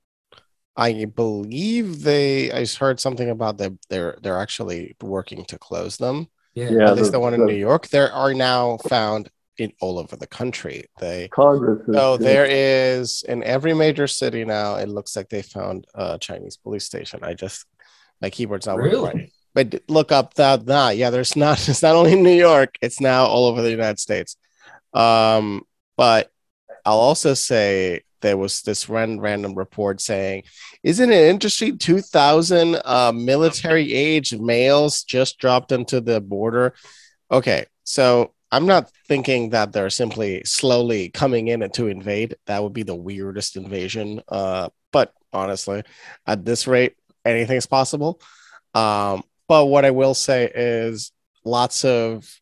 I 0.76 1.05
believe 1.05 2.01
they. 2.03 2.51
I 2.51 2.65
heard 2.65 2.99
something 2.99 3.30
about 3.30 3.57
them. 3.57 3.80
They're 3.89 4.17
they're 4.21 4.39
actually 4.39 4.95
working 5.01 5.45
to 5.45 5.57
close 5.57 5.97
them. 5.97 6.28
Yeah. 6.55 6.69
Yeah, 6.71 6.88
At 6.89 6.95
least 6.95 7.07
the- 7.11 7.17
the 7.17 7.19
one 7.19 7.34
in 7.34 7.41
the- 7.41 7.45
New 7.47 7.55
York. 7.55 7.88
There 7.89 8.11
are 8.11 8.34
now 8.34 8.78
found 8.89 9.30
in 9.59 9.71
all 9.82 9.99
over 9.99 10.15
the 10.15 10.26
country. 10.28 10.86
They 10.99 11.28
Congress. 11.28 11.88
Is, 11.88 11.95
so 11.95 12.17
there 12.17 12.45
is 12.49 13.24
in 13.28 13.43
every 13.43 13.74
major 13.76 14.07
city 14.07 14.45
now. 14.45 14.76
It 14.76 14.89
looks 14.89 15.15
like 15.15 15.30
they 15.30 15.43
found 15.43 15.86
a 15.93 16.17
Chinese 16.17 16.57
police 16.57 16.86
station. 16.86 17.19
I 17.24 17.36
just 17.36 17.65
my 18.21 18.30
keyboard's 18.32 18.65
not 18.65 18.78
working 18.78 19.01
right. 19.03 19.13
Really? 19.15 19.34
But 19.53 19.84
look 19.88 20.11
up 20.11 20.34
that 20.36 20.65
that 20.65 20.97
yeah, 20.97 21.11
there's 21.11 21.36
not. 21.45 21.69
It's 21.69 21.84
not 21.84 21.95
only 21.95 22.13
in 22.13 22.24
New 22.24 22.32
York. 22.49 22.76
It's 22.82 22.99
now 22.99 23.26
all 23.26 23.45
over 23.45 23.61
the 23.61 23.69
United 23.69 23.99
States. 23.99 24.38
Um, 24.93 25.61
but 25.97 26.32
I'll 26.86 26.97
also 26.99 27.34
say 27.36 28.01
there 28.24 28.38
was 28.38 28.63
this 28.63 28.89
ran, 28.89 29.19
random 29.19 29.53
report 29.53 30.01
saying, 30.01 30.43
"Isn't 30.82 31.11
it 31.11 31.30
interesting? 31.30 31.78
Two 31.78 32.01
thousand 32.01 32.82
uh, 32.84 33.11
military 33.13 33.93
age 33.93 34.34
males 34.34 35.03
just 35.03 35.38
dropped 35.38 35.71
into 35.71 36.01
the 36.01 36.19
border." 36.19 36.74
Okay, 37.30 37.67
so 37.84 38.34
I'm 38.51 38.65
not 38.65 38.89
thinking 39.07 39.51
that 39.51 39.71
they're 39.74 39.89
simply 39.91 40.43
slowly 40.45 41.09
coming 41.09 41.49
in 41.49 41.69
to 41.69 41.88
invade. 41.88 42.36
That 42.47 42.63
would 42.63 42.74
be 42.74 42.84
the 42.84 42.95
weirdest 42.95 43.57
invasion. 43.57 44.21
Uh, 44.28 44.69
but 44.91 45.13
honestly, 45.32 45.84
at 46.26 46.45
this 46.45 46.65
rate, 46.65 46.95
anything's 47.26 47.65
possible. 47.65 48.21
Um, 48.74 49.24
but 49.47 49.65
what 49.65 49.86
I 49.86 49.91
will 49.91 50.13
say 50.13 50.49
is 50.53 51.11
lots 51.43 51.84
of 51.86 52.39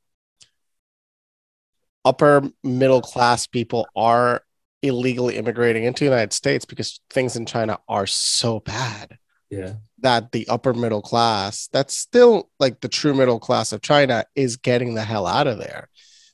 upper 2.05 2.43
middle 2.63 3.01
class 3.01 3.47
people 3.47 3.87
are 3.95 4.43
illegally 4.81 5.37
immigrating 5.37 5.83
into 5.83 6.03
the 6.03 6.09
United 6.09 6.33
States 6.33 6.65
because 6.65 6.99
things 7.09 7.35
in 7.35 7.45
China 7.45 7.77
are 7.87 8.07
so 8.07 8.59
bad 8.61 9.17
Yeah. 9.49 9.73
that 9.99 10.31
the 10.31 10.47
upper 10.47 10.73
middle 10.73 11.01
class, 11.01 11.67
that's 11.71 11.95
still 11.95 12.49
like 12.59 12.81
the 12.81 12.87
true 12.87 13.13
middle 13.13 13.39
class 13.39 13.71
of 13.71 13.81
China, 13.81 14.25
is 14.35 14.57
getting 14.57 14.95
the 14.95 15.03
hell 15.03 15.27
out 15.27 15.47
of 15.47 15.57
there. 15.59 15.89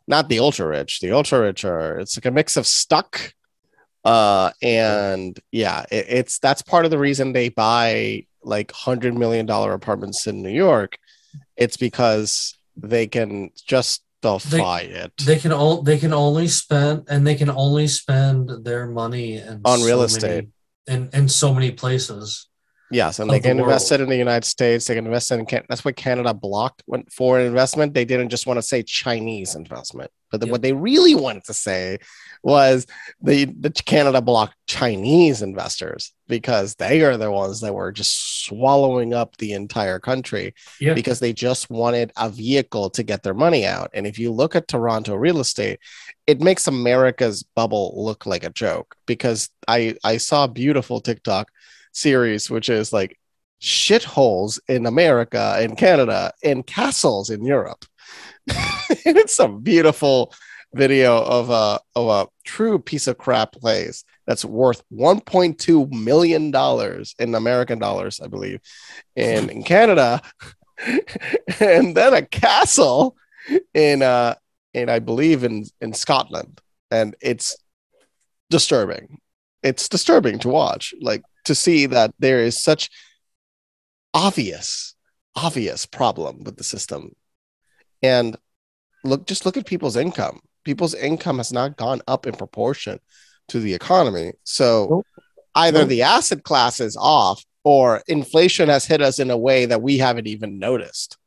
Not 0.07 0.29
the 0.29 0.39
ultra 0.39 0.65
rich. 0.67 0.99
The 1.01 1.11
ultra 1.11 1.41
rich 1.41 1.65
are 1.65 1.99
it's 1.99 2.17
like 2.17 2.25
a 2.25 2.31
mix 2.31 2.55
of 2.55 2.65
stuck. 2.65 3.33
Uh, 4.05 4.51
and 4.61 5.37
yeah, 5.51 5.85
it, 5.91 6.05
it's 6.07 6.39
that's 6.39 6.61
part 6.61 6.85
of 6.85 6.91
the 6.91 6.97
reason 6.97 7.33
they 7.33 7.49
buy 7.49 8.25
like 8.41 8.71
hundred 8.71 9.13
million 9.15 9.45
dollar 9.45 9.73
apartments 9.73 10.25
in 10.27 10.41
New 10.41 10.49
York. 10.49 10.97
It's 11.57 11.75
because 11.75 12.57
they 12.77 13.07
can 13.07 13.49
justify 13.65 14.03
it 14.35 15.11
They 15.25 15.37
can 15.39 15.51
all 15.51 15.81
they 15.81 15.97
can 15.97 16.13
only 16.13 16.47
spend 16.47 17.05
and 17.09 17.25
they 17.25 17.35
can 17.35 17.49
only 17.49 17.87
spend 17.87 18.49
their 18.65 18.87
money 18.87 19.41
On 19.65 19.81
real 19.83 20.03
estate. 20.03 20.49
many, 20.87 21.03
in 21.03 21.09
in 21.13 21.29
so 21.29 21.53
many 21.53 21.71
places. 21.71 22.47
Yes, 22.89 23.19
and 23.19 23.29
they 23.29 23.39
the 23.39 23.49
can 23.49 23.59
invest 23.59 23.91
world. 23.91 23.99
it 23.99 24.03
in 24.05 24.09
the 24.09 24.15
United 24.17 24.45
States. 24.45 24.85
They 24.87 24.95
can 24.95 25.05
invest 25.05 25.29
it 25.31 25.39
in 25.39 25.45
Canada. 25.45 25.65
That's 25.69 25.83
what 25.83 25.97
Canada 25.97 26.33
blocked 26.33 26.83
when 26.85 27.03
foreign 27.11 27.45
investment. 27.45 27.93
They 27.93 28.05
didn't 28.05 28.29
just 28.29 28.47
want 28.47 28.59
to 28.59 28.61
say 28.61 28.81
Chinese 28.83 29.55
investment, 29.55 30.09
but 30.31 30.39
the- 30.39 30.45
Yep. 30.47 30.51
what 30.53 30.61
they 30.61 30.71
really 30.71 31.13
wanted 31.13 31.43
to 31.45 31.53
say 31.53 31.97
was 32.47 32.87
the 33.21 33.43
the 33.59 33.69
Canada 33.69 34.21
blocked 34.21 34.55
Chinese 34.67 35.41
investors 35.41 36.13
because 36.29 36.75
they 36.75 37.01
are 37.01 37.17
the 37.17 37.29
ones 37.29 37.59
that 37.59 37.73
were 37.75 37.91
just 37.91 38.45
swallowing 38.45 39.13
up 39.13 39.35
the 39.35 39.51
entire 39.51 39.99
country 39.99 40.53
Yeah. 40.79 40.93
because 40.93 41.19
they 41.19 41.33
just 41.33 41.69
wanted 41.69 42.13
a 42.15 42.29
vehicle 42.29 42.89
to 42.91 43.03
get 43.03 43.21
their 43.23 43.33
money 43.33 43.65
out. 43.65 43.89
And 43.93 44.07
if 44.07 44.17
you 44.17 44.31
look 44.31 44.55
at 44.55 44.69
Toronto 44.69 45.15
real 45.15 45.39
estate, 45.41 45.79
it 46.25 46.39
makes 46.39 46.67
America's 46.67 47.43
bubble 47.43 47.93
look 47.97 48.25
like 48.25 48.45
a 48.45 48.49
joke 48.49 48.95
because 49.05 49.49
I 49.67 49.97
I 50.05 50.15
saw 50.17 50.45
a 50.45 50.47
beautiful 50.63 51.01
TikTok 51.01 51.51
series 51.91 52.49
which 52.49 52.69
is 52.69 52.93
like 52.93 53.19
shitholes 53.61 54.59
in 54.69 54.85
America 54.85 55.55
and 55.59 55.77
Canada 55.77 56.31
and 56.43 56.65
castles 56.65 57.29
in 57.29 57.43
Europe. 57.43 57.83
it's 58.89 59.39
a 59.39 59.49
beautiful 59.49 60.33
video 60.77 61.21
of 61.21 61.49
a 61.49 61.79
of 61.95 62.07
a 62.07 62.27
true 62.45 62.79
piece 62.79 63.07
of 63.07 63.17
crap 63.17 63.51
place 63.51 64.03
that's 64.25 64.45
worth 64.45 64.83
1.2 64.93 65.91
million 65.91 66.51
dollars 66.51 67.15
in 67.19 67.35
American 67.35 67.79
dollars, 67.79 68.19
I 68.23 68.27
believe, 68.27 68.59
in, 69.15 69.49
in 69.49 69.63
Canada, 69.63 70.21
and 71.59 71.95
then 71.95 72.13
a 72.13 72.21
castle 72.21 73.15
in 73.73 74.01
uh 74.01 74.35
in 74.73 74.89
I 74.89 74.99
believe 74.99 75.43
in 75.43 75.65
in 75.81 75.93
Scotland, 75.93 76.61
and 76.91 77.15
it's 77.21 77.57
disturbing. 78.49 79.19
It's 79.63 79.89
disturbing 79.89 80.39
to 80.39 80.49
watch, 80.49 80.93
like 81.01 81.23
to 81.45 81.55
see 81.55 81.87
that 81.87 82.13
there 82.19 82.39
is 82.39 82.61
such 82.61 82.89
obvious 84.13 84.95
obvious 85.35 85.85
problem 85.85 86.43
with 86.43 86.57
the 86.57 86.63
system. 86.63 87.15
And 88.01 88.37
look 89.03 89.25
just 89.27 89.45
look 89.45 89.57
at 89.57 89.65
people's 89.65 89.95
income 89.95 90.39
people's 90.67 90.93
income 90.93 91.37
has 91.37 91.53
not 91.53 91.77
gone 91.77 92.01
up 92.07 92.27
in 92.27 92.33
proportion 92.33 92.99
to 93.47 93.57
the 93.61 93.73
economy 93.73 94.33
so 94.43 94.87
Nope. 94.89 95.05
either 95.55 95.79
Nope. 95.79 95.89
the 95.89 96.01
asset 96.01 96.43
class 96.43 96.81
is 96.81 96.97
off 96.99 97.41
or 97.63 98.03
inflation 98.07 98.67
has 98.67 98.85
hit 98.85 99.01
us 99.01 99.17
in 99.19 99.31
a 99.31 99.37
way 99.37 99.65
that 99.65 99.81
we 99.81 99.97
haven't 99.97 100.27
even 100.27 100.59
noticed 100.59 101.17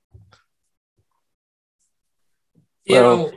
You 2.84 2.96
Well- 2.96 3.16
know, 3.16 3.32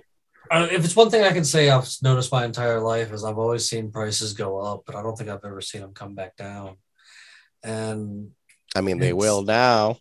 uh, 0.51 0.67
if 0.71 0.83
it's 0.85 0.95
one 0.95 1.09
thing 1.09 1.23
I 1.23 1.31
can 1.31 1.45
say 1.45 1.69
I've 1.69 1.87
noticed 2.01 2.31
my 2.31 2.43
entire 2.45 2.79
life 2.81 3.11
is 3.13 3.23
I've 3.23 3.37
always 3.37 3.67
seen 3.69 3.91
prices 3.91 4.33
go 4.33 4.59
up, 4.59 4.83
but 4.85 4.95
I 4.95 5.01
don't 5.03 5.15
think 5.17 5.29
I've 5.29 5.45
ever 5.45 5.61
seen 5.61 5.81
them 5.81 5.93
come 5.93 6.15
back 6.15 6.35
down. 6.35 6.75
And 7.63 8.31
i 8.75 8.81
mean 8.81 8.97
they 8.99 9.13
will 9.13 9.41
now 9.43 9.97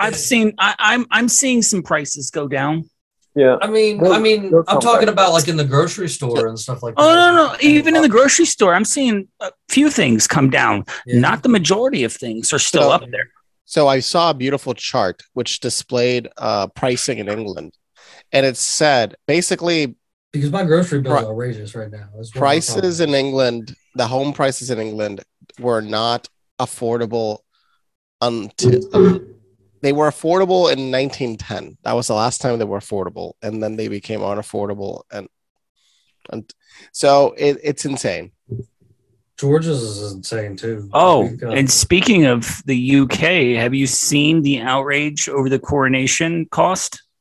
I've 0.00 0.16
seen 0.16 0.52
I, 0.58 0.74
I'm 0.78 1.06
I'm 1.10 1.28
seeing 1.28 1.62
some 1.62 1.82
prices 1.82 2.30
go 2.30 2.48
down. 2.48 2.90
Yeah. 3.34 3.56
I 3.62 3.66
mean, 3.68 4.02
They'll- 4.02 4.12
I 4.12 4.18
mean, 4.18 4.52
I'm 4.68 4.80
talking 4.80 5.06
back. 5.06 5.12
about 5.14 5.32
like 5.32 5.48
in 5.48 5.56
the 5.56 5.64
grocery 5.64 6.08
store 6.08 6.46
and 6.48 6.58
stuff 6.58 6.82
like 6.82 6.94
that. 6.96 7.02
Oh 7.02 7.14
no, 7.14 7.34
no! 7.52 7.56
Even 7.60 7.96
in 7.96 8.02
the 8.02 8.08
grocery 8.08 8.44
store, 8.44 8.74
I'm 8.74 8.84
seeing 8.84 9.28
a 9.40 9.50
few 9.68 9.88
things 9.90 10.26
come 10.26 10.50
down. 10.50 10.84
Yeah. 11.06 11.20
Not 11.20 11.42
the 11.42 11.48
majority 11.48 12.04
of 12.04 12.12
things 12.12 12.52
are 12.52 12.58
still 12.58 12.82
So- 12.82 12.90
up 12.90 13.02
there. 13.10 13.30
So 13.64 13.88
I 13.88 14.00
saw 14.00 14.30
a 14.30 14.34
beautiful 14.34 14.74
chart 14.74 15.22
which 15.32 15.60
displayed 15.60 16.28
uh, 16.36 16.66
pricing 16.66 17.18
in 17.18 17.28
England, 17.28 17.72
and 18.32 18.44
it 18.44 18.58
said 18.58 19.14
basically 19.26 19.94
because 20.32 20.50
my 20.50 20.64
grocery 20.64 21.00
bills 21.00 21.14
Pri- 21.20 21.24
are 21.24 21.30
outrageous 21.32 21.74
right 21.74 21.90
now. 21.90 22.08
That's 22.14 22.14
one 22.14 22.20
of 22.20 22.34
my 22.34 22.40
prices 22.40 23.00
in. 23.00 23.14
England, 23.14 23.74
the 23.94 24.06
home 24.06 24.32
prices 24.34 24.68
in 24.70 24.78
England 24.78 25.22
were 25.58 25.80
not 25.80 26.28
affordable 26.60 27.38
until 28.20 29.20
they 29.82 29.92
were 29.92 30.10
affordable 30.10 30.72
in 30.72 30.90
1910. 30.90 31.76
That 31.82 31.92
was 31.92 32.06
the 32.06 32.14
last 32.14 32.40
time 32.40 32.58
they 32.58 32.64
were 32.64 32.78
affordable, 32.80 33.34
and 33.42 33.62
then 33.62 33.76
they 33.76 33.88
became 33.88 34.20
unaffordable, 34.20 35.02
and 35.12 35.28
and 36.30 36.50
so 36.92 37.34
it, 37.36 37.58
it's 37.62 37.84
insane. 37.84 38.32
George's 39.38 39.82
is 39.82 40.12
insane 40.12 40.56
too. 40.56 40.88
Oh, 40.92 41.22
We've 41.22 41.40
got- 41.40 41.58
and 41.58 41.68
speaking 41.70 42.26
of 42.26 42.62
the 42.64 42.96
UK, 43.00 43.56
have 43.60 43.74
you 43.74 43.86
seen 43.88 44.42
the 44.42 44.60
outrage 44.60 45.28
over 45.28 45.48
the 45.48 45.58
coronation 45.58 46.46
cost? 46.46 47.02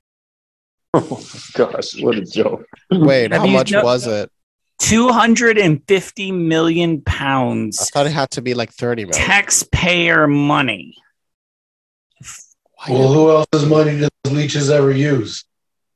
Oh 0.93 1.23
gosh, 1.53 2.01
what 2.01 2.15
a 2.17 2.21
joke! 2.25 2.65
Wait, 2.91 3.31
Have 3.31 3.41
how 3.43 3.47
much 3.47 3.71
no- 3.71 3.81
was 3.83 4.07
it? 4.07 4.29
250 4.79 6.31
million 6.33 7.01
pounds. 7.01 7.79
I 7.79 7.85
thought 7.85 8.07
it 8.07 8.11
had 8.11 8.31
to 8.31 8.41
be 8.41 8.53
like 8.55 8.71
30 8.73 9.05
million. 9.05 9.13
taxpayer 9.27 10.27
money. 10.27 10.95
Why? 12.85 12.93
Well, 12.93 13.13
who 13.13 13.29
else's 13.29 13.69
money 13.69 13.99
does 13.99 14.09
leeches 14.33 14.69
ever 14.69 14.91
use? 14.91 15.43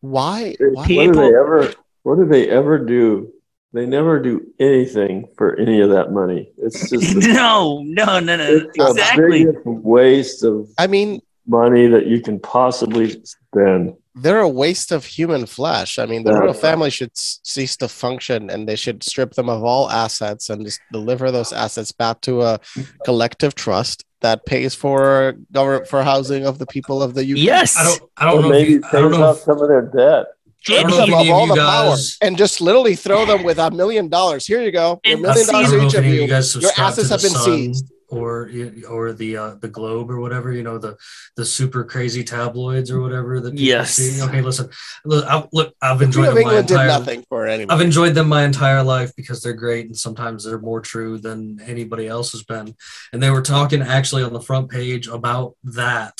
why? 0.01 0.55
What 0.59 0.87
do 0.87 1.11
they 1.13 1.27
ever? 1.27 1.73
What 2.03 2.15
do 2.17 2.25
they 2.25 2.47
ever 2.49 2.77
do? 2.77 3.31
They 3.73 3.85
never 3.87 4.19
do 4.21 4.45
anything 4.59 5.27
for 5.37 5.55
any 5.59 5.81
of 5.81 5.89
that 5.89 6.11
money. 6.11 6.51
It's 6.57 6.89
just 6.91 7.15
a, 7.15 7.33
no, 7.33 7.81
no, 7.83 8.19
no, 8.19 8.37
no. 8.37 8.43
it's 8.47 8.77
the 8.77 8.89
Exactly. 8.91 9.45
biggest 9.45 9.65
waste 9.65 10.43
of 10.43 10.69
I 10.77 10.87
mean, 10.87 11.21
money 11.47 11.87
that 11.87 12.05
you 12.05 12.21
can 12.21 12.39
possibly 12.39 13.09
spend. 13.23 13.95
they're 14.13 14.39
a 14.39 14.47
waste 14.47 14.91
of 14.93 15.03
human 15.05 15.45
flesh. 15.45 15.97
I 15.99 16.05
mean, 16.05 16.23
the 16.23 16.31
Yeah. 16.31 16.37
royal 16.39 16.53
family 16.53 16.89
should 16.91 17.11
cease 17.15 17.75
to 17.77 17.87
function 17.89 18.49
and 18.49 18.69
they 18.69 18.75
should 18.77 19.03
strip 19.03 19.33
them 19.33 19.49
of 19.49 19.63
all 19.63 19.89
assets 19.89 20.49
and 20.49 20.63
just 20.63 20.79
deliver 20.91 21.31
those 21.31 21.51
assets 21.51 21.91
back 21.91 22.21
to 22.21 22.43
a 22.43 22.59
collective 23.03 23.55
trust 23.55 24.05
that 24.25 24.45
pays 24.47 24.73
for 24.73 25.35
government 25.51 25.87
for 25.87 26.01
housing 26.03 26.47
of 26.47 26.57
the 26.57 26.65
people 26.65 27.03
of 27.03 27.13
the 27.13 27.21
UK. 27.21 27.37
Yes. 27.37 27.77
I 27.77 27.83
don't. 27.83 28.01
I 28.17 28.27
Or 28.27 28.41
don't 28.41 28.41
know. 28.41 28.47
If 28.47 28.51
maybe 28.53 28.71
you, 28.71 28.83
I 28.87 28.91
don't 28.93 29.11
pays 29.11 29.19
know. 29.19 29.25
off 29.27 29.37
If, 29.37 29.43
some 29.43 29.61
of 29.61 29.67
their 29.67 29.83
debt. 29.83 30.25
I 30.67 30.81
don't 30.81 30.87
Strip 30.87 30.87
know 30.87 30.97
if 31.03 31.05
them 31.05 31.13
any 31.13 31.13
of 31.13 31.27
of 31.29 31.33
all 31.35 31.47
you 31.47 31.55
the 31.55 31.61
power 31.61 31.95
and 32.23 32.37
just 32.37 32.59
literally 32.59 32.95
throw 32.95 33.23
them 33.25 33.43
with 33.43 33.59
a 33.59 33.69
million 33.69 34.09
dollars. 34.09 34.47
Here 34.47 34.63
you 34.63 34.71
go. 34.71 34.99
Your 35.05 35.19
million 35.19 35.45
dollars 35.45 35.73
each 35.73 35.93
of 35.93 36.03
any 36.03 36.07
of 36.07 36.13
you. 36.15 36.21
you 36.23 36.27
guys 36.27 36.55
Your 36.55 36.63
subscribe 36.63 36.87
assets 36.87 37.09
have 37.09 37.21
been 37.21 37.29
Sun 37.29 37.43
seized. 37.43 37.91
Or 38.15 38.49
or 38.89 39.13
the 39.13 39.37
uh, 39.37 39.55
the 39.55 39.67
Globe 39.67 40.09
or 40.09 40.19
whatever. 40.19 40.51
You 40.51 40.63
know 40.63 40.77
the 40.77 40.97
the 41.35 41.45
super 41.45 41.83
crazy 41.83 42.23
tabloids 42.23 42.89
or 42.91 43.01
whatever 43.01 43.39
that 43.41 43.51
people 43.51 43.65
Yes. 43.65 43.93
see. 43.95 44.21
Okay, 44.21 44.41
listen. 44.41 44.69
Look, 45.03 45.25
I've, 45.25 45.47
look, 45.53 45.73
I've 45.81 45.97
Queen 45.97 46.07
enjoyed 46.07 46.27
of 46.29 46.35
them 46.35 46.43
my 46.43 46.49
England 46.49 46.67
did 46.67 46.73
entire. 46.75 46.87
nothing 46.87 47.25
for 47.29 47.47
anyone. 47.47 47.71
I've 47.75 47.81
enjoyed 47.85 48.15
them 48.15 48.27
my 48.29 48.43
entire 48.43 48.83
life 48.83 49.11
because 49.15 49.41
they're 49.41 49.53
great 49.53 49.85
and 49.87 49.97
sometimes 49.97 50.43
they're 50.43 50.59
more 50.59 50.81
true 50.81 51.17
than 51.17 51.59
anybody 51.65 52.07
else 52.07 52.31
has 52.31 52.43
been. 52.43 52.75
And 53.11 53.21
they 53.21 53.29
were 53.29 53.41
talking 53.41 53.81
actually 53.81 54.23
on 54.23 54.33
the 54.33 54.41
front 54.41 54.69
page 54.69 55.07
about 55.07 55.55
that 55.63 56.13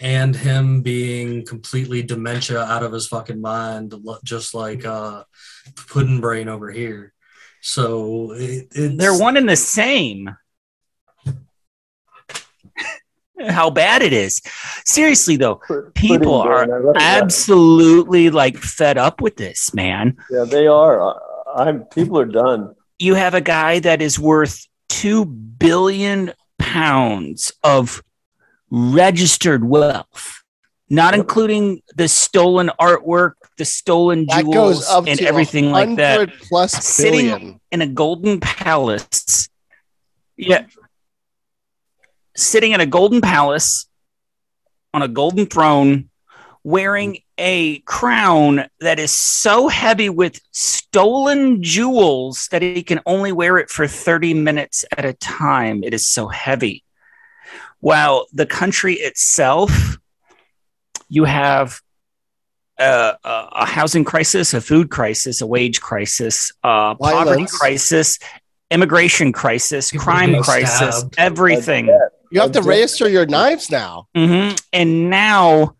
and 0.00 0.34
him 0.34 0.82
being 0.82 1.44
completely 1.44 2.02
dementia 2.02 2.60
out 2.60 2.82
of 2.82 2.92
his 2.92 3.06
fucking 3.08 3.40
mind, 3.40 3.94
just 4.24 4.54
like 4.54 4.84
uh, 4.86 5.24
Puddin' 5.88 6.20
Brain 6.20 6.48
over 6.48 6.70
here. 6.70 7.12
So 7.60 8.32
it, 8.32 8.68
it's, 8.74 8.96
They're 8.96 9.18
one 9.18 9.36
and 9.36 9.48
the 9.48 9.56
same. 9.56 10.34
How 13.48 13.70
bad 13.70 14.02
it 14.02 14.12
is. 14.12 14.40
Seriously, 14.84 15.36
though, 15.36 15.60
People 15.94 16.34
are 16.34 16.66
Brain, 16.66 16.82
that. 16.92 16.96
absolutely 17.00 18.30
like 18.30 18.56
fed 18.56 18.98
up 18.98 19.20
with 19.20 19.36
this, 19.36 19.72
man. 19.74 20.16
Yeah, 20.30 20.44
they 20.44 20.66
are. 20.66 21.00
I- 21.02 21.18
I'm. 21.56 21.84
People 21.86 22.18
are 22.18 22.24
done. 22.26 22.74
You 22.98 23.14
have 23.14 23.34
a 23.34 23.40
guy 23.40 23.80
that 23.80 24.00
is 24.02 24.18
worth 24.18 24.66
2 24.90 25.24
billion 25.24 26.32
pounds 26.58 27.52
of 27.64 28.02
registered 28.70 29.64
wealth, 29.64 30.42
not 30.88 31.14
including 31.14 31.82
the 31.96 32.06
stolen 32.08 32.70
artwork, 32.80 33.32
the 33.58 33.64
stolen 33.64 34.26
jewels, 34.28 34.88
and 35.06 35.20
everything 35.22 35.72
like 35.72 35.96
that. 35.96 36.18
100 36.18 36.40
plus 36.48 36.72
Sitting- 36.72 37.12
billion. 37.30 37.60
in 37.72 37.82
a 37.82 37.86
golden 37.86 38.38
palace. 38.38 39.48
Yeah. 40.36 40.66
Sitting 42.36 42.72
in 42.72 42.80
a 42.80 42.86
golden 42.86 43.20
palace 43.20 43.86
on 44.94 45.02
a 45.02 45.08
golden 45.08 45.46
throne, 45.46 46.10
wearing 46.62 47.18
a 47.38 47.78
crown 47.80 48.66
that 48.80 48.98
is 48.98 49.12
so 49.12 49.68
heavy 49.68 50.08
with 50.08 50.40
stolen 50.50 51.62
jewels 51.62 52.48
that 52.50 52.62
he 52.62 52.82
can 52.82 53.00
only 53.06 53.32
wear 53.32 53.56
it 53.58 53.70
for 53.70 53.86
30 53.86 54.34
minutes 54.34 54.84
at 54.96 55.04
a 55.04 55.14
time. 55.14 55.82
It 55.82 55.94
is 55.94 56.06
so 56.06 56.28
heavy. 56.28 56.84
While 57.80 58.26
the 58.32 58.44
country 58.44 58.94
itself, 58.94 59.96
you 61.08 61.24
have 61.24 61.80
a, 62.78 63.16
a, 63.24 63.48
a 63.52 63.64
housing 63.64 64.04
crisis, 64.04 64.52
a 64.52 64.60
food 64.60 64.90
crisis, 64.90 65.40
a 65.40 65.46
wage 65.46 65.80
crisis, 65.80 66.52
a 66.62 66.94
poverty 67.00 67.46
crisis, 67.46 68.18
immigration 68.70 69.32
crisis, 69.32 69.90
crime 69.90 70.42
crisis, 70.42 70.98
stabbed. 70.98 71.14
everything. 71.16 71.86
You 72.30 72.40
have 72.40 72.52
to 72.52 72.60
That's 72.60 72.66
register 72.66 73.08
your 73.08 73.26
knives 73.26 73.70
now. 73.70 74.08
hmm 74.14 74.50
And 74.72 75.10
now 75.10 75.76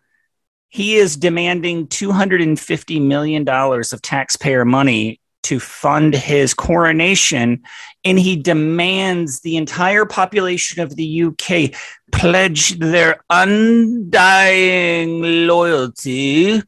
he 0.69 0.95
is 0.95 1.17
demanding 1.17 1.87
$250 1.87 3.01
million 3.01 3.47
of 3.47 4.01
taxpayer 4.01 4.65
money 4.65 5.19
to 5.43 5.59
fund 5.59 6.13
his 6.13 6.53
coronation. 6.53 7.63
And 8.03 8.19
he 8.19 8.35
demands 8.35 9.41
the 9.41 9.57
entire 9.57 10.05
population 10.05 10.81
of 10.81 10.95
the 10.95 11.23
UK 11.23 11.71
pledge 12.11 12.79
their 12.79 13.23
undying 13.29 15.21
loyalty 15.47 16.61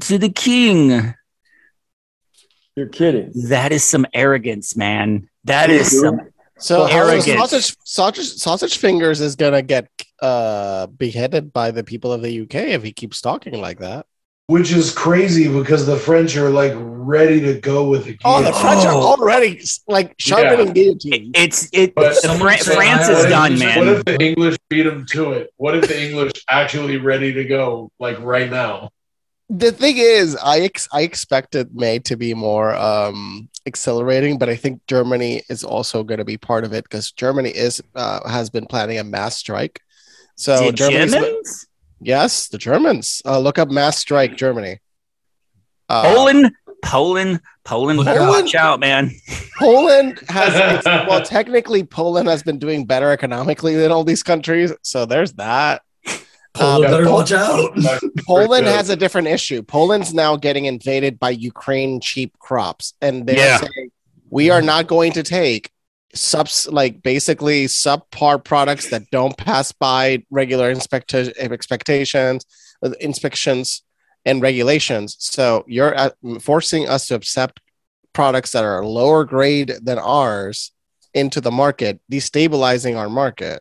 to 0.00 0.18
the 0.18 0.30
king. 0.30 1.14
You're 2.76 2.88
kidding. 2.88 3.32
That 3.48 3.72
is 3.72 3.84
some 3.84 4.06
arrogance, 4.14 4.76
man. 4.76 5.28
That 5.44 5.70
is 5.70 6.00
some 6.00 6.20
So 6.64 6.80
Well, 6.86 7.20
sausage, 7.20 7.76
sausage, 7.84 8.32
sausage 8.36 8.78
fingers 8.78 9.20
is 9.20 9.36
gonna 9.36 9.60
get 9.60 9.86
uh, 10.22 10.86
beheaded 10.86 11.52
by 11.52 11.70
the 11.70 11.84
people 11.84 12.10
of 12.10 12.22
the 12.22 12.40
UK 12.40 12.54
if 12.72 12.82
he 12.82 12.90
keeps 12.90 13.20
talking 13.20 13.60
like 13.60 13.80
that. 13.80 14.06
Which 14.46 14.72
is 14.72 14.90
crazy 14.90 15.46
because 15.46 15.84
the 15.84 15.96
French 15.98 16.38
are 16.38 16.48
like 16.48 16.72
ready 16.76 17.38
to 17.42 17.60
go 17.60 17.86
with 17.90 18.06
the 18.06 18.16
Oh, 18.24 18.38
the 18.42 18.50
guillotine. 18.50 18.62
French 18.62 18.84
are 18.86 18.94
Oh. 18.94 19.02
already 19.12 19.60
like 19.88 20.14
sharpening 20.18 20.72
guillotines. 20.72 21.32
it's 21.34 21.68
it 21.74 21.94
But 21.94 22.14
the 22.14 22.14
someone 22.14 22.56
said 22.56 22.74
France 22.74 23.08
is 23.10 23.24
would- 23.24 23.28
done, 23.28 23.52
What 23.52 23.58
man. 23.58 23.88
if 23.88 24.04
the 24.06 24.18
English 24.24 24.56
beat 24.70 24.84
them 24.84 25.04
to 25.10 25.32
it? 25.32 25.50
What 25.58 25.76
if 25.76 25.86
the 25.86 26.02
English 26.02 26.32
actually 26.48 26.96
ready 26.96 27.30
to 27.34 27.44
go 27.44 27.90
like 27.98 28.18
right 28.20 28.50
now? 28.50 28.88
The 29.48 29.72
thing 29.72 29.96
is, 29.98 30.36
I 30.36 30.60
ex- 30.60 30.88
I 30.92 31.02
expected 31.02 31.74
May 31.74 31.98
to 32.00 32.16
be 32.16 32.34
more 32.34 32.74
um, 32.74 33.48
accelerating, 33.66 34.38
but 34.38 34.48
I 34.48 34.56
think 34.56 34.80
Germany 34.86 35.42
is 35.48 35.64
also 35.64 36.02
going 36.02 36.18
to 36.18 36.24
be 36.24 36.36
part 36.36 36.64
of 36.64 36.72
it 36.72 36.84
because 36.84 37.12
Germany 37.12 37.50
is 37.50 37.82
uh, 37.94 38.28
has 38.28 38.50
been 38.50 38.66
planning 38.66 38.98
a 38.98 39.04
mass 39.04 39.36
strike. 39.36 39.80
So 40.36 40.72
Germans? 40.72 41.66
yes, 42.00 42.48
the 42.48 42.58
Germans. 42.58 43.22
Uh, 43.24 43.38
look 43.38 43.58
up 43.58 43.70
mass 43.70 43.98
strike 43.98 44.36
Germany. 44.36 44.80
Uh, 45.88 46.02
Poland, 46.02 46.52
Poland, 46.82 47.40
Poland. 47.64 48.08
Out. 48.08 48.28
Watch 48.28 48.54
out, 48.54 48.80
man. 48.80 49.10
Poland 49.58 50.20
has 50.28 50.84
well, 50.84 51.22
technically, 51.22 51.84
Poland 51.84 52.28
has 52.28 52.42
been 52.42 52.58
doing 52.58 52.86
better 52.86 53.10
economically 53.10 53.76
than 53.76 53.92
all 53.92 54.04
these 54.04 54.22
countries. 54.22 54.72
So 54.82 55.04
there's 55.04 55.34
that. 55.34 55.82
Poland 56.54 56.84
Um, 56.86 56.90
better 56.92 57.10
watch 57.10 57.32
out. 57.32 57.70
Poland 58.26 58.66
has 58.78 58.88
a 58.88 58.96
different 58.96 59.28
issue. 59.28 59.62
Poland's 59.62 60.14
now 60.14 60.36
getting 60.36 60.64
invaded 60.66 61.18
by 61.18 61.30
Ukraine 61.30 62.00
cheap 62.00 62.38
crops, 62.38 62.94
and 63.00 63.26
they're 63.26 63.36
Yeah. 63.36 63.58
saying 63.60 63.90
we 64.30 64.50
are 64.50 64.62
not 64.62 64.86
going 64.86 65.12
to 65.12 65.22
take 65.22 65.70
subs 66.14 66.68
like 66.70 67.02
basically 67.02 67.66
subpar 67.66 68.42
products 68.42 68.88
that 68.90 69.02
don't 69.10 69.36
pass 69.36 69.72
by 69.72 70.22
regular 70.30 70.70
inspector 70.70 71.32
expectations, 71.38 72.46
inspections, 73.00 73.82
and 74.24 74.40
regulations. 74.40 75.16
So 75.18 75.64
you're 75.66 75.94
uh, 75.96 76.10
forcing 76.40 76.88
us 76.88 77.08
to 77.08 77.16
accept 77.16 77.60
products 78.12 78.52
that 78.52 78.64
are 78.64 78.84
lower 78.84 79.24
grade 79.24 79.72
than 79.82 79.98
ours 79.98 80.70
into 81.14 81.40
the 81.40 81.50
market, 81.50 82.00
destabilizing 82.10 82.96
our 82.96 83.08
market. 83.08 83.60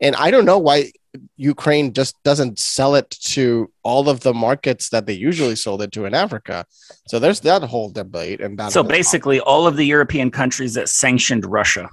and 0.00 0.14
I 0.16 0.30
don't 0.30 0.44
know 0.44 0.58
why 0.58 0.92
Ukraine 1.36 1.92
just 1.92 2.22
doesn't 2.22 2.58
sell 2.58 2.94
it 2.94 3.10
to 3.10 3.70
all 3.82 4.08
of 4.08 4.20
the 4.20 4.34
markets 4.34 4.90
that 4.90 5.06
they 5.06 5.12
usually 5.12 5.56
sold 5.56 5.82
it 5.82 5.92
to 5.92 6.04
in 6.04 6.14
Africa. 6.14 6.66
So 7.08 7.18
there's 7.18 7.40
that 7.40 7.62
whole 7.62 7.90
debate 7.90 8.40
and 8.40 8.58
that. 8.58 8.72
So 8.72 8.82
whole- 8.82 8.88
basically, 8.88 9.40
all 9.40 9.66
of 9.66 9.76
the 9.76 9.84
European 9.84 10.30
countries 10.30 10.74
that 10.74 10.88
sanctioned 10.88 11.44
Russia. 11.46 11.88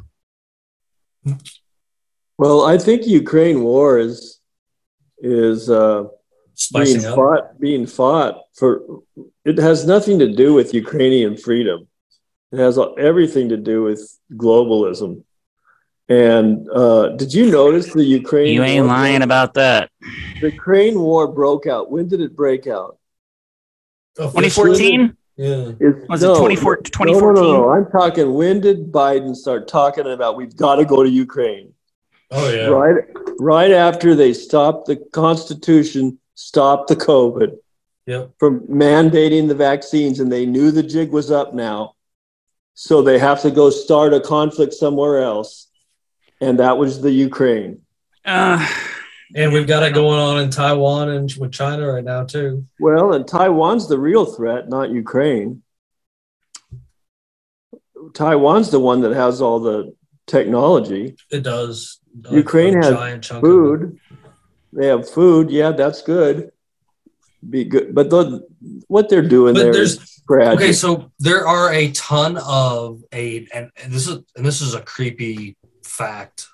Well, 2.37 2.65
I 2.65 2.77
think 2.77 3.05
Ukraine 3.05 3.63
war 3.63 3.99
is 3.99 4.39
is 5.19 5.69
uh, 5.69 6.05
being 6.73 7.05
up. 7.05 7.15
fought 7.15 7.59
being 7.59 7.85
fought 7.87 8.41
for. 8.55 9.01
It 9.45 9.57
has 9.57 9.85
nothing 9.85 10.19
to 10.19 10.29
do 10.33 10.53
with 10.53 10.73
Ukrainian 10.73 11.37
freedom. 11.37 11.87
It 12.51 12.59
has 12.59 12.77
everything 12.97 13.49
to 13.49 13.57
do 13.57 13.83
with 13.83 14.01
globalism. 14.35 15.23
And 16.09 16.69
uh, 16.69 17.09
did 17.09 17.33
you 17.33 17.49
notice 17.49 17.93
the 17.93 18.03
Ukraine? 18.03 18.53
You 18.53 18.63
ain't 18.63 18.85
war 18.85 18.95
lying 18.95 19.19
broke- 19.19 19.23
about 19.25 19.53
that. 19.55 19.89
The 20.41 20.51
Ukraine 20.51 20.99
war 20.99 21.27
broke 21.27 21.65
out. 21.65 21.89
When 21.91 22.07
did 22.07 22.19
it 22.21 22.35
break 22.35 22.67
out? 22.67 22.97
2014? 24.17 25.15
Yeah. 25.37 25.71
Is- 25.79 26.07
Was 26.09 26.21
no, 26.21 26.35
it 26.35 26.39
24 26.39 26.75
No, 26.75 26.81
2014? 26.81 27.43
no, 27.43 27.53
no, 27.53 27.69
I'm 27.69 27.89
talking. 27.91 28.33
When 28.33 28.59
did 28.59 28.91
Biden 28.91 29.35
start 29.35 29.67
talking 29.67 30.05
about 30.05 30.35
we've 30.37 30.55
got 30.55 30.75
to 30.75 30.85
go 30.85 31.03
to 31.03 31.09
Ukraine? 31.09 31.73
Oh 32.31 32.49
yeah. 32.49 32.65
Right, 32.67 33.03
right 33.39 33.71
after 33.71 34.15
they 34.15 34.33
stopped 34.33 34.87
the 34.87 34.97
Constitution, 35.13 36.19
stopped 36.35 36.87
the 36.89 36.95
COVID 36.95 37.57
Yep. 38.05 38.31
from 38.37 38.61
mandating 38.67 39.47
the 39.47 39.55
vaccines, 39.55 40.19
and 40.19 40.29
they 40.31 40.45
knew 40.45 40.71
the 40.71 40.83
jig 40.83 41.11
was 41.11 41.31
up 41.31 41.53
now, 41.53 41.93
so 42.73 43.01
they 43.01 43.17
have 43.17 43.41
to 43.43 43.51
go 43.51 43.69
start 43.69 44.13
a 44.13 44.19
conflict 44.19 44.73
somewhere 44.73 45.23
else, 45.23 45.67
and 46.45 46.59
that 46.59 46.77
was 46.77 47.01
the 47.01 47.11
Ukraine. 47.27 47.81
Uh, 48.25 48.59
And 49.35 49.51
we've 49.51 49.65
got 49.73 49.81
it 49.87 49.93
going 49.95 50.19
on 50.19 50.35
in 50.43 50.49
Taiwan 50.51 51.09
and 51.09 51.33
with 51.39 51.51
China 51.51 51.83
right 51.93 52.03
now 52.03 52.23
too. 52.23 52.65
Well, 52.79 53.13
and 53.15 53.27
Taiwan's 53.27 53.87
the 53.87 53.97
real 53.97 54.25
threat, 54.35 54.69
not 54.69 54.91
Ukraine. 54.91 55.63
Taiwan's 58.13 58.69
the 58.69 58.79
one 58.79 59.01
that 59.01 59.13
has 59.13 59.41
all 59.41 59.59
the 59.59 59.95
technology. 60.27 61.15
It 61.31 61.43
does. 61.43 61.99
A- 62.29 62.35
Ukraine 62.35 62.75
has 62.75 62.89
giant 62.91 63.23
chunk 63.23 63.43
of 63.43 63.49
it. 63.49 63.53
food. 63.53 63.99
They 64.73 64.87
have 64.87 65.09
food. 65.09 65.49
Yeah, 65.49 65.71
that's 65.71 66.01
good. 66.03 66.51
Be 67.49 67.65
good, 67.65 67.93
but 67.93 68.09
the, 68.09 68.47
what 68.87 69.09
they're 69.09 69.27
doing 69.37 69.53
But 69.55 69.63
there 69.63 69.73
there's 69.73 69.97
is 70.01 70.21
tragic. 70.29 70.59
okay. 70.61 70.73
So 70.73 71.11
there 71.19 71.45
are 71.45 71.73
a 71.73 71.91
ton 71.91 72.37
of 72.37 73.03
a 73.11 73.47
and, 73.53 73.69
and 73.83 73.91
this 73.91 74.07
is 74.07 74.19
and 74.35 74.45
this 74.45 74.61
is 74.61 74.75
a 74.75 74.81
creepy 74.81 75.57
fact 75.93 76.47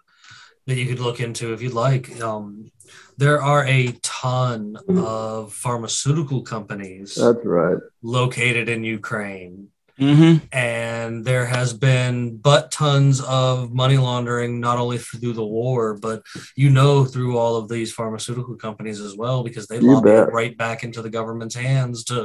that 0.68 0.76
you 0.76 0.86
could 0.86 1.00
look 1.00 1.20
into 1.20 1.54
if 1.54 1.62
you'd 1.62 1.74
like. 1.74 2.22
Um, 2.22 2.72
there 3.18 3.42
are 3.42 3.66
a 3.66 3.92
ton 4.02 4.78
of 4.88 5.54
pharmaceutical 5.54 6.42
companies 6.42 7.16
that's 7.16 7.46
right. 7.46 7.78
located 8.02 8.70
in 8.70 8.84
Ukraine. 8.84 9.70
mhm. 10.00 10.42
and 10.54 11.26
there 11.26 11.46
has 11.46 11.74
been 11.74 12.38
but 12.38 12.72
tons 12.72 13.20
of 13.20 13.74
money 13.74 13.98
laundering 13.98 14.62
not 14.62 14.78
only 14.84 14.98
through 14.98 15.34
the 15.34 15.50
war 15.60 15.94
but 16.08 16.24
you 16.56 16.70
know 16.70 17.04
through 17.04 17.38
all 17.38 17.58
of 17.58 17.68
these 17.68 17.92
pharmaceutical 17.92 18.56
companies 18.56 19.02
as 19.02 19.14
well 19.22 19.44
because 19.44 19.68
they 19.68 19.80
You 19.80 19.96
lobby 19.96 20.12
it 20.12 20.32
right 20.42 20.56
back 20.66 20.86
into 20.86 21.02
the 21.02 21.10
government's 21.18 21.56
hands 21.56 22.06
to 22.06 22.18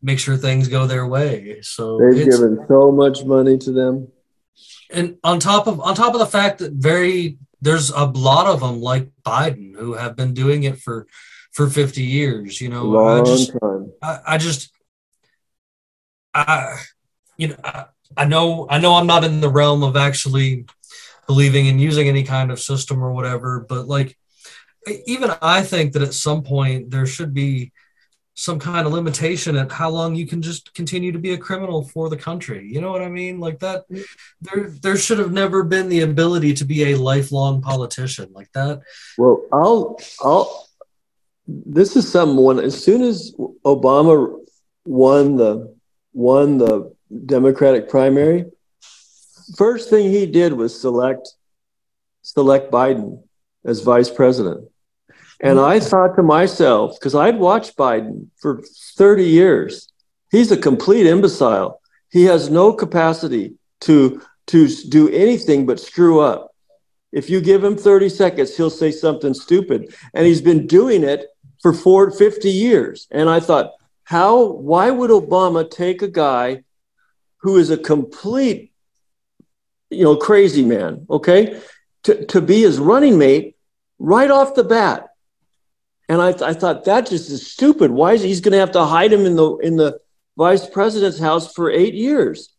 make 0.00 0.18
sure 0.18 0.36
things 0.38 0.68
go 0.76 0.86
their 0.86 1.06
way 1.06 1.58
so 1.60 1.82
They've 1.98 2.24
given 2.30 2.54
so 2.72 2.90
much 3.02 3.18
money 3.36 3.58
to 3.64 3.70
them. 3.80 3.94
And 4.92 5.18
on 5.24 5.40
top 5.40 5.66
of 5.66 5.80
on 5.80 5.94
top 5.94 6.14
of 6.14 6.20
the 6.20 6.26
fact 6.26 6.58
that 6.58 6.72
very 6.72 7.38
there's 7.60 7.90
a 7.90 8.04
lot 8.04 8.46
of 8.46 8.60
them 8.60 8.80
like 8.80 9.10
biden 9.24 9.76
who 9.76 9.94
have 9.94 10.16
been 10.16 10.34
doing 10.34 10.64
it 10.64 10.78
for 10.78 11.06
for 11.52 11.68
50 11.68 12.02
years 12.02 12.60
you 12.60 12.68
know 12.68 12.98
i 12.98 13.22
just 13.22 13.52
time. 13.58 13.92
I, 14.02 14.18
I 14.26 14.38
just 14.38 14.72
I 16.32 16.76
you 17.36 17.48
know 17.48 17.56
I, 17.64 17.84
I 18.16 18.24
know 18.24 18.66
I 18.68 18.78
know 18.78 18.94
I'm 18.94 19.06
not 19.06 19.24
in 19.24 19.40
the 19.40 19.48
realm 19.48 19.82
of 19.82 19.96
actually 19.96 20.66
believing 21.30 21.66
in 21.66 21.78
using 21.78 22.08
any 22.08 22.24
kind 22.24 22.50
of 22.50 22.58
system 22.58 23.04
or 23.04 23.12
whatever, 23.12 23.60
but 23.60 23.86
like 23.86 24.18
even 25.06 25.30
I 25.40 25.62
think 25.62 25.92
that 25.92 26.02
at 26.02 26.12
some 26.12 26.42
point 26.42 26.90
there 26.90 27.06
should 27.06 27.32
be 27.32 27.70
some 28.34 28.58
kind 28.58 28.86
of 28.86 28.92
limitation 28.92 29.56
at 29.56 29.70
how 29.70 29.90
long 29.90 30.14
you 30.14 30.26
can 30.26 30.40
just 30.40 30.72
continue 30.74 31.12
to 31.12 31.18
be 31.18 31.32
a 31.32 31.38
criminal 31.38 31.84
for 31.84 32.08
the 32.08 32.16
country. 32.16 32.66
You 32.72 32.80
know 32.80 32.90
what 32.90 33.02
I 33.02 33.08
mean? 33.08 33.38
Like 33.40 33.58
that 33.60 33.84
there 34.40 34.70
there 34.82 34.96
should 34.96 35.18
have 35.18 35.32
never 35.32 35.62
been 35.62 35.88
the 35.88 36.00
ability 36.00 36.54
to 36.54 36.64
be 36.64 36.84
a 36.84 36.98
lifelong 36.98 37.60
politician 37.60 38.30
like 38.32 38.50
that. 38.52 38.80
Well, 39.18 39.42
I'll, 39.52 40.00
I'll, 40.20 40.68
this 41.46 41.96
is 41.96 42.10
someone 42.10 42.60
as 42.60 42.82
soon 42.82 43.02
as 43.02 43.34
Obama 43.64 44.38
won 44.84 45.36
the, 45.36 45.76
won 46.12 46.58
the 46.58 46.94
Democratic 47.26 47.88
primary, 47.88 48.44
first 49.56 49.90
thing 49.90 50.10
he 50.10 50.26
did 50.26 50.52
was 50.52 50.80
select, 50.80 51.34
select 52.22 52.70
Biden 52.70 53.22
as 53.64 53.80
vice 53.80 54.08
president. 54.08 54.69
And 55.40 55.58
mm-hmm. 55.58 55.70
I 55.70 55.80
thought 55.80 56.16
to 56.16 56.22
myself, 56.22 56.98
because 56.98 57.14
I'd 57.14 57.38
watched 57.38 57.76
Biden 57.76 58.28
for 58.36 58.62
30 58.96 59.24
years, 59.24 59.90
he's 60.30 60.52
a 60.52 60.56
complete 60.56 61.06
imbecile. 61.06 61.80
He 62.10 62.24
has 62.24 62.50
no 62.50 62.72
capacity 62.72 63.54
to, 63.82 64.20
to 64.48 64.68
do 64.88 65.08
anything 65.08 65.64
but 65.64 65.80
screw 65.80 66.20
up. 66.20 66.54
If 67.12 67.30
you 67.30 67.40
give 67.40 67.64
him 67.64 67.76
30 67.76 68.08
seconds, 68.08 68.56
he'll 68.56 68.70
say 68.70 68.92
something 68.92 69.34
stupid. 69.34 69.94
And 70.14 70.26
he's 70.26 70.42
been 70.42 70.66
doing 70.66 71.02
it 71.02 71.26
for 71.60 71.72
four, 71.72 72.10
50 72.10 72.50
years. 72.50 73.06
And 73.10 73.28
I 73.28 73.40
thought, 73.40 73.72
how, 74.04 74.44
why 74.44 74.90
would 74.90 75.10
Obama 75.10 75.68
take 75.68 76.02
a 76.02 76.08
guy 76.08 76.64
who 77.38 77.56
is 77.56 77.70
a 77.70 77.78
complete, 77.78 78.72
you 79.88 80.04
know, 80.04 80.16
crazy 80.16 80.64
man, 80.64 81.06
okay, 81.08 81.60
to, 82.04 82.26
to 82.26 82.40
be 82.40 82.62
his 82.62 82.78
running 82.78 83.18
mate 83.18 83.56
right 83.98 84.30
off 84.30 84.54
the 84.54 84.64
bat? 84.64 85.09
And 86.10 86.20
I, 86.20 86.30
I 86.30 86.54
thought 86.54 86.86
that 86.86 87.06
just 87.06 87.30
is 87.30 87.46
stupid. 87.46 87.92
Why 87.92 88.14
is 88.14 88.22
he, 88.22 88.28
he's 88.28 88.40
going 88.40 88.50
to 88.50 88.58
have 88.58 88.72
to 88.72 88.84
hide 88.84 89.12
him 89.12 89.24
in 89.26 89.36
the 89.36 89.56
in 89.58 89.76
the 89.76 90.00
vice 90.36 90.68
president's 90.68 91.20
house 91.20 91.54
for 91.54 91.70
eight 91.70 91.94
years? 91.94 92.52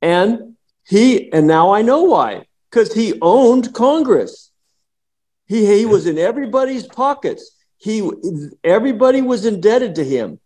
And 0.00 0.54
he 0.86 1.32
and 1.32 1.48
now 1.48 1.72
I 1.72 1.82
know 1.82 2.04
why 2.04 2.46
because 2.70 2.94
he 2.94 3.18
owned 3.20 3.74
Congress. 3.74 4.52
He 5.46 5.66
he 5.66 5.84
was 5.84 6.06
in 6.06 6.16
everybody's 6.16 6.86
pockets. 6.86 7.50
He 7.76 8.08
everybody 8.62 9.20
was 9.20 9.46
indebted 9.46 9.96
to 9.96 10.04
him, 10.04 10.38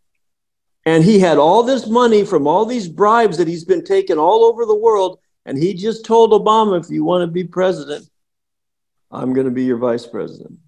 and 0.87 1.05
he 1.05 1.19
had 1.19 1.37
all 1.37 1.63
this 1.63 1.87
money 1.87 2.25
from 2.25 2.47
all 2.47 2.65
these 2.65 2.89
bribes 2.89 3.37
that 3.37 3.49
he's 3.49 3.67
been 3.67 3.85
taking 3.85 4.17
all 4.17 4.45
over 4.45 4.65
the 4.65 4.75
world. 4.75 5.19
And 5.45 5.59
he 5.59 5.75
just 5.75 6.07
told 6.07 6.33
Obama, 6.33 6.81
"If 6.81 6.89
you 6.89 7.05
want 7.05 7.21
to 7.21 7.31
be 7.31 7.45
president, 7.45 8.09
I'm 9.11 9.35
going 9.35 9.45
to 9.45 9.53
be 9.53 9.65
your 9.65 9.77
vice 9.77 10.07
president." 10.07 10.59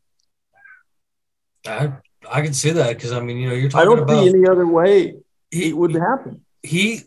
I 1.68 1.92
I 2.30 2.42
can 2.42 2.52
see 2.52 2.70
that 2.70 2.96
because 2.96 3.12
I 3.12 3.20
mean 3.20 3.36
you 3.38 3.48
know 3.48 3.54
you're 3.54 3.70
talking. 3.70 3.82
I 3.82 3.90
don't 3.90 4.02
about 4.02 4.24
see 4.24 4.28
any 4.30 4.46
other 4.48 4.66
way 4.66 5.16
he 5.50 5.70
it 5.70 5.76
would 5.76 5.94
happen. 5.94 6.44
he 6.62 7.02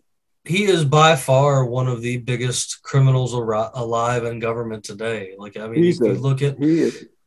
he 0.45 0.63
is 0.63 0.83
by 0.85 1.15
far 1.15 1.65
one 1.65 1.87
of 1.87 2.01
the 2.01 2.17
biggest 2.17 2.81
criminals 2.81 3.33
ar- 3.35 3.71
alive 3.75 4.23
in 4.25 4.39
government 4.39 4.83
today. 4.83 5.35
Like 5.37 5.57
I 5.57 5.67
mean, 5.67 5.83
He's 5.83 5.99
if 6.01 6.07
you 6.07 6.13
a- 6.13 6.15
look 6.15 6.41
at 6.41 6.57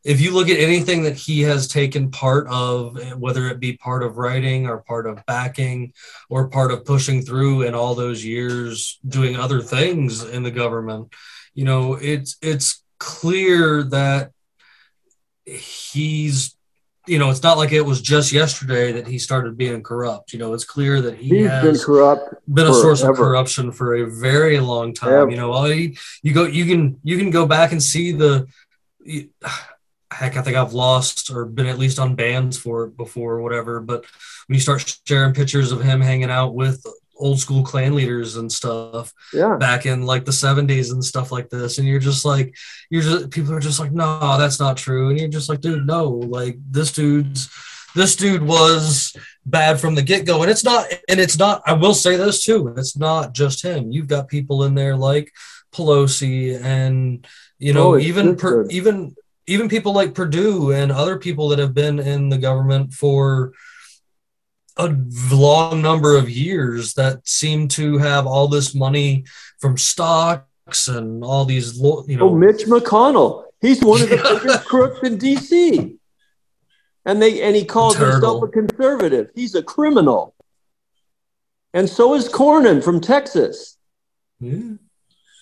if 0.03 0.21
you 0.21 0.31
look 0.31 0.49
at 0.49 0.59
anything 0.59 1.03
that 1.03 1.15
he 1.15 1.41
has 1.41 1.67
taken 1.67 2.11
part 2.11 2.45
of, 2.47 3.17
whether 3.17 3.47
it 3.47 3.59
be 3.59 3.73
part 3.77 4.03
of 4.03 4.17
writing 4.17 4.67
or 4.67 4.79
part 4.83 5.07
of 5.07 5.25
backing 5.25 5.93
or 6.29 6.47
part 6.47 6.71
of 6.71 6.85
pushing 6.85 7.23
through 7.23 7.63
in 7.63 7.73
all 7.73 7.95
those 7.95 8.23
years 8.23 8.99
doing 9.07 9.35
other 9.35 9.61
things 9.61 10.23
in 10.23 10.43
the 10.43 10.51
government, 10.51 11.11
you 11.55 11.65
know, 11.65 11.93
it's 11.95 12.37
it's 12.41 12.83
clear 12.99 13.81
that 13.83 14.31
he's 15.45 16.54
you 17.07 17.19
know, 17.19 17.29
it's 17.29 17.43
not 17.43 17.57
like 17.57 17.71
it 17.71 17.81
was 17.81 18.01
just 18.01 18.31
yesterday 18.31 18.91
that 18.93 19.07
he 19.07 19.19
started 19.19 19.57
being 19.57 19.83
corrupt. 19.83 20.33
You 20.33 20.39
know, 20.39 20.53
it's 20.53 20.65
clear 20.65 21.01
that 21.01 21.17
he 21.17 21.29
He's 21.39 21.47
has 21.49 21.63
been 21.63 21.77
corrupt. 21.85 22.33
been 22.53 22.67
a 22.67 22.73
source 22.73 23.01
of 23.03 23.15
corruption 23.15 23.71
for 23.71 23.95
a 23.95 24.09
very 24.09 24.59
long 24.59 24.93
time. 24.93 25.13
Ever. 25.13 25.29
You 25.29 25.37
know, 25.37 25.51
all 25.51 25.71
you, 25.71 25.95
you 26.23 26.33
go, 26.33 26.45
you 26.45 26.65
can, 26.65 26.99
you 27.03 27.17
can 27.17 27.29
go 27.31 27.45
back 27.45 27.71
and 27.71 27.81
see 27.81 28.11
the, 28.11 28.47
you- 29.03 29.29
heck, 30.11 30.37
I 30.37 30.41
think 30.41 30.55
I've 30.55 30.73
lost 30.73 31.29
or 31.29 31.45
been 31.45 31.65
at 31.65 31.77
least 31.77 31.99
on 31.99 32.15
bans 32.15 32.57
for 32.57 32.85
it 32.85 32.95
before 32.95 33.33
or 33.33 33.41
whatever. 33.41 33.81
But 33.81 34.05
when 34.47 34.55
you 34.55 34.61
start 34.61 34.95
sharing 35.05 35.33
pictures 35.33 35.71
of 35.73 35.81
him 35.81 35.99
hanging 35.99 36.29
out 36.31 36.53
with 36.55 36.85
old 37.17 37.39
school 37.39 37.63
Klan 37.63 37.95
leaders 37.95 38.35
and 38.35 38.51
stuff 38.51 39.13
Yeah. 39.33 39.55
back 39.57 39.85
in 39.85 40.05
like 40.05 40.25
the 40.25 40.31
70s 40.31 40.91
and 40.91 41.03
stuff 41.03 41.31
like 41.31 41.49
this, 41.49 41.77
and 41.77 41.87
you're 41.87 41.99
just 41.99 42.25
like, 42.25 42.55
you're 42.89 43.01
just, 43.01 43.29
people 43.31 43.53
are 43.53 43.59
just 43.59 43.79
like, 43.79 43.91
no, 43.91 44.37
that's 44.37 44.59
not 44.59 44.77
true. 44.77 45.09
And 45.09 45.19
you're 45.19 45.29
just 45.29 45.49
like, 45.49 45.61
dude, 45.61 45.85
no, 45.87 46.09
like 46.09 46.57
this 46.69 46.91
dude's, 46.91 47.49
this 47.95 48.15
dude 48.15 48.43
was 48.43 49.15
bad 49.45 49.79
from 49.79 49.95
the 49.95 50.01
get 50.01 50.25
go. 50.25 50.41
And 50.41 50.51
it's 50.51 50.63
not, 50.65 50.85
and 51.07 51.19
it's 51.19 51.37
not, 51.39 51.61
I 51.65 51.73
will 51.73 51.93
say 51.93 52.17
this 52.17 52.43
too, 52.43 52.73
it's 52.77 52.97
not 52.97 53.33
just 53.33 53.63
him. 53.63 53.91
You've 53.91 54.07
got 54.07 54.27
people 54.27 54.63
in 54.63 54.75
there 54.75 54.95
like 54.97 55.31
Pelosi 55.73 56.61
and, 56.61 57.25
you 57.59 57.73
know, 57.73 57.93
Oh, 57.95 57.97
even, 57.97 58.35
per, 58.35 58.65
even, 58.67 59.15
even 59.47 59.69
people 59.69 59.93
like 59.93 60.13
Perdue 60.15 60.71
and 60.71 60.91
other 60.91 61.17
people 61.19 61.49
that 61.49 61.59
have 61.59 61.73
been 61.73 61.99
in 61.99 62.29
the 62.29 62.37
government 62.37 62.93
for 62.93 63.53
a 64.77 64.95
long 65.31 65.81
number 65.81 66.17
of 66.17 66.29
years 66.29 66.93
that 66.95 67.27
seem 67.27 67.67
to 67.69 67.97
have 67.97 68.27
all 68.27 68.47
this 68.47 68.75
money 68.75 69.25
from 69.59 69.77
stocks 69.77 70.87
and 70.87 71.23
all 71.23 71.45
these, 71.45 71.79
lo- 71.79 72.03
you 72.07 72.17
know, 72.17 72.29
Oh, 72.29 72.35
Mitch 72.35 72.65
McConnell. 72.65 73.45
He's 73.61 73.81
one 73.83 74.01
of 74.01 74.09
the 74.09 74.17
biggest 74.43 74.65
crooks 74.65 74.99
in 75.07 75.17
D.C. 75.17 75.95
And 77.05 77.21
they 77.21 77.41
and 77.41 77.55
he 77.55 77.63
calls 77.65 77.95
himself 77.97 78.43
a 78.43 78.47
conservative. 78.47 79.29
He's 79.35 79.55
a 79.55 79.63
criminal. 79.63 80.33
And 81.73 81.89
so 81.89 82.15
is 82.15 82.27
Cornyn 82.27 82.83
from 82.83 82.99
Texas. 82.99 83.77
Yeah. 84.39 84.73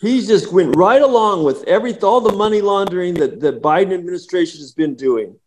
He 0.01 0.25
just 0.25 0.51
went 0.51 0.75
right 0.75 1.01
along 1.01 1.45
with 1.45 1.63
every 1.63 1.97
all 1.99 2.19
the 2.19 2.33
money 2.33 2.59
laundering 2.59 3.13
that 3.15 3.39
the 3.39 3.53
Biden 3.53 3.93
administration 3.93 4.59
has 4.59 4.73
been 4.73 4.95
doing. 4.95 5.37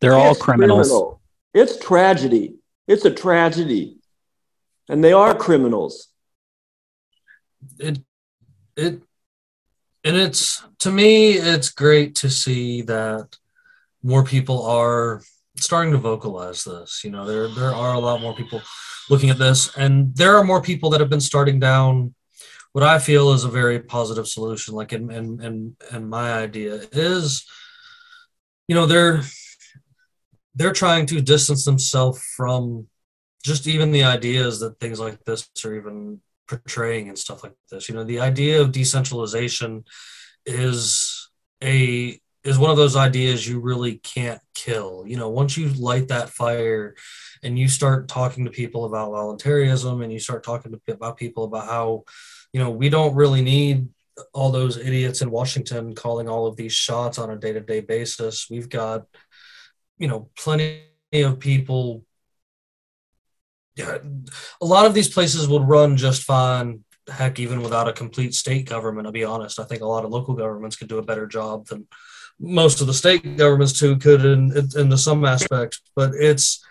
They're 0.00 0.14
all 0.14 0.34
criminals. 0.34 0.88
criminal. 0.88 1.20
It's 1.54 1.78
tragedy. 1.78 2.56
It's 2.86 3.04
a 3.04 3.10
tragedy. 3.10 3.98
And 4.88 5.02
they 5.02 5.12
are 5.12 5.34
criminals. 5.34 6.08
it 7.78 7.98
it 8.76 9.00
and 10.04 10.16
it's 10.16 10.62
to 10.78 10.90
me 10.90 11.32
it's 11.32 11.70
great 11.70 12.14
to 12.16 12.30
see 12.30 12.82
that 12.82 13.36
more 14.02 14.24
people 14.24 14.64
are 14.66 15.22
starting 15.58 15.92
to 15.92 15.98
vocalize 15.98 16.64
this 16.64 17.02
you 17.02 17.10
know 17.10 17.24
there 17.26 17.48
there 17.48 17.72
are 17.72 17.94
a 17.94 17.98
lot 17.98 18.20
more 18.20 18.34
people 18.34 18.60
looking 19.10 19.30
at 19.30 19.38
this 19.38 19.74
and 19.76 20.14
there 20.16 20.36
are 20.36 20.44
more 20.44 20.62
people 20.62 20.90
that 20.90 21.00
have 21.00 21.10
been 21.10 21.20
starting 21.20 21.58
down 21.58 22.14
what 22.72 22.84
i 22.84 22.98
feel 22.98 23.32
is 23.32 23.44
a 23.44 23.48
very 23.48 23.80
positive 23.80 24.28
solution 24.28 24.74
like 24.74 24.92
in 24.92 25.10
in 25.10 25.40
in, 25.42 25.76
in 25.92 26.08
my 26.08 26.34
idea 26.34 26.80
is 26.92 27.44
you 28.68 28.74
know 28.74 28.86
they're 28.86 29.22
they're 30.56 30.72
trying 30.72 31.06
to 31.06 31.20
distance 31.20 31.64
themselves 31.64 32.20
from 32.36 32.88
just 33.44 33.68
even 33.68 33.92
the 33.92 34.02
ideas 34.02 34.58
that 34.60 34.80
things 34.80 34.98
like 34.98 35.22
this 35.24 35.48
are 35.64 35.76
even 35.76 36.20
portraying 36.48 37.08
and 37.08 37.18
stuff 37.18 37.44
like 37.44 37.52
this. 37.70 37.88
You 37.88 37.94
know, 37.94 38.04
the 38.04 38.20
idea 38.20 38.60
of 38.60 38.72
decentralization 38.72 39.84
is 40.44 41.30
a 41.62 42.20
is 42.46 42.58
one 42.58 42.70
of 42.70 42.76
those 42.76 42.96
ideas 42.96 43.46
you 43.46 43.58
really 43.58 43.96
can't 43.96 44.40
kill. 44.54 45.02
You 45.04 45.16
know, 45.16 45.28
once 45.28 45.56
you 45.56 45.68
light 45.70 46.08
that 46.08 46.30
fire 46.30 46.94
and 47.42 47.58
you 47.58 47.68
start 47.68 48.06
talking 48.06 48.44
to 48.44 48.52
people 48.52 48.84
about 48.84 49.10
voluntarism 49.10 50.00
and 50.00 50.12
you 50.12 50.20
start 50.20 50.44
talking 50.44 50.72
to 50.72 50.92
about 50.92 51.16
people 51.16 51.44
about 51.44 51.66
how, 51.66 52.04
you 52.52 52.60
know, 52.60 52.70
we 52.70 52.88
don't 52.88 53.16
really 53.16 53.42
need 53.42 53.88
all 54.32 54.52
those 54.52 54.78
idiots 54.78 55.22
in 55.22 55.30
Washington 55.30 55.94
calling 55.94 56.28
all 56.28 56.46
of 56.46 56.56
these 56.56 56.72
shots 56.72 57.18
on 57.18 57.30
a 57.30 57.36
day-to-day 57.36 57.80
basis. 57.80 58.46
We've 58.48 58.68
got, 58.68 59.06
you 59.98 60.08
know, 60.08 60.28
plenty 60.36 60.82
of 61.12 61.38
people 61.38 62.04
yeah, 63.76 63.98
a 64.62 64.64
lot 64.64 64.86
of 64.86 64.94
these 64.94 65.08
places 65.08 65.46
would 65.48 65.68
run 65.68 65.98
just 65.98 66.22
fine. 66.22 66.82
Heck, 67.08 67.38
even 67.38 67.60
without 67.60 67.88
a 67.88 67.92
complete 67.92 68.34
state 68.34 68.66
government, 68.66 69.06
I'll 69.06 69.12
be 69.12 69.22
honest. 69.22 69.60
I 69.60 69.64
think 69.64 69.82
a 69.82 69.86
lot 69.86 70.04
of 70.04 70.10
local 70.10 70.34
governments 70.34 70.76
could 70.76 70.88
do 70.88 70.98
a 70.98 71.02
better 71.02 71.26
job 71.26 71.66
than 71.66 71.86
most 72.40 72.80
of 72.80 72.86
the 72.86 72.94
state 72.94 73.36
governments 73.36 73.78
too 73.78 73.96
could 73.98 74.24
in 74.24 74.50
in, 74.76 74.96
some 74.96 75.24
aspects. 75.24 75.82
But 75.94 76.12
it's 76.14 76.64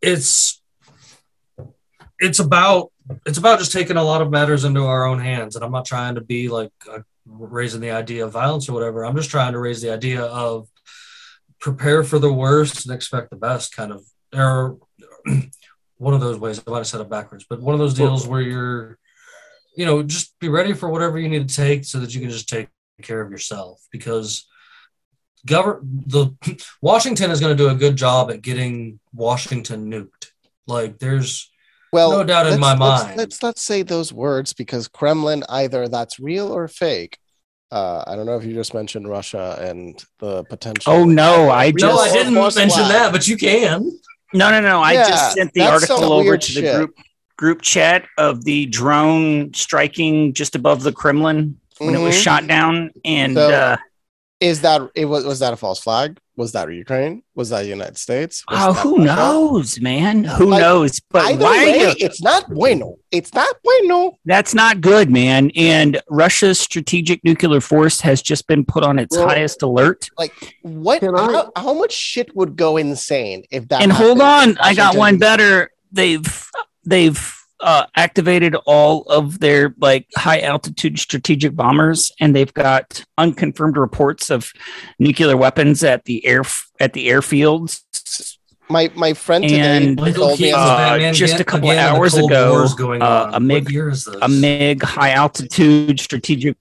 it's 0.00 0.62
it's 2.18 2.38
about 2.38 2.90
it's 3.26 3.38
about 3.38 3.58
just 3.58 3.72
taking 3.72 3.98
a 3.98 4.02
lot 4.02 4.22
of 4.22 4.30
matters 4.30 4.64
into 4.64 4.86
our 4.86 5.04
own 5.04 5.20
hands. 5.20 5.56
And 5.56 5.64
I'm 5.64 5.72
not 5.72 5.84
trying 5.84 6.14
to 6.14 6.22
be 6.22 6.48
like 6.48 6.72
uh, 6.90 7.00
raising 7.26 7.82
the 7.82 7.90
idea 7.90 8.24
of 8.24 8.32
violence 8.32 8.66
or 8.68 8.72
whatever. 8.72 9.04
I'm 9.04 9.16
just 9.16 9.30
trying 9.30 9.52
to 9.52 9.58
raise 9.58 9.82
the 9.82 9.92
idea 9.92 10.22
of 10.22 10.69
prepare 11.60 12.02
for 12.04 12.18
the 12.18 12.32
worst 12.32 12.86
and 12.86 12.94
expect 12.94 13.30
the 13.30 13.36
best, 13.36 13.74
kind 13.76 13.92
of. 13.92 14.04
Or 14.34 14.78
one 15.98 16.14
of 16.14 16.20
those 16.20 16.38
ways. 16.38 16.62
I 16.66 16.70
might 16.70 16.78
have 16.78 16.86
said 16.86 17.00
it 17.00 17.10
backwards, 17.10 17.44
but 17.48 17.60
one 17.60 17.74
of 17.74 17.78
those 17.78 17.94
deals 17.94 18.26
where 18.26 18.40
you're, 18.40 18.98
you 19.76 19.84
know, 19.86 20.02
just 20.02 20.38
be 20.40 20.48
ready 20.48 20.72
for 20.72 20.88
whatever 20.88 21.18
you 21.18 21.28
need 21.28 21.48
to 21.48 21.54
take 21.54 21.84
so 21.84 22.00
that 22.00 22.14
you 22.14 22.20
can 22.20 22.30
just 22.30 22.48
take 22.48 22.68
care 23.02 23.20
of 23.20 23.30
yourself 23.30 23.80
because 23.90 24.46
govern 25.46 25.80
the 26.06 26.34
Washington 26.82 27.30
is 27.30 27.40
going 27.40 27.56
to 27.56 27.62
do 27.62 27.70
a 27.70 27.74
good 27.74 27.96
job 27.96 28.30
at 28.30 28.42
getting 28.42 29.00
Washington 29.12 29.90
nuked. 29.90 30.30
Like 30.66 30.98
there's 30.98 31.50
Well, 31.92 32.10
No 32.12 32.24
doubt 32.24 32.46
in 32.46 32.52
let's- 32.52 32.60
my 32.60 32.76
let's- 32.76 33.04
mind. 33.04 33.16
Let's 33.18 33.42
not 33.42 33.58
say 33.58 33.82
those 33.82 34.12
words 34.12 34.52
because 34.52 34.86
Kremlin 34.88 35.42
either 35.48 35.88
that's 35.88 36.20
real 36.20 36.52
or 36.54 36.68
fake. 36.68 37.18
Uh, 37.72 38.02
I 38.06 38.16
don't 38.16 38.26
know 38.26 38.36
if 38.36 38.44
you 38.44 38.52
just 38.52 38.74
mentioned 38.74 39.08
Russia 39.08 39.56
and 39.60 40.02
the 40.18 40.42
potential. 40.44 40.92
Oh 40.92 41.04
no, 41.04 41.50
I 41.50 41.70
no, 41.76 41.98
I 41.98 42.10
didn't 42.12 42.34
mention 42.34 42.68
flag. 42.68 42.88
that, 42.92 43.12
but 43.12 43.28
you 43.28 43.36
can. 43.36 43.90
no 44.34 44.50
no 44.50 44.60
no. 44.60 44.80
I 44.82 44.92
Yeah, 44.94 45.08
just 45.08 45.34
sent 45.34 45.52
the 45.52 45.62
article 45.62 46.12
over 46.12 46.24
weird 46.24 46.40
to 46.42 46.52
the 46.54 46.60
shit. 46.62 46.76
group 46.76 46.94
group 47.36 47.62
chat 47.62 48.04
of 48.18 48.44
the 48.44 48.66
drone 48.66 49.54
striking 49.54 50.34
just 50.34 50.54
above 50.56 50.82
the 50.82 50.92
Kremlin 50.92 51.58
when 51.78 51.94
it 51.94 51.98
was 52.00 52.14
Mhm. 52.16 52.22
shot 52.22 52.46
down, 52.46 52.90
and 53.04 53.34
So- 53.34 53.50
uh, 53.50 53.76
Is 54.40 54.62
that 54.62 54.80
it 54.94 55.04
was 55.04 55.24
was 55.24 55.38
that 55.40 55.52
a 55.52 55.56
false 55.56 55.80
flag? 55.80 56.18
Was 56.36 56.52
that 56.52 56.72
Ukraine? 56.72 57.22
Was 57.34 57.50
that 57.50 57.66
United 57.66 57.98
States? 57.98 58.42
Was 58.50 58.58
oh, 58.58 58.72
that 58.72 58.80
who 58.80 58.96
Russia? 59.04 59.16
knows, 59.16 59.80
man? 59.82 60.24
Who 60.24 60.46
Like, 60.46 60.62
knows? 60.62 60.98
But 61.10 61.24
Either 61.32 61.44
why? 61.44 61.50
are 61.58 61.66
way, 61.66 61.78
you- 61.90 61.94
it's 61.98 62.22
not 62.22 62.48
bueno. 62.48 62.96
It's 63.10 63.34
not 63.34 63.54
bueno. 63.62 64.12
That's 64.24 64.54
not 64.54 64.80
good, 64.80 65.10
man. 65.10 65.50
And 65.54 66.00
Russia's 66.08 66.58
strategic 66.58 67.22
nuclear 67.24 67.60
force 67.60 68.00
has 68.00 68.22
just 68.22 68.46
been 68.46 68.64
put 68.64 68.82
on 68.82 68.98
its 68.98 69.14
Well- 69.14 69.28
highest 69.28 69.60
alert. 69.60 70.08
Like 70.16 70.32
what? 70.62 71.00
Can 71.00 71.14
I- 71.14 71.30
How, 71.32 71.52
how 71.56 71.74
much 71.74 71.92
shit 71.92 72.34
would 72.34 72.56
go 72.56 72.78
insane 72.78 73.44
if 73.50 73.68
that? 73.68 73.82
and 73.82 73.92
hold 73.92 74.22
on, 74.22 74.50
in 74.50 74.58
I 74.58 74.72
got 74.74 74.96
one 74.96 75.18
better. 75.18 75.70
They've 75.92 76.50
they've 76.86 77.36
uh, 77.60 77.86
activated 77.96 78.54
all 78.66 79.02
of 79.02 79.40
their 79.40 79.74
like 79.78 80.06
high 80.16 80.40
altitude 80.40 80.98
strategic 80.98 81.54
bombers, 81.54 82.10
and 82.20 82.34
they've 82.34 82.54
got 82.54 83.04
unconfirmed 83.18 83.76
reports 83.76 84.30
of 84.30 84.52
nuclear 84.98 85.36
weapons 85.36 85.84
at 85.84 86.04
the 86.04 86.24
air 86.26 86.42
at 86.78 86.92
the 86.92 87.08
airfields. 87.08 87.82
My 88.68 88.90
my 88.94 89.12
friend 89.14 89.42
today 89.44 89.86
And- 89.88 89.98
told 90.14 90.40
me 90.40 90.52
uh, 90.52 91.12
just 91.12 91.40
a 91.40 91.44
couple 91.44 91.70
again, 91.70 91.96
hours 91.96 92.16
ago, 92.16 92.64
uh, 93.00 93.30
a 93.34 93.40
MiG- 93.40 93.64
what 93.64 93.72
year 93.72 93.88
is 93.90 94.04
this? 94.04 94.16
A 94.22 94.28
MiG 94.28 94.82
high 94.82 95.10
altitude 95.10 95.98
strategic 96.00 96.56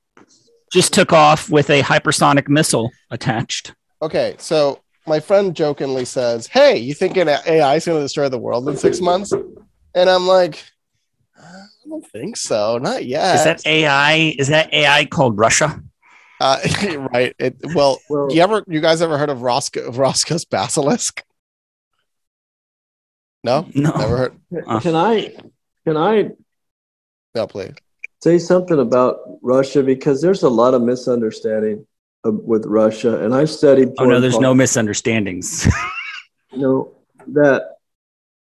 just 0.74 0.94
took 0.94 1.14
off 1.14 1.50
with 1.50 1.70
a 1.70 1.82
hypersonic 1.82 2.48
missile 2.48 2.92
attached. 3.12 3.74
Okay, 4.02 4.36
so 4.38 4.80
my 5.08 5.20
friend 5.20 5.56
jokingly 5.56 6.06
says, 6.06 6.48
"Hey, 6.48 6.78
you 6.78 6.94
thinking 6.94 7.28
AI 7.28 7.76
is 7.76 7.86
going 7.86 8.00
to 8.00 8.04
destroy 8.04 8.28
the 8.30 8.38
world 8.38 8.68
in 8.70 8.76
six 8.78 9.00
months?" 9.00 9.32
And 9.96 10.10
I'm 10.10 10.28
like, 10.28 10.64
"I 11.40 11.66
don't 11.88 12.06
think 12.12 12.38
so. 12.38 12.78
Not 12.78 13.06
yet." 13.06 13.36
Is 13.36 13.44
that 13.46 13.66
AI? 13.66 14.36
Is 14.38 14.48
that 14.50 14.74
AI 14.74 15.06
called 15.06 15.38
Russia? 15.38 15.82
uh, 16.42 16.60
right? 17.14 17.36
It, 17.40 17.58
well, 17.74 18.00
Well, 18.10 18.28
you 18.32 18.42
ever, 18.42 18.64
you 18.68 18.80
guys 18.82 19.02
ever 19.02 19.18
heard 19.18 19.30
of 19.30 19.40
Roko, 19.40 19.90
Roko's 19.96 20.46
basilisk? 20.46 21.24
No, 23.44 23.68
No. 23.74 23.92
never 23.92 24.18
heard. 24.18 24.40
Uh. 24.68 24.80
can 24.80 24.96
I 24.96 25.34
can 25.86 25.96
I 25.98 26.32
No, 27.36 27.48
please. 27.48 27.74
say 28.22 28.38
something 28.38 28.80
about 28.80 29.20
Russia 29.42 29.82
because 29.84 30.22
there's 30.22 30.44
a 30.44 30.50
lot 30.50 30.74
of 30.74 30.82
misunderstanding 30.82 31.86
with 32.24 32.66
Russia, 32.66 33.24
and 33.24 33.34
I've 33.34 33.50
studied. 33.50 33.90
Oh 33.98 34.06
no, 34.06 34.20
there's 34.20 34.34
pol- 34.34 34.42
no 34.42 34.54
misunderstandings. 34.54 35.66
you 36.52 36.60
know 36.60 36.92
that 37.28 37.78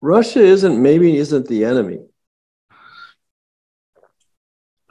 Russia 0.01 0.39
isn't 0.41 0.79
maybe 0.81 1.17
isn't 1.17 1.47
the 1.47 1.65
enemy. 1.65 1.99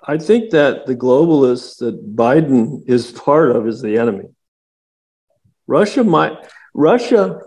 I 0.07 0.19
think 0.19 0.51
that 0.51 0.87
the 0.87 0.95
globalists 0.95 1.79
that 1.79 2.15
Biden 2.15 2.83
is 2.89 3.11
part 3.11 3.51
of 3.57 3.67
is 3.67 3.81
the 3.81 3.97
enemy. 3.99 4.25
Russia 5.67 6.05
might 6.05 6.37
Russia 6.75 7.41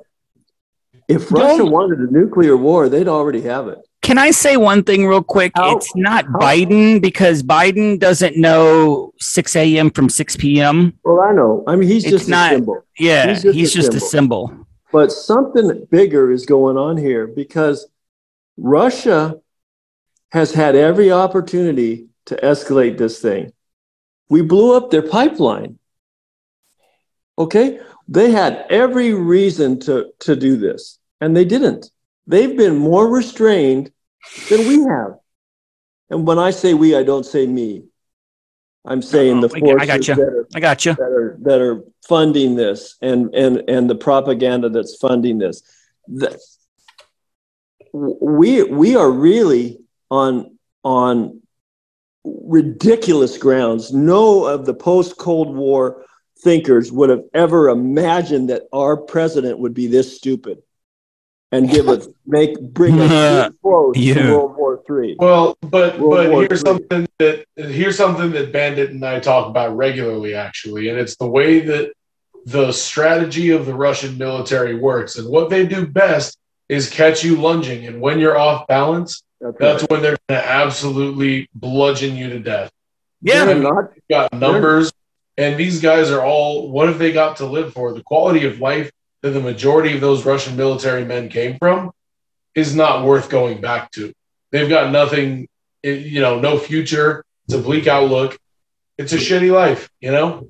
if 1.07 1.31
Russia 1.31 1.59
Don't- 1.59 1.71
wanted 1.71 1.99
a 1.99 2.11
nuclear 2.11 2.57
war, 2.57 2.89
they'd 2.89 3.07
already 3.07 3.41
have 3.41 3.67
it. 3.67 3.77
Can 4.01 4.17
I 4.17 4.31
say 4.31 4.57
one 4.57 4.83
thing 4.83 5.05
real 5.07 5.21
quick? 5.23 5.51
How- 5.55 5.77
it's 5.77 5.95
not 5.95 6.25
how- 6.25 6.39
Biden 6.39 7.01
because 7.01 7.43
Biden 7.43 7.99
doesn't 7.99 8.35
know 8.37 9.13
6 9.19 9.55
a.m. 9.55 9.89
from 9.91 10.09
6 10.09 10.35
p.m. 10.35 10.93
Well, 11.05 11.21
I 11.21 11.31
know. 11.33 11.63
I 11.67 11.75
mean, 11.75 11.87
he's 11.89 12.03
It's 12.05 12.11
just 12.11 12.29
not- 12.29 12.51
a 12.51 12.55
symbol. 12.55 12.83
Yeah, 12.99 13.29
He's 13.33 13.43
he's 13.43 13.73
just 13.73 13.91
just, 13.91 13.93
a 13.93 14.05
a 14.05 14.09
symbol. 14.09 14.51
But 14.91 15.11
something 15.11 15.87
bigger 15.91 16.31
is 16.31 16.45
going 16.45 16.77
on 16.77 16.97
here 16.97 17.27
because 17.27 17.87
Russia 18.57 19.37
has 20.31 20.53
had 20.53 20.75
every 20.75 21.11
opportunity 21.11 22.07
to 22.27 22.35
escalate 22.37 22.97
this 22.97 23.19
thing. 23.19 23.51
We 24.29 24.41
blew 24.41 24.75
up 24.75 24.91
their 24.91 25.01
pipeline. 25.01 25.79
Okay? 27.37 27.79
They 28.07 28.31
had 28.31 28.65
every 28.69 29.13
reason 29.13 29.79
to, 29.81 30.11
to 30.19 30.35
do 30.35 30.57
this, 30.57 30.99
and 31.19 31.35
they 31.35 31.45
didn't. 31.45 31.91
They've 32.25 32.55
been 32.55 32.77
more 32.77 33.07
restrained 33.07 33.91
than 34.49 34.67
we 34.67 34.79
have. 34.83 35.17
And 36.09 36.25
when 36.27 36.39
I 36.39 36.51
say 36.51 36.73
we, 36.73 36.95
I 36.95 37.03
don't 37.03 37.25
say 37.25 37.45
me. 37.45 37.83
I'm 38.85 39.01
saying 39.01 39.41
the 39.41 39.49
I- 39.49 39.57
I 39.57 39.59
forces 39.59 39.87
gotcha. 39.87 40.15
that 40.15 40.21
are 40.21 40.47
I 40.55 40.59
got 40.61 40.85
you. 40.85 40.93
that 40.93 41.01
are 41.01 41.37
that 41.41 41.61
are 41.61 41.83
funding 42.07 42.55
this 42.55 42.95
and 43.01 43.35
and 43.35 43.69
and 43.69 43.89
the 43.89 43.95
propaganda 43.95 44.69
that's 44.69 44.95
funding 44.95 45.39
this 45.39 45.61
that 46.07 46.39
we 47.91 48.63
we 48.63 48.95
are 48.95 49.11
really 49.11 49.79
on 50.09 50.57
on 50.83 51.41
ridiculous 52.43 53.37
grounds 53.37 53.93
no 53.93 54.45
of 54.45 54.65
the 54.65 54.73
post 54.73 55.17
cold 55.17 55.55
war 55.55 56.05
thinkers 56.39 56.91
would 56.91 57.09
have 57.09 57.23
ever 57.33 57.69
imagined 57.69 58.49
that 58.49 58.63
our 58.73 58.95
president 58.97 59.57
would 59.59 59.73
be 59.73 59.87
this 59.87 60.15
stupid 60.15 60.59
and 61.51 61.69
give 61.69 61.87
us 61.87 62.07
make 62.25 62.59
bring 62.73 62.99
us 62.99 63.09
this 63.09 63.53
close 63.61 63.95
Yeah. 63.97 64.13
to 64.15 64.31
world 64.33 64.55
war 64.57 64.83
three 64.85 65.15
Well, 65.19 65.57
but 65.61 65.99
World 65.99 66.11
but 66.25 66.31
War 66.31 66.41
here's 66.41 66.61
Three. 66.61 66.69
something 66.71 67.07
that 67.19 67.45
here's 67.55 67.97
something 67.97 68.31
that 68.31 68.51
Bandit 68.51 68.91
and 68.91 69.03
I 69.05 69.19
talk 69.19 69.47
about 69.47 69.75
regularly, 69.75 70.33
actually, 70.33 70.89
and 70.89 70.99
it's 70.99 71.15
the 71.17 71.27
way 71.27 71.59
that 71.61 71.91
the 72.45 72.71
strategy 72.71 73.49
of 73.51 73.65
the 73.65 73.73
Russian 73.73 74.17
military 74.17 74.75
works. 74.75 75.17
And 75.17 75.27
what 75.29 75.49
they 75.49 75.65
do 75.65 75.85
best 75.87 76.37
is 76.69 76.89
catch 76.89 77.23
you 77.23 77.37
lunging, 77.37 77.85
and 77.85 78.01
when 78.01 78.19
you're 78.19 78.37
off 78.37 78.67
balance, 78.67 79.23
that's, 79.39 79.57
that's 79.57 79.83
right. 79.83 79.91
when 79.91 80.01
they're 80.01 80.17
going 80.27 80.41
to 80.41 80.47
absolutely 80.47 81.49
bludgeon 81.53 82.15
you 82.15 82.29
to 82.29 82.39
death. 82.39 82.71
Yeah. 83.21 83.45
They're 83.45 83.55
not 83.59 83.91
You've 83.95 84.03
got 84.09 84.33
numbers, 84.33 84.91
and 85.37 85.57
these 85.57 85.81
guys 85.81 86.11
are 86.11 86.23
all. 86.23 86.71
What 86.71 86.87
have 86.87 86.99
they 86.99 87.11
got 87.11 87.37
to 87.37 87.45
live 87.45 87.73
for? 87.73 87.93
The 87.93 88.03
quality 88.03 88.45
of 88.45 88.59
life 88.59 88.91
that 89.21 89.31
the 89.31 89.39
majority 89.39 89.95
of 89.95 90.01
those 90.01 90.25
Russian 90.25 90.55
military 90.55 91.05
men 91.05 91.29
came 91.29 91.57
from 91.57 91.91
is 92.55 92.75
not 92.75 93.05
worth 93.05 93.29
going 93.29 93.61
back 93.61 93.91
to. 93.91 94.13
They've 94.51 94.69
got 94.69 94.91
nothing, 94.91 95.47
eh, 95.83 95.91
you 95.91 96.21
know, 96.21 96.39
no 96.39 96.57
future. 96.57 97.23
It's 97.45 97.55
a 97.55 97.61
bleak 97.61 97.87
outlook. 97.87 98.37
It's 98.97 99.13
a 99.13 99.17
shitty 99.17 99.51
life, 99.51 99.89
you 99.99 100.11
know. 100.11 100.47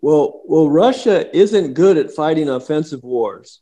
Well, 0.00 0.42
well, 0.44 0.68
Russia 0.68 1.34
isn't 1.36 1.74
good 1.74 1.96
at 1.96 2.12
fighting 2.12 2.48
offensive 2.48 3.02
wars, 3.02 3.60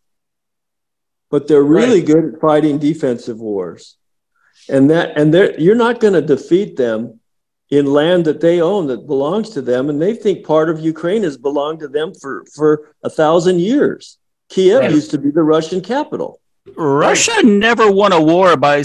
but 1.31 1.47
they're 1.49 1.63
really 1.63 2.03
good 2.03 2.35
at 2.35 2.41
fighting 2.41 2.79
defensive 2.79 3.39
wars, 3.41 3.97
and 4.69 4.91
that 4.91 5.17
and 5.19 5.33
they're, 5.33 5.59
you're 5.61 5.75
not 5.75 6.01
going 6.01 6.15
to 6.15 6.23
defeat 6.23 6.77
them 6.77 7.21
in 7.71 7.87
land 7.87 8.25
that 8.25 8.41
they 8.41 8.61
own 8.61 8.89
that 8.89 9.07
belongs 9.07 9.51
to 9.51 9.63
them, 9.63 9.89
and 9.89 10.03
they 10.03 10.15
think 10.15 10.45
part 10.45 10.69
of 10.69 10.81
Ukraine 10.81 11.23
has 11.23 11.37
belonged 11.37 11.81
to 11.81 11.89
them 11.89 12.13
for 12.21 12.45
for 12.55 12.93
a 13.05 13.11
thousand 13.11 13.61
years. 13.61 14.19
Kiev 14.49 14.81
Right. 14.81 14.91
used 14.91 15.13
to 15.13 15.19
be 15.19 15.31
the 15.31 15.43
Russian 15.45 15.81
capital. 15.81 16.41
Russia 16.77 17.43
never 17.45 17.91
won 17.91 18.13
a 18.13 18.21
war 18.21 18.57
by 18.57 18.83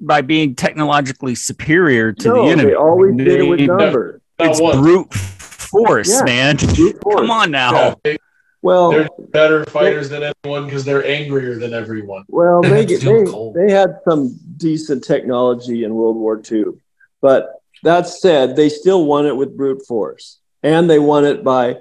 by 0.00 0.20
being 0.20 0.54
technologically 0.54 1.34
superior 1.34 2.12
to 2.12 2.28
no, 2.28 2.44
the 2.44 2.50
enemy. 2.52 2.70
they 2.70 2.74
always 2.76 3.16
did 3.16 3.28
it 3.40 3.44
with 3.44 3.60
They- 3.60 3.66
numbers. 3.66 4.20
It's 4.40 4.60
brute 4.60 5.14
force, 5.14 6.10
Yeah. 6.10 6.24
man. 6.24 6.56
Brute 6.56 7.00
force. 7.00 7.20
Come 7.20 7.30
on 7.30 7.52
now. 7.52 7.72
Yeah, 7.72 7.94
they, 8.02 8.16
Well, 8.64 8.90
they're 8.92 9.08
better 9.18 9.66
fighters 9.66 10.08
than 10.08 10.22
anyone 10.22 10.64
because 10.64 10.86
they're 10.86 11.04
angrier 11.04 11.56
than 11.56 11.74
everyone. 11.74 12.24
Well, 12.28 12.62
They 12.62 12.68
they 12.70 12.76
had 12.78 12.88
to 12.88 12.94
get, 12.94 13.02
feel 13.02 13.52
they, 13.52 13.66
they 13.66 13.72
had 13.74 13.98
some 14.08 14.40
decent 14.56 15.04
technology 15.04 15.84
in 15.84 15.94
World 15.94 16.16
War 16.16 16.40
II, 16.50 16.64
but 17.20 17.60
that 17.82 18.08
said, 18.08 18.56
they 18.56 18.70
still 18.70 19.04
won 19.04 19.26
it 19.26 19.36
with 19.36 19.54
brute 19.54 19.84
force, 19.86 20.38
and 20.62 20.88
they 20.88 20.98
won 20.98 21.26
it 21.26 21.44
by 21.44 21.76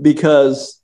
because 0.00 0.80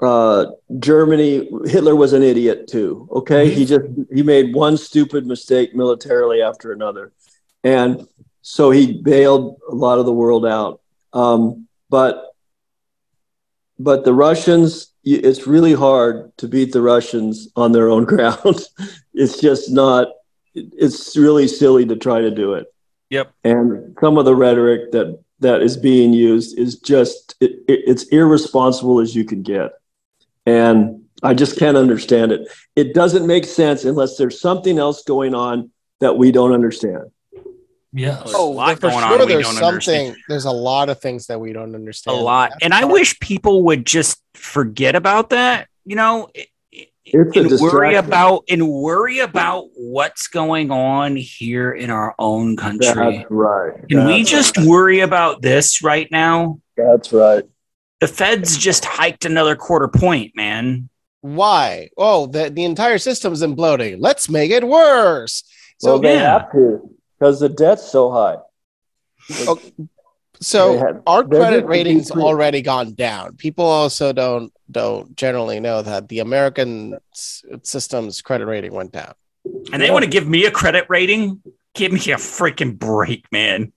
uh, 0.00 0.46
Germany 0.78 1.46
Hitler 1.66 1.94
was 1.94 2.14
an 2.14 2.22
idiot 2.22 2.66
too. 2.66 3.10
Okay, 3.12 3.50
he 3.50 3.66
just 3.66 3.84
he 4.10 4.22
made 4.22 4.54
one 4.54 4.78
stupid 4.78 5.26
mistake 5.26 5.74
militarily 5.74 6.40
after 6.40 6.72
another, 6.72 7.12
and 7.62 8.08
so 8.40 8.70
he 8.70 8.94
bailed 9.02 9.60
a 9.70 9.74
lot 9.74 9.98
of 9.98 10.06
the 10.06 10.14
world 10.14 10.46
out. 10.46 10.80
Um, 11.12 11.68
but 11.90 12.29
but 13.82 14.04
the 14.04 14.12
Russians, 14.14 14.92
it's 15.04 15.46
really 15.46 15.72
hard 15.72 16.36
to 16.38 16.46
beat 16.46 16.72
the 16.72 16.82
Russians 16.82 17.48
on 17.56 17.72
their 17.72 17.88
own 17.88 18.04
ground. 18.12 18.60
it's 19.14 19.40
just 19.40 19.70
not. 19.70 20.08
It's 20.54 21.16
really 21.16 21.46
silly 21.48 21.86
to 21.86 21.96
try 21.96 22.20
to 22.20 22.30
do 22.30 22.54
it. 22.54 22.66
Yep. 23.10 23.32
And 23.44 23.96
some 24.00 24.18
of 24.18 24.24
the 24.24 24.34
rhetoric 24.36 24.92
that 24.92 25.18
that 25.40 25.62
is 25.62 25.76
being 25.76 26.12
used 26.12 26.58
is 26.58 26.78
just 26.78 27.34
it, 27.40 27.52
it- 27.68 27.84
it's 27.86 28.04
irresponsible 28.08 29.00
as 29.00 29.14
you 29.16 29.24
can 29.24 29.42
get, 29.42 29.70
and 30.46 31.04
I 31.22 31.34
just 31.34 31.58
can't 31.58 31.76
understand 31.76 32.32
it. 32.32 32.48
It 32.76 32.94
doesn't 32.94 33.26
make 33.26 33.44
sense 33.44 33.84
unless 33.84 34.16
there's 34.16 34.40
something 34.40 34.78
else 34.78 35.02
going 35.04 35.34
on 35.34 35.70
that 36.00 36.16
we 36.18 36.32
don't 36.32 36.52
understand. 36.52 37.10
Yes. 37.92 38.22
Oh, 38.24 38.24
there's 38.24 38.34
a 38.34 38.38
lot 38.40 38.74
for 38.76 38.80
going 38.82 38.94
on 39.04 39.10
sure 39.10 39.18
we 39.26 39.32
there's 39.32 39.44
don't 39.44 39.52
something. 39.54 39.68
understand. 39.68 40.16
There's 40.28 40.44
a 40.44 40.50
lot 40.52 40.88
of 40.90 41.00
things 41.00 41.26
that 41.26 41.40
we 41.40 41.52
don't 41.52 41.74
understand. 41.74 42.16
a 42.18 42.20
lot. 42.20 42.50
That's 42.50 42.64
And 42.64 42.74
I 42.74 42.82
fine. 42.82 42.92
wish 42.92 43.18
people 43.20 43.64
would 43.64 43.84
just 43.84 44.22
forget 44.34 44.94
about 44.94 45.30
that, 45.30 45.66
you 45.84 45.96
know, 45.96 46.28
i- 46.36 46.46
i- 46.72 46.86
It's 47.04 47.36
and 47.36 47.60
worry 47.60 47.96
about 47.96 48.44
and 48.48 48.68
worry 48.68 49.18
about 49.18 49.64
what's 49.74 50.28
going 50.28 50.70
on 50.70 51.16
here 51.16 51.72
in 51.72 51.90
our 51.90 52.14
own 52.18 52.56
country. 52.56 53.18
That's 53.18 53.30
right. 53.30 53.88
Can 53.88 54.06
we 54.06 54.18
That's 54.18 54.30
just 54.30 54.58
worry 54.58 55.00
about 55.00 55.42
this 55.42 55.82
right 55.82 56.06
now? 56.12 56.60
That's 56.76 57.12
right. 57.12 57.42
The 58.00 58.06
Feds 58.06 58.56
just 58.56 58.84
hiked 58.84 59.24
another 59.24 59.56
quarter 59.56 59.88
point, 59.88 60.32
man. 60.36 60.88
Why? 61.22 61.90
Oh, 61.98 62.26
the, 62.26 62.48
the 62.48 62.64
entire 62.64 62.96
system's 62.98 63.42
imploding. 63.42 63.96
Let's 63.98 64.30
make 64.30 64.50
it 64.52 64.66
worse. 64.66 65.42
So, 65.78 65.92
well, 65.94 65.98
they 66.00 66.14
yeah. 66.14 66.38
have 66.38 66.52
to 66.52 66.88
because 67.20 67.38
the 67.40 67.48
debt's 67.50 67.84
so 67.88 68.10
high. 68.10 68.38
Oh, 69.46 69.60
so 70.40 70.78
had- 70.78 71.02
our 71.06 71.22
credit 71.22 71.66
ratings 71.66 72.10
already 72.10 72.62
gone 72.62 72.94
down. 72.94 73.36
People 73.36 73.66
also 73.66 74.12
don't 74.12 74.52
don't 74.70 75.14
generally 75.16 75.60
know 75.60 75.82
that 75.82 76.08
the 76.08 76.20
American 76.20 76.94
s- 77.12 77.44
system's 77.62 78.22
credit 78.22 78.46
rating 78.46 78.72
went 78.72 78.92
down. 78.92 79.12
And 79.72 79.82
they 79.82 79.90
want 79.90 80.04
to 80.04 80.10
give 80.10 80.26
me 80.28 80.44
a 80.46 80.50
credit 80.50 80.86
rating? 80.88 81.42
Give 81.74 81.92
me 81.92 81.98
a 82.12 82.16
freaking 82.16 82.78
break, 82.78 83.30
man. 83.32 83.72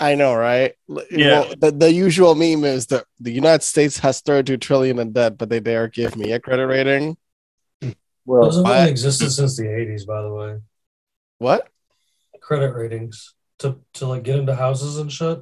I 0.00 0.14
know, 0.16 0.34
right? 0.34 0.74
L- 0.90 1.02
Yeah. 1.10 1.40
Well, 1.40 1.54
the, 1.58 1.70
the 1.72 1.92
usual 1.92 2.34
meme 2.34 2.64
is 2.64 2.86
that 2.88 3.04
the 3.20 3.30
United 3.30 3.62
States 3.62 3.98
has 3.98 4.20
32 4.20 4.56
trillion 4.56 4.98
in 4.98 5.12
debt, 5.12 5.38
but 5.38 5.48
they 5.48 5.60
dare 5.60 5.86
give 5.88 6.16
me 6.16 6.32
a 6.32 6.40
credit 6.40 6.66
rating. 6.66 7.16
well, 8.26 8.42
Those 8.42 8.56
have 8.56 8.66
I- 8.66 8.78
only 8.80 8.90
existed 8.90 9.30
since 9.30 9.56
the 9.56 9.64
80s, 9.64 10.04
by 10.06 10.20
the 10.22 10.32
way. 10.34 10.58
What? 11.38 11.68
Credit 12.44 12.74
ratings 12.74 13.32
to, 13.60 13.78
to 13.94 14.06
like 14.06 14.22
get 14.22 14.38
into 14.38 14.54
houses 14.54 14.98
and 14.98 15.10
shit. 15.10 15.38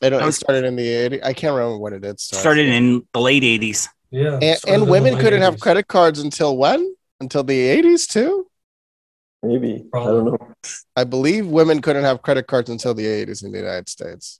I 0.00 0.08
don't. 0.10 0.22
I 0.22 0.28
It 0.28 0.32
started 0.32 0.64
in 0.64 0.76
the 0.76 0.86
80s. 0.86 1.24
I 1.24 1.32
can't 1.32 1.54
remember 1.56 1.78
when 1.78 1.92
it 1.92 2.02
did 2.02 2.20
start. 2.20 2.40
Started 2.40 2.66
in 2.68 3.04
the 3.12 3.20
late 3.20 3.42
80s. 3.42 3.88
Yeah. 4.12 4.38
and, 4.40 4.58
and 4.68 4.88
women 4.88 5.18
couldn't 5.18 5.42
have 5.42 5.58
credit 5.58 5.88
cards 5.88 6.20
until 6.20 6.56
when? 6.56 6.94
Until 7.18 7.42
the 7.42 7.58
80s 7.82 8.06
too. 8.08 8.46
maybe 9.42 9.86
I 9.92 9.98
don't 10.04 10.24
know. 10.26 10.38
I 10.94 11.02
believe 11.02 11.48
women 11.48 11.82
couldn't 11.82 12.04
have 12.04 12.22
credit 12.22 12.46
cards 12.46 12.70
until 12.70 12.94
the 12.94 13.06
80s 13.06 13.42
in 13.42 13.50
the 13.50 13.58
United 13.58 13.88
States. 13.88 14.38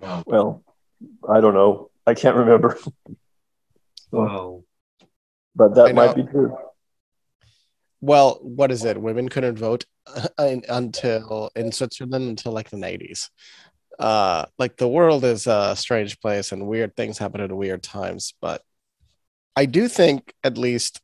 Wow. 0.00 0.22
Well, 0.26 0.62
I 1.28 1.40
don't 1.40 1.54
know. 1.54 1.90
I 2.06 2.14
can't 2.14 2.36
remember, 2.36 2.78
Wow. 4.12 4.62
but 5.56 5.74
that 5.74 5.94
might 5.94 6.14
be 6.14 6.22
true. 6.22 6.56
Well, 8.04 8.38
what 8.42 8.70
is 8.70 8.84
it? 8.84 9.00
Women 9.00 9.30
couldn't 9.30 9.56
vote 9.56 9.86
in, 10.38 10.62
until 10.68 11.50
in 11.56 11.72
Switzerland 11.72 12.28
until 12.28 12.52
like 12.52 12.68
the 12.68 12.76
90s. 12.76 13.30
Uh, 13.98 14.44
like 14.58 14.76
the 14.76 14.88
world 14.88 15.24
is 15.24 15.46
a 15.46 15.74
strange 15.74 16.20
place 16.20 16.52
and 16.52 16.66
weird 16.66 16.94
things 16.96 17.16
happen 17.16 17.40
at 17.40 17.50
weird 17.50 17.82
times. 17.82 18.34
But 18.42 18.60
I 19.56 19.64
do 19.64 19.88
think 19.88 20.34
at 20.44 20.58
least 20.58 21.00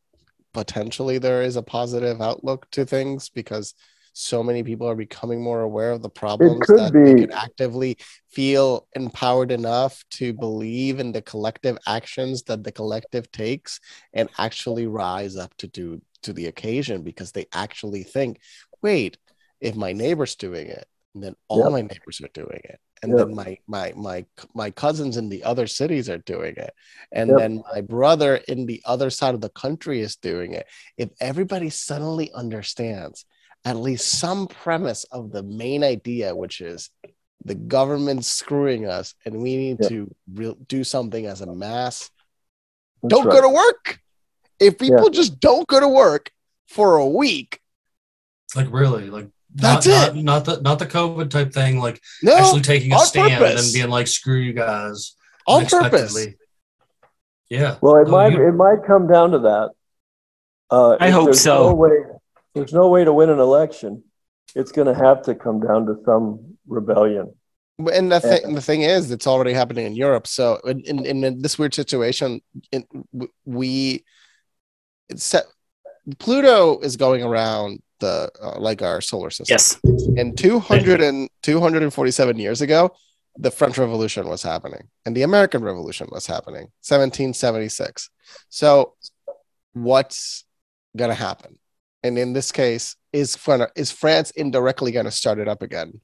potentially 0.52 1.16
there 1.16 1.40
is 1.40 1.56
a 1.56 1.62
positive 1.62 2.20
outlook 2.20 2.70
to 2.72 2.84
things 2.84 3.30
because 3.30 3.72
so 4.12 4.42
many 4.42 4.62
people 4.62 4.86
are 4.86 4.94
becoming 4.94 5.42
more 5.42 5.62
aware 5.62 5.92
of 5.92 6.02
the 6.02 6.10
problems 6.10 6.66
that 6.66 6.92
they 6.92 7.14
can 7.14 7.32
actively 7.32 7.96
feel 8.28 8.86
empowered 8.94 9.52
enough 9.52 10.04
to 10.10 10.34
believe 10.34 11.00
in 11.00 11.12
the 11.12 11.22
collective 11.22 11.78
actions 11.86 12.42
that 12.42 12.62
the 12.62 12.72
collective 12.72 13.30
takes 13.32 13.80
and 14.12 14.28
actually 14.36 14.86
rise 14.86 15.36
up 15.36 15.56
to 15.56 15.66
do 15.68 16.02
to 16.22 16.32
the 16.32 16.46
occasion 16.46 17.02
because 17.02 17.32
they 17.32 17.46
actually 17.52 18.02
think 18.02 18.40
wait 18.82 19.16
if 19.60 19.74
my 19.76 19.92
neighbor's 19.92 20.36
doing 20.36 20.66
it 20.68 20.86
then 21.14 21.34
all 21.48 21.64
Yep. 21.64 21.72
my 21.72 21.82
neighbors 21.82 22.20
are 22.22 22.28
doing 22.34 22.60
it 22.64 22.78
and 23.02 23.12
Yep. 23.12 23.26
then 23.26 23.34
my 23.34 23.58
my 23.66 23.92
my 23.96 24.26
my 24.54 24.70
cousins 24.70 25.16
in 25.16 25.28
the 25.28 25.42
other 25.44 25.66
cities 25.66 26.08
are 26.08 26.18
doing 26.18 26.54
it 26.56 26.72
and 27.12 27.30
Yep. 27.30 27.38
then 27.38 27.62
my 27.72 27.80
brother 27.80 28.36
in 28.36 28.66
the 28.66 28.82
other 28.84 29.10
side 29.10 29.34
of 29.34 29.40
the 29.40 29.48
country 29.50 30.00
is 30.00 30.16
doing 30.16 30.52
it 30.52 30.66
if 30.96 31.10
everybody 31.20 31.70
suddenly 31.70 32.30
understands 32.32 33.24
at 33.64 33.76
least 33.76 34.08
some 34.18 34.46
premise 34.46 35.04
of 35.04 35.32
the 35.32 35.42
main 35.42 35.82
idea 35.84 36.34
which 36.34 36.60
is 36.60 36.90
the 37.44 37.54
government's 37.54 38.28
screwing 38.28 38.86
us 38.86 39.14
and 39.24 39.34
we 39.34 39.56
need 39.56 39.82
to 39.82 40.14
re- 40.32 40.56
do 40.68 40.84
something 40.84 41.26
as 41.26 41.40
a 41.40 41.46
mass 41.46 42.10
That's 43.02 43.14
don't 43.14 43.26
right. 43.26 43.34
go 43.36 43.42
to 43.42 43.48
work 43.48 43.98
if 44.60 44.78
people 44.78 45.10
just 45.10 45.40
don't 45.40 45.66
go 45.66 45.80
to 45.80 45.88
work 45.88 46.30
for 46.68 46.96
a 46.96 47.06
week 47.06 47.60
Like 48.54 48.68
really, 48.70 49.10
like 49.10 49.28
That's 49.54 49.86
not, 49.86 50.08
it. 50.10 50.14
Not, 50.16 50.24
not 50.24 50.44
the 50.44 50.60
not 50.62 50.78
the 50.78 50.86
COVID 50.86 51.30
type 51.30 51.52
thing, 51.52 51.78
like 51.80 52.00
No, 52.22 52.36
actually 52.36 52.60
taking 52.62 52.92
a 52.92 52.98
stand 53.00 53.32
purpose. 53.38 53.64
and 53.66 53.72
being 53.74 53.90
like, 53.90 54.06
"Screw 54.06 54.36
you 54.38 54.52
guys." 54.52 55.14
on 55.46 55.66
purpose. 55.66 56.16
Yeah. 57.48 57.76
Well, 57.80 57.96
it 57.96 58.06
Oh, 58.08 58.10
might 58.12 58.32
you- 58.32 58.46
it 58.48 58.52
might 58.52 58.84
come 58.86 59.08
down 59.08 59.32
to 59.32 59.38
that. 59.40 59.70
Uh, 60.70 60.96
I 61.00 61.10
hope 61.10 61.24
there's 61.26 61.40
so. 61.40 61.70
No 61.70 61.74
way, 61.74 61.90
there's 62.54 62.72
no 62.72 62.88
way 62.88 63.02
to 63.04 63.12
win 63.12 63.30
an 63.30 63.40
election. 63.40 64.04
It's 64.54 64.70
going 64.72 64.86
to 64.86 64.94
have 64.94 65.22
to 65.22 65.34
come 65.34 65.58
down 65.60 65.86
to 65.86 65.94
some 66.04 66.56
rebellion. 66.68 67.34
And 67.92 68.12
the 68.12 68.20
thing, 68.20 68.40
Yeah. 68.46 68.54
the 68.54 68.60
thing 68.60 68.82
is, 68.82 69.10
it's 69.10 69.26
already 69.26 69.52
happening 69.52 69.86
in 69.86 69.94
Europe. 69.96 70.26
So 70.26 70.60
in, 70.64 70.80
in, 70.84 71.24
in 71.24 71.42
this 71.42 71.58
weird 71.58 71.74
situation, 71.74 72.40
in, 72.70 72.84
we 73.44 73.74
it's 73.94 74.04
set, 75.16 75.44
Pluto 76.18 76.78
is 76.80 76.96
going 76.96 77.22
around 77.22 77.80
the 78.00 78.30
uh, 78.42 78.58
like 78.58 78.82
our 78.82 79.00
solar 79.00 79.30
system. 79.30 79.54
Yes. 79.54 79.78
And 80.16 80.36
200 80.36 81.00
and 81.02 81.28
247 81.42 82.38
years 82.38 82.60
ago, 82.62 82.94
the 83.36 83.50
French 83.50 83.78
Revolution 83.78 84.26
was 84.28 84.42
happening 84.42 84.88
and 85.06 85.16
the 85.16 85.22
American 85.22 85.62
Revolution 85.62 86.08
was 86.10 86.26
happening, 86.26 86.68
1776. 86.82 88.10
So, 88.48 88.94
what's 89.74 90.44
going 90.96 91.10
to 91.10 91.14
happen? 91.14 91.58
And 92.02 92.18
in 92.18 92.32
this 92.32 92.50
case, 92.52 92.96
is, 93.12 93.36
is 93.76 93.92
France 93.92 94.30
indirectly 94.32 94.92
going 94.92 95.04
to 95.04 95.10
start 95.10 95.38
it 95.38 95.48
up 95.48 95.62
again? 95.62 96.00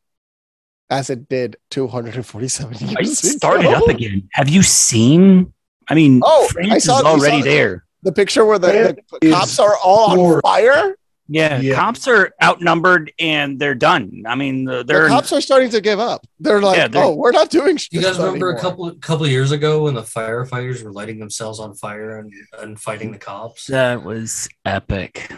As 0.91 1.11
it 1.11 1.29
did 1.29 1.57
247 1.71 2.77
I 2.77 3.01
years 3.01 3.19
started 3.37 3.67
ago? 3.67 3.73
up 3.77 3.89
again. 3.89 4.29
Have 4.33 4.49
you 4.49 4.63
seen? 4.63 5.53
I 5.89 5.95
mean, 5.95 6.21
Oh, 6.25 6.47
I 6.49 6.53
France 6.53 6.85
saw- 6.85 6.99
is 6.99 7.05
already 7.05 7.43
there. 7.43 7.86
The 8.07 8.13
picture 8.13 8.45
where 8.47 8.59
the, 8.59 8.97
the 9.21 9.31
cops 9.33 9.59
are 9.59 9.77
all 9.85 10.11
on 10.13 10.17
more- 10.17 10.41
fire? 10.41 10.97
Yeah, 11.29 11.59
Yeah. 11.61 11.75
cops 11.75 12.07
are 12.07 12.31
outnumbered 12.41 13.11
and 13.19 13.59
they're 13.59 13.75
done. 13.75 14.23
I 14.29 14.37
mean, 14.37 14.65
the- 14.65 14.77
The 14.79 14.85
they're 14.85 15.09
cops 15.09 15.33
are 15.33 15.41
starting 15.41 15.71
to 15.71 15.81
give 15.81 15.99
up. 15.99 16.25
They're 16.39 16.61
like, 16.63 16.79
Yeah, 16.79 16.87
they're- 16.87 17.03
oh, 17.03 17.15
we're 17.17 17.33
not 17.33 17.51
doing 17.51 17.77
You 17.91 18.01
guys 18.01 18.17
remember 18.17 18.51
a 18.53 18.61
couple 18.61 18.89
couple 19.01 19.27
years 19.27 19.51
ago 19.51 19.83
when 19.83 19.95
the 19.95 20.03
firefighters 20.03 20.85
were 20.85 20.93
lighting 20.93 21.19
themselves 21.19 21.59
on 21.59 21.75
fire 21.75 22.21
and, 22.21 22.33
and 22.63 22.81
fighting 22.81 23.11
the 23.11 23.19
cops? 23.19 23.67
that 23.67 24.05
was 24.05 24.49
epic. 24.65 25.29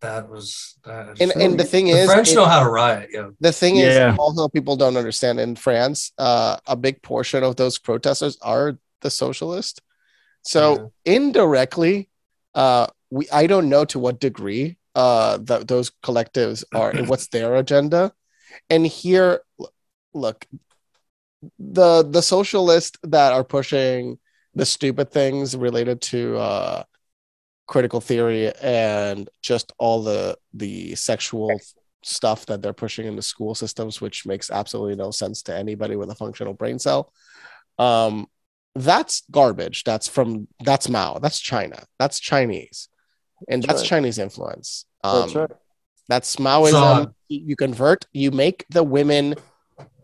That 0.00 0.28
was 0.30 0.76
that. 0.84 1.20
And, 1.20 1.32
and 1.32 1.58
the 1.58 1.64
thing 1.64 1.86
the 1.86 1.98
is, 1.98 2.06
French 2.12 2.30
it- 2.30 2.36
know 2.36 2.44
how 2.44 2.62
to 2.62 2.70
riot. 2.70 3.10
Yeah. 3.12 3.30
The 3.40 3.50
thing 3.50 3.74
Yeah. 3.74 4.12
is, 4.12 4.18
although 4.20 4.48
people 4.48 4.76
don't 4.76 4.96
understand 4.96 5.40
in 5.40 5.56
France, 5.56 6.12
uh, 6.16 6.58
a 6.68 6.76
big 6.76 7.02
portion 7.02 7.42
of 7.42 7.56
those 7.56 7.76
protesters 7.80 8.38
are 8.40 8.78
the 9.00 9.10
socialist. 9.10 9.82
So 10.48 10.92
indirectly, 11.04 12.08
uh, 12.54 12.86
we 13.10 13.28
I 13.30 13.46
don't 13.46 13.68
know 13.68 13.84
to 13.86 13.98
what 13.98 14.18
degree 14.18 14.78
uh, 14.94 15.36
that 15.42 15.68
those 15.68 15.92
collectives 16.02 16.64
are 16.74 16.90
and 16.90 17.06
what's 17.06 17.28
their 17.28 17.56
agenda. 17.56 18.12
And 18.70 18.86
here, 18.86 19.42
look, 20.14 20.46
the 21.58 22.02
the 22.02 22.22
socialists 22.22 22.98
that 23.02 23.34
are 23.34 23.44
pushing 23.44 24.18
the 24.54 24.64
stupid 24.64 25.10
things 25.10 25.54
related 25.54 26.00
to 26.12 26.38
uh, 26.38 26.82
critical 27.66 28.00
theory 28.00 28.50
and 28.62 29.28
just 29.42 29.72
all 29.76 30.02
the 30.02 30.38
the 30.54 30.94
sexual 30.94 31.60
stuff 32.02 32.46
that 32.46 32.62
they're 32.62 32.72
pushing 32.72 33.06
into 33.06 33.20
school 33.20 33.54
systems, 33.54 34.00
which 34.00 34.24
makes 34.24 34.50
absolutely 34.50 34.96
no 34.96 35.10
sense 35.10 35.42
to 35.42 35.54
anybody 35.54 35.94
with 35.94 36.10
a 36.10 36.14
functional 36.14 36.54
brain 36.54 36.78
cell. 36.78 37.12
Um, 37.78 38.28
that's 38.74 39.22
garbage. 39.30 39.84
That's 39.84 40.08
from 40.08 40.48
that's 40.64 40.88
Mao. 40.88 41.18
That's 41.18 41.40
China. 41.40 41.84
That's 41.98 42.20
Chinese, 42.20 42.88
and 43.48 43.62
That's 43.62 43.66
that's 43.66 43.82
right. 43.82 43.88
Chinese 43.88 44.18
influence. 44.18 44.84
Um, 45.04 45.20
That's 45.22 45.34
right. 45.34 45.50
That's 46.08 46.36
Maoism. 46.36 46.70
So- 46.70 47.14
you 47.28 47.42
you 47.48 47.56
convert. 47.56 48.06
You 48.12 48.30
make 48.30 48.64
the 48.70 48.82
women 48.82 49.34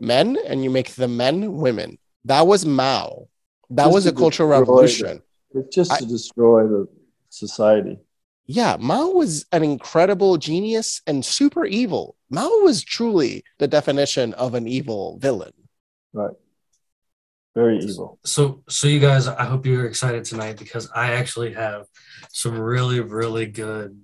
men, 0.00 0.36
and 0.46 0.62
you 0.62 0.70
make 0.70 0.90
the 0.94 1.08
men 1.08 1.56
women. 1.56 1.98
That 2.24 2.46
was 2.46 2.66
Mao. 2.66 3.28
That 3.70 3.90
was 3.90 4.04
to 4.04 4.10
a 4.10 4.12
cultural 4.12 4.48
destroy 4.48 4.58
revolution. 4.60 5.22
It's 5.54 5.74
just 5.74 5.92
I- 5.92 5.98
to 5.98 6.06
destroy 6.06 6.66
the 6.66 6.88
society. 7.30 7.98
yeah, 8.46 8.76
Mao 8.78 9.08
was 9.08 9.46
an 9.52 9.62
incredible 9.64 10.36
genius 10.36 11.00
and 11.06 11.24
super 11.24 11.64
evil. 11.64 12.16
Mao 12.30 12.48
was 12.62 12.82
truly 12.82 13.42
the 13.58 13.66
definition 13.68 14.34
of 14.34 14.54
an 14.54 14.68
evil 14.68 15.18
villain. 15.18 15.52
Very 17.54 17.78
evil. 17.78 18.18
So 18.24 18.62
so 18.68 18.88
you 18.88 18.98
guys, 18.98 19.28
I 19.28 19.44
hope 19.44 19.64
you're 19.64 19.86
excited 19.86 20.24
tonight 20.24 20.58
because 20.58 20.90
I 20.94 21.12
actually 21.12 21.52
have 21.54 21.86
some 22.32 22.58
really 22.58 23.00
really 23.00 23.46
good 23.46 24.00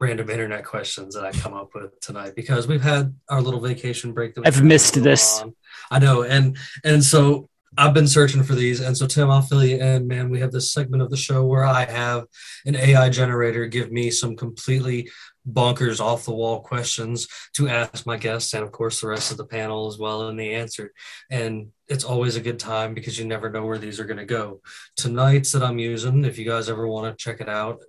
random 0.00 0.30
internet 0.30 0.64
questions 0.64 1.14
that 1.14 1.24
I 1.24 1.32
come 1.32 1.54
up 1.54 1.70
with 1.74 1.98
tonight 2.00 2.34
because 2.34 2.66
we've 2.66 2.82
had 2.82 3.14
our 3.28 3.42
little 3.42 3.60
vacation 3.60 4.12
break. 4.12 4.34
That 4.34 4.42
we 4.42 4.46
I've 4.46 4.62
missed 4.62 5.02
this. 5.02 5.40
on. 5.40 5.54
I 5.90 5.98
know, 5.98 6.22
and 6.22 6.56
and 6.84 7.04
so 7.04 7.48
I've 7.76 7.94
been 7.94 8.08
searching 8.08 8.42
for 8.42 8.54
these, 8.54 8.80
and 8.80 8.96
so 8.96 9.06
Tim, 9.06 9.30
I'll 9.30 9.42
fill 9.42 9.64
you 9.64 9.76
in, 9.76 10.08
man. 10.08 10.30
We 10.30 10.40
have 10.40 10.52
this 10.52 10.72
segment 10.72 11.02
of 11.02 11.10
the 11.10 11.16
show 11.16 11.44
where 11.44 11.64
I 11.64 11.84
have 11.84 12.24
an 12.64 12.76
AI 12.76 13.10
generator 13.10 13.66
give 13.66 13.92
me 13.92 14.10
some 14.10 14.36
completely 14.36 15.10
bonkers 15.50 16.00
off 16.00 16.24
the 16.24 16.34
wall 16.34 16.60
questions 16.60 17.28
to 17.54 17.68
ask 17.68 18.06
my 18.06 18.16
guests 18.16 18.54
and 18.54 18.62
of 18.62 18.72
course 18.72 19.00
the 19.00 19.08
rest 19.08 19.30
of 19.30 19.36
the 19.36 19.46
panel 19.46 19.88
as 19.88 19.98
well 19.98 20.28
and 20.28 20.38
the 20.38 20.54
answer. 20.54 20.92
And 21.30 21.68
it's 21.88 22.04
always 22.04 22.36
a 22.36 22.40
good 22.40 22.58
time 22.58 22.94
because 22.94 23.18
you 23.18 23.24
never 23.24 23.50
know 23.50 23.64
where 23.64 23.78
these 23.78 24.00
are 24.00 24.04
going 24.04 24.18
to 24.18 24.26
go. 24.26 24.60
Tonight's 24.96 25.52
that 25.52 25.62
i'm 25.62 25.78
using 25.78 26.24
if 26.24 26.38
you 26.38 26.44
guys 26.44 26.68
ever 26.68 26.86
want 26.86 27.06
to 27.06 27.16
check 27.22 27.40
it 27.40 27.48
out 27.48 27.80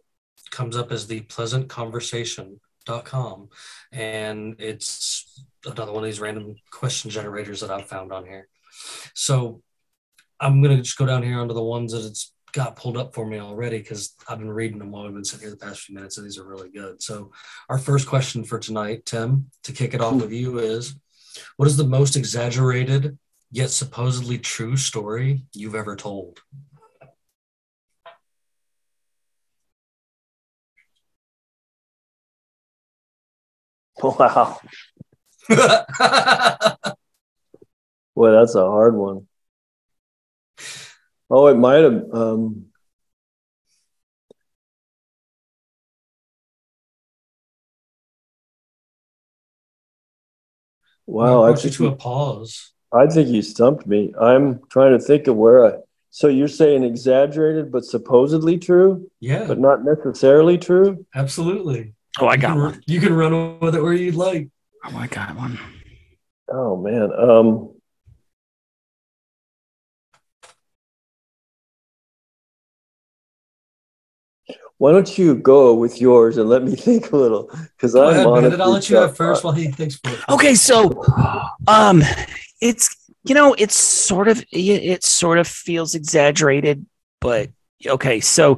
comes 0.52 0.78
up 0.78 0.92
as 0.92 1.08
the 1.08 1.22
pleasantconversation.com 1.22 3.50
and 3.92 4.56
it's 4.60 5.44
another 5.66 5.92
one 5.92 6.04
of 6.04 6.08
these 6.08 6.20
random 6.20 6.56
question 6.72 7.12
generators 7.12 7.62
that 7.62 7.72
i've 7.72 7.88
found 7.88 8.12
on 8.12 8.26
here. 8.26 8.48
So 9.14 9.62
i'm 10.40 10.62
going 10.62 10.76
to 10.76 10.84
just 10.84 10.98
go 10.98 11.06
down 11.06 11.24
here 11.24 11.40
onto 11.40 11.54
the 11.54 11.64
ones 11.64 11.92
that 11.92 12.06
it's 12.06 12.34
got 12.52 12.76
pulled 12.76 12.98
up 12.98 13.14
for 13.14 13.26
me 13.26 13.40
already 13.40 13.78
because 13.78 14.16
i've 14.28 14.40
been 14.40 14.52
reading 14.52 14.80
them 14.80 14.92
while 14.92 15.04
we've 15.04 15.14
been 15.14 15.24
sitting 15.24 15.44
here 15.46 15.52
the 15.52 15.66
past 15.66 15.82
few 15.82 15.96
minutes 15.96 16.18
and 16.18 16.26
these 16.26 16.38
are 16.38 16.48
really 16.48 16.70
good 16.70 17.02
so 17.02 17.32
our 17.70 17.78
first 17.78 18.08
question 18.08 18.44
for 18.44 18.58
tonight 18.58 19.06
tim 19.06 19.50
to 19.64 19.72
kick 19.72 19.94
it 19.94 20.02
off 20.02 20.16
with 20.16 20.32
you 20.32 20.58
is 20.58 20.96
what 21.58 21.68
is 21.68 21.78
the 21.78 21.84
most 21.84 22.16
exaggerated 22.16 23.18
yet 23.52 23.70
supposedly 23.70 24.38
true 24.38 24.76
story 24.76 25.44
you've 25.54 25.76
ever 25.76 25.96
told 25.96 26.40
Wow. 34.02 34.60
Boy, 38.16 38.32
that's 38.32 38.56
a 38.56 38.62
hard 38.62 38.96
one. 38.96 39.28
Oh, 41.30 41.48
it 41.48 41.56
might 41.56 41.84
have. 41.84 42.06
Um, 42.14 42.68
wow, 51.06 51.44
I 51.44 51.48
brought 51.52 51.58
you 51.64 51.70
think, 51.70 51.76
to 51.76 51.88
a 51.88 51.96
pause 51.96 52.72
I 52.94 53.08
think 53.08 53.30
you 53.30 53.42
stumped 53.42 53.86
me. 53.88 54.14
I'm 54.20 54.62
trying 54.70 54.98
to 54.98 55.00
think 55.04 55.28
of 55.28 55.36
where 55.36 55.66
I. 55.66 55.78
So 56.12 56.28
you're 56.28 56.48
saying 56.48 56.84
exaggerated, 56.84 57.72
but 57.72 57.86
supposedly 57.86 58.58
true, 58.58 59.10
yeah 59.20 59.46
but 59.48 59.60
not 59.60 59.84
necessarily 59.86 60.58
true. 60.58 61.06
absolutely 61.14 61.94
Oh, 62.20 62.28
I 62.28 62.36
you 62.36 62.42
got 62.42 62.54
can, 62.54 62.62
one. 62.62 62.84
you 62.88 63.00
can 63.00 63.14
run 63.14 63.60
with 63.60 63.76
it 63.76 63.82
where 63.82 63.94
you'd 63.94 64.16
like 64.16 64.50
Oh, 64.86 64.98
I 64.98 65.08
got 65.08 65.36
one. 65.36 65.60
Oh 66.52 66.78
man. 66.78 67.12
Um, 67.14 67.79
why 74.80 74.94
don't 74.94 75.18
you 75.18 75.36
go 75.36 75.74
with 75.74 76.00
yours 76.00 76.38
and 76.38 76.50
let 76.50 76.64
me 76.64 76.74
think 76.88 77.12
a 77.12 77.18
little? 77.18 77.52
Because 77.76 77.96
I'm 77.96 78.10
ahead, 78.10 78.26
honestly 78.26 78.62
I'll 78.62 78.72
let 78.72 78.90
you 78.90 78.96
have 78.96 79.16
first 79.16 79.44
while 79.44 79.54
he 79.54 79.68
thinks 79.68 79.98
for 79.98 80.10
it. 80.12 80.20
Okay, 80.30 80.56
so 80.56 81.04
um 81.68 82.02
it's 82.60 82.96
you 83.26 83.36
know, 83.36 83.54
it's 83.58 83.76
sort 83.76 84.28
of 84.28 84.40
it, 84.52 84.58
it 84.58 85.04
sort 85.04 85.38
of 85.38 85.48
feels 85.48 85.94
exaggerated, 85.94 86.86
but 87.20 87.50
okay, 87.86 88.22
so 88.22 88.58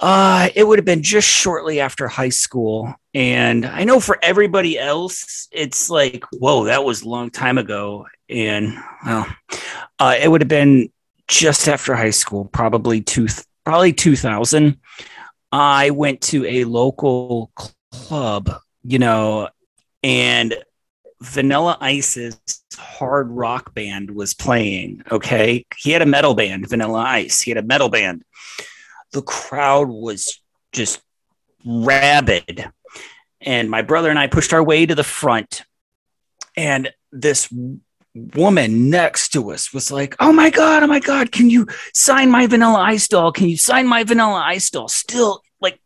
uh 0.00 0.48
it 0.54 0.64
would 0.64 0.80
have 0.80 0.84
been 0.84 1.02
just 1.02 1.28
shortly 1.28 1.80
after 1.80 2.08
high 2.08 2.28
school 2.28 2.92
and 3.14 3.64
I 3.64 3.84
know 3.84 4.00
for 4.00 4.18
everybody 4.20 4.76
else 4.76 5.46
it's 5.52 5.88
like, 5.88 6.24
whoa, 6.32 6.64
that 6.64 6.84
was 6.84 7.02
a 7.02 7.08
long 7.08 7.30
time 7.30 7.58
ago 7.58 8.06
and 8.28 8.76
well, 9.06 9.28
uh 10.00 10.16
it 10.20 10.28
would 10.28 10.40
have 10.40 10.48
been 10.48 10.90
just 11.28 11.68
after 11.68 11.94
high 11.94 12.10
school, 12.10 12.46
probably 12.46 13.00
two 13.00 13.28
probably 13.64 13.92
2000. 13.92 14.78
I 15.52 15.90
went 15.90 16.20
to 16.22 16.44
a 16.46 16.64
local 16.64 17.50
club, 17.90 18.60
you 18.82 18.98
know, 18.98 19.48
and 20.02 20.54
Vanilla 21.20 21.78
Ice's 21.80 22.38
hard 22.76 23.30
rock 23.30 23.72
band 23.74 24.10
was 24.10 24.34
playing. 24.34 25.02
Okay. 25.10 25.64
He 25.76 25.92
had 25.92 26.02
a 26.02 26.06
metal 26.06 26.34
band, 26.34 26.68
Vanilla 26.68 27.00
Ice. 27.00 27.40
He 27.40 27.50
had 27.50 27.58
a 27.58 27.66
metal 27.66 27.88
band. 27.88 28.24
The 29.12 29.22
crowd 29.22 29.88
was 29.88 30.40
just 30.72 31.00
rabid. 31.64 32.70
and 33.40 33.70
my 33.70 33.82
brother 33.82 34.10
and 34.10 34.18
I 34.18 34.26
pushed 34.26 34.52
our 34.52 34.62
way 34.62 34.86
to 34.86 34.94
the 34.94 35.04
front, 35.04 35.64
and 36.56 36.90
this 37.12 37.52
woman 38.14 38.90
next 38.90 39.30
to 39.30 39.50
us 39.50 39.72
was 39.72 39.90
like, 39.90 40.14
"Oh 40.20 40.32
my 40.32 40.50
god, 40.50 40.82
oh 40.82 40.86
my 40.86 41.00
god, 41.00 41.32
can 41.32 41.50
you 41.50 41.66
sign 41.92 42.30
my 42.30 42.46
Vanilla 42.46 42.80
Ice 42.80 43.08
doll? 43.08 43.32
Can 43.32 43.48
you 43.48 43.56
sign 43.56 43.86
my 43.86 44.04
Vanilla 44.04 44.42
Ice 44.46 44.70
doll?" 44.70 44.88
Still 44.88 45.42
like, 45.60 45.80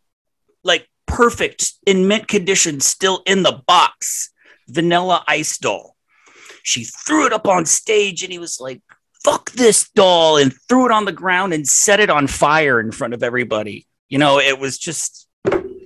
like 0.62 0.88
perfect 1.06 1.72
in 1.86 2.08
mint 2.08 2.28
condition, 2.28 2.80
still 2.80 3.22
in 3.26 3.42
the 3.42 3.62
box, 3.66 4.30
Vanilla 4.68 5.24
Ice 5.26 5.58
doll. 5.58 5.96
She 6.62 6.84
threw 6.84 7.26
it 7.26 7.32
up 7.32 7.48
on 7.48 7.64
stage, 7.64 8.22
and 8.22 8.32
he 8.32 8.38
was 8.38 8.60
like, 8.60 8.82
"Fuck 9.24 9.52
this 9.52 9.88
doll!" 9.90 10.36
and 10.36 10.54
threw 10.68 10.86
it 10.86 10.92
on 10.92 11.06
the 11.06 11.12
ground 11.12 11.52
and 11.54 11.66
set 11.66 12.00
it 12.00 12.10
on 12.10 12.26
fire 12.26 12.78
in 12.80 12.92
front 12.92 13.14
of 13.14 13.22
everybody. 13.22 13.86
You 14.08 14.18
know, 14.18 14.38
it 14.38 14.58
was 14.58 14.78
just, 14.78 15.28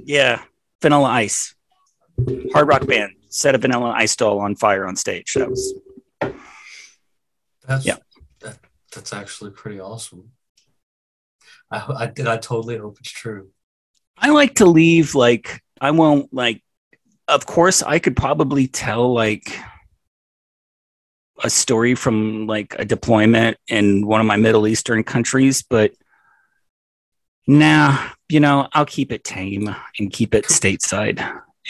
yeah, 0.05 0.43
Vanilla 0.81 1.09
Ice, 1.09 1.55
hard 2.53 2.69
rock 2.69 2.87
band 2.87 3.13
set 3.33 3.55
a 3.55 3.59
Vanilla 3.59 3.95
Ice 3.97 4.15
doll 4.15 4.41
on 4.41 4.55
fire 4.55 4.87
on 4.87 4.95
stage. 4.95 5.35
That 5.35 5.51
was 5.51 5.75
That's 7.67 7.85
Yeah. 7.87 7.97
that, 8.41 8.59
that's 8.95 9.13
actually 9.13 9.51
pretty 9.53 9.81
awesome. 9.81 10.33
I, 11.71 11.85
I 12.05 12.07
did. 12.07 12.27
I 12.27 12.37
totally 12.37 12.77
hope 12.79 12.99
it's 13.01 13.11
true. 13.11 13.51
I 14.19 14.31
like 14.31 14.57
to 14.57 14.67
leave 14.67 15.15
like 15.15 15.63
I 15.81 15.91
won't 15.91 16.33
like 16.33 16.63
of 17.29 17.47
course 17.47 17.83
I 17.83 17.99
could 17.99 18.15
probably 18.17 18.67
tell 18.69 19.13
like 19.13 19.47
a 21.43 21.49
story 21.51 21.95
from 21.95 22.47
like 22.47 22.75
a 22.79 22.85
deployment 22.85 23.57
in 23.69 24.07
one 24.07 24.21
of 24.21 24.27
my 24.27 24.37
Middle 24.37 24.67
Eastern 24.69 25.03
countries, 25.03 25.63
but 25.63 25.93
nah, 27.47 28.11
you 28.29 28.39
know, 28.41 28.69
I'll 28.75 28.87
keep 28.87 29.11
it 29.13 29.25
tame 29.25 29.75
and 29.99 30.13
keep 30.13 30.35
it 30.35 30.45
stateside. 30.47 31.19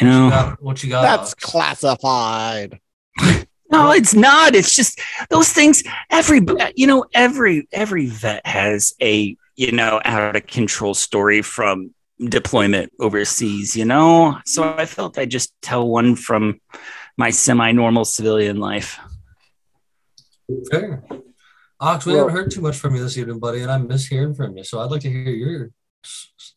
You 0.01 0.07
You 0.07 0.13
know, 0.13 0.31
got- 0.31 0.63
what 0.63 0.83
you 0.83 0.91
got? 0.91 1.03
That's 1.03 1.33
Ox? 1.33 1.45
classified. 1.45 2.81
no, 3.73 3.91
it's 3.93 4.15
not. 4.15 4.55
It's 4.55 4.75
just 4.75 5.01
those 5.31 5.51
things. 5.53 5.83
Every 6.11 6.41
you 6.77 6.87
know, 6.87 7.05
every 7.15 7.67
every 7.73 8.07
vet 8.07 8.47
has 8.47 8.95
a 9.03 9.37
you 9.57 9.73
know 9.73 10.01
out 10.05 10.37
of 10.37 10.47
control 10.47 10.95
story 10.95 11.43
from 11.43 11.95
deployment 12.19 12.93
overseas. 13.01 13.77
You 13.77 13.85
know, 13.85 14.39
so 14.45 14.75
I 14.75 14.87
felt 14.87 15.19
I'd 15.19 15.31
just 15.31 15.53
tell 15.63 15.89
one 15.89 16.17
from 16.17 16.61
my 17.17 17.31
semi-normal 17.31 18.05
civilian 18.05 18.59
life. 18.59 18.99
Fair. 20.71 21.03
Ox, 21.81 22.07
we 22.07 22.13
Well- 22.13 22.29
haven't 22.29 22.37
heard 22.37 22.51
too 22.51 22.61
much 22.61 22.77
from 22.77 22.95
you 22.95 23.03
this 23.03 23.19
evening, 23.19 23.39
buddy, 23.39 23.61
and 23.61 23.71
I 23.71 23.79
miss 23.79 24.07
hearing 24.07 24.35
from 24.35 24.57
you. 24.57 24.65
So 24.65 24.79
I'd 24.81 24.91
like 24.91 25.01
to 25.03 25.11
hear 25.11 25.31
your 25.31 25.71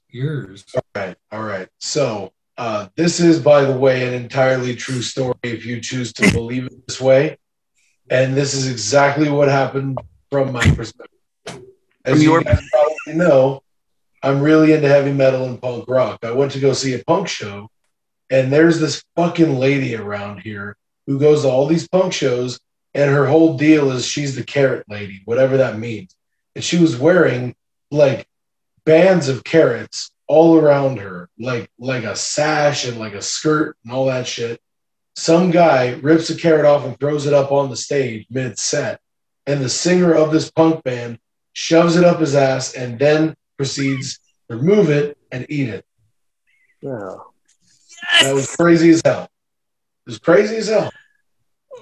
Yours. 0.10 0.64
All 0.74 0.82
right, 0.96 1.18
all 1.32 1.44
right. 1.44 1.68
So 1.80 2.32
uh, 2.58 2.88
this 2.96 3.20
is, 3.20 3.40
by 3.40 3.62
the 3.62 3.78
way, 3.78 4.08
an 4.08 4.14
entirely 4.14 4.76
true 4.76 5.02
story 5.02 5.36
if 5.44 5.66
you 5.66 5.82
choose 5.82 6.14
to 6.14 6.32
believe 6.32 6.66
it 6.66 6.88
this 6.88 7.02
way. 7.02 7.38
And 8.10 8.36
this 8.36 8.54
is 8.54 8.70
exactly 8.70 9.30
what 9.30 9.48
happened 9.48 9.98
from 10.32 10.52
my 10.52 10.64
perspective. 10.72 11.10
As 12.06 12.24
you 12.24 12.42
guys 12.44 12.62
probably 12.72 13.20
know, 13.20 13.62
I'm 14.22 14.42
really 14.42 14.74
into 14.74 14.88
heavy 14.88 15.12
metal 15.12 15.46
and 15.46 15.62
punk 15.62 15.86
rock. 15.88 16.20
I 16.24 16.32
went 16.32 16.52
to 16.54 16.60
go 16.60 16.74
see 16.74 16.94
a 16.94 17.04
punk 17.04 17.28
show, 17.28 17.70
and 18.30 18.52
there's 18.52 18.80
this 18.80 19.04
fucking 19.16 19.56
lady 19.58 19.96
around 19.96 20.40
here 20.40 20.78
who 21.08 21.20
goes 21.20 21.42
to 21.42 21.50
all 21.50 21.66
these 21.66 21.88
punk 21.88 22.14
shows, 22.14 22.60
and 22.94 23.12
her 23.12 23.26
whole 23.26 23.58
deal 23.58 23.92
is 23.92 24.06
she's 24.06 24.36
the 24.36 24.44
carrot 24.44 24.86
lady, 24.88 25.22
whatever 25.26 25.58
that 25.58 25.78
means. 25.78 26.16
And 26.56 26.64
she 26.64 26.78
was 26.78 26.96
wearing 26.96 27.56
like 27.92 28.28
bands 28.86 29.28
of 29.28 29.44
carrots 29.44 30.12
all 30.28 30.58
around 30.58 31.00
her, 31.00 31.30
like 31.40 31.70
like 31.80 32.04
a 32.04 32.16
sash 32.16 32.86
and 32.86 33.00
like 33.00 33.14
a 33.14 33.22
skirt 33.22 33.78
and 33.84 33.94
all 33.94 34.06
that 34.06 34.28
shit. 34.28 34.60
Some 35.16 35.52
guy 35.52 35.94
rips 36.02 36.30
a 36.30 36.36
carrot 36.36 36.66
off 36.66 36.86
and 36.86 37.00
throws 37.00 37.26
it 37.26 37.34
up 37.34 37.52
on 37.52 37.70
the 37.70 37.76
stage 37.76 38.28
mid 38.30 38.60
set, 38.60 39.00
and 39.46 39.62
the 39.62 39.70
singer 39.70 40.14
of 40.14 40.32
this 40.32 40.52
punk 40.52 40.84
band 40.84 41.20
shoves 41.54 41.96
it 41.96 42.04
up 42.04 42.20
his 42.20 42.36
ass 42.36 42.74
and 42.74 43.00
then 43.00 43.36
proceeds 43.58 44.20
to 44.50 44.58
remove 44.58 44.90
it 44.90 45.18
and 45.32 45.46
eat 45.50 45.70
it. 45.70 45.86
Yeah. 46.82 47.16
That 48.22 48.34
was 48.34 48.54
crazy 48.56 48.90
as 48.92 49.02
hell. 49.04 49.24
It 49.24 50.10
was 50.10 50.20
crazy 50.20 50.58
as 50.58 50.68
hell. 50.68 50.92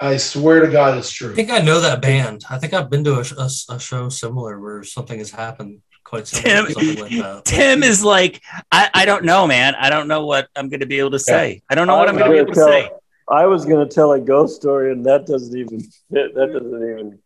I 0.00 0.16
swear 0.16 0.60
to 0.60 0.68
God, 0.70 0.98
it's 0.98 1.10
true. 1.10 1.32
I 1.32 1.34
think 1.34 1.50
I 1.50 1.58
know 1.60 1.80
that 1.80 2.02
band. 2.02 2.44
I 2.50 2.58
think 2.58 2.72
I've 2.74 2.90
been 2.90 3.04
to 3.04 3.20
a, 3.20 3.24
sh- 3.24 3.32
a 3.38 3.42
s- 3.42 3.66
a 3.68 3.78
show 3.78 4.08
similar 4.08 4.60
where 4.60 4.82
something 4.84 5.18
has 5.18 5.30
happened 5.30 5.80
quite 6.04 6.26
similar 6.26 6.66
to 6.66 6.72
something 6.72 6.98
like 7.00 7.10
Tim, 7.10 7.18
that. 7.22 7.44
Tim 7.44 7.82
is 7.82 8.04
like, 8.04 8.40
I, 8.70 8.90
I 8.94 9.04
don't 9.04 9.24
know, 9.24 9.46
man. 9.46 9.74
I 9.74 9.90
don't 9.90 10.06
know 10.08 10.24
what 10.26 10.48
I'm 10.56 10.68
going 10.68 10.80
to 10.80 10.86
be 10.86 10.98
able 10.98 11.10
to 11.12 11.18
say. 11.18 11.62
I 11.70 11.74
don't 11.74 11.86
know 11.86 11.96
what 11.96 12.08
I'm 12.08 12.16
going 12.16 12.30
to 12.30 12.34
be 12.34 12.38
able 12.40 12.52
to 12.52 12.60
Tell- 12.60 12.68
say. 12.68 12.90
I 13.28 13.44
was 13.46 13.64
going 13.64 13.86
to 13.88 13.92
tell 13.92 14.12
a 14.12 14.20
ghost 14.20 14.54
story, 14.56 14.92
and 14.92 15.04
that 15.06 15.26
doesn't 15.26 15.58
even 15.58 15.80
fit. 15.80 16.32
That 16.36 16.52
doesn't 16.52 16.82
even 16.82 17.18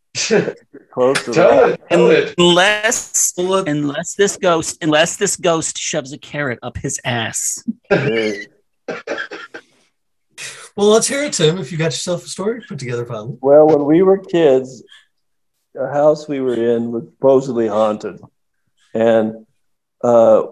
close 0.92 1.22
to 1.26 1.30
that. 1.32 1.70
it, 1.72 1.80
tell 1.90 2.10
it. 2.10 2.34
Unless, 2.38 3.34
Well, 3.36 3.47
let- 3.48 3.68
unless 3.68 4.14
this 4.14 4.36
ghost, 4.38 4.82
unless 4.82 5.16
this 5.16 5.36
ghost 5.36 5.76
shoves 5.76 6.12
a 6.14 6.18
carrot 6.18 6.59
up 6.62 6.78
his 6.78 6.98
ass. 7.05 7.62
Well, 10.76 10.88
let's 10.88 11.09
hear 11.09 11.24
it, 11.24 11.32
Tim. 11.32 11.59
If 11.59 11.72
you 11.72 11.78
got 11.78 11.86
yourself 11.86 12.24
a 12.24 12.28
story 12.28 12.62
put 12.66 12.78
together, 12.78 13.05
finally. 13.05 13.36
Well, 13.40 13.66
when 13.66 13.84
we 13.84 14.02
were 14.02 14.18
kids, 14.18 14.82
the 15.74 15.88
house 15.88 16.28
we 16.28 16.40
were 16.40 16.55
in 16.55 16.92
was 16.92 17.05
supposedly 17.05 17.68
haunted, 17.68 18.20
and 18.94 19.47
uh, 20.02 20.42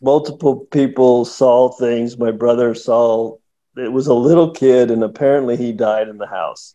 multiple 0.00 0.66
people 0.66 1.24
saw 1.24 1.70
things. 1.70 2.18
My 2.18 2.30
brother 2.30 2.74
saw 2.74 3.36
it 3.76 3.92
was 3.92 4.06
a 4.06 4.14
little 4.14 4.50
kid, 4.50 4.90
and 4.90 5.02
apparently 5.02 5.56
he 5.56 5.72
died 5.72 6.08
in 6.08 6.18
the 6.18 6.26
house, 6.26 6.74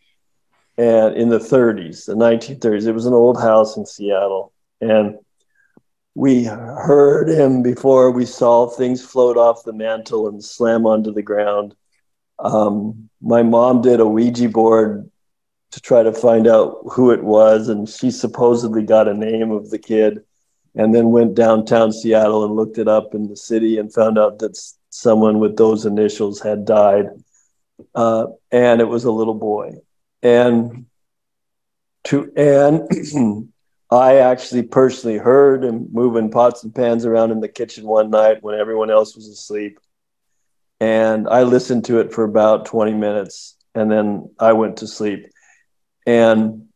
and 0.76 1.16
in 1.16 1.28
the 1.28 1.38
30s, 1.38 2.06
the 2.06 2.14
1930s. 2.14 2.86
It 2.86 2.92
was 2.92 3.06
an 3.06 3.14
old 3.14 3.40
house 3.40 3.76
in 3.76 3.86
Seattle, 3.86 4.52
and 4.80 5.18
we 6.14 6.44
heard 6.44 7.28
him 7.28 7.62
before 7.62 8.10
we 8.10 8.26
saw 8.26 8.66
things 8.66 9.04
float 9.04 9.36
off 9.36 9.62
the 9.62 9.72
mantle 9.72 10.26
and 10.26 10.42
slam 10.42 10.84
onto 10.84 11.12
the 11.12 11.22
ground. 11.22 11.74
Um, 12.38 13.08
my 13.20 13.42
mom 13.42 13.82
did 13.82 14.00
a 14.00 14.06
Ouija 14.06 14.48
board 14.48 15.10
to 15.70 15.80
try 15.80 16.02
to 16.02 16.12
find 16.12 16.46
out 16.46 16.78
who 16.92 17.10
it 17.10 17.22
was, 17.22 17.68
and 17.68 17.88
she 17.88 18.10
supposedly 18.10 18.82
got 18.82 19.08
a 19.08 19.14
name 19.14 19.50
of 19.50 19.70
the 19.70 19.78
kid, 19.78 20.20
and 20.74 20.94
then 20.94 21.10
went 21.10 21.34
downtown 21.34 21.92
Seattle 21.92 22.44
and 22.44 22.54
looked 22.54 22.78
it 22.78 22.88
up 22.88 23.14
in 23.14 23.28
the 23.28 23.36
city 23.36 23.78
and 23.78 23.92
found 23.92 24.18
out 24.18 24.38
that 24.38 24.58
someone 24.90 25.38
with 25.38 25.56
those 25.56 25.84
initials 25.84 26.40
had 26.40 26.64
died, 26.64 27.06
uh, 27.94 28.26
and 28.50 28.80
it 28.80 28.88
was 28.88 29.04
a 29.04 29.12
little 29.12 29.34
boy, 29.34 29.72
and 30.22 30.86
to 32.04 32.32
and 32.36 33.48
I 33.90 34.16
actually 34.16 34.62
personally 34.62 35.16
heard 35.16 35.64
him 35.64 35.88
moving 35.90 36.30
pots 36.30 36.62
and 36.62 36.74
pans 36.74 37.06
around 37.06 37.30
in 37.30 37.40
the 37.40 37.48
kitchen 37.48 37.84
one 37.84 38.10
night 38.10 38.42
when 38.42 38.58
everyone 38.58 38.90
else 38.90 39.16
was 39.16 39.28
asleep. 39.28 39.78
And 40.80 41.28
I 41.28 41.42
listened 41.42 41.84
to 41.86 41.98
it 41.98 42.12
for 42.12 42.24
about 42.24 42.66
20 42.66 42.94
minutes 42.94 43.56
and 43.74 43.90
then 43.90 44.30
I 44.38 44.52
went 44.52 44.78
to 44.78 44.86
sleep. 44.86 45.26
And 46.06 46.68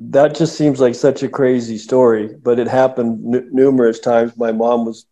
that 0.00 0.34
just 0.34 0.56
seems 0.56 0.80
like 0.80 0.94
such 0.94 1.22
a 1.22 1.28
crazy 1.28 1.78
story, 1.78 2.34
but 2.42 2.58
it 2.58 2.68
happened 2.68 3.34
n- 3.34 3.48
numerous 3.52 3.98
times. 3.98 4.36
My 4.36 4.52
mom 4.52 4.84
was 4.84 5.06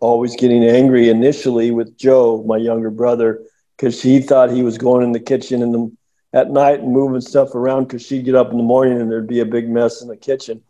always 0.00 0.36
getting 0.36 0.64
angry 0.64 1.08
initially 1.08 1.70
with 1.70 1.96
Joe, 1.96 2.42
my 2.46 2.56
younger 2.56 2.90
brother, 2.90 3.42
because 3.76 4.00
she 4.00 4.20
thought 4.20 4.50
he 4.50 4.62
was 4.62 4.78
going 4.78 5.04
in 5.04 5.12
the 5.12 5.20
kitchen 5.20 5.62
in 5.62 5.72
the 5.72 5.92
at 6.34 6.50
night 6.50 6.80
and 6.80 6.92
moving 6.92 7.20
stuff 7.20 7.54
around 7.54 7.84
because 7.84 8.04
she'd 8.06 8.24
get 8.24 8.34
up 8.34 8.50
in 8.50 8.56
the 8.56 8.62
morning 8.62 9.00
and 9.00 9.10
there'd 9.10 9.26
be 9.26 9.40
a 9.40 9.44
big 9.46 9.68
mess 9.68 10.00
in 10.00 10.08
the 10.08 10.16
kitchen. 10.16 10.62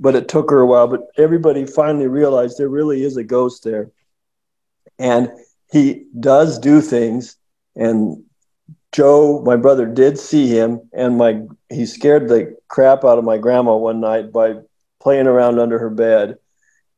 But 0.00 0.16
it 0.16 0.28
took 0.28 0.50
her 0.50 0.60
a 0.60 0.66
while. 0.66 0.88
But 0.88 1.06
everybody 1.16 1.66
finally 1.66 2.08
realized 2.08 2.58
there 2.58 2.68
really 2.68 3.04
is 3.04 3.16
a 3.16 3.22
ghost 3.22 3.62
there. 3.62 3.90
And 4.98 5.30
he 5.72 6.04
does 6.18 6.58
do 6.58 6.80
things. 6.80 7.36
And 7.74 8.24
Joe, 8.92 9.42
my 9.44 9.56
brother, 9.56 9.86
did 9.86 10.18
see 10.18 10.46
him. 10.46 10.82
And 10.92 11.16
my 11.16 11.42
he 11.70 11.86
scared 11.86 12.28
the 12.28 12.56
crap 12.68 13.04
out 13.04 13.18
of 13.18 13.24
my 13.24 13.38
grandma 13.38 13.74
one 13.76 14.00
night 14.00 14.30
by 14.30 14.56
playing 15.00 15.26
around 15.26 15.58
under 15.58 15.78
her 15.78 15.90
bed. 15.90 16.36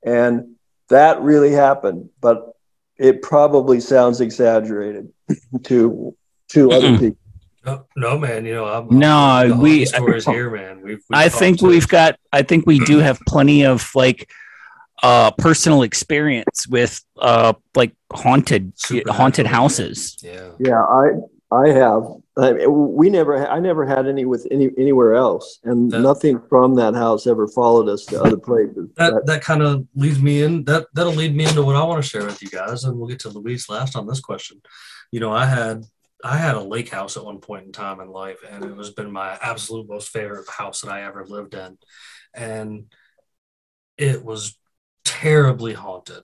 And 0.05 0.57
that 0.89 1.23
really 1.23 1.53
happened. 1.53 2.11
But 2.21 2.53
it 2.99 3.23
probably 3.23 3.81
sounds 3.81 4.21
exaggerated 4.21 5.13
to 5.65 6.17
to 6.49 6.73
other 6.73 6.89
Mm-mm. 6.89 6.99
people. 6.99 7.19
No, 7.65 7.87
no, 7.97 8.19
man. 8.19 8.45
You 8.45 8.55
know, 8.57 8.67
I'm, 8.67 8.99
No, 8.99 9.17
I'm, 9.17 9.59
we- 9.59 9.85
Hawking 9.85 9.87
stories 9.87 10.27
here, 10.27 10.51
man. 10.51 10.83
We've, 10.83 10.99
we've 10.99 11.03
I 11.13 11.29
think 11.31 11.63
we've 11.63 11.89
got. 11.89 12.19
I 12.33 12.43
think 12.43 12.67
we 12.67 12.79
do 12.81 12.99
have 12.99 13.21
plenty 13.27 13.65
of 13.65 13.89
like 13.95 14.31
uh 15.09 15.31
personal 15.33 15.83
experience 15.91 16.67
with 16.77 16.95
uh 17.19 17.53
like 17.81 17.93
haunted 18.23 18.73
haunted 19.09 19.47
houses. 19.47 19.97
Yeah. 20.23 20.51
Yeah, 20.59 20.83
I 21.03 21.05
I 21.65 21.69
have 21.83 22.03
I 22.37 22.53
mean, 22.53 22.67
we 23.01 23.11
never, 23.11 23.47
I 23.47 23.61
never 23.61 23.87
had 23.87 24.05
any 24.09 24.25
with 24.25 24.45
any 24.51 24.67
anywhere 24.85 25.15
else, 25.15 25.47
and 25.63 25.79
That- 25.93 26.01
nothing 26.01 26.37
from 26.51 26.75
that 26.81 26.95
house 27.05 27.23
ever 27.29 27.47
followed 27.47 27.89
us 27.95 28.03
to 28.07 28.21
other 28.25 28.41
places. 28.49 28.89
that 28.97 29.13
that 29.27 29.41
kind 29.51 29.63
of 29.63 29.87
leads 29.95 30.21
me 30.29 30.43
in 30.43 30.65
that 30.65 30.83
that'll 30.95 31.13
lead 31.23 31.35
me 31.37 31.45
into 31.45 31.63
what 31.63 31.77
I 31.77 31.85
want 31.85 32.03
to 32.03 32.09
share 32.13 32.25
with 32.27 32.43
you 32.43 32.49
guys, 32.61 32.83
and 32.85 32.93
we'll 32.99 33.13
get 33.13 33.21
to 33.21 33.29
Luis 33.29 33.69
last 33.69 33.95
on 33.95 34.07
this 34.09 34.21
question. 34.31 34.57
You 35.13 35.21
know, 35.21 35.33
I 35.33 35.47
had 35.47 35.77
I 36.25 36.37
had 36.39 36.57
a 36.57 36.61
lake 36.75 36.89
house 36.99 37.17
at 37.19 37.25
one 37.31 37.39
point 37.49 37.67
in 37.67 37.73
time 37.73 38.01
in 38.01 38.09
life, 38.09 38.41
and 38.51 38.65
it 38.65 38.75
was 38.81 38.91
been 38.99 39.13
my 39.13 39.39
absolute 39.51 39.87
most 39.95 40.09
favorite 40.09 40.49
house 40.49 40.81
that 40.81 40.91
I 40.91 41.05
ever 41.05 41.23
lived 41.37 41.55
in, 41.55 41.79
and 42.35 42.87
it 43.97 44.25
was 44.25 44.59
terribly 45.21 45.73
haunted. 45.75 46.23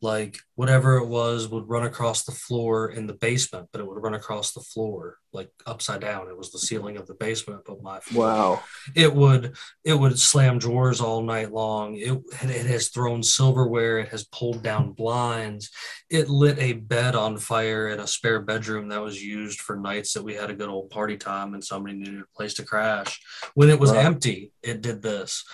Like 0.00 0.38
whatever 0.60 0.98
it 0.98 1.06
was 1.06 1.48
would 1.48 1.66
run 1.70 1.84
across 1.84 2.24
the 2.24 2.32
floor 2.32 2.90
in 2.90 3.06
the 3.06 3.14
basement, 3.14 3.66
but 3.72 3.80
it 3.80 3.86
would 3.86 4.02
run 4.02 4.12
across 4.12 4.52
the 4.52 4.60
floor 4.60 5.16
like 5.32 5.48
upside 5.64 6.02
down. 6.02 6.28
It 6.28 6.36
was 6.36 6.52
the 6.52 6.58
ceiling 6.58 6.98
of 6.98 7.06
the 7.06 7.14
basement, 7.14 7.62
but 7.66 7.82
my 7.82 7.98
floor 8.00 8.26
wow, 8.26 8.60
it 8.94 9.14
would 9.14 9.56
it 9.84 9.94
would 9.94 10.18
slam 10.18 10.58
drawers 10.58 11.00
all 11.00 11.22
night 11.22 11.50
long. 11.50 11.94
It, 11.94 12.20
it 12.42 12.66
has 12.66 12.88
thrown 12.88 13.22
silverware. 13.22 14.00
It 14.00 14.10
has 14.10 14.24
pulled 14.24 14.62
down 14.62 14.92
blinds. 14.92 15.70
It 16.10 16.28
lit 16.28 16.58
a 16.58 16.74
bed 16.74 17.14
on 17.14 17.38
fire 17.38 17.88
in 17.88 18.00
a 18.00 18.06
spare 18.06 18.40
bedroom 18.40 18.88
that 18.88 19.00
was 19.00 19.22
used 19.22 19.60
for 19.60 19.76
nights 19.76 20.12
that 20.12 20.24
we 20.24 20.34
had 20.34 20.50
a 20.50 20.54
good 20.54 20.68
old 20.68 20.90
party 20.90 21.16
time 21.16 21.54
and 21.54 21.64
somebody 21.64 21.96
needed 21.96 22.20
a 22.20 22.36
place 22.36 22.52
to 22.54 22.64
crash. 22.64 23.18
When 23.54 23.70
it 23.70 23.80
was 23.80 23.92
Wow. 23.92 24.00
empty 24.00 24.52
it 24.62 24.82
did 24.82 25.00
this. 25.02 25.44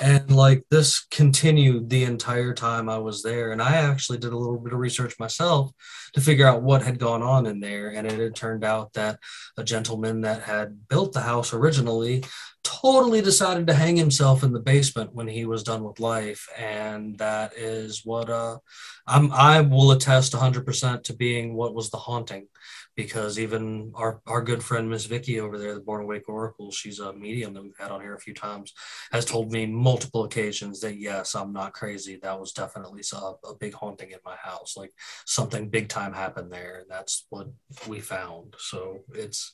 And 0.00 0.30
like 0.30 0.64
this 0.70 1.06
continued 1.10 1.90
the 1.90 2.04
entire 2.04 2.54
time 2.54 2.88
i 2.88 2.98
was 2.98 3.22
there. 3.22 3.52
And 3.52 3.60
i 3.60 3.76
actually 3.76 4.18
did 4.18 4.32
a 4.32 4.38
little 4.38 4.53
bit 4.60 4.72
of 4.72 4.78
research 4.78 5.18
myself 5.18 5.70
to 6.14 6.20
figure 6.20 6.46
out 6.46 6.62
what 6.62 6.82
had 6.82 6.98
gone 6.98 7.22
on 7.22 7.46
in 7.46 7.60
there. 7.60 7.90
And 7.90 8.06
it 8.06 8.18
had 8.18 8.34
turned 8.34 8.64
out 8.64 8.92
that 8.94 9.18
a 9.56 9.64
gentleman 9.64 10.22
that 10.22 10.42
had 10.42 10.88
built 10.88 11.12
the 11.12 11.20
house 11.20 11.52
originally 11.52 12.24
totally 12.62 13.20
decided 13.20 13.66
to 13.66 13.74
hang 13.74 13.96
himself 13.96 14.42
in 14.42 14.52
the 14.52 14.60
basement 14.60 15.14
when 15.14 15.28
he 15.28 15.44
was 15.44 15.62
done 15.62 15.84
with 15.84 16.00
life. 16.00 16.48
And 16.58 17.18
that 17.18 17.52
is 17.56 18.02
what 18.04 18.30
uh 18.30 18.58
i 19.06 19.60
will 19.60 19.92
attest 19.92 20.32
100% 20.32 21.02
to 21.02 21.12
being 21.14 21.54
what 21.54 21.74
was 21.74 21.90
the 21.90 21.98
haunting 21.98 22.48
because 22.96 23.38
even 23.38 23.92
our 23.94 24.20
our 24.26 24.42
good 24.42 24.62
friend 24.62 24.88
miss 24.88 25.06
vicky 25.06 25.40
over 25.40 25.58
there 25.58 25.74
the 25.74 25.80
born 25.80 26.02
awake 26.02 26.28
oracle 26.28 26.70
she's 26.70 27.00
a 27.00 27.12
medium 27.12 27.52
that 27.52 27.62
we've 27.62 27.76
had 27.78 27.90
on 27.90 28.00
here 28.00 28.14
a 28.14 28.20
few 28.20 28.34
times 28.34 28.72
has 29.10 29.24
told 29.24 29.50
me 29.50 29.66
multiple 29.66 30.24
occasions 30.24 30.80
that 30.80 30.96
yes 30.96 31.34
i'm 31.34 31.52
not 31.52 31.72
crazy. 31.72 32.18
That 32.22 32.40
was 32.40 32.52
definitely 32.52 33.02
so- 33.02 33.38
a 33.44 33.54
big 33.54 33.74
haunting 33.74 34.10
in 34.10 34.18
my 34.24 34.36
house. 34.36 34.76
Like 34.76 34.92
something 35.26 35.68
big 35.68 35.88
time 35.88 36.12
happened 36.12 36.52
there 36.52 36.80
and 36.80 36.90
that's 36.90 37.26
what 37.30 37.48
we 37.88 38.00
found. 38.00 38.54
So 38.58 39.00
it's 39.12 39.52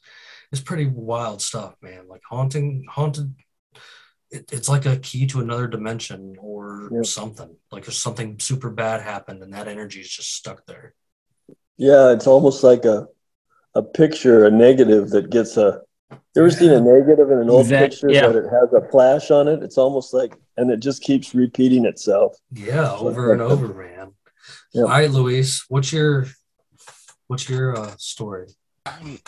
it's 0.52 0.60
pretty 0.60 0.86
wild 0.86 1.42
stuff 1.42 1.74
man. 1.82 2.08
Like 2.08 2.22
haunting 2.28 2.86
haunted 2.88 3.34
it, 4.30 4.52
it's 4.52 4.68
like 4.68 4.86
a 4.86 4.96
key 4.98 5.26
to 5.28 5.40
another 5.40 5.66
dimension 5.66 6.36
or 6.40 6.88
something. 7.04 7.56
Like 7.72 7.88
if 7.88 7.94
something 7.94 8.38
super 8.38 8.70
bad 8.70 9.02
happened 9.02 9.42
and 9.42 9.52
that 9.52 9.68
energy 9.68 10.00
is 10.00 10.08
just 10.08 10.34
stuck 10.34 10.66
there. 10.66 10.94
Yeah, 11.76 12.12
it's 12.12 12.26
almost 12.26 12.62
like 12.62 12.84
a 12.84 13.08
a 13.74 13.82
picture, 13.82 14.46
a 14.46 14.50
negative 14.50 15.10
that 15.10 15.30
gets 15.30 15.56
a. 15.56 15.80
You 16.10 16.42
ever 16.42 16.50
seen 16.50 16.70
a 16.72 16.80
negative 16.80 17.30
in 17.30 17.38
an 17.38 17.50
old 17.50 17.62
Exact- 17.66 17.92
picture 17.92 18.10
yeah. 18.10 18.26
that 18.28 18.36
it 18.36 18.44
has 18.50 18.72
a 18.72 18.88
flash 18.90 19.30
on 19.30 19.46
it? 19.48 19.62
It's 19.62 19.78
almost 19.78 20.12
like, 20.14 20.34
and 20.56 20.70
it 20.70 20.80
just 20.80 21.02
keeps 21.02 21.34
repeating 21.34 21.84
itself. 21.86 22.36
yeah 22.52 22.92
over 22.94 23.32
and 23.32 23.40
over 23.42 23.68
man 23.74 24.12
Yeah. 24.72 24.82
all 24.82 24.88
right 24.88 25.10
luis 25.10 25.64
what's 25.68 25.92
your 25.92 26.26
what's 27.28 27.48
your 27.48 27.76
uh, 27.78 27.94
story 27.98 28.48
Um, 28.86 29.18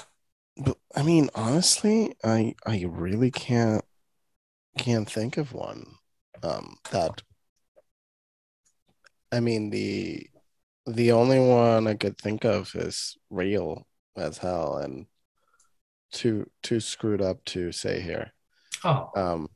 but 0.56 0.76
I 0.96 1.02
mean, 1.02 1.30
honestly, 1.34 2.14
I 2.24 2.54
I 2.66 2.84
really 2.88 3.30
can't 3.30 3.84
can't 4.76 5.08
think 5.10 5.36
of 5.38 5.52
one 5.52 5.86
um, 6.42 6.76
that. 6.90 7.22
I 9.30 9.40
mean 9.40 9.70
the 9.70 10.26
the 10.86 11.12
only 11.12 11.38
one 11.40 11.86
I 11.86 11.94
could 11.94 12.18
think 12.18 12.44
of 12.44 12.74
is 12.74 13.16
real 13.30 13.86
as 14.16 14.38
hell 14.38 14.76
and 14.76 15.06
too 16.12 16.48
too 16.62 16.80
screwed 16.80 17.22
up 17.22 17.44
to 17.46 17.72
say 17.72 18.00
here. 18.00 18.32
oh 18.84 19.10
Um. 19.16 19.48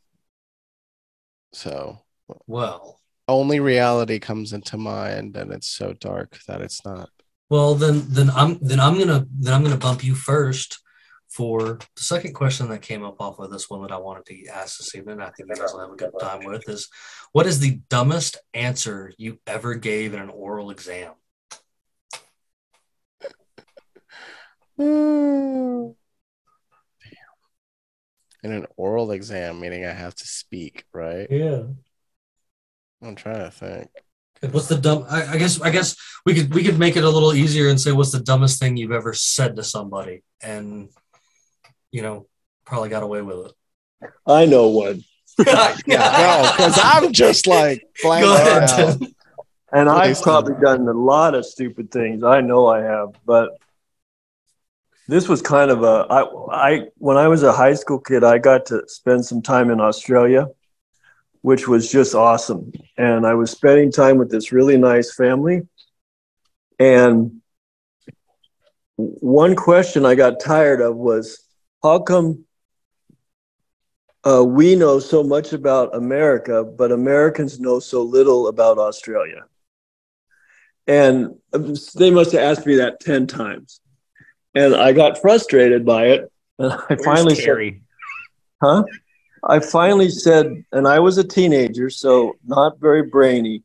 So 1.52 2.00
well 2.46 3.00
only 3.28 3.60
reality 3.60 4.18
comes 4.18 4.52
into 4.52 4.76
mind, 4.76 5.36
and 5.36 5.52
it's 5.52 5.68
so 5.68 5.92
dark 5.92 6.38
that 6.46 6.60
it's 6.60 6.84
not. 6.84 7.10
Well, 7.48 7.74
then, 7.74 8.04
then 8.08 8.30
I'm 8.30 8.58
then 8.60 8.80
I'm 8.80 8.98
gonna 8.98 9.26
then 9.38 9.54
I'm 9.54 9.62
gonna 9.62 9.76
bump 9.76 10.04
you 10.04 10.14
first 10.14 10.80
for 11.28 11.78
the 11.96 12.02
second 12.02 12.34
question 12.34 12.68
that 12.68 12.82
came 12.82 13.04
up 13.04 13.20
off 13.20 13.38
of 13.38 13.50
this 13.50 13.68
one 13.68 13.82
that 13.82 13.92
I 13.92 13.98
wanted 13.98 14.26
to 14.26 14.46
ask 14.46 14.78
this 14.78 14.94
evening. 14.94 15.20
I 15.20 15.30
think 15.30 15.48
you 15.48 15.54
guys 15.54 15.72
will 15.72 15.80
have 15.80 15.92
a 15.92 15.96
good 15.96 16.12
time 16.20 16.44
with 16.44 16.68
is 16.68 16.88
what 17.32 17.46
is 17.46 17.60
the 17.60 17.80
dumbest 17.88 18.38
answer 18.54 19.12
you 19.18 19.38
ever 19.46 19.74
gave 19.74 20.14
in 20.14 20.20
an 20.20 20.30
oral 20.30 20.70
exam? 20.70 21.12
Damn. 24.78 25.94
In 28.42 28.52
an 28.52 28.66
oral 28.76 29.10
exam, 29.10 29.58
meaning 29.60 29.84
I 29.84 29.92
have 29.92 30.14
to 30.14 30.26
speak, 30.26 30.84
right? 30.92 31.26
Yeah. 31.30 31.64
I'm 33.02 33.14
trying 33.16 33.44
to 33.44 33.50
think. 33.50 33.88
What's 34.52 34.68
the 34.68 34.76
dumb? 34.76 35.06
I, 35.08 35.32
I 35.32 35.36
guess 35.38 35.60
I 35.60 35.70
guess 35.70 35.96
we 36.24 36.34
could 36.34 36.52
we 36.54 36.62
could 36.62 36.78
make 36.78 36.96
it 36.96 37.04
a 37.04 37.08
little 37.10 37.32
easier 37.32 37.68
and 37.68 37.80
say 37.80 37.90
what's 37.92 38.12
the 38.12 38.20
dumbest 38.20 38.60
thing 38.60 38.76
you've 38.76 38.92
ever 38.92 39.14
said 39.14 39.56
to 39.56 39.62
somebody, 39.64 40.22
and 40.42 40.90
you 41.90 42.02
know 42.02 42.26
probably 42.64 42.90
got 42.90 43.02
away 43.02 43.22
with 43.22 43.46
it. 43.46 44.10
I 44.26 44.44
know 44.44 44.68
one, 44.68 45.02
No, 45.38 46.52
because 46.56 46.78
I'm 46.82 47.12
just 47.12 47.46
like 47.46 47.82
blank 48.02 48.24
Go 48.24 48.34
ahead. 48.34 49.00
and 49.72 49.88
I've 49.88 50.20
probably 50.22 50.54
done 50.60 50.86
a 50.88 50.92
lot 50.92 51.34
of 51.34 51.44
stupid 51.44 51.90
things. 51.90 52.22
I 52.22 52.40
know 52.40 52.66
I 52.66 52.82
have, 52.82 53.10
but 53.24 53.50
this 55.08 55.28
was 55.28 55.42
kind 55.42 55.70
of 55.70 55.82
a. 55.82 56.06
I, 56.10 56.22
I 56.52 56.80
when 56.98 57.16
I 57.16 57.28
was 57.28 57.42
a 57.42 57.52
high 57.52 57.74
school 57.74 58.00
kid, 58.00 58.24
I 58.24 58.38
got 58.38 58.66
to 58.66 58.82
spend 58.88 59.24
some 59.24 59.42
time 59.42 59.70
in 59.70 59.80
Australia, 59.80 60.48
which 61.42 61.68
was 61.68 61.90
just 61.90 62.14
awesome. 62.14 62.72
And 62.96 63.26
I 63.26 63.34
was 63.34 63.50
spending 63.50 63.92
time 63.92 64.18
with 64.18 64.30
this 64.30 64.52
really 64.52 64.76
nice 64.76 65.14
family, 65.14 65.62
and 66.78 67.40
one 68.96 69.54
question 69.54 70.06
I 70.06 70.14
got 70.14 70.40
tired 70.40 70.80
of 70.80 70.96
was, 70.96 71.44
how 71.82 72.00
come 72.00 72.44
uh, 74.24 74.42
we 74.42 74.74
know 74.74 74.98
so 74.98 75.22
much 75.22 75.52
about 75.52 75.94
America, 75.94 76.64
but 76.64 76.92
Americans 76.92 77.60
know 77.60 77.78
so 77.78 78.02
little 78.02 78.48
about 78.48 78.78
Australia? 78.78 79.44
And 80.86 81.36
they 81.94 82.10
must 82.10 82.32
have 82.32 82.42
asked 82.42 82.66
me 82.66 82.76
that 82.76 83.00
10 83.00 83.26
times. 83.26 83.80
And 84.56 84.74
I 84.74 84.92
got 84.92 85.20
frustrated 85.20 85.84
by 85.84 86.06
it. 86.06 86.32
And 86.58 86.72
I 86.72 86.78
Where's 86.88 87.04
finally 87.04 87.34
said, 87.34 87.80
huh? 88.62 88.84
I 89.44 89.60
finally 89.60 90.08
said, 90.08 90.64
and 90.72 90.88
I 90.88 90.98
was 90.98 91.18
a 91.18 91.24
teenager, 91.24 91.90
so 91.90 92.36
not 92.46 92.80
very 92.80 93.02
brainy. 93.02 93.62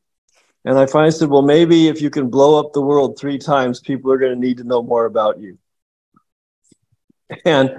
And 0.66 0.78
I 0.78 0.86
finally 0.86 1.12
said, 1.12 1.30
well, 1.30 1.42
maybe 1.42 1.88
if 1.88 2.02
you 2.02 2.10
can 2.10 2.30
blow 2.30 2.60
up 2.60 2.74
the 2.74 2.82
world 2.82 3.18
three 3.18 3.38
times, 3.38 3.80
people 3.80 4.12
are 4.12 4.18
going 4.18 4.34
to 4.34 4.40
need 4.40 4.58
to 4.58 4.66
know 4.66 4.84
more 4.84 5.06
about 5.06 5.40
you. 5.40 5.58
And 7.46 7.72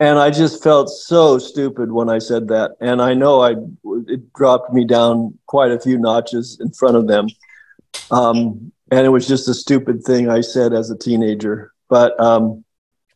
and 0.00 0.18
I 0.18 0.30
just 0.30 0.62
felt 0.62 0.88
so 0.90 1.38
stupid 1.38 1.92
when 1.92 2.08
I 2.08 2.18
said 2.18 2.48
that. 2.48 2.72
And 2.80 3.00
I 3.02 3.12
know 3.12 3.42
I 3.42 3.56
it 4.08 4.32
dropped 4.32 4.72
me 4.72 4.86
down 4.86 5.38
quite 5.46 5.70
a 5.70 5.80
few 5.80 5.98
notches 5.98 6.58
in 6.60 6.72
front 6.72 6.96
of 6.96 7.06
them. 7.06 7.28
Um, 8.10 8.72
and 8.90 9.06
it 9.06 9.10
was 9.10 9.28
just 9.28 9.48
a 9.48 9.54
stupid 9.54 10.02
thing 10.02 10.30
I 10.30 10.40
said 10.40 10.72
as 10.72 10.90
a 10.90 10.98
teenager. 10.98 11.72
But 11.88 12.18
um, 12.20 12.64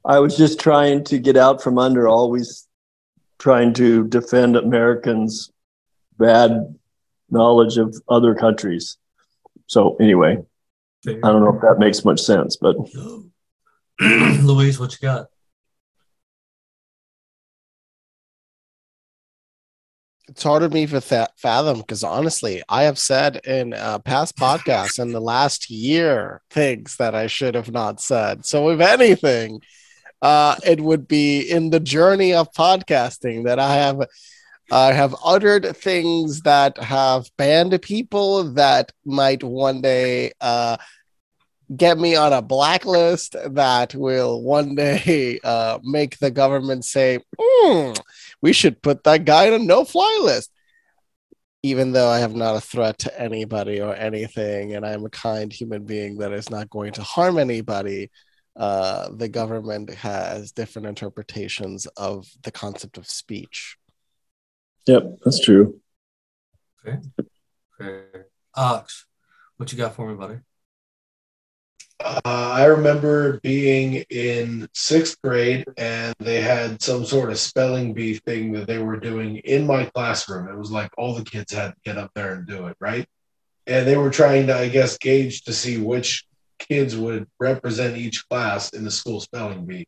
I 0.05 0.19
was 0.19 0.37
just 0.37 0.61
trying 0.61 1.05
to 1.05 1.19
get 1.19 1.37
out 1.37 1.63
from 1.63 1.79
under 1.79 2.09
always 2.09 2.67
trying 3.39 3.73
to 3.75 4.07
defend 4.07 4.57
Americans' 4.57 5.51
bad 6.19 6.77
knowledge 7.31 7.79
of 7.79 7.97
other 8.09 8.35
countries. 8.35 8.97
So 9.67 9.97
anyway, 9.97 10.39
I 11.07 11.13
don't 11.13 11.43
know 11.43 11.55
if 11.55 11.63
that 11.63 11.79
makes 11.79 12.05
much 12.05 12.21
sense, 12.21 12.57
but 12.57 12.77
Luis, 14.01 14.79
what 14.79 14.93
you 14.93 14.99
got? 15.01 15.27
It's 20.41 20.47
hard 20.47 20.63
for 20.63 20.71
me 20.71 20.87
to 20.87 21.03
fa- 21.03 21.29
fathom 21.37 21.81
because 21.81 22.03
honestly, 22.03 22.63
I 22.67 22.85
have 22.85 22.99
said 22.99 23.45
in 23.45 23.75
uh, 23.75 23.99
past 23.99 24.37
podcasts 24.39 24.99
in 24.99 25.13
the 25.13 25.21
last 25.21 25.69
year 25.69 26.41
things 26.49 26.97
that 26.97 27.15
I 27.15 27.27
should 27.27 27.55
have 27.55 27.71
not 27.71 28.01
said. 28.01 28.47
So, 28.47 28.71
if 28.71 28.81
anything, 28.81 29.61
uh, 30.23 30.57
it 30.65 30.81
would 30.81 31.07
be 31.07 31.43
in 31.43 31.69
the 31.69 31.79
journey 31.79 32.33
of 32.33 32.51
podcasting 32.53 33.45
that 33.45 33.59
I 33.59 33.75
have. 33.75 34.01
I 34.73 34.93
have 34.93 35.15
uttered 35.23 35.77
things 35.77 36.41
that 36.43 36.79
have 36.79 37.27
banned 37.37 37.79
people 37.83 38.45
that 38.55 38.93
might 39.05 39.45
one 39.45 39.83
day 39.83 40.33
uh, 40.41 40.79
get 41.77 41.99
me 41.99 42.17
on 42.17 42.33
a 42.33 42.41
blacklist 42.41 43.37
that 43.47 43.95
will 43.95 44.43
one 44.43 44.75
day 44.87 45.39
uh, 45.45 45.79
make 45.83 46.19
the 46.19 46.31
government 46.31 46.87
say, 46.87 47.19
"Hmm, 47.39 47.93
we 48.43 48.53
should 48.53 48.83
put 48.83 49.05
that 49.05 49.25
guy 49.25 49.49
on 49.49 49.55
a 49.55 49.59
no 49.59 49.85
fly 49.85 50.21
list. 50.23 50.51
Even 51.63 51.93
though 51.93 52.09
I 52.09 52.21
have 52.21 52.35
not 52.35 52.57
a 52.57 52.61
threat 52.61 52.99
to 53.01 53.21
anybody 53.21 53.81
or 53.81 53.95
anything, 53.95 54.75
and 54.75 54.87
I'm 54.87 55.05
a 55.05 55.11
kind 55.11 55.53
human 55.53 55.85
being 55.85 56.19
that 56.19 56.33
is 56.33 56.49
not 56.49 56.71
going 56.71 56.93
to 56.95 57.03
harm 57.03 57.39
anybody, 57.39 58.11
uh, 58.57 59.11
the 59.15 59.29
government 59.29 59.91
has 59.91 60.53
different 60.53 60.89
interpretations 60.89 61.87
of 61.99 62.27
the 62.43 62.51
concept 62.51 62.97
of 62.97 63.07
speech. 63.07 63.77
Yep, 64.87 65.19
that's 65.23 65.41
true. 65.41 65.81
Fair. 67.79 68.27
Ox, 68.55 69.07
what 69.59 69.71
you 69.71 69.79
got 69.79 69.95
for 69.95 70.09
me, 70.09 70.17
buddy? 70.17 70.39
Uh, 72.03 72.21
I 72.25 72.65
remember 72.65 73.41
being 73.41 74.05
in 74.09 74.69
sixth 74.73 75.21
grade 75.23 75.67
and 75.77 76.15
they 76.19 76.41
had 76.41 76.81
some 76.83 77.05
sort 77.05 77.31
of 77.31 77.39
spelling 77.39 77.93
bee 77.93 78.15
thing 78.15 78.53
that 78.53 78.67
they 78.67 78.79
were 78.79 78.99
doing 78.99 79.37
in 79.39 79.67
my 79.67 79.85
classroom. 79.85 80.49
It 80.49 80.57
was 80.57 80.71
like 80.71 80.91
all 80.97 81.15
the 81.15 81.25
kids 81.25 81.53
had 81.53 81.69
to 81.69 81.77
get 81.85 81.99
up 81.99 82.11
there 82.15 82.33
and 82.35 82.47
do 82.47 82.69
it, 82.69 82.77
right? 82.81 83.07
And 83.67 83.87
they 83.87 83.99
were 83.99 84.11
trying 84.11 84.47
to, 84.47 84.57
I 84.57 84.69
guess, 84.69 84.97
gauge 84.97 85.43
to 85.43 85.53
see 85.53 85.77
which 85.77 86.25
kids 86.59 86.97
would 86.97 87.27
represent 87.39 87.99
each 87.99 88.27
class 88.29 88.71
in 88.71 88.85
the 88.85 88.91
school 88.91 89.21
spelling 89.21 89.67
bee. 89.67 89.87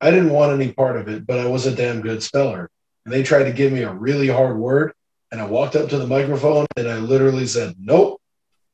I 0.00 0.10
didn't 0.10 0.30
want 0.30 0.58
any 0.58 0.72
part 0.72 0.96
of 0.96 1.08
it, 1.08 1.26
but 1.26 1.38
I 1.38 1.46
was 1.46 1.66
a 1.66 1.74
damn 1.74 2.00
good 2.00 2.22
speller. 2.22 2.70
And 3.04 3.12
they 3.12 3.22
tried 3.22 3.44
to 3.44 3.52
give 3.52 3.72
me 3.72 3.82
a 3.82 3.92
really 3.92 4.28
hard 4.28 4.56
word. 4.56 4.92
And 5.30 5.40
I 5.40 5.46
walked 5.46 5.76
up 5.76 5.90
to 5.90 5.98
the 5.98 6.06
microphone 6.06 6.66
and 6.76 6.88
I 6.88 6.96
literally 6.98 7.46
said, 7.46 7.74
nope. 7.78 8.20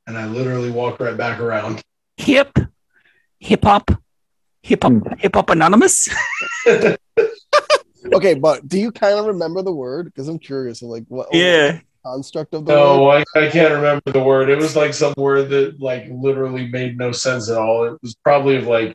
And 0.07 0.17
I 0.17 0.27
literally 0.27 0.71
walked 0.71 1.01
right 1.01 1.17
back 1.17 1.41
around. 1.41 1.83
Hip, 2.21 2.59
hip 3.39 3.65
hop, 3.65 3.91
hip 4.63 4.83
hop, 4.83 4.93
hmm. 4.93 5.13
hip 5.19 5.35
hop 5.35 5.51
anonymous. 5.51 6.09
Okay, 8.13 8.35
but 8.35 8.67
do 8.67 8.79
you 8.79 8.93
kind 8.93 9.19
of 9.19 9.27
remember 9.27 9.63
the 9.63 9.73
word? 9.73 10.07
Because 10.07 10.29
I'm 10.29 10.39
curious 10.39 10.83
of 10.83 10.89
like 10.89 11.05
what 11.09 11.29
what 11.29 11.37
Yeah. 11.37 11.81
construct 12.05 12.55
of 12.55 12.65
the 12.65 12.73
word. 12.73 12.79
No, 12.79 13.11
I, 13.11 13.25
I 13.37 13.49
can't 13.49 13.75
remember 13.75 14.11
the 14.11 14.23
word. 14.23 14.49
It 14.49 14.57
was 14.57 14.75
like 14.75 14.95
some 14.95 15.15
word 15.17 15.51
that 15.51 15.81
like 15.81 16.07
literally 16.11 16.69
made 16.69 16.97
no 16.97 17.13
sense 17.13 17.51
at 17.51 17.59
all. 17.59 17.85
It 17.85 17.99
was 18.03 18.15
probably 18.25 18.57
of 18.57 18.67
like 18.67 18.95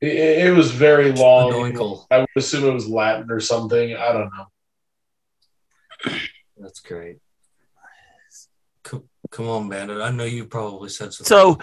it, 0.00 0.46
it 0.46 0.56
was 0.56 0.70
very 0.70 1.12
long. 1.12 1.52
Anoinkle. 1.52 2.06
I 2.10 2.18
would 2.18 2.28
assume 2.36 2.64
it 2.64 2.74
was 2.74 2.88
Latin 2.88 3.30
or 3.30 3.40
something. 3.40 3.96
I 3.96 4.12
don't 4.12 4.30
know. 4.30 6.14
That's 6.56 6.80
great. 6.80 7.18
Come, 9.30 9.46
come 9.46 9.48
on, 9.48 9.68
Bandit. 9.68 10.00
I 10.00 10.10
know 10.10 10.24
you 10.24 10.44
probably 10.44 10.88
said 10.88 11.12
something. 11.12 11.26
So, 11.26 11.58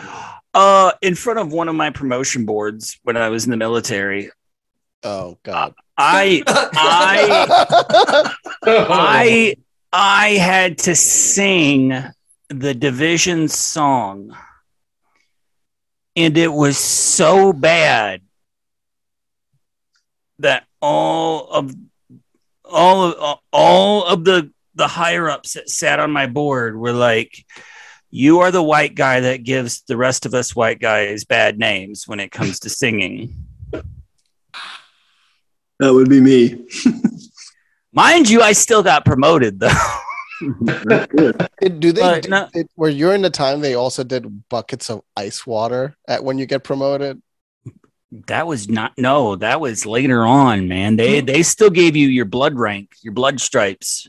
uh, 0.54 0.92
in 1.02 1.16
front 1.16 1.40
of 1.40 1.52
one 1.52 1.70
of 1.70 1.76
my 1.76 1.90
promotion 1.90 2.46
boards 2.46 3.00
when 3.04 3.18
I 3.18 3.30
was 3.30 3.46
in 3.46 3.52
the 3.52 3.58
military, 3.58 4.32
Oh 5.06 5.38
God. 5.44 5.76
I 5.98 6.42
I 6.48 8.34
I 8.68 9.56
I 9.94 10.30
had 10.32 10.80
to 10.80 10.96
sing 10.96 11.94
the 12.50 12.74
division 12.74 13.48
song, 13.48 14.36
and 16.16 16.36
it 16.36 16.52
was 16.52 16.80
so 16.80 17.54
bad 17.54 18.22
that 20.40 20.66
all 20.82 21.50
of 21.50 21.72
all 22.64 23.04
of 23.04 23.40
all 23.54 24.06
of 24.06 24.26
the 24.26 24.52
the 24.76 24.88
higher 24.88 25.30
ups 25.30 25.54
that 25.54 25.70
sat 25.70 26.00
on 26.00 26.12
my 26.12 26.28
board 26.28 26.76
were 26.78 26.94
like, 26.94 27.46
"You 28.12 28.40
are 28.40 28.52
the 28.52 28.64
white 28.64 28.96
guy 28.96 29.22
that 29.22 29.44
gives 29.44 29.82
the 29.88 29.98
rest 29.98 30.26
of 30.26 30.34
us 30.34 30.56
white 30.56 30.80
guys 30.80 31.24
bad 31.24 31.58
names 31.58 32.08
when 32.08 32.20
it 32.20 32.32
comes 32.32 32.60
to 32.62 32.70
singing." 32.70 33.34
That 35.80 35.94
would 35.94 36.10
be 36.10 36.22
me. 36.22 36.66
Mind 37.92 38.30
you, 38.30 38.42
I 38.42 38.54
still 38.54 38.84
got 38.84 39.06
promoted 39.06 39.60
though. 39.60 39.70
That's 40.62 41.08
good. 41.08 41.48
Do 41.80 41.92
they? 41.92 42.02
But 42.02 42.24
do- 42.24 42.30
no- 42.30 42.50
it- 42.54 42.70
were 42.76 42.90
you 42.90 43.12
in 43.12 43.22
the 43.22 43.30
time 43.30 43.62
they 43.62 43.76
also 43.76 44.04
did 44.04 44.48
buckets 44.50 44.90
of 44.90 45.02
ice 45.16 45.46
water 45.48 45.96
at 46.08 46.24
when 46.24 46.38
you 46.38 46.46
get 46.46 46.64
promoted? 46.64 47.22
That 48.28 48.48
was 48.48 48.70
not 48.70 48.94
no, 48.98 49.36
that 49.38 49.60
was 49.60 49.86
later 49.86 50.26
on, 50.26 50.68
man. 50.68 50.96
They 50.96 51.22
they 51.22 51.44
still 51.44 51.70
gave 51.70 51.96
you 51.96 52.08
your 52.08 52.26
blood 52.26 52.56
rank, 52.56 52.92
your 53.02 53.14
blood 53.14 53.42
stripes. 53.42 54.08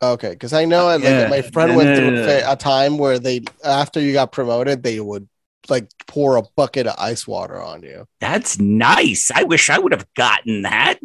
Okay, 0.00 0.30
because 0.30 0.52
I 0.52 0.64
know 0.64 0.84
like, 0.86 1.02
Yeah. 1.02 1.28
my 1.28 1.42
friend 1.42 1.76
went 1.76 1.96
through 1.96 2.24
a 2.46 2.56
time 2.56 2.98
where 2.98 3.18
they 3.18 3.42
after 3.64 4.00
you 4.00 4.12
got 4.12 4.30
promoted 4.32 4.82
they 4.82 5.00
would 5.00 5.28
like 5.68 5.88
pour 6.06 6.36
a 6.36 6.42
bucket 6.56 6.86
of 6.86 6.94
ice 6.98 7.26
water 7.26 7.60
on 7.60 7.82
you 7.82 8.06
That's 8.20 8.58
nice. 8.58 9.30
I 9.34 9.42
wish 9.42 9.68
I 9.70 9.78
would 9.78 9.92
have 9.92 10.06
gotten 10.14 10.62
that. 10.62 10.98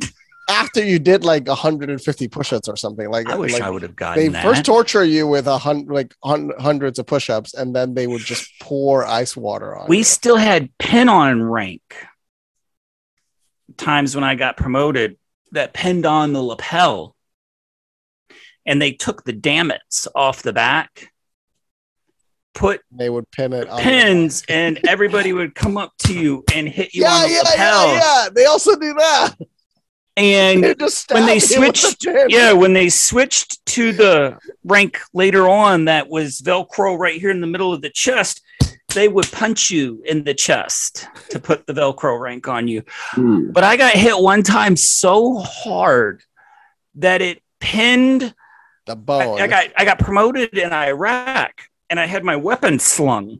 after 0.49 0.83
you 0.83 0.99
did 0.99 1.23
like 1.25 1.47
150 1.47 2.27
push-ups 2.27 2.67
or 2.67 2.75
something 2.75 3.09
like 3.09 3.27
I 3.29 3.35
wish 3.35 3.53
like, 3.53 3.61
I 3.63 3.69
would 3.69 3.81
have 3.81 3.91
they 3.91 3.95
gotten 3.95 4.31
that. 4.33 4.43
first 4.43 4.63
torture 4.65 5.03
you 5.03 5.25
with 5.25 5.47
a 5.47 5.57
hundred 5.57 5.93
like 5.93 6.13
hun- 6.23 6.51
hundreds 6.59 6.99
of 6.99 7.07
push-ups 7.07 7.53
and 7.55 7.75
then 7.75 7.93
they 7.95 8.07
would 8.07 8.21
just 8.21 8.47
pour 8.61 9.05
ice 9.07 9.35
water 9.35 9.75
on 9.75 9.87
we 9.89 9.99
you. 9.99 10.03
still 10.03 10.37
had 10.37 10.69
pin 10.77 11.09
on 11.09 11.41
rank. 11.41 11.81
Times 13.77 14.13
when 14.15 14.23
I 14.23 14.35
got 14.35 14.55
promoted 14.57 15.17
that 15.51 15.73
pinned 15.73 16.05
on 16.05 16.33
the 16.33 16.41
lapel. 16.43 17.15
And 18.65 18.81
they 18.81 18.91
took 18.93 19.23
the 19.23 19.33
dammits 19.33 20.07
off 20.15 20.41
the 20.41 20.53
back, 20.53 21.09
put 22.53 22.81
they 22.91 23.09
would 23.09 23.29
pin 23.31 23.51
it 23.53 23.67
on 23.67 23.81
pins, 23.81 24.43
and 24.47 24.79
everybody 24.87 25.33
would 25.33 25.53
come 25.55 25.77
up 25.77 25.91
to 25.99 26.13
you 26.13 26.43
and 26.53 26.67
hit 26.67 26.93
you 26.93 27.01
yeah 27.03 27.09
on 27.13 27.21
the 27.23 27.29
yeah 27.33 27.41
lapel. 27.41 27.87
yeah 27.87 27.93
yeah 27.95 28.29
they 28.33 28.45
also 28.45 28.75
do 28.75 28.93
that 28.93 29.35
And 30.15 30.63
They 30.63 30.75
just 30.75 31.11
when 31.11 31.25
they 31.25 31.39
stab 31.39 31.73
the 31.73 31.73
switched, 31.79 32.05
yeah, 32.29 32.53
when 32.53 32.73
they 32.73 32.89
switched 32.89 33.65
to 33.67 33.91
the 33.91 34.37
rank 34.63 34.99
later 35.13 35.49
on, 35.49 35.85
that 35.85 36.07
was 36.07 36.39
Velcro 36.41 36.97
right 36.97 37.19
here 37.19 37.31
in 37.31 37.41
the 37.41 37.47
middle 37.47 37.73
of 37.73 37.81
the 37.81 37.89
chest. 37.89 38.41
They 38.93 39.07
would 39.07 39.25
punch 39.31 39.71
you 39.71 40.03
in 40.05 40.23
the 40.23 40.35
chest 40.35 41.07
to 41.31 41.39
put 41.39 41.65
the 41.65 41.73
Velcro 41.73 42.19
rank 42.19 42.47
on 42.47 42.67
you. 42.67 42.83
Hmm. 43.13 43.49
But 43.51 43.63
I 43.63 43.75
got 43.75 43.93
hit 43.93 44.15
one 44.15 44.43
time 44.43 44.75
so 44.75 45.39
hard 45.39 46.21
that 46.95 47.23
it 47.23 47.41
pinned. 47.59 48.35
The 48.85 48.97
I, 49.07 49.43
I 49.43 49.47
got 49.47 49.67
I 49.77 49.85
got 49.85 49.99
promoted 49.99 50.57
in 50.57 50.73
Iraq, 50.73 51.61
and 51.89 51.99
I 51.99 52.05
had 52.05 52.23
my 52.23 52.35
weapon 52.35 52.79
slung, 52.79 53.39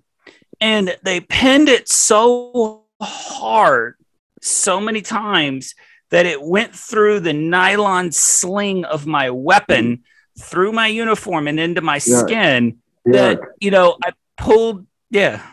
and 0.62 0.96
they 1.04 1.20
pinned 1.20 1.70
it 1.70 1.90
so 1.90 2.84
hard, 3.02 3.96
so 4.42 4.80
many 4.80 5.02
times 5.02 5.76
that 6.12 6.26
it 6.26 6.42
went 6.42 6.74
through 6.76 7.20
the 7.22 7.34
nylon 7.34 8.12
sling 8.12 8.86
of 8.86 9.06
my 9.06 9.30
weapon 9.30 10.04
through 10.40 10.72
my 10.72 10.88
uniform 10.88 11.48
and 11.48 11.60
into 11.60 11.82
my 11.82 11.96
Yeah. 12.06 12.20
skin. 12.20 12.78
Yuck. 13.08 13.14
That 13.14 13.40
you 13.60 13.72
know, 13.72 13.98
I 14.04 14.12
pulled. 14.38 14.86
Yeah, 15.10 15.46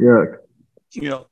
Yuck. 0.00 0.36
you 0.92 1.10
know, 1.10 1.26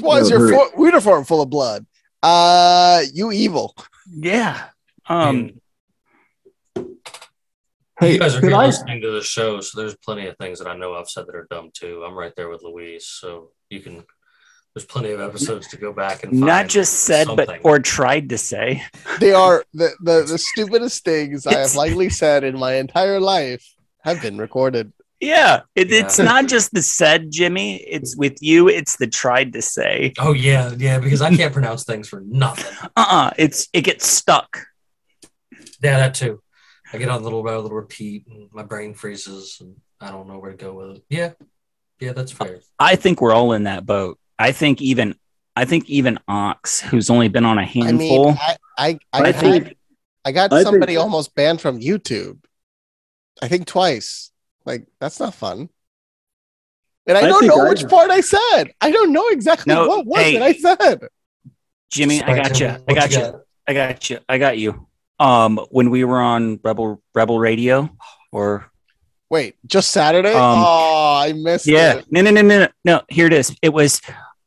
why 0.00 0.18
is 0.18 0.30
your 0.30 0.48
fo- 0.50 0.82
uniform 0.82 1.24
full 1.24 1.42
of 1.42 1.50
blood 1.50 1.86
uh 2.22 3.02
you 3.14 3.32
evil 3.32 3.74
yeah. 4.12 4.68
Um, 5.08 5.59
Hey, 8.00 8.14
you 8.14 8.18
guys 8.18 8.34
are 8.34 8.40
could 8.40 8.48
here 8.48 8.56
I- 8.58 8.66
listening 8.66 9.02
to 9.02 9.10
the 9.10 9.22
show, 9.22 9.60
so 9.60 9.78
there's 9.80 9.94
plenty 9.96 10.26
of 10.26 10.36
things 10.38 10.58
that 10.58 10.68
I 10.68 10.76
know 10.76 10.94
I've 10.94 11.08
said 11.08 11.26
that 11.26 11.36
are 11.36 11.46
dumb 11.50 11.70
too. 11.74 12.02
I'm 12.06 12.14
right 12.14 12.32
there 12.34 12.48
with 12.48 12.62
Luis, 12.62 13.06
so 13.06 13.50
you 13.68 13.80
can. 13.80 14.04
There's 14.74 14.86
plenty 14.86 15.10
of 15.10 15.20
episodes 15.20 15.66
to 15.68 15.76
go 15.76 15.92
back 15.92 16.22
and 16.22 16.32
not 16.32 16.68
just 16.68 17.00
said, 17.00 17.26
but 17.34 17.58
or 17.64 17.80
tried 17.80 18.28
to 18.28 18.38
say. 18.38 18.84
they 19.18 19.32
are 19.32 19.64
the, 19.74 19.90
the 20.00 20.22
the 20.22 20.38
stupidest 20.38 21.04
things 21.04 21.46
I 21.46 21.50
have 21.50 21.58
It's- 21.60 21.76
likely 21.76 22.08
said 22.08 22.44
in 22.44 22.56
my 22.58 22.74
entire 22.74 23.18
life 23.20 23.66
have 24.02 24.22
been 24.22 24.38
recorded. 24.38 24.92
Yeah, 25.18 25.62
it, 25.74 25.92
it's 25.92 26.18
not 26.18 26.46
just 26.46 26.72
the 26.72 26.80
said, 26.80 27.30
Jimmy. 27.30 27.76
It's 27.76 28.16
with 28.16 28.38
you. 28.40 28.68
It's 28.68 28.96
the 28.96 29.06
tried 29.06 29.52
to 29.52 29.60
say. 29.60 30.14
Oh 30.18 30.32
yeah, 30.32 30.72
yeah, 30.78 30.98
because 30.98 31.20
I 31.20 31.34
can't 31.36 31.52
pronounce 31.52 31.84
things 31.84 32.08
for 32.08 32.22
nothing. 32.22 32.74
Uh, 32.96 33.06
uh 33.10 33.30
It's 33.36 33.68
it 33.74 33.82
gets 33.82 34.06
stuck. 34.06 34.66
Yeah, 35.82 35.98
that 35.98 36.14
too. 36.14 36.40
I 36.92 36.98
get 36.98 37.08
on 37.08 37.20
a 37.20 37.24
little 37.24 37.40
a 37.40 37.58
little 37.58 37.76
repeat, 37.76 38.26
and 38.28 38.48
my 38.52 38.62
brain 38.62 38.94
freezes, 38.94 39.58
and 39.60 39.76
I 40.00 40.10
don't 40.10 40.26
know 40.28 40.38
where 40.38 40.50
to 40.50 40.56
go 40.56 40.72
with 40.74 40.96
it. 40.96 41.04
Yeah, 41.08 41.32
yeah, 42.00 42.12
that's 42.12 42.32
fair. 42.32 42.60
I 42.78 42.96
think 42.96 43.20
we're 43.20 43.32
all 43.32 43.52
in 43.52 43.64
that 43.64 43.86
boat. 43.86 44.18
I 44.38 44.52
think 44.52 44.80
even 44.82 45.14
I 45.54 45.64
think 45.64 45.88
even 45.88 46.18
Ox, 46.28 46.80
who's 46.80 47.10
only 47.10 47.28
been 47.28 47.44
on 47.44 47.58
a 47.58 47.64
handful. 47.64 48.26
mean, 48.28 48.36
I 48.40 48.56
I, 48.78 48.88
I, 49.12 49.20
I 49.20 49.28
I, 49.28 49.32
think- 49.32 49.76
I 50.24 50.32
got 50.32 50.52
I 50.52 50.56
think- 50.58 50.66
somebody 50.66 50.96
almost 50.96 51.34
banned 51.34 51.60
from 51.60 51.80
YouTube. 51.80 52.38
I 53.42 53.48
think 53.48 53.66
twice. 53.66 54.30
Like 54.66 54.86
that's 55.00 55.20
not 55.20 55.34
fun. 55.34 55.68
And 57.06 57.16
I, 57.16 57.22
I 57.22 57.26
don't 57.26 57.46
know 57.46 57.66
I- 57.66 57.68
which 57.70 57.86
part 57.88 58.10
I 58.10 58.20
said. 58.20 58.72
I 58.80 58.90
don't 58.90 59.12
know 59.12 59.28
exactly 59.28 59.72
No, 59.74 59.86
what 59.88 60.06
was 60.06 60.20
hey. 60.22 60.36
it 60.36 60.42
I 60.42 60.52
said. 60.52 61.08
Jimmy, 61.90 62.22
I 62.22 62.36
got 62.36 62.60
you. 62.60 62.66
I 62.68 62.78
What 62.84 62.94
got 62.96 63.10
you. 63.12 63.42
I 63.66 63.72
got 63.74 64.10
you. 64.10 64.18
I 64.28 64.38
got 64.38 64.58
you. 64.58 64.86
Um, 65.20 65.58
when 65.70 65.90
we 65.90 66.02
were 66.04 66.20
on 66.20 66.58
Rebel 66.64 67.02
Rebel 67.14 67.38
Radio, 67.38 67.90
or 68.32 68.70
Wait, 69.28 69.54
just 69.64 69.92
Saturday? 69.92 70.32
Um, 70.32 70.58
oh, 70.58 71.20
I 71.22 71.32
missed 71.34 71.66
Yeah. 71.66 71.98
it. 71.98 72.06
No, 72.10 72.20
no, 72.22 72.30
no, 72.32 72.42
no, 72.42 72.58
no. 72.60 72.68
No, 72.84 73.02
here 73.08 73.26
it 73.26 73.32
is. 73.32 73.54
It 73.62 73.72
was 73.72 74.00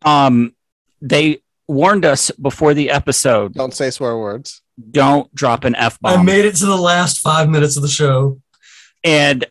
um 0.04 0.54
they 1.02 1.42
warned 1.68 2.04
us 2.06 2.32
before 2.32 2.74
the 2.74 2.90
episode, 2.90 3.54
Don't 3.54 3.74
say 3.74 3.90
swear 3.92 4.18
words. 4.18 4.62
don't 4.92 5.34
drop 5.34 5.64
an 5.64 5.76
F 5.76 6.00
bomb. 6.02 6.20
I 6.20 6.24
made 6.24 6.44
it 6.46 6.56
to 6.56 6.66
the 6.66 6.76
last 6.76 7.20
five 7.20 7.50
minutes 7.50 7.78
of 7.78 7.84
the 7.84 7.88
show. 7.88 8.42
and 9.04 9.46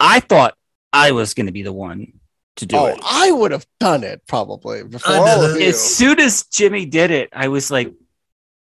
I 0.00 0.20
thought 0.20 0.54
I 0.92 1.10
was 1.10 1.34
gonna 1.34 1.52
be 1.52 1.62
the 1.62 1.72
one 1.72 2.12
to 2.56 2.66
do 2.66 2.76
oh, 2.76 2.86
it. 2.86 2.98
I 3.02 3.30
would 3.30 3.52
have 3.52 3.66
done 3.80 4.04
it 4.04 4.22
probably 4.26 4.84
before 4.84 5.16
all 5.16 5.44
of 5.44 5.60
you. 5.60 5.68
As 5.68 5.80
soon 5.80 6.18
as 6.20 6.44
Jimmy 6.44 6.86
did 6.86 7.10
it, 7.10 7.28
I 7.32 7.48
was 7.48 7.70
like, 7.70 7.92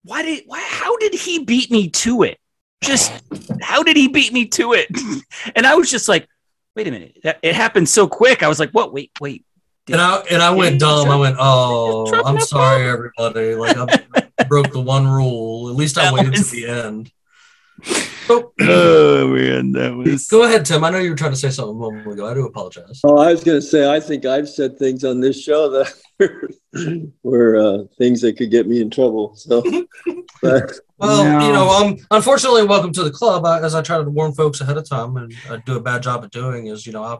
why 0.03 0.21
did 0.23 0.43
why 0.45 0.59
how 0.81 0.97
did 0.97 1.13
he 1.13 1.43
beat 1.43 1.69
me 1.71 1.89
to 1.89 2.23
it? 2.23 2.37
Just 2.83 3.11
how 3.61 3.83
did 3.83 3.95
he 3.95 4.07
beat 4.07 4.33
me 4.33 4.45
to 4.47 4.73
it? 4.73 4.87
and 5.55 5.67
I 5.67 5.75
was 5.75 5.91
just 5.91 6.07
like, 6.09 6.27
wait 6.75 6.87
a 6.87 6.91
minute. 6.91 7.17
That, 7.23 7.37
it 7.43 7.53
happened 7.53 7.87
so 7.87 8.07
quick. 8.07 8.41
I 8.41 8.47
was 8.47 8.59
like, 8.59 8.71
what? 8.71 8.91
Wait, 8.91 9.11
wait. 9.21 9.45
Did- 9.85 9.93
And 9.93 10.01
I 10.01 10.17
and 10.31 10.41
I 10.41 10.51
went 10.51 10.79
dumb. 10.79 11.09
I 11.09 11.15
went, 11.15 11.37
oh, 11.39 12.11
I'm 12.23 12.35
that 12.35 12.43
sorry, 12.43 12.87
everybody. 12.87 13.53
Like 13.55 13.77
I 13.77 14.43
broke 14.49 14.71
the 14.71 14.81
one 14.81 15.07
rule. 15.07 15.69
At 15.69 15.75
least 15.75 15.97
I 15.97 16.05
That 16.05 16.13
waited 16.13 16.31
was- 16.31 16.49
to 16.49 16.55
the 16.55 16.67
end. 16.67 17.11
So, 18.27 18.53
oh 18.61 19.27
man, 19.27 19.73
that 19.73 19.93
was 19.93 20.27
go 20.27 20.43
ahead, 20.43 20.63
Tim. 20.65 20.85
I 20.85 20.89
know 20.89 20.99
you 20.99 21.09
were 21.09 21.15
trying 21.17 21.31
to 21.31 21.37
say 21.37 21.49
something 21.49 21.75
a 21.75 21.79
moment 21.79 22.07
ago. 22.07 22.29
I 22.29 22.33
do 22.33 22.45
apologize. 22.45 23.01
Oh, 23.03 23.17
I 23.17 23.31
was 23.33 23.43
going 23.43 23.59
to 23.59 23.65
say, 23.65 23.91
I 23.91 23.99
think 23.99 24.25
I've 24.25 24.47
said 24.47 24.77
things 24.77 25.03
on 25.03 25.19
this 25.19 25.41
show 25.41 25.67
that 25.71 25.91
were, 26.22 26.49
were 27.23 27.57
uh, 27.57 27.84
things 27.98 28.22
that 28.22 28.38
could 28.38 28.52
get 28.52 28.68
me 28.68 28.81
in 28.81 28.89
trouble. 28.89 29.35
So, 29.35 29.61
but, 30.41 30.72
Well, 30.98 31.23
No. 31.23 31.45
you 31.48 31.53
know, 31.53 31.69
um, 31.69 31.98
unfortunately, 32.11 32.64
welcome 32.64 32.93
to 32.93 33.03
the 33.03 33.11
club. 33.11 33.45
I, 33.45 33.60
as 33.61 33.76
I 33.76 33.81
try 33.81 33.98
to 33.98 34.03
warn 34.10 34.34
folks 34.34 34.61
ahead 34.61 34.77
of 34.77 34.88
time, 34.88 35.18
and 35.18 35.34
I 35.49 35.57
do 35.65 35.76
a 35.77 35.81
bad 35.81 36.03
job 36.03 36.23
at 36.23 36.31
doing, 36.31 36.68
is 36.68 36.85
you 36.85 36.93
know, 36.93 37.03
i 37.03 37.18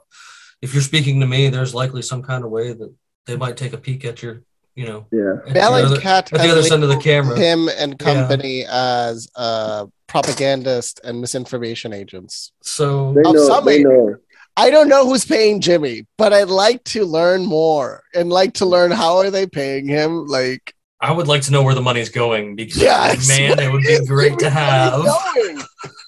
if 0.61 0.73
you're 0.73 0.84
speaking 0.84 1.19
to 1.22 1.26
me, 1.26 1.49
there's 1.49 1.73
likely 1.73 2.03
some 2.03 2.22
kind 2.22 2.44
of 2.44 2.52
way 2.52 2.72
that 2.73 2.94
they 3.26 3.36
might 3.36 3.57
take 3.57 3.73
a 3.73 3.78
peek 3.80 4.06
at 4.06 4.22
your, 4.22 4.44
you 4.76 4.86
know, 4.86 5.07
yeah. 5.11 5.38
at 5.48 5.53
the 5.56 5.60
other, 5.60 5.95
Bellingcat 5.95 6.06
at 6.06 6.30
the 6.34 6.52
other 6.52 6.61
side 6.61 6.84
of 6.84 6.90
the 6.90 6.98
camera. 6.98 7.36
him 7.36 7.68
and 7.80 7.98
company 7.98 8.64
as 8.69 9.28
uh, 9.36 9.88
propagandist 10.06 11.02
and 11.03 11.19
misinformation 11.19 11.94
agents. 11.94 12.52
So 12.61 13.14
They 13.14 13.22
know. 13.23 13.48
some 13.48 13.65
They 13.65 13.78
age- 13.78 13.84
know. 13.86 14.15
I 14.57 14.69
don't 14.69 14.90
know 14.90 15.06
who's 15.06 15.26
paying 15.26 15.61
Jimmy, 15.61 16.06
but 16.18 16.34
I'd 16.34 16.49
like 16.49 16.84
to 16.86 17.06
learn 17.06 17.45
more 17.45 18.03
and 18.14 18.30
like 18.30 18.53
to 18.56 18.65
learn 18.65 18.91
how 18.91 19.18
are 19.18 19.30
they 19.30 19.48
paying 19.48 19.88
him. 19.88 20.28
Like, 20.28 20.73
I 20.99 21.11
would 21.11 21.28
like 21.28 21.41
to 21.44 21.52
know 21.52 21.64
where 21.64 21.73
the 21.73 21.82
money's 21.82 22.10
going 22.10 22.56
because 22.56 22.82
Yeah, 22.82 23.15
man, 23.28 23.60
it 23.60 23.72
would 23.72 23.82
be 23.82 24.06
great 24.06 24.38
to 24.40 24.49
have. 24.49 25.03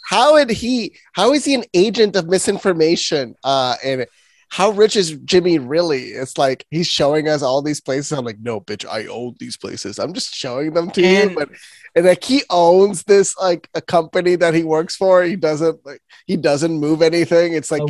How 0.06 0.34
would 0.34 0.49
he? 0.52 0.95
How 1.14 1.34
is 1.34 1.45
he 1.45 1.56
an 1.56 1.64
agent 1.74 2.15
of 2.15 2.28
misinformation? 2.28 3.36
Uh, 3.44 3.76
and 3.84 4.06
how 4.53 4.69
rich 4.69 4.95
is 4.95 5.17
Jimmy 5.25 5.57
really? 5.57 6.09
It's 6.09 6.38
like 6.38 6.63
he's 6.69 6.85
showing 6.85 7.27
us 7.27 7.41
all 7.41 7.63
these 7.63 7.81
places. 7.81 8.11
I'm 8.11 8.23
like, 8.23 8.38
no, 8.39 8.61
bitch, 8.61 8.88
I 8.88 9.07
own 9.07 9.34
these 9.39 9.57
places. 9.57 9.97
I'm 9.97 10.13
just 10.13 10.35
showing 10.35 10.75
them 10.75 10.91
to 10.91 11.03
And- 11.03 11.31
you, 11.31 11.35
but 11.35 11.49
and 11.95 12.05
like 12.05 12.23
he 12.23 12.43
owns 12.51 13.01
this 13.01 13.35
like 13.38 13.67
a 13.73 13.81
company 13.81 14.35
that 14.35 14.53
he 14.53 14.63
works 14.63 14.95
for. 14.95 15.23
He 15.23 15.35
doesn't 15.35 15.84
like 15.84 16.01
he 16.27 16.38
doesn't 16.38 16.80
move 16.80 17.01
anything. 17.01 17.53
It's 17.53 17.71
like 17.71 17.81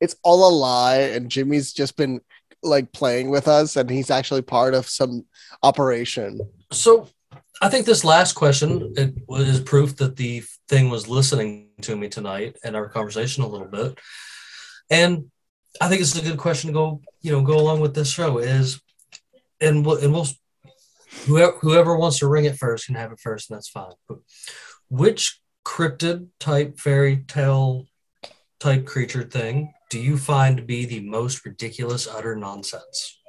it's 0.00 0.16
all 0.24 0.48
a 0.48 0.52
lie, 0.52 1.02
and 1.14 1.30
Jimmy's 1.30 1.72
just 1.72 1.96
been 1.96 2.20
like 2.64 2.90
playing 2.90 3.30
with 3.30 3.46
us, 3.46 3.76
and 3.76 3.88
he's 3.88 4.10
actually 4.10 4.42
part 4.42 4.74
of 4.74 4.88
some 4.88 5.24
operation. 5.62 6.40
So 6.72 7.08
I 7.62 7.68
think 7.68 7.86
this 7.86 8.04
last 8.04 8.32
question 8.32 8.92
it 8.96 9.14
was 9.28 9.60
proof 9.60 9.94
that 9.98 10.16
the 10.16 10.42
thing 10.68 10.90
was 10.90 11.06
listening 11.06 11.68
to 11.82 11.94
me 11.94 12.08
tonight 12.08 12.56
and 12.64 12.74
our 12.74 12.88
conversation 12.88 13.44
a 13.44 13.48
little 13.48 13.68
bit. 13.68 14.00
And 14.90 15.30
I 15.80 15.88
think 15.88 16.00
it's 16.00 16.16
a 16.16 16.22
good 16.22 16.38
question 16.38 16.68
to 16.68 16.74
go, 16.74 17.00
you 17.20 17.32
know, 17.32 17.42
go 17.42 17.58
along 17.58 17.80
with 17.80 17.94
this 17.94 18.10
show 18.10 18.38
is, 18.38 18.80
and 19.60 19.84
we'll, 19.84 19.96
and 19.96 20.12
we'll, 20.12 20.26
whoever, 21.26 21.56
whoever 21.60 21.96
wants 21.96 22.18
to 22.20 22.28
ring 22.28 22.44
it 22.44 22.56
first 22.56 22.86
can 22.86 22.94
have 22.94 23.12
it 23.12 23.20
first, 23.20 23.50
and 23.50 23.56
that's 23.56 23.68
fine. 23.68 23.92
But 24.08 24.18
which 24.88 25.40
cryptid 25.64 26.28
type 26.38 26.78
fairy 26.78 27.24
tale 27.26 27.86
type 28.60 28.86
creature 28.86 29.22
thing 29.22 29.72
do 29.90 30.00
you 30.00 30.16
find 30.16 30.56
to 30.56 30.62
be 30.62 30.84
the 30.84 31.00
most 31.00 31.44
ridiculous, 31.44 32.08
utter 32.08 32.34
nonsense? 32.34 33.20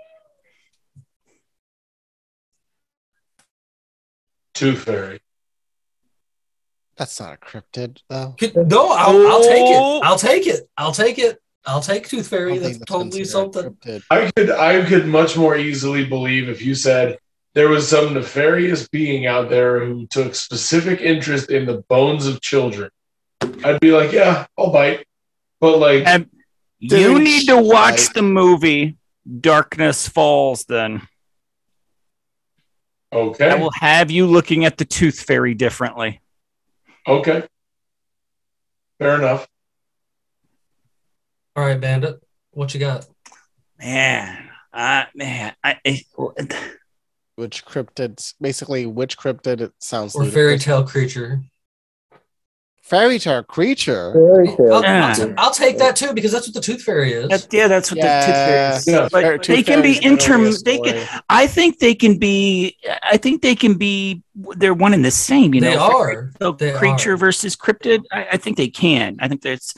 Tooth 4.53 4.86
Fairy. 4.86 5.22
That's 6.98 7.19
not 7.19 7.36
a 7.36 7.38
cryptid, 7.38 7.99
though. 8.10 8.36
No, 8.56 8.90
I'll, 8.90 9.28
I'll 9.28 9.44
take 9.44 9.68
it. 9.68 10.03
I'll 10.03 10.18
take 10.18 10.48
it. 10.48 10.68
I'll 10.76 10.91
take 10.91 11.19
it. 11.19 11.40
I'll 11.68 11.81
take 11.81 12.07
Tooth 12.07 12.27
Fairy. 12.30 12.53
don't 12.53 12.64
That's 12.64 12.77
think 12.77 12.88
totally 12.88 13.23
something. 13.26 13.64
cryptid. 13.76 14.02
I 14.10 14.31
could 14.35 14.49
I 14.49 14.84
could 14.85 15.06
much 15.06 15.35
more 15.38 15.57
easily 15.57 16.06
believe 16.06 16.48
if 16.49 16.61
you 16.64 16.73
said 16.73 17.18
there 17.53 17.68
was 17.69 17.88
some 17.89 18.14
nefarious 18.14 18.88
being 18.88 19.26
out 19.27 19.49
there 19.49 19.84
who 19.85 20.07
took 20.07 20.34
specific 20.34 21.02
interest 21.02 21.52
in 21.52 21.65
the 21.65 21.80
bones 21.89 22.26
of 22.26 22.39
children. 22.41 22.89
I'd 23.64 23.80
be 23.81 23.91
like, 23.91 24.11
yeah, 24.14 24.45
I'll 24.57 24.72
bite. 24.72 25.06
But 25.60 25.77
like, 25.80 26.06
And 26.07 26.30
you 26.80 27.19
need 27.19 27.48
to 27.48 27.57
watch 27.57 28.06
like- 28.06 28.14
the 28.14 28.22
movie 28.22 28.95
Darkness 29.41 30.07
Falls. 30.07 30.64
Then 30.65 31.02
okay, 33.11 33.49
I 33.49 33.56
will 33.56 33.72
have 33.80 34.10
you 34.11 34.26
looking 34.27 34.64
at 34.65 34.77
the 34.77 34.85
Tooth 34.85 35.19
Fairy 35.22 35.53
differently. 35.53 36.22
okay, 37.07 37.44
fair 38.99 39.15
enough. 39.15 39.48
All 41.57 41.65
right, 41.65 41.81
Bandit. 41.81 42.21
What 42.51 42.71
you 42.75 42.79
got? 42.79 43.07
Man, 43.79 44.47
I 44.71 45.07
man, 45.15 45.55
I, 45.63 45.77
I 45.85 46.01
Which 47.35 47.65
cryptids? 47.65 48.35
Basically, 48.39 48.85
which 48.85 49.17
cryptid? 49.17 49.61
It 49.61 49.73
sounds 49.79 50.15
Or 50.15 50.19
ludicrous. 50.19 50.34
fairy 50.35 50.59
tale 50.59 50.84
creature? 50.88 51.41
fairy 52.84 53.19
tale 53.19 53.43
creature. 53.43 54.13
Fairy 54.13 54.49
I'll, 54.71 54.81
tale. 54.81 55.03
I'll 55.03 55.15
t- 55.15 55.34
I'll 55.38 55.51
take 55.51 55.77
that 55.79 55.95
too 55.97 56.13
because 56.13 56.31
that's 56.31 56.47
what 56.47 56.53
the 56.53 56.61
Tooth 56.61 56.84
Fairy 56.84 57.11
is. 57.13 57.27
that, 57.29 57.47
yeah, 57.51 57.67
that's 57.67 57.91
what 57.91 57.97
the 57.99 58.23
Tooth 58.25 58.35
Fairy 58.35 58.75
is. 58.77 58.88
Yeah. 58.88 59.09
But 59.11 59.21
Fair- 59.23 59.38
they 59.39 59.63
can 59.63 59.81
be 59.81 59.95
Tooth 59.95 60.03
Fairy's 60.25 60.61
inter. 60.61 60.63
They 60.63 60.77
can. 60.79 61.21
I 61.27 61.47
think 61.47 61.79
they 61.79 61.95
can 61.95 62.17
be. 62.19 62.77
I 63.03 63.17
think 63.17 63.41
they 63.41 63.55
can 63.55 63.73
be. 63.79 64.21
They're 64.35 64.73
one 64.75 64.93
and 64.93 65.03
the 65.03 65.11
same. 65.11 65.53
You 65.55 65.61
they 65.61 65.75
know, 65.75 65.91
are. 65.97 66.31
So 66.39 66.51
They 66.53 66.71
creature 66.73 67.13
are. 67.13 67.17
versus 67.17 67.55
cryptid. 67.55 68.03
I, 68.11 68.27
I 68.34 68.38
think 68.38 68.57
they 68.57 68.69
can. 68.69 69.17
I 69.19 69.27
think 69.27 69.41
that's 69.41 69.73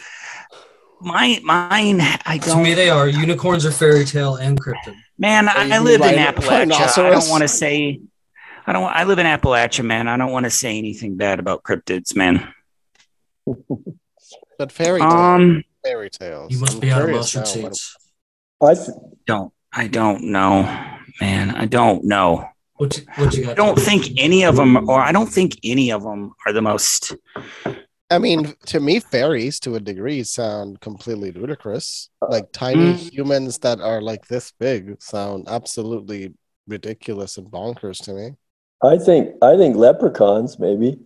my 1.01 1.39
mine. 1.43 2.01
I 2.01 2.37
To 2.37 2.47
don't. 2.47 2.57
To 2.57 2.63
me, 2.63 2.73
they 2.73 2.89
are. 2.89 3.07
Unicorns 3.07 3.65
are 3.65 3.71
fairy 3.71 4.05
tale 4.05 4.35
and 4.35 4.59
cryptid. 4.59 4.95
Man, 5.17 5.47
Are 5.47 5.57
I, 5.57 5.75
I 5.75 5.79
live 5.79 6.01
in 6.01 6.15
right? 6.15 6.35
Appalachia. 6.35 6.97
I 6.97 7.09
don't 7.09 7.29
want 7.29 7.41
to 7.41 7.47
say. 7.47 7.99
I 8.65 8.73
don't. 8.73 8.83
I 8.83 9.03
live 9.03 9.19
in 9.19 9.25
Appalachia, 9.25 9.83
man. 9.83 10.07
I 10.07 10.17
don't 10.17 10.31
want 10.31 10.45
to 10.45 10.49
say 10.49 10.77
anything 10.77 11.17
bad 11.17 11.39
about 11.39 11.63
cryptids, 11.63 12.15
man. 12.15 12.53
But 14.59 14.73
fairy 14.73 14.99
tales. 14.99 15.13
Um, 15.13 15.63
fairy 15.85 16.09
tales. 16.09 16.51
You 16.51 16.59
must 16.59 16.73
I'm 16.73 16.79
be 16.81 16.91
out 16.91 16.99
of 17.01 17.07
curious 17.07 17.33
mustard 17.33 17.63
now 17.63 17.69
seats. 17.69 17.95
I 18.61 18.75
don't. 19.25 19.53
I 19.71 19.87
don't 19.87 20.23
know, 20.25 20.63
man. 21.21 21.55
I 21.55 21.65
don't 21.65 22.03
know. 22.03 22.45
What 22.75 22.97
you, 22.97 23.05
what 23.15 23.33
you 23.33 23.45
got? 23.45 23.51
I 23.51 23.53
don't 23.53 23.79
think 23.79 24.19
any 24.19 24.43
of 24.43 24.57
them, 24.57 24.89
or 24.89 24.99
I 24.99 25.13
don't 25.13 25.29
think 25.29 25.57
any 25.63 25.91
of 25.93 26.03
them 26.03 26.33
are 26.45 26.51
the 26.51 26.61
most. 26.61 27.15
I 28.11 28.17
mean, 28.17 28.55
to 28.67 28.79
me, 28.79 28.99
fairies 28.99 29.59
to 29.61 29.75
a 29.75 29.79
degree 29.79 30.23
sound 30.23 30.81
completely 30.81 31.31
ludicrous. 31.31 32.09
Like 32.27 32.51
tiny 32.51 32.93
Mm. 32.93 33.13
humans 33.13 33.59
that 33.59 33.79
are 33.81 34.01
like 34.01 34.27
this 34.27 34.51
big 34.59 35.01
sound 35.01 35.47
absolutely 35.47 36.33
ridiculous 36.67 37.37
and 37.37 37.47
bonkers 37.51 38.03
to 38.05 38.13
me. 38.13 38.31
I 38.83 38.97
think 38.97 39.35
I 39.41 39.57
think 39.57 39.75
leprechauns 39.75 40.57
maybe. 40.59 40.99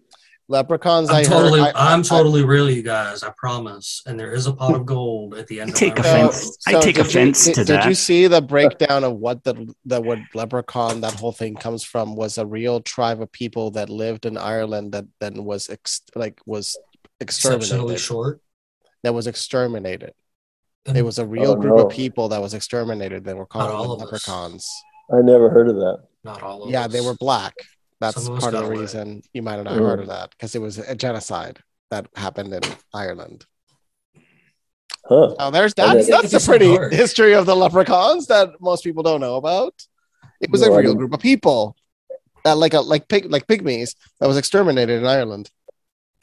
Leprechauns, 0.49 1.09
I'm 1.09 1.15
I 1.15 1.23
totally, 1.23 1.61
heard. 1.61 1.71
I, 1.73 1.93
I'm 1.93 2.01
I- 2.01 2.03
totally 2.03 2.43
real, 2.43 2.69
you 2.69 2.83
guys. 2.83 3.23
I 3.23 3.31
promise. 3.37 4.01
And 4.05 4.19
there 4.19 4.33
is 4.33 4.45
a 4.45 4.53
pot 4.53 4.75
of 4.75 4.85
gold 4.85 5.35
at 5.35 5.47
the 5.47 5.61
end. 5.61 5.69
I 5.69 5.73
of 5.73 5.77
take 5.79 5.97
my 5.97 6.05
offense. 6.05 6.57
round. 6.67 6.77
I 6.77 6.81
take 6.85 6.95
did 6.95 6.97
you- 6.97 7.09
offense 7.09 7.45
did, 7.45 7.55
to 7.55 7.63
did 7.65 7.85
you 7.85 7.93
see 7.95 8.27
the 8.27 8.41
breakdown 8.41 9.03
of 9.03 9.13
what 9.17 9.43
the 9.43 9.73
the 9.85 9.99
what 10.01 10.19
leprechaun 10.35 11.01
that 11.01 11.13
whole 11.19 11.31
thing 11.31 11.55
comes 11.55 11.83
from 11.83 12.15
was 12.15 12.37
a 12.37 12.45
real 12.45 12.81
tribe 12.81 13.21
of 13.21 13.31
people 13.31 13.71
that 13.71 13.89
lived 13.89 14.25
in 14.25 14.37
Ireland 14.37 14.91
that 14.93 15.05
then 15.19 15.43
was 15.45 15.69
ex, 15.69 16.01
like 16.15 16.39
was 16.45 16.77
Exceptionally 17.23 17.93
exterminated. 17.95 17.99
short. 17.99 18.41
That 19.03 19.13
was 19.13 19.27
exterminated. 19.27 20.13
And 20.85 20.97
It 20.97 21.01
was 21.03 21.17
a 21.19 21.25
real 21.25 21.51
Oh, 21.51 21.55
group 21.55 21.75
no. 21.77 21.85
of 21.87 21.91
people 21.91 22.29
that 22.29 22.41
was 22.41 22.53
exterminated. 22.53 23.23
They 23.23 23.33
were 23.33 23.45
called 23.45 23.71
all 23.71 23.97
leprechauns. 23.97 24.69
I 25.13 25.21
never 25.21 25.49
heard 25.49 25.69
of 25.69 25.75
that. 25.77 25.99
not 26.25 26.41
all 26.41 26.63
of 26.63 26.69
Yeah, 26.69 26.85
us. 26.85 26.91
they 26.93 27.01
were 27.01 27.15
black. 27.15 27.53
That's 27.99 28.23
Some 28.23 28.33
of 28.35 28.39
part 28.39 28.53
of 28.53 28.61
got 28.61 28.67
the 28.67 28.71
away. 28.73 28.81
reason 28.81 29.21
you 29.33 29.41
might 29.41 29.55
have 29.55 29.65
not 29.65 29.77
Oh. 29.77 29.85
heard 29.85 29.99
of 29.99 30.07
that 30.07 30.31
because 30.31 30.55
it 30.55 30.59
was 30.59 30.77
a 30.77 30.95
genocide 30.95 31.59
that 31.91 32.07
happened 32.15 32.53
in 32.53 32.61
Ireland. 32.93 33.45
Huh. 35.05 35.35
Oh, 35.37 35.51
there's 35.51 35.73
I 35.77 35.95
that's 35.95 36.07
that's 36.07 36.33
a 36.33 36.39
pretty 36.49 36.65
so 36.73 36.77
hard. 36.77 36.93
history 36.93 37.33
of 37.33 37.45
the 37.45 37.55
leprechauns 37.55 38.27
that 38.27 38.49
most 38.61 38.83
people 38.85 39.03
don't 39.03 39.19
know 39.19 39.35
about. 39.35 39.73
It 40.39 40.49
was 40.49 40.61
No, 40.61 40.71
a 40.71 40.75
I 40.75 40.79
real 40.79 40.95
group 40.95 41.13
of 41.13 41.19
people, 41.19 41.75
that 42.45 42.57
like 42.57 42.73
a 42.73 42.79
like 42.79 43.07
pig 43.09 43.29
like 43.29 43.45
pygmies 43.47 43.95
that 44.19 44.27
was 44.27 44.37
exterminated 44.37 44.99
in 45.01 45.05
Ireland. 45.05 45.49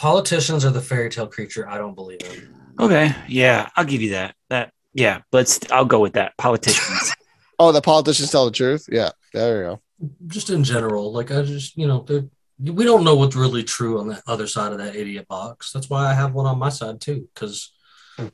Politicians 0.00 0.64
are 0.64 0.70
the 0.70 0.80
fairy 0.80 1.10
tale 1.10 1.26
creature 1.26 1.68
I 1.68 1.76
don't 1.76 1.94
believe 1.94 2.22
in. 2.22 2.56
Okay, 2.80 3.14
yeah, 3.28 3.68
I'll 3.76 3.84
give 3.84 4.00
you 4.00 4.12
that. 4.12 4.34
That 4.48 4.72
yeah, 4.94 5.20
let's. 5.30 5.60
I'll 5.70 5.84
go 5.84 6.00
with 6.00 6.14
that. 6.14 6.36
Politicians. 6.38 7.14
Oh, 7.62 7.72
the 7.72 7.82
politicians 7.82 8.30
tell 8.30 8.46
the 8.46 8.52
truth. 8.52 8.86
Yeah, 8.90 9.10
there 9.34 9.58
you 9.58 9.62
go. 9.64 9.80
Just 10.28 10.48
in 10.48 10.64
general, 10.64 11.12
like 11.12 11.30
I 11.30 11.42
just 11.42 11.76
you 11.76 11.86
know 11.86 12.00
they're- 12.08 12.30
we 12.58 12.84
don't 12.84 13.04
know 13.04 13.16
what's 13.16 13.36
really 13.36 13.62
true 13.62 14.00
on 14.00 14.08
the 14.08 14.22
other 14.26 14.46
side 14.46 14.72
of 14.72 14.78
that 14.78 14.96
idiot 14.96 15.28
box. 15.28 15.70
That's 15.70 15.90
why 15.90 16.06
I 16.06 16.14
have 16.14 16.32
one 16.32 16.46
on 16.46 16.58
my 16.58 16.70
side 16.70 17.02
too, 17.02 17.28
because 17.34 17.70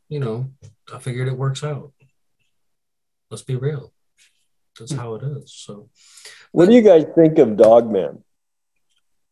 you 0.08 0.20
know 0.20 0.52
I 0.94 1.00
figured 1.00 1.26
it 1.26 1.36
works 1.36 1.64
out. 1.64 1.92
Let's 3.28 3.42
be 3.42 3.56
real. 3.56 3.92
That's 4.78 4.92
how 4.92 5.16
it 5.16 5.24
is. 5.24 5.52
So. 5.52 5.88
What 6.52 6.68
do 6.68 6.76
you 6.76 6.82
guys 6.82 7.04
think 7.16 7.36
of 7.38 7.56
Dogman? 7.56 8.22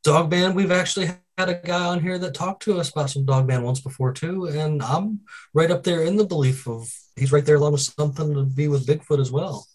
Dogman, 0.02 0.54
we've 0.54 0.72
actually 0.72 1.12
had 1.36 1.48
a 1.48 1.54
guy 1.54 1.86
on 1.86 2.00
here 2.00 2.18
that 2.18 2.34
talked 2.34 2.62
to 2.62 2.78
us 2.78 2.90
about 2.90 3.10
some 3.10 3.24
Dogman 3.24 3.62
once 3.62 3.80
before 3.80 4.12
too, 4.12 4.46
and 4.46 4.82
I'm 4.82 5.20
right 5.52 5.70
up 5.70 5.82
there 5.82 6.02
in 6.02 6.16
the 6.16 6.24
belief 6.24 6.68
of 6.68 6.92
he's 7.16 7.32
right 7.32 7.44
there 7.44 7.56
along 7.56 7.72
with 7.72 7.80
something 7.80 8.34
to 8.34 8.44
be 8.44 8.68
with 8.68 8.86
Bigfoot 8.86 9.20
as 9.20 9.32
well. 9.32 9.66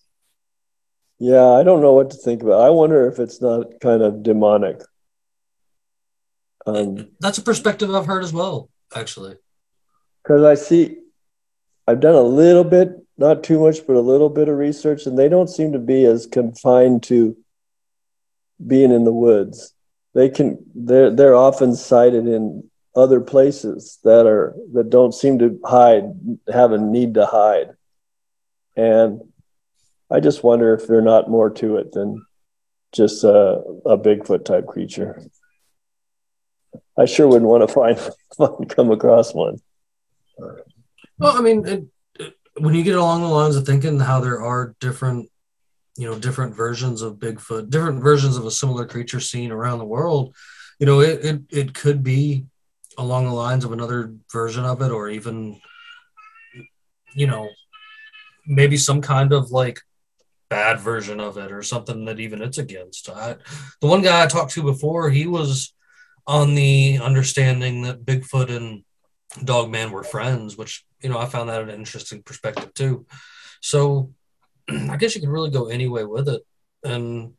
Yeah, 1.19 1.49
I 1.49 1.63
don't 1.63 1.81
know 1.81 1.93
what 1.93 2.11
to 2.11 2.17
think 2.17 2.41
about. 2.43 2.61
I 2.61 2.69
wonder 2.69 3.07
if 3.09 3.19
it's 3.19 3.41
not 3.41 3.79
kind 3.81 4.01
of 4.01 4.23
demonic. 4.23 4.81
Um, 6.65 7.09
That's 7.19 7.37
a 7.37 7.41
perspective 7.41 7.93
I've 7.93 8.05
heard 8.05 8.23
as 8.23 8.31
well, 8.31 8.69
actually. 8.95 9.35
because 10.23 10.43
I 10.43 10.55
see, 10.55 10.97
I've 11.87 11.99
done 11.99 12.15
a 12.15 12.21
little 12.21 12.63
bit, 12.63 12.91
not 13.17 13.43
too 13.43 13.59
much, 13.59 13.85
but 13.85 13.97
a 13.97 14.01
little 14.01 14.29
bit 14.29 14.47
of 14.47 14.57
research, 14.57 15.05
and 15.05 15.17
they 15.19 15.27
don't 15.27 15.49
seem 15.49 15.73
to 15.73 15.79
be 15.79 16.05
as 16.05 16.25
confined 16.25 17.03
to 17.03 17.35
being 18.65 18.91
in 18.91 19.03
the 19.03 19.13
woods. 19.13 19.73
They 20.13 20.29
can, 20.29 20.57
they're 20.73 21.11
they're 21.11 21.35
often 21.35 21.75
cited 21.75 22.27
in 22.27 22.69
other 22.95 23.21
places 23.21 23.99
that 24.03 24.25
are 24.25 24.55
that 24.73 24.89
don't 24.89 25.13
seem 25.13 25.39
to 25.39 25.59
hide, 25.63 26.03
have 26.51 26.71
a 26.71 26.77
need 26.77 27.13
to 27.13 27.25
hide, 27.25 27.69
and 28.75 29.21
I 30.11 30.19
just 30.19 30.43
wonder 30.43 30.73
if 30.73 30.87
they're 30.87 31.01
not 31.01 31.29
more 31.29 31.49
to 31.51 31.77
it 31.77 31.91
than 31.91 32.25
just 32.91 33.23
a, 33.23 33.61
a 33.85 33.97
Bigfoot 33.97 34.45
type 34.45 34.65
creature. 34.65 35.21
I 36.97 37.05
sure 37.05 37.27
wouldn't 37.27 37.49
want 37.49 37.67
to 37.67 37.73
find, 37.73 38.69
come 38.69 38.91
across 38.91 39.33
one. 39.33 39.59
Well, 40.37 41.37
I 41.37 41.41
mean, 41.41 41.65
it, 41.67 42.33
when 42.57 42.73
you 42.73 42.83
get 42.83 42.97
along 42.97 43.21
the 43.21 43.27
lines 43.27 43.55
of 43.55 43.65
thinking 43.65 43.99
how 43.99 44.19
there 44.19 44.41
are 44.41 44.75
different, 44.79 45.29
you 45.99 46.09
know, 46.09 46.17
different 46.17 46.55
versions 46.55 47.01
of 47.01 47.15
Bigfoot, 47.15 47.69
different 47.69 48.01
versions 48.01 48.37
of 48.37 48.45
a 48.45 48.51
similar 48.51 48.85
creature 48.85 49.19
seen 49.19 49.51
around 49.51 49.79
the 49.79 49.85
world, 49.85 50.33
you 50.79 50.85
know, 50.85 51.01
it, 51.01 51.25
it, 51.25 51.41
it 51.49 51.73
could 51.73 52.03
be 52.03 52.45
along 52.97 53.25
the 53.25 53.33
lines 53.33 53.65
of 53.65 53.73
another 53.73 54.13
version 54.31 54.63
of 54.63 54.81
it, 54.81 54.91
or 54.91 55.09
even, 55.09 55.59
you 57.13 57.27
know, 57.27 57.49
maybe 58.47 58.77
some 58.77 59.01
kind 59.01 59.33
of 59.33 59.51
like 59.51 59.81
bad 60.49 60.79
version 60.79 61.19
of 61.19 61.37
it 61.37 61.51
or 61.51 61.61
something 61.61 62.05
that 62.05 62.21
even 62.21 62.41
it's 62.41 62.57
against. 62.57 63.09
I, 63.09 63.35
the 63.81 63.87
one 63.87 64.01
guy 64.01 64.23
I 64.23 64.27
talked 64.27 64.53
to 64.53 64.63
before, 64.63 65.09
he 65.09 65.27
was 65.27 65.73
on 66.25 66.55
the 66.55 66.99
understanding 67.03 67.81
that 67.81 68.05
Bigfoot 68.05 68.55
and 68.55 68.85
Dogman 69.43 69.91
were 69.91 70.05
friends, 70.05 70.55
which 70.55 70.85
you 71.01 71.09
know 71.09 71.19
I 71.19 71.25
found 71.25 71.49
that 71.49 71.61
an 71.61 71.69
interesting 71.69 72.23
perspective 72.23 72.73
too. 72.73 73.05
So 73.59 74.13
I 74.89 74.97
guess 74.97 75.15
you 75.15 75.21
could 75.21 75.29
really 75.29 75.51
go 75.51 75.67
any 75.67 75.87
way 75.87 76.05
with 76.05 76.29
it. 76.29 76.41
And 76.83 77.33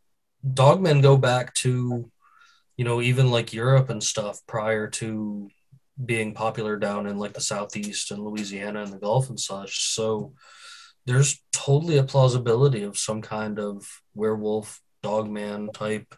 Dogmen 0.46 1.02
go 1.02 1.16
back 1.16 1.54
to, 1.54 2.10
you 2.76 2.84
know, 2.84 3.00
even 3.00 3.30
like 3.30 3.52
Europe 3.52 3.90
and 3.90 4.02
stuff 4.02 4.40
prior 4.46 4.88
to 4.88 5.50
being 6.02 6.34
popular 6.34 6.76
down 6.76 7.06
in 7.06 7.18
like 7.18 7.34
the 7.34 7.40
southeast 7.40 8.10
and 8.10 8.22
Louisiana 8.22 8.82
and 8.82 8.92
the 8.92 8.98
Gulf 8.98 9.28
and 9.28 9.38
such. 9.38 9.92
So 9.92 10.32
there's 11.06 11.42
totally 11.52 11.98
a 11.98 12.04
plausibility 12.04 12.82
of 12.82 12.98
some 12.98 13.22
kind 13.22 13.58
of 13.58 13.86
werewolf 14.14 14.80
dogman 15.02 15.70
type 15.72 16.14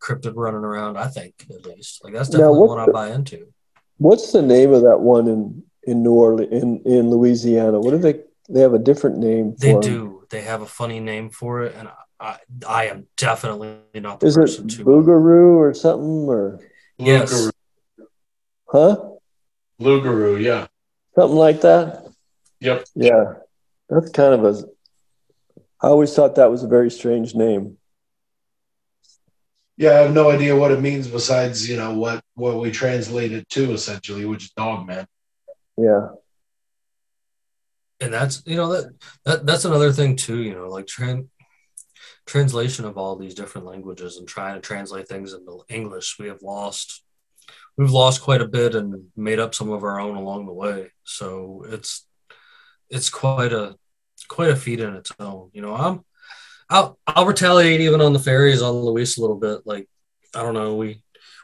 cryptid 0.00 0.32
running 0.36 0.64
around. 0.64 0.96
I 0.96 1.08
think 1.08 1.34
at 1.50 1.66
least 1.66 2.04
like 2.04 2.14
that's 2.14 2.30
Now, 2.30 2.38
definitely 2.38 2.60
what's 2.60 2.68
one 2.70 2.88
I 2.88 2.92
buy 2.92 3.14
into. 3.14 3.52
What's 3.98 4.32
the 4.32 4.42
name 4.42 4.72
of 4.72 4.82
that 4.82 5.00
one 5.00 5.26
in 5.28 5.62
in 5.84 6.02
New 6.02 6.12
Orleans 6.12 6.52
in 6.52 6.82
in 6.84 7.10
Louisiana? 7.10 7.80
What 7.80 7.92
do 7.92 7.98
they 7.98 8.20
they 8.48 8.60
have 8.60 8.74
a 8.74 8.78
different 8.78 9.18
name 9.18 9.56
for? 9.56 9.80
They 9.80 9.88
do. 9.88 10.15
They 10.30 10.42
have 10.42 10.62
a 10.62 10.66
funny 10.66 11.00
name 11.00 11.30
for 11.30 11.62
it, 11.62 11.74
and 11.76 11.88
I, 12.20 12.38
I 12.66 12.86
am 12.86 13.06
definitely 13.16 13.78
not 13.94 14.20
the 14.20 14.26
Is 14.26 14.36
it 14.36 14.40
person 14.40 14.68
to. 14.68 14.84
Boogaroo 14.84 15.56
or 15.56 15.74
something 15.74 16.28
or 16.28 16.60
Yes. 16.98 17.32
Lugaroo, 17.32 17.52
huh? 18.66 19.10
Lugaroo, 19.80 20.42
yeah. 20.42 20.66
Something 21.14 21.36
like 21.36 21.60
that? 21.60 22.06
Yep. 22.60 22.86
Yeah. 22.94 23.34
That's 23.88 24.10
kind 24.10 24.34
of 24.34 24.44
a 24.44 24.64
I 25.80 25.88
always 25.88 26.14
thought 26.14 26.36
that 26.36 26.50
was 26.50 26.62
a 26.62 26.68
very 26.68 26.90
strange 26.90 27.34
name. 27.34 27.76
Yeah, 29.76 29.90
I 29.90 29.94
have 30.04 30.14
no 30.14 30.30
idea 30.30 30.56
what 30.56 30.72
it 30.72 30.80
means 30.80 31.06
besides, 31.06 31.68
you 31.68 31.76
know, 31.76 31.92
what 31.92 32.22
what 32.34 32.58
we 32.58 32.70
translate 32.70 33.32
it 33.32 33.48
to 33.50 33.72
essentially, 33.72 34.24
which 34.24 34.44
is 34.44 34.50
dog 34.52 34.86
man. 34.86 35.06
Yeah. 35.76 36.08
And 38.00 38.12
that's 38.12 38.42
you 38.46 38.56
know 38.56 38.72
that, 38.72 38.94
that 39.24 39.46
that's 39.46 39.64
another 39.64 39.92
thing 39.92 40.16
too 40.16 40.42
you 40.42 40.54
know 40.54 40.68
like 40.68 40.86
tran- 40.86 41.28
translation 42.26 42.84
of 42.84 42.98
all 42.98 43.16
these 43.16 43.34
different 43.34 43.66
languages 43.66 44.16
and 44.16 44.28
trying 44.28 44.54
to 44.54 44.60
translate 44.60 45.08
things 45.08 45.32
into 45.32 45.62
english. 45.68 46.16
We 46.18 46.28
have 46.28 46.42
lost 46.42 47.02
we've 47.76 47.90
lost 47.90 48.22
quite 48.22 48.40
a 48.40 48.48
bit 48.48 48.74
and 48.74 49.06
made 49.16 49.38
up 49.38 49.54
some 49.54 49.70
of 49.70 49.84
our 49.84 50.00
own 50.00 50.16
along 50.16 50.46
the 50.46 50.52
way. 50.52 50.90
So 51.04 51.64
it's 51.68 52.06
it's 52.90 53.10
quite 53.10 53.52
a 53.52 53.76
quite 54.28 54.50
a 54.50 54.56
feat 54.56 54.80
in 54.80 54.94
its 54.94 55.12
own. 55.18 55.50
You 55.52 55.62
know 55.62 55.74
i'm 55.74 56.04
i'll 56.68 56.98
i'll 57.06 57.26
retaliate 57.26 57.80
even 57.80 58.00
on 58.00 58.12
the 58.12 58.18
fairies 58.18 58.62
on 58.62 58.74
luis 58.74 59.16
a 59.16 59.20
little 59.20 59.38
bit. 59.38 59.60
Like 59.64 59.88
i 60.34 60.42
don't 60.42 60.54
know. 60.54 60.74
We 60.74 61.02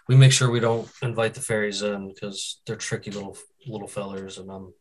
we 0.08 0.16
make 0.16 0.32
sure 0.32 0.50
we 0.50 0.60
don't 0.60 0.90
invite 1.00 1.34
the 1.34 1.40
fairies 1.40 1.82
in 1.82 2.08
because 2.08 2.60
they're 2.66 2.76
tricky 2.76 3.12
little 3.12 3.36
little 3.66 3.86
fellers 3.86 4.38
and 4.38 4.50
i'm 4.50 4.74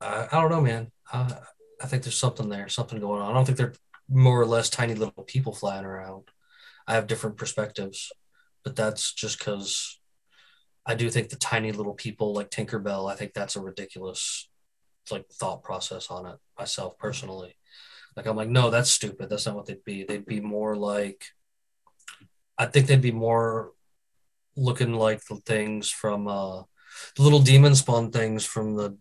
I, 0.00 0.28
I 0.30 0.40
don't 0.40 0.50
know, 0.50 0.60
man. 0.60 0.90
I, 1.12 1.38
I 1.80 1.86
think 1.86 2.02
there's 2.02 2.18
something 2.18 2.48
there, 2.48 2.68
something 2.68 3.00
going 3.00 3.22
on. 3.22 3.30
I 3.30 3.34
don't 3.34 3.44
think 3.44 3.58
they're 3.58 3.74
more 4.08 4.40
or 4.40 4.46
less 4.46 4.70
tiny 4.70 4.94
little 4.94 5.24
people 5.24 5.52
flying 5.52 5.84
around. 5.84 6.24
I 6.86 6.94
have 6.94 7.06
different 7.06 7.36
perspectives, 7.36 8.12
but 8.64 8.76
that's 8.76 9.12
just 9.12 9.38
because 9.38 9.98
I 10.86 10.94
do 10.94 11.10
think 11.10 11.28
the 11.28 11.36
tiny 11.36 11.72
little 11.72 11.94
people 11.94 12.32
like 12.32 12.50
Tinkerbell, 12.50 13.10
I 13.10 13.16
think 13.16 13.34
that's 13.34 13.56
a 13.56 13.60
ridiculous 13.60 14.48
like 15.10 15.26
thought 15.30 15.62
process 15.62 16.08
on 16.10 16.26
it 16.26 16.36
myself 16.58 16.98
personally. 16.98 17.56
Like 18.16 18.26
I'm 18.26 18.36
like, 18.36 18.48
no, 18.48 18.70
that's 18.70 18.90
stupid. 18.90 19.28
That's 19.28 19.46
not 19.46 19.56
what 19.56 19.66
they'd 19.66 19.84
be. 19.84 20.04
They'd 20.04 20.26
be 20.26 20.40
more 20.40 20.76
like 20.76 21.26
I 22.56 22.66
think 22.66 22.86
they'd 22.86 23.02
be 23.02 23.12
more 23.12 23.72
looking 24.56 24.94
like 24.94 25.24
the 25.26 25.36
things 25.36 25.90
from 25.90 26.28
uh 26.28 26.62
the 27.16 27.22
little 27.22 27.40
demon 27.40 27.74
spawn 27.74 28.10
things 28.10 28.44
from 28.44 28.76
the 28.76 28.96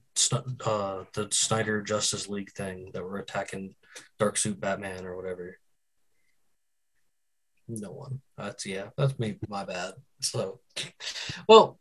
uh 0.65 1.03
the 1.13 1.27
Snyder 1.31 1.81
Justice 1.81 2.29
League 2.29 2.51
thing 2.51 2.91
that 2.93 3.03
were 3.03 3.17
attacking 3.17 3.75
Dark 4.19 4.37
Suit 4.37 4.59
Batman 4.59 5.05
or 5.05 5.15
whatever. 5.15 5.57
No 7.67 7.91
one. 7.91 8.21
That's 8.37 8.65
yeah, 8.65 8.89
that's 8.97 9.17
me 9.19 9.37
my 9.49 9.65
bad. 9.65 9.93
So 10.21 10.59
well, 11.47 11.79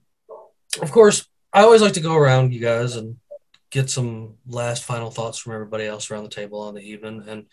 of 0.80 0.90
course, 0.90 1.26
I 1.52 1.62
always 1.62 1.82
like 1.82 1.92
to 1.94 2.00
go 2.00 2.14
around 2.14 2.52
you 2.52 2.60
guys 2.60 2.96
and 2.96 3.16
get 3.70 3.90
some 3.90 4.34
last 4.46 4.84
final 4.84 5.10
thoughts 5.10 5.38
from 5.38 5.52
everybody 5.52 5.84
else 5.84 6.10
around 6.10 6.22
the 6.22 6.30
table 6.30 6.60
on 6.60 6.74
the 6.74 6.80
evening 6.80 7.24
and 7.26 7.46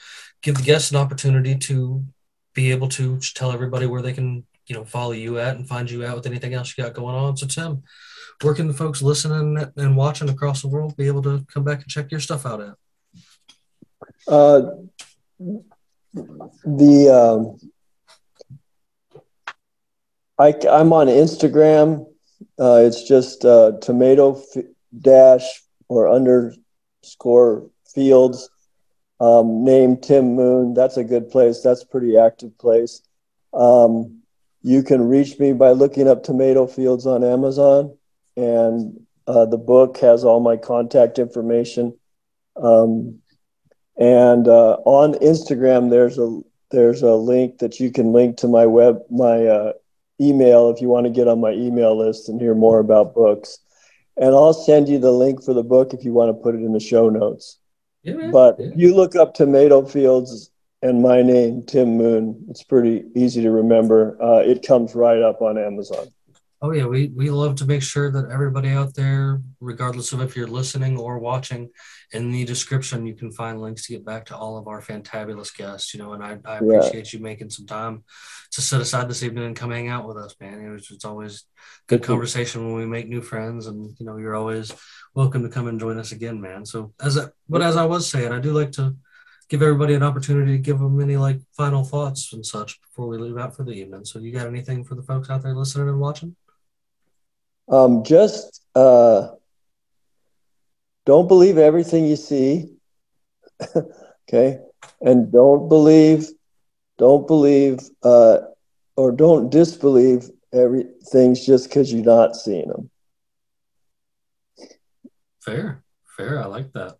give 0.43 0.55
the 0.55 0.61
guests 0.61 0.91
an 0.91 0.97
opportunity 0.97 1.57
to 1.57 2.05
be 2.53 2.71
able 2.71 2.87
to 2.87 3.19
tell 3.33 3.51
everybody 3.51 3.87
where 3.87 4.03
they 4.03 4.13
can, 4.13 4.45
you 4.67 4.75
know, 4.75 4.85
follow 4.85 5.13
you 5.13 5.39
at 5.39 5.55
and 5.55 5.67
find 5.67 5.89
you 5.89 6.05
out 6.05 6.15
with 6.15 6.27
anything 6.27 6.53
else 6.53 6.75
you 6.77 6.83
got 6.83 6.93
going 6.93 7.15
on. 7.15 7.35
So 7.37 7.47
Tim, 7.47 7.83
where 8.41 8.53
can 8.53 8.67
the 8.67 8.73
folks 8.73 9.01
listening 9.01 9.71
and 9.75 9.95
watching 9.95 10.29
across 10.29 10.61
the 10.61 10.67
world 10.67 10.95
be 10.97 11.07
able 11.07 11.21
to 11.23 11.45
come 11.53 11.63
back 11.63 11.81
and 11.81 11.89
check 11.89 12.11
your 12.11 12.19
stuff 12.19 12.45
out 12.45 12.61
at? 12.61 12.75
Uh, 14.27 14.61
the 16.65 17.09
um, 17.09 17.71
I, 20.37 20.55
I'm 20.69 20.91
on 20.93 21.07
Instagram. 21.07 22.07
Uh, 22.59 22.81
it's 22.85 23.07
just 23.07 23.45
uh, 23.45 23.73
tomato 23.81 24.39
f- 24.55 24.63
dash 24.99 25.63
or 25.87 26.09
underscore 26.09 27.69
fields. 27.93 28.49
Um, 29.19 29.63
name 29.63 29.97
Tim 29.97 30.35
Moon. 30.35 30.73
That's 30.73 30.97
a 30.97 31.03
good 31.03 31.29
place. 31.29 31.61
That's 31.61 31.83
pretty 31.83 32.17
active 32.17 32.57
place. 32.57 33.03
Um, 33.53 34.21
you 34.63 34.81
can 34.81 35.07
reach 35.07 35.37
me 35.39 35.53
by 35.53 35.71
looking 35.71 36.07
up 36.07 36.23
Tomato 36.23 36.65
Fields 36.65 37.05
on 37.05 37.23
Amazon, 37.23 37.97
and 38.41 38.99
uh, 39.27 39.45
the 39.45 39.57
book 39.57 39.97
has 39.97 40.23
all 40.23 40.39
my 40.39 40.57
contact 40.57 41.19
information. 41.19 41.97
Um, 42.55 43.19
and 43.97 44.47
uh, 44.47 44.77
on 44.85 45.13
Instagram, 45.15 45.89
there's 45.89 46.17
a 46.17 46.41
there's 46.71 47.01
a 47.01 47.15
link 47.15 47.59
that 47.59 47.79
you 47.79 47.91
can 47.91 48.13
link 48.13 48.37
to 48.37 48.47
my 48.47 48.65
web 48.65 48.99
my 49.09 49.45
uh, 49.45 49.73
email 50.19 50.69
if 50.69 50.81
you 50.81 50.87
want 50.87 51.05
to 51.05 51.11
get 51.11 51.27
on 51.27 51.39
my 51.41 51.51
email 51.51 51.97
list 51.97 52.29
and 52.29 52.39
hear 52.39 52.55
more 52.55 52.79
about 52.79 53.13
books. 53.13 53.59
and 54.17 54.35
I'll 54.35 54.53
send 54.53 54.89
you 54.89 54.99
the 54.99 55.11
link 55.11 55.43
for 55.43 55.53
the 55.53 55.63
book 55.63 55.93
if 55.93 56.03
you 56.03 56.13
want 56.13 56.29
to 56.29 56.41
put 56.43 56.55
it 56.55 56.59
in 56.63 56.73
the 56.73 56.79
show 56.79 57.09
notes. 57.09 57.57
Yeah. 58.03 58.29
But 58.31 58.59
Yeah. 58.59 58.71
you 58.75 58.95
look 58.95 59.15
up 59.15 59.33
tomato 59.33 59.85
fields 59.85 60.51
and 60.81 61.01
my 61.01 61.21
name, 61.21 61.63
Tim 61.63 61.97
Moon. 61.97 62.45
It's 62.49 62.63
pretty 62.63 63.05
easy 63.15 63.41
to 63.43 63.51
remember. 63.51 64.17
Uh, 64.21 64.39
it 64.39 64.65
comes 64.65 64.95
right 64.95 65.21
up 65.21 65.41
on 65.41 65.57
Amazon. 65.57 66.07
Oh 66.63 66.71
yeah, 66.71 66.85
we 66.85 67.07
we 67.07 67.31
love 67.31 67.55
to 67.55 67.65
make 67.65 67.81
sure 67.81 68.11
that 68.11 68.29
everybody 68.29 68.69
out 68.69 68.93
there, 68.93 69.41
regardless 69.59 70.13
of 70.13 70.21
if 70.21 70.35
you're 70.35 70.45
listening 70.45 70.99
or 70.99 71.17
watching, 71.17 71.71
in 72.11 72.31
the 72.31 72.45
description 72.45 73.07
you 73.07 73.15
can 73.15 73.31
find 73.31 73.59
links 73.59 73.87
to 73.87 73.93
get 73.93 74.05
back 74.05 74.25
to 74.25 74.37
all 74.37 74.57
of 74.57 74.67
our 74.67 74.79
fantabulous 74.79 75.55
guests. 75.55 75.91
You 75.95 76.01
know, 76.01 76.13
and 76.13 76.23
I, 76.23 76.37
I 76.45 76.59
Yeah. 76.59 76.77
appreciate 76.77 77.13
you 77.13 77.19
making 77.19 77.49
some 77.49 77.65
time 77.65 78.03
to 78.51 78.61
set 78.61 78.79
aside 78.79 79.09
this 79.09 79.23
evening 79.23 79.45
and 79.45 79.55
come 79.55 79.71
hang 79.71 79.87
out 79.87 80.07
with 80.07 80.17
us, 80.17 80.35
man. 80.39 80.63
It 80.63 80.69
was, 80.69 80.91
it's 80.91 81.05
always 81.05 81.45
good 81.87 82.03
conversation 82.03 82.63
when 82.63 82.75
we 82.75 82.85
make 82.85 83.07
new 83.09 83.23
friends, 83.23 83.65
and 83.65 83.95
you 83.99 84.05
know, 84.05 84.17
you're 84.17 84.35
always 84.35 84.71
welcome 85.15 85.41
to 85.41 85.49
come 85.49 85.67
and 85.67 85.79
join 85.79 85.97
us 85.97 86.11
again, 86.11 86.39
man. 86.39 86.65
So 86.67 86.93
as 87.01 87.17
I, 87.17 87.29
but 87.49 87.63
as 87.63 87.75
I 87.75 87.85
was 87.85 88.07
saying, 88.07 88.31
I 88.31 88.39
do 88.39 88.53
like 88.53 88.73
to 88.73 88.95
give 89.49 89.63
everybody 89.63 89.95
an 89.95 90.03
opportunity 90.03 90.53
to 90.53 90.57
give 90.59 90.79
them 90.79 91.01
any 91.01 91.17
like 91.17 91.41
final 91.57 91.83
thoughts 91.83 92.31
and 92.33 92.45
such 92.45 92.79
before 92.83 93.07
we 93.07 93.17
leave 93.17 93.37
out 93.37 93.55
for 93.55 93.63
the 93.63 93.71
evening. 93.73 94.05
So 94.05 94.19
you 94.19 94.31
got 94.31 94.47
anything 94.47 94.83
for 94.85 94.93
the 94.95 95.01
folks 95.01 95.29
out 95.29 95.41
there 95.41 95.55
listening 95.55 95.89
and 95.89 95.99
watching? 95.99 96.35
Um, 97.67 98.03
just 98.03 98.61
uh, 98.75 99.29
don't 101.05 101.27
believe 101.27 101.57
everything 101.57 102.05
you 102.05 102.15
see. 102.15 102.73
okay. 104.29 104.59
And 104.99 105.31
don't 105.31 105.69
believe, 105.69 106.27
don't 106.97 107.27
believe, 107.27 107.79
uh, 108.03 108.39
or 108.95 109.11
don't 109.11 109.49
disbelieve 109.49 110.29
everything 110.53 111.35
just 111.35 111.69
because 111.69 111.91
you're 111.91 112.03
not 112.03 112.35
seeing 112.35 112.67
them. 112.67 112.89
Fair, 115.41 115.83
fair. 116.17 116.41
I 116.43 116.45
like 116.45 116.71
that. 116.73 116.97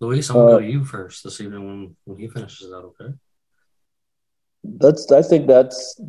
Luis, 0.00 0.28
I'm 0.28 0.36
gonna 0.36 0.46
Uh, 0.46 0.52
go 0.56 0.60
to 0.60 0.66
you 0.66 0.84
first 0.84 1.24
this 1.24 1.40
evening 1.40 1.66
when, 1.66 1.96
when 2.04 2.18
he 2.18 2.28
finishes 2.28 2.68
that, 2.70 2.76
okay? 2.76 3.14
That's, 4.64 5.10
I 5.12 5.22
think 5.22 5.46
that's, 5.46 6.00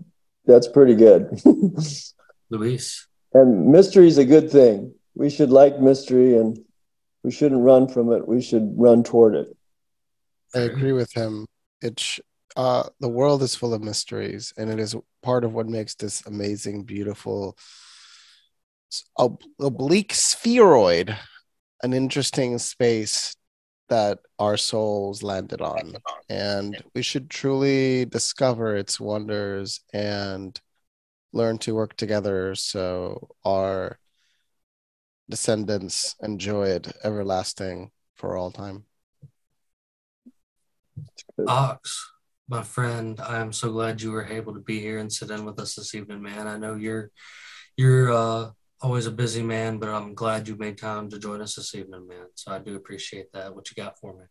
that's 0.45 0.67
pretty 0.67 0.95
good. 0.95 1.41
Luis. 2.49 3.07
And 3.33 3.67
mystery 3.67 4.07
is 4.07 4.17
a 4.17 4.25
good 4.25 4.51
thing. 4.51 4.93
We 5.15 5.29
should 5.29 5.49
like 5.49 5.79
mystery 5.79 6.37
and 6.37 6.57
we 7.23 7.31
shouldn't 7.31 7.61
run 7.61 7.87
from 7.87 8.11
it. 8.11 8.27
We 8.27 8.41
should 8.41 8.73
run 8.75 9.03
toward 9.03 9.35
it. 9.35 9.55
I 10.55 10.59
agree 10.59 10.91
with 10.91 11.13
him. 11.13 11.45
It's 11.81 12.19
uh, 12.55 12.89
the 12.99 13.09
world 13.09 13.41
is 13.43 13.55
full 13.55 13.73
of 13.73 13.81
mysteries, 13.81 14.53
and 14.57 14.69
it 14.69 14.79
is 14.79 14.95
part 15.23 15.45
of 15.45 15.53
what 15.53 15.67
makes 15.67 15.95
this 15.95 16.25
amazing, 16.25 16.83
beautiful, 16.83 17.57
ob- 19.17 19.41
oblique 19.59 20.13
spheroid 20.13 21.15
an 21.83 21.93
interesting 21.93 22.57
space 22.57 23.35
that 23.89 24.19
our 24.39 24.57
souls 24.57 25.23
landed 25.23 25.61
on. 25.61 25.95
And 26.29 26.81
we 26.93 27.01
should 27.01 27.29
truly 27.29 28.05
discover 28.05 28.75
its 28.75 28.99
wonders 28.99 29.81
and 29.93 30.59
learn 31.33 31.57
to 31.59 31.75
work 31.75 31.95
together 31.95 32.55
so 32.55 33.29
our 33.45 33.97
descendants 35.29 36.15
enjoy 36.21 36.67
it 36.67 36.91
everlasting 37.03 37.91
for 38.15 38.35
all 38.37 38.51
time. 38.51 38.85
Ox, 41.47 42.11
my 42.47 42.61
friend, 42.61 43.19
I 43.19 43.39
am 43.39 43.53
so 43.53 43.71
glad 43.71 44.01
you 44.01 44.11
were 44.11 44.25
able 44.25 44.53
to 44.53 44.59
be 44.59 44.79
here 44.79 44.99
and 44.99 45.11
sit 45.11 45.31
in 45.31 45.45
with 45.45 45.59
us 45.59 45.75
this 45.75 45.95
evening, 45.95 46.21
man. 46.21 46.47
I 46.47 46.57
know 46.57 46.75
you're 46.75 47.09
you're 47.77 48.11
uh 48.11 48.51
always 48.81 49.05
a 49.05 49.11
busy 49.11 49.43
man, 49.43 49.77
but 49.77 49.89
I'm 49.89 50.13
glad 50.13 50.47
you 50.47 50.55
made 50.57 50.77
time 50.77 51.09
to 51.09 51.19
join 51.19 51.41
us 51.41 51.55
this 51.55 51.75
evening, 51.75 52.07
man. 52.07 52.25
So 52.35 52.51
I 52.51 52.59
do 52.59 52.75
appreciate 52.75 53.31
that. 53.33 53.55
What 53.55 53.69
you 53.69 53.81
got 53.81 53.97
for 53.99 54.13
me? 54.13 54.25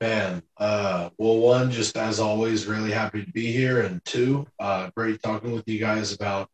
Man, 0.00 0.42
uh, 0.58 1.10
well, 1.18 1.38
one, 1.38 1.72
just 1.72 1.96
as 1.96 2.20
always, 2.20 2.66
really 2.66 2.92
happy 2.92 3.24
to 3.24 3.32
be 3.32 3.50
here, 3.50 3.80
and 3.80 4.04
two, 4.04 4.46
uh, 4.60 4.90
great 4.96 5.20
talking 5.22 5.52
with 5.52 5.66
you 5.66 5.80
guys 5.80 6.12
about 6.12 6.48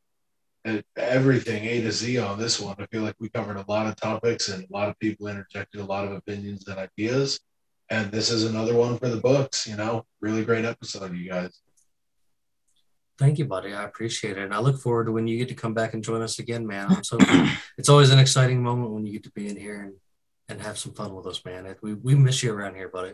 everything 0.97 1.65
A 1.67 1.83
to 1.83 1.93
Z 1.93 2.17
on 2.19 2.39
this 2.39 2.59
one. 2.59 2.77
I 2.79 2.87
feel 2.87 3.03
like 3.03 3.17
we 3.21 3.29
covered 3.29 3.59
a 3.59 3.65
lot 3.69 3.87
of 3.87 3.97
topics, 3.97 4.49
and 4.49 4.65
a 4.65 4.73
lot 4.73 4.89
of 4.89 4.99
people 4.99 5.27
interjected 5.27 5.83
a 5.83 5.85
lot 5.85 6.07
of 6.07 6.13
opinions 6.13 6.67
and 6.69 6.79
ideas. 6.79 7.39
And 7.91 8.11
this 8.11 8.31
is 8.31 8.45
another 8.45 8.75
one 8.75 8.99
for 8.99 9.09
the 9.09 9.21
books. 9.21 9.67
You 9.67 9.77
know, 9.77 10.07
really 10.23 10.45
great 10.45 10.65
episode, 10.65 11.15
you 11.15 11.29
guys. 11.29 11.61
Thank 13.19 13.39
you, 13.39 13.45
buddy. 13.45 13.75
I 13.75 13.85
appreciate 13.85 14.39
it. 14.39 14.43
And 14.43 14.55
I 14.55 14.59
look 14.59 14.81
forward 14.81 15.05
to 15.05 15.13
when 15.13 15.29
you 15.29 15.39
get 15.39 15.49
to 15.49 15.55
come 15.55 15.75
back 15.75 15.95
and 15.95 16.03
join 16.03 16.23
us 16.23 16.39
again, 16.39 16.67
man. 16.67 16.91
I'm 16.91 17.05
so 17.05 17.19
it's 17.79 17.89
always 17.89 18.11
an 18.11 18.19
exciting 18.19 18.63
moment 18.63 18.93
when 18.93 19.05
you 19.05 19.13
get 19.13 19.25
to 19.25 19.31
be 19.33 19.49
in 19.49 19.57
here 19.57 19.83
and, 19.83 19.95
and 20.49 20.67
have 20.67 20.79
some 20.79 20.95
fun 20.95 21.15
with 21.15 21.27
us, 21.27 21.45
man. 21.45 21.73
We, 21.83 21.95
we 21.95 22.15
miss 22.15 22.43
you 22.43 22.53
around 22.53 22.75
here, 22.75 22.89
buddy. 22.89 23.13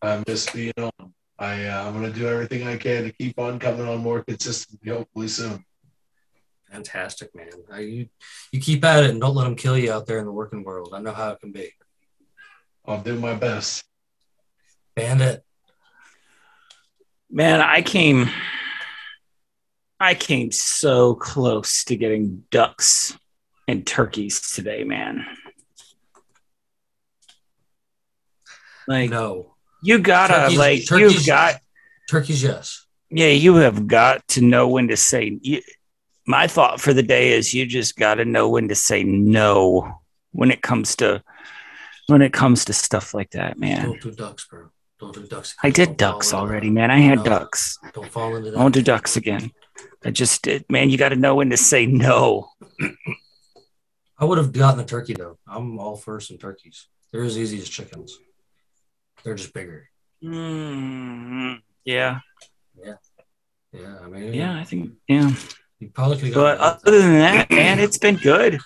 I'm 0.00 0.24
just 0.24 0.52
being 0.52 0.72
on. 0.78 1.12
I 1.38 1.66
uh, 1.66 1.86
I'm 1.86 1.94
gonna 1.94 2.12
do 2.12 2.28
everything 2.28 2.66
I 2.66 2.76
can 2.76 3.04
to 3.04 3.12
keep 3.12 3.38
on 3.38 3.58
coming 3.58 3.88
on 3.88 3.98
more 3.98 4.22
consistently. 4.22 4.92
Hopefully 4.92 5.28
soon. 5.28 5.64
Fantastic, 6.70 7.34
man. 7.34 7.50
Uh, 7.72 7.76
you 7.76 8.08
you 8.52 8.60
keep 8.60 8.84
at 8.84 9.04
it 9.04 9.10
and 9.10 9.20
don't 9.20 9.34
let 9.34 9.44
them 9.44 9.56
kill 9.56 9.76
you 9.76 9.92
out 9.92 10.06
there 10.06 10.18
in 10.18 10.24
the 10.24 10.32
working 10.32 10.64
world. 10.64 10.92
I 10.94 11.00
know 11.00 11.12
how 11.12 11.30
it 11.30 11.40
can 11.40 11.52
be. 11.52 11.70
I'll 12.86 13.02
do 13.02 13.18
my 13.18 13.34
best. 13.34 13.84
Bandit. 14.94 15.44
Man, 17.30 17.60
I 17.60 17.82
came 17.82 18.28
I 19.98 20.14
came 20.14 20.50
so 20.50 21.14
close 21.14 21.84
to 21.84 21.96
getting 21.96 22.44
ducks 22.50 23.16
and 23.68 23.86
turkeys 23.86 24.52
today, 24.52 24.84
man. 24.84 25.24
Like 28.88 29.10
No. 29.10 29.51
You 29.82 29.98
gotta 29.98 30.34
Turkeys- 30.34 30.58
like 30.58 30.90
you've 30.90 31.26
got 31.26 31.60
Turkeys, 32.10 32.42
yes. 32.42 32.86
yeah, 33.10 33.28
you 33.28 33.56
have 33.56 33.86
got 33.86 34.26
to 34.28 34.40
know 34.42 34.68
when 34.68 34.88
to 34.88 34.96
say 34.96 35.38
you, 35.42 35.62
my 36.26 36.46
thought 36.46 36.80
for 36.80 36.92
the 36.92 37.02
day 37.02 37.32
is 37.32 37.52
you 37.54 37.66
just 37.66 37.96
got 37.96 38.14
to 38.16 38.24
know 38.24 38.48
when 38.48 38.68
to 38.68 38.74
say 38.74 39.02
no 39.04 39.98
when 40.32 40.50
it 40.50 40.62
comes 40.62 40.96
to 40.96 41.22
when 42.08 42.22
it 42.22 42.32
comes 42.32 42.64
to 42.66 42.72
stuff 42.72 43.14
like 43.14 43.30
that, 43.30 43.58
man. 43.58 43.84
Don't 43.86 44.00
do 44.02 44.10
ducks, 44.12 44.46
bro. 44.48 44.68
Don't 45.00 45.14
do 45.14 45.26
ducks. 45.26 45.54
I 45.62 45.70
did 45.70 45.96
Don't 45.96 45.98
ducks 45.98 46.32
already, 46.34 46.68
that. 46.68 46.74
man. 46.74 46.90
I 46.90 46.98
had 46.98 47.18
No. 47.18 47.24
ducks. 47.24 47.78
Don't 47.92 48.08
fall 48.10 48.36
into 48.36 48.50
that. 48.52 48.58
I 48.58 48.62
won't 48.62 48.74
do 48.74 48.82
ducks 48.82 49.16
again. 49.16 49.50
I 50.04 50.10
just 50.10 50.42
did, 50.42 50.64
man. 50.68 50.90
You 50.90 50.98
got 50.98 51.08
to 51.10 51.16
know 51.16 51.34
when 51.36 51.50
to 51.50 51.56
say 51.56 51.86
no. 51.86 52.50
I 54.18 54.24
would 54.24 54.38
have 54.38 54.52
gotten 54.52 54.80
a 54.80 54.84
turkey 54.84 55.14
though. 55.14 55.38
I'm 55.46 55.78
all 55.78 55.96
for 55.96 56.20
some 56.20 56.38
turkeys. 56.38 56.86
They're 57.12 57.24
as 57.24 57.36
easy 57.38 57.58
as 57.58 57.68
chickens. 57.68 58.16
They're 59.24 59.34
just 59.34 59.54
bigger. 59.54 59.88
Mm, 60.22 61.60
yeah, 61.84 62.20
Yeah, 63.72 63.96
I 64.04 64.08
mean, 64.08 64.34
yeah. 64.34 64.58
I 64.58 64.64
think 64.64 64.92
yeah. 65.08 65.32
You 65.80 65.90
probably 65.90 66.16
could 66.18 66.26
have 66.26 66.34
But 66.34 66.58
other 66.58 67.00
than 67.00 67.14
that, 67.14 67.50
man, 67.50 67.80
it's 67.80 67.98
been 67.98 68.16
good. 68.16 68.60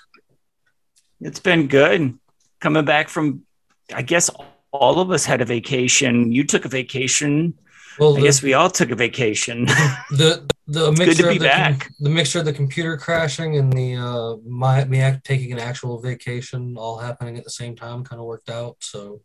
It's 1.20 1.40
been 1.40 1.66
good. 1.66 2.18
Coming 2.60 2.84
back 2.84 3.08
from, 3.08 3.46
I 3.94 4.02
guess 4.02 4.30
all 4.72 5.00
of 5.00 5.10
us 5.10 5.24
had 5.24 5.40
a 5.40 5.44
vacation. 5.44 6.32
You 6.32 6.44
took 6.44 6.64
a 6.64 6.68
vacation. 6.68 7.54
well, 7.98 8.18
I 8.18 8.20
guess 8.20 8.42
we 8.42 8.52
all 8.52 8.68
took 8.68 8.90
a 8.90 8.94
vacation. 8.94 9.64
the 10.10 10.46
the 10.66 10.90
good 10.90 10.96
to 10.96 11.04
mixture 11.06 11.22
be 11.30 11.36
of 11.36 11.42
the, 11.42 11.48
back. 11.48 11.90
the 12.00 12.10
mixture 12.10 12.40
of 12.40 12.44
the 12.44 12.52
computer 12.52 12.96
crashing 12.96 13.56
and 13.56 13.72
the 13.72 13.94
uh 13.94 14.36
my 14.46 14.84
me 14.84 15.00
taking 15.24 15.52
an 15.52 15.60
actual 15.60 16.00
vacation 16.00 16.76
all 16.76 16.98
happening 16.98 17.38
at 17.38 17.44
the 17.44 17.50
same 17.50 17.76
time 17.76 18.04
kind 18.04 18.20
of 18.20 18.26
worked 18.26 18.50
out. 18.50 18.76
So 18.80 19.22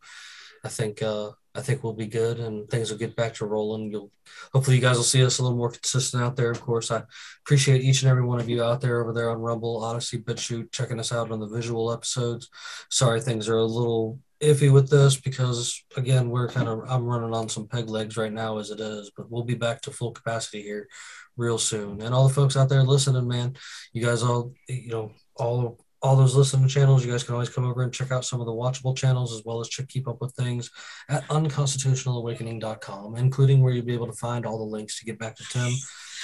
I 0.64 0.70
think 0.70 1.02
uh 1.02 1.32
I 1.54 1.62
think 1.62 1.84
we'll 1.84 1.94
be 1.94 2.08
good 2.08 2.40
and 2.40 2.70
things 2.70 2.90
will 2.90 2.98
get 2.98 3.16
back 3.16 3.34
to 3.36 3.46
rolling. 3.46 3.92
You'll 3.92 4.12
hopefully 4.54 4.78
you 4.78 4.82
guys 4.82 4.96
will 4.96 5.04
see 5.04 5.24
us 5.24 5.40
a 5.40 5.44
little 5.44 5.58
more 5.58 5.72
consistent 5.72 6.24
out 6.24 6.38
there. 6.38 6.50
Of 6.50 6.62
course, 6.62 6.92
I 6.92 7.04
appreciate 7.46 7.82
each 7.82 8.04
and 8.04 8.10
every 8.10 8.24
one 8.24 8.40
of 8.40 8.48
you 8.48 8.64
out 8.64 8.80
there 8.80 9.02
over 9.02 9.12
there 9.12 9.30
on 9.30 9.42
Rumble, 9.42 9.84
Odysee, 9.84 10.24
BitChute, 10.24 10.72
checking 10.72 11.00
us 11.00 11.12
out 11.12 11.30
on 11.30 11.42
the 11.42 11.48
visual 11.48 11.92
episodes. 11.92 12.50
Sorry 12.90 13.20
things 13.20 13.50
are 13.50 13.58
a 13.58 13.66
little 13.66 14.20
iffy 14.42 14.72
with 14.72 14.90
this 14.90 15.20
because 15.20 15.84
again 15.96 16.30
we're 16.30 16.48
kind 16.48 16.68
of 16.68 16.82
I'm 16.90 17.06
running 17.06 17.34
on 17.34 17.48
some 17.48 17.68
peg 17.68 17.90
legs 17.90 18.18
right 18.18 18.34
now 18.34 18.58
as 18.58 18.72
it 18.72 18.80
is, 18.80 19.12
but 19.16 19.30
we'll 19.30 19.44
be 19.44 19.56
back 19.56 19.82
to 19.82 19.92
full 19.92 20.12
capacity 20.12 20.62
here 20.62 20.88
real 21.36 21.58
soon. 21.58 22.02
And 22.02 22.14
all 22.14 22.28
the 22.28 22.34
folks 22.34 22.56
out 22.56 22.70
there 22.70 22.84
listening, 22.84 23.28
man, 23.28 23.56
you 23.92 24.06
guys 24.06 24.24
all 24.24 24.54
you 24.70 24.90
know 24.90 25.12
all 25.36 25.84
all 26.02 26.16
those 26.16 26.36
listening 26.36 26.68
channels, 26.68 27.06
you 27.06 27.12
guys 27.12 27.24
can 27.24 27.34
always 27.34 27.50
come 27.50 27.66
over 27.66 27.84
and 27.84 27.94
check 27.94 28.12
out 28.12 28.26
some 28.26 28.40
of 28.40 28.48
the 28.48 28.52
watchable 28.52 28.98
channels 28.98 29.34
as 29.34 29.44
well 29.46 29.60
as 29.60 29.70
check 29.70 29.88
keep 29.88 30.08
up 30.08 30.20
with 30.20 30.34
things 30.34 30.72
at 31.10 31.28
unconstitutionalawakening.com, 31.28 33.16
including 33.16 33.62
where 33.62 33.72
you'll 33.72 33.86
be 33.86 33.94
able 33.94 34.08
to 34.08 34.14
find 34.14 34.46
all 34.46 34.58
the 34.58 34.64
links 34.64 34.98
to 35.00 35.06
get 35.06 35.20
back 35.20 35.36
to 35.36 35.44
Tim. 35.52 35.72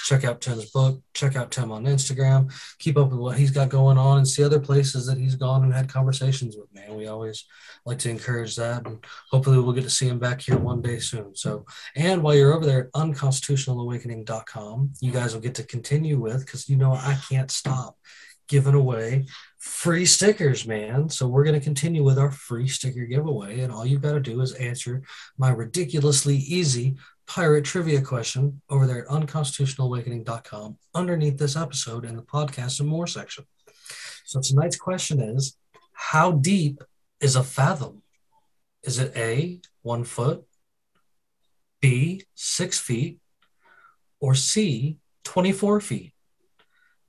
Check 0.05 0.23
out 0.23 0.41
Tim's 0.41 0.71
book, 0.71 1.01
check 1.13 1.35
out 1.35 1.51
Tim 1.51 1.71
on 1.71 1.83
Instagram, 1.83 2.51
keep 2.79 2.97
up 2.97 3.09
with 3.09 3.19
what 3.19 3.37
he's 3.37 3.51
got 3.51 3.69
going 3.69 3.97
on 3.97 4.19
and 4.19 4.27
see 4.27 4.43
other 4.43 4.59
places 4.59 5.05
that 5.05 5.17
he's 5.17 5.35
gone 5.35 5.63
and 5.63 5.73
had 5.73 5.89
conversations 5.89 6.55
with, 6.55 6.73
man. 6.73 6.95
We 6.95 7.07
always 7.07 7.45
like 7.85 7.99
to 7.99 8.09
encourage 8.09 8.55
that 8.55 8.87
and 8.87 9.05
hopefully 9.31 9.59
we'll 9.59 9.73
get 9.73 9.83
to 9.83 9.89
see 9.89 10.07
him 10.07 10.17
back 10.17 10.41
here 10.41 10.57
one 10.57 10.81
day 10.81 10.99
soon. 10.99 11.35
So, 11.35 11.65
and 11.95 12.23
while 12.23 12.35
you're 12.35 12.53
over 12.53 12.65
there 12.65 12.85
at 12.85 12.91
unconstitutionalawakening.com, 12.93 14.93
you 15.01 15.11
guys 15.11 15.33
will 15.33 15.41
get 15.41 15.55
to 15.55 15.63
continue 15.63 16.19
with 16.19 16.45
because 16.45 16.69
you 16.69 16.77
know 16.77 16.93
I 16.93 17.17
can't 17.29 17.51
stop 17.51 17.97
giving 18.47 18.75
away 18.75 19.25
free 19.57 20.05
stickers, 20.05 20.67
man. 20.67 21.09
So 21.09 21.27
we're 21.27 21.43
going 21.43 21.59
to 21.59 21.63
continue 21.63 22.03
with 22.03 22.19
our 22.19 22.31
free 22.31 22.67
sticker 22.67 23.05
giveaway. 23.05 23.61
And 23.61 23.73
all 23.73 23.85
you've 23.85 24.01
got 24.01 24.13
to 24.13 24.19
do 24.19 24.41
is 24.41 24.53
answer 24.53 25.01
my 25.37 25.49
ridiculously 25.49 26.35
easy 26.37 26.95
pirate 27.27 27.65
trivia 27.65 28.01
question 28.01 28.61
over 28.69 28.87
there 28.87 29.03
at 29.03 29.09
unconstitutionalawakening.com 29.09 30.77
underneath 30.95 31.37
this 31.37 31.55
episode 31.55 32.05
in 32.05 32.15
the 32.15 32.21
podcast 32.21 32.79
and 32.79 32.87
more 32.87 33.07
section. 33.07 33.45
So 34.25 34.41
tonight's 34.41 34.77
question 34.77 35.19
is 35.19 35.57
How 35.91 36.31
deep 36.31 36.83
is 37.19 37.35
a 37.35 37.43
fathom? 37.43 38.03
Is 38.83 38.99
it 38.99 39.15
A, 39.17 39.59
one 39.81 40.03
foot, 40.03 40.45
B, 41.81 42.23
six 42.35 42.79
feet, 42.79 43.19
or 44.19 44.33
C, 44.35 44.97
24 45.23 45.81
feet? 45.81 46.13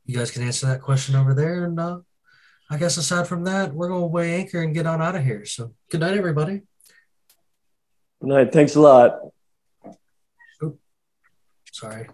You 0.04 0.16
guys 0.16 0.30
can 0.30 0.42
answer 0.42 0.66
that 0.66 0.80
question 0.80 1.14
over 1.14 1.34
there. 1.34 1.64
And 1.64 1.78
uh, 1.78 1.98
I 2.70 2.76
guess 2.76 2.96
aside 2.98 3.26
from 3.26 3.44
that, 3.44 3.72
we're 3.72 3.88
going 3.88 4.02
to 4.02 4.06
weigh 4.06 4.36
anchor 4.36 4.62
and 4.62 4.74
get 4.74 4.86
on 4.86 5.00
out 5.00 5.16
of 5.16 5.24
here. 5.24 5.46
So 5.46 5.74
good 5.90 6.00
night, 6.00 6.16
everybody. 6.16 6.62
Good 8.20 8.28
night. 8.28 8.52
Thanks 8.52 8.74
a 8.74 8.80
lot. 8.80 9.20
Sorry. 11.72 12.08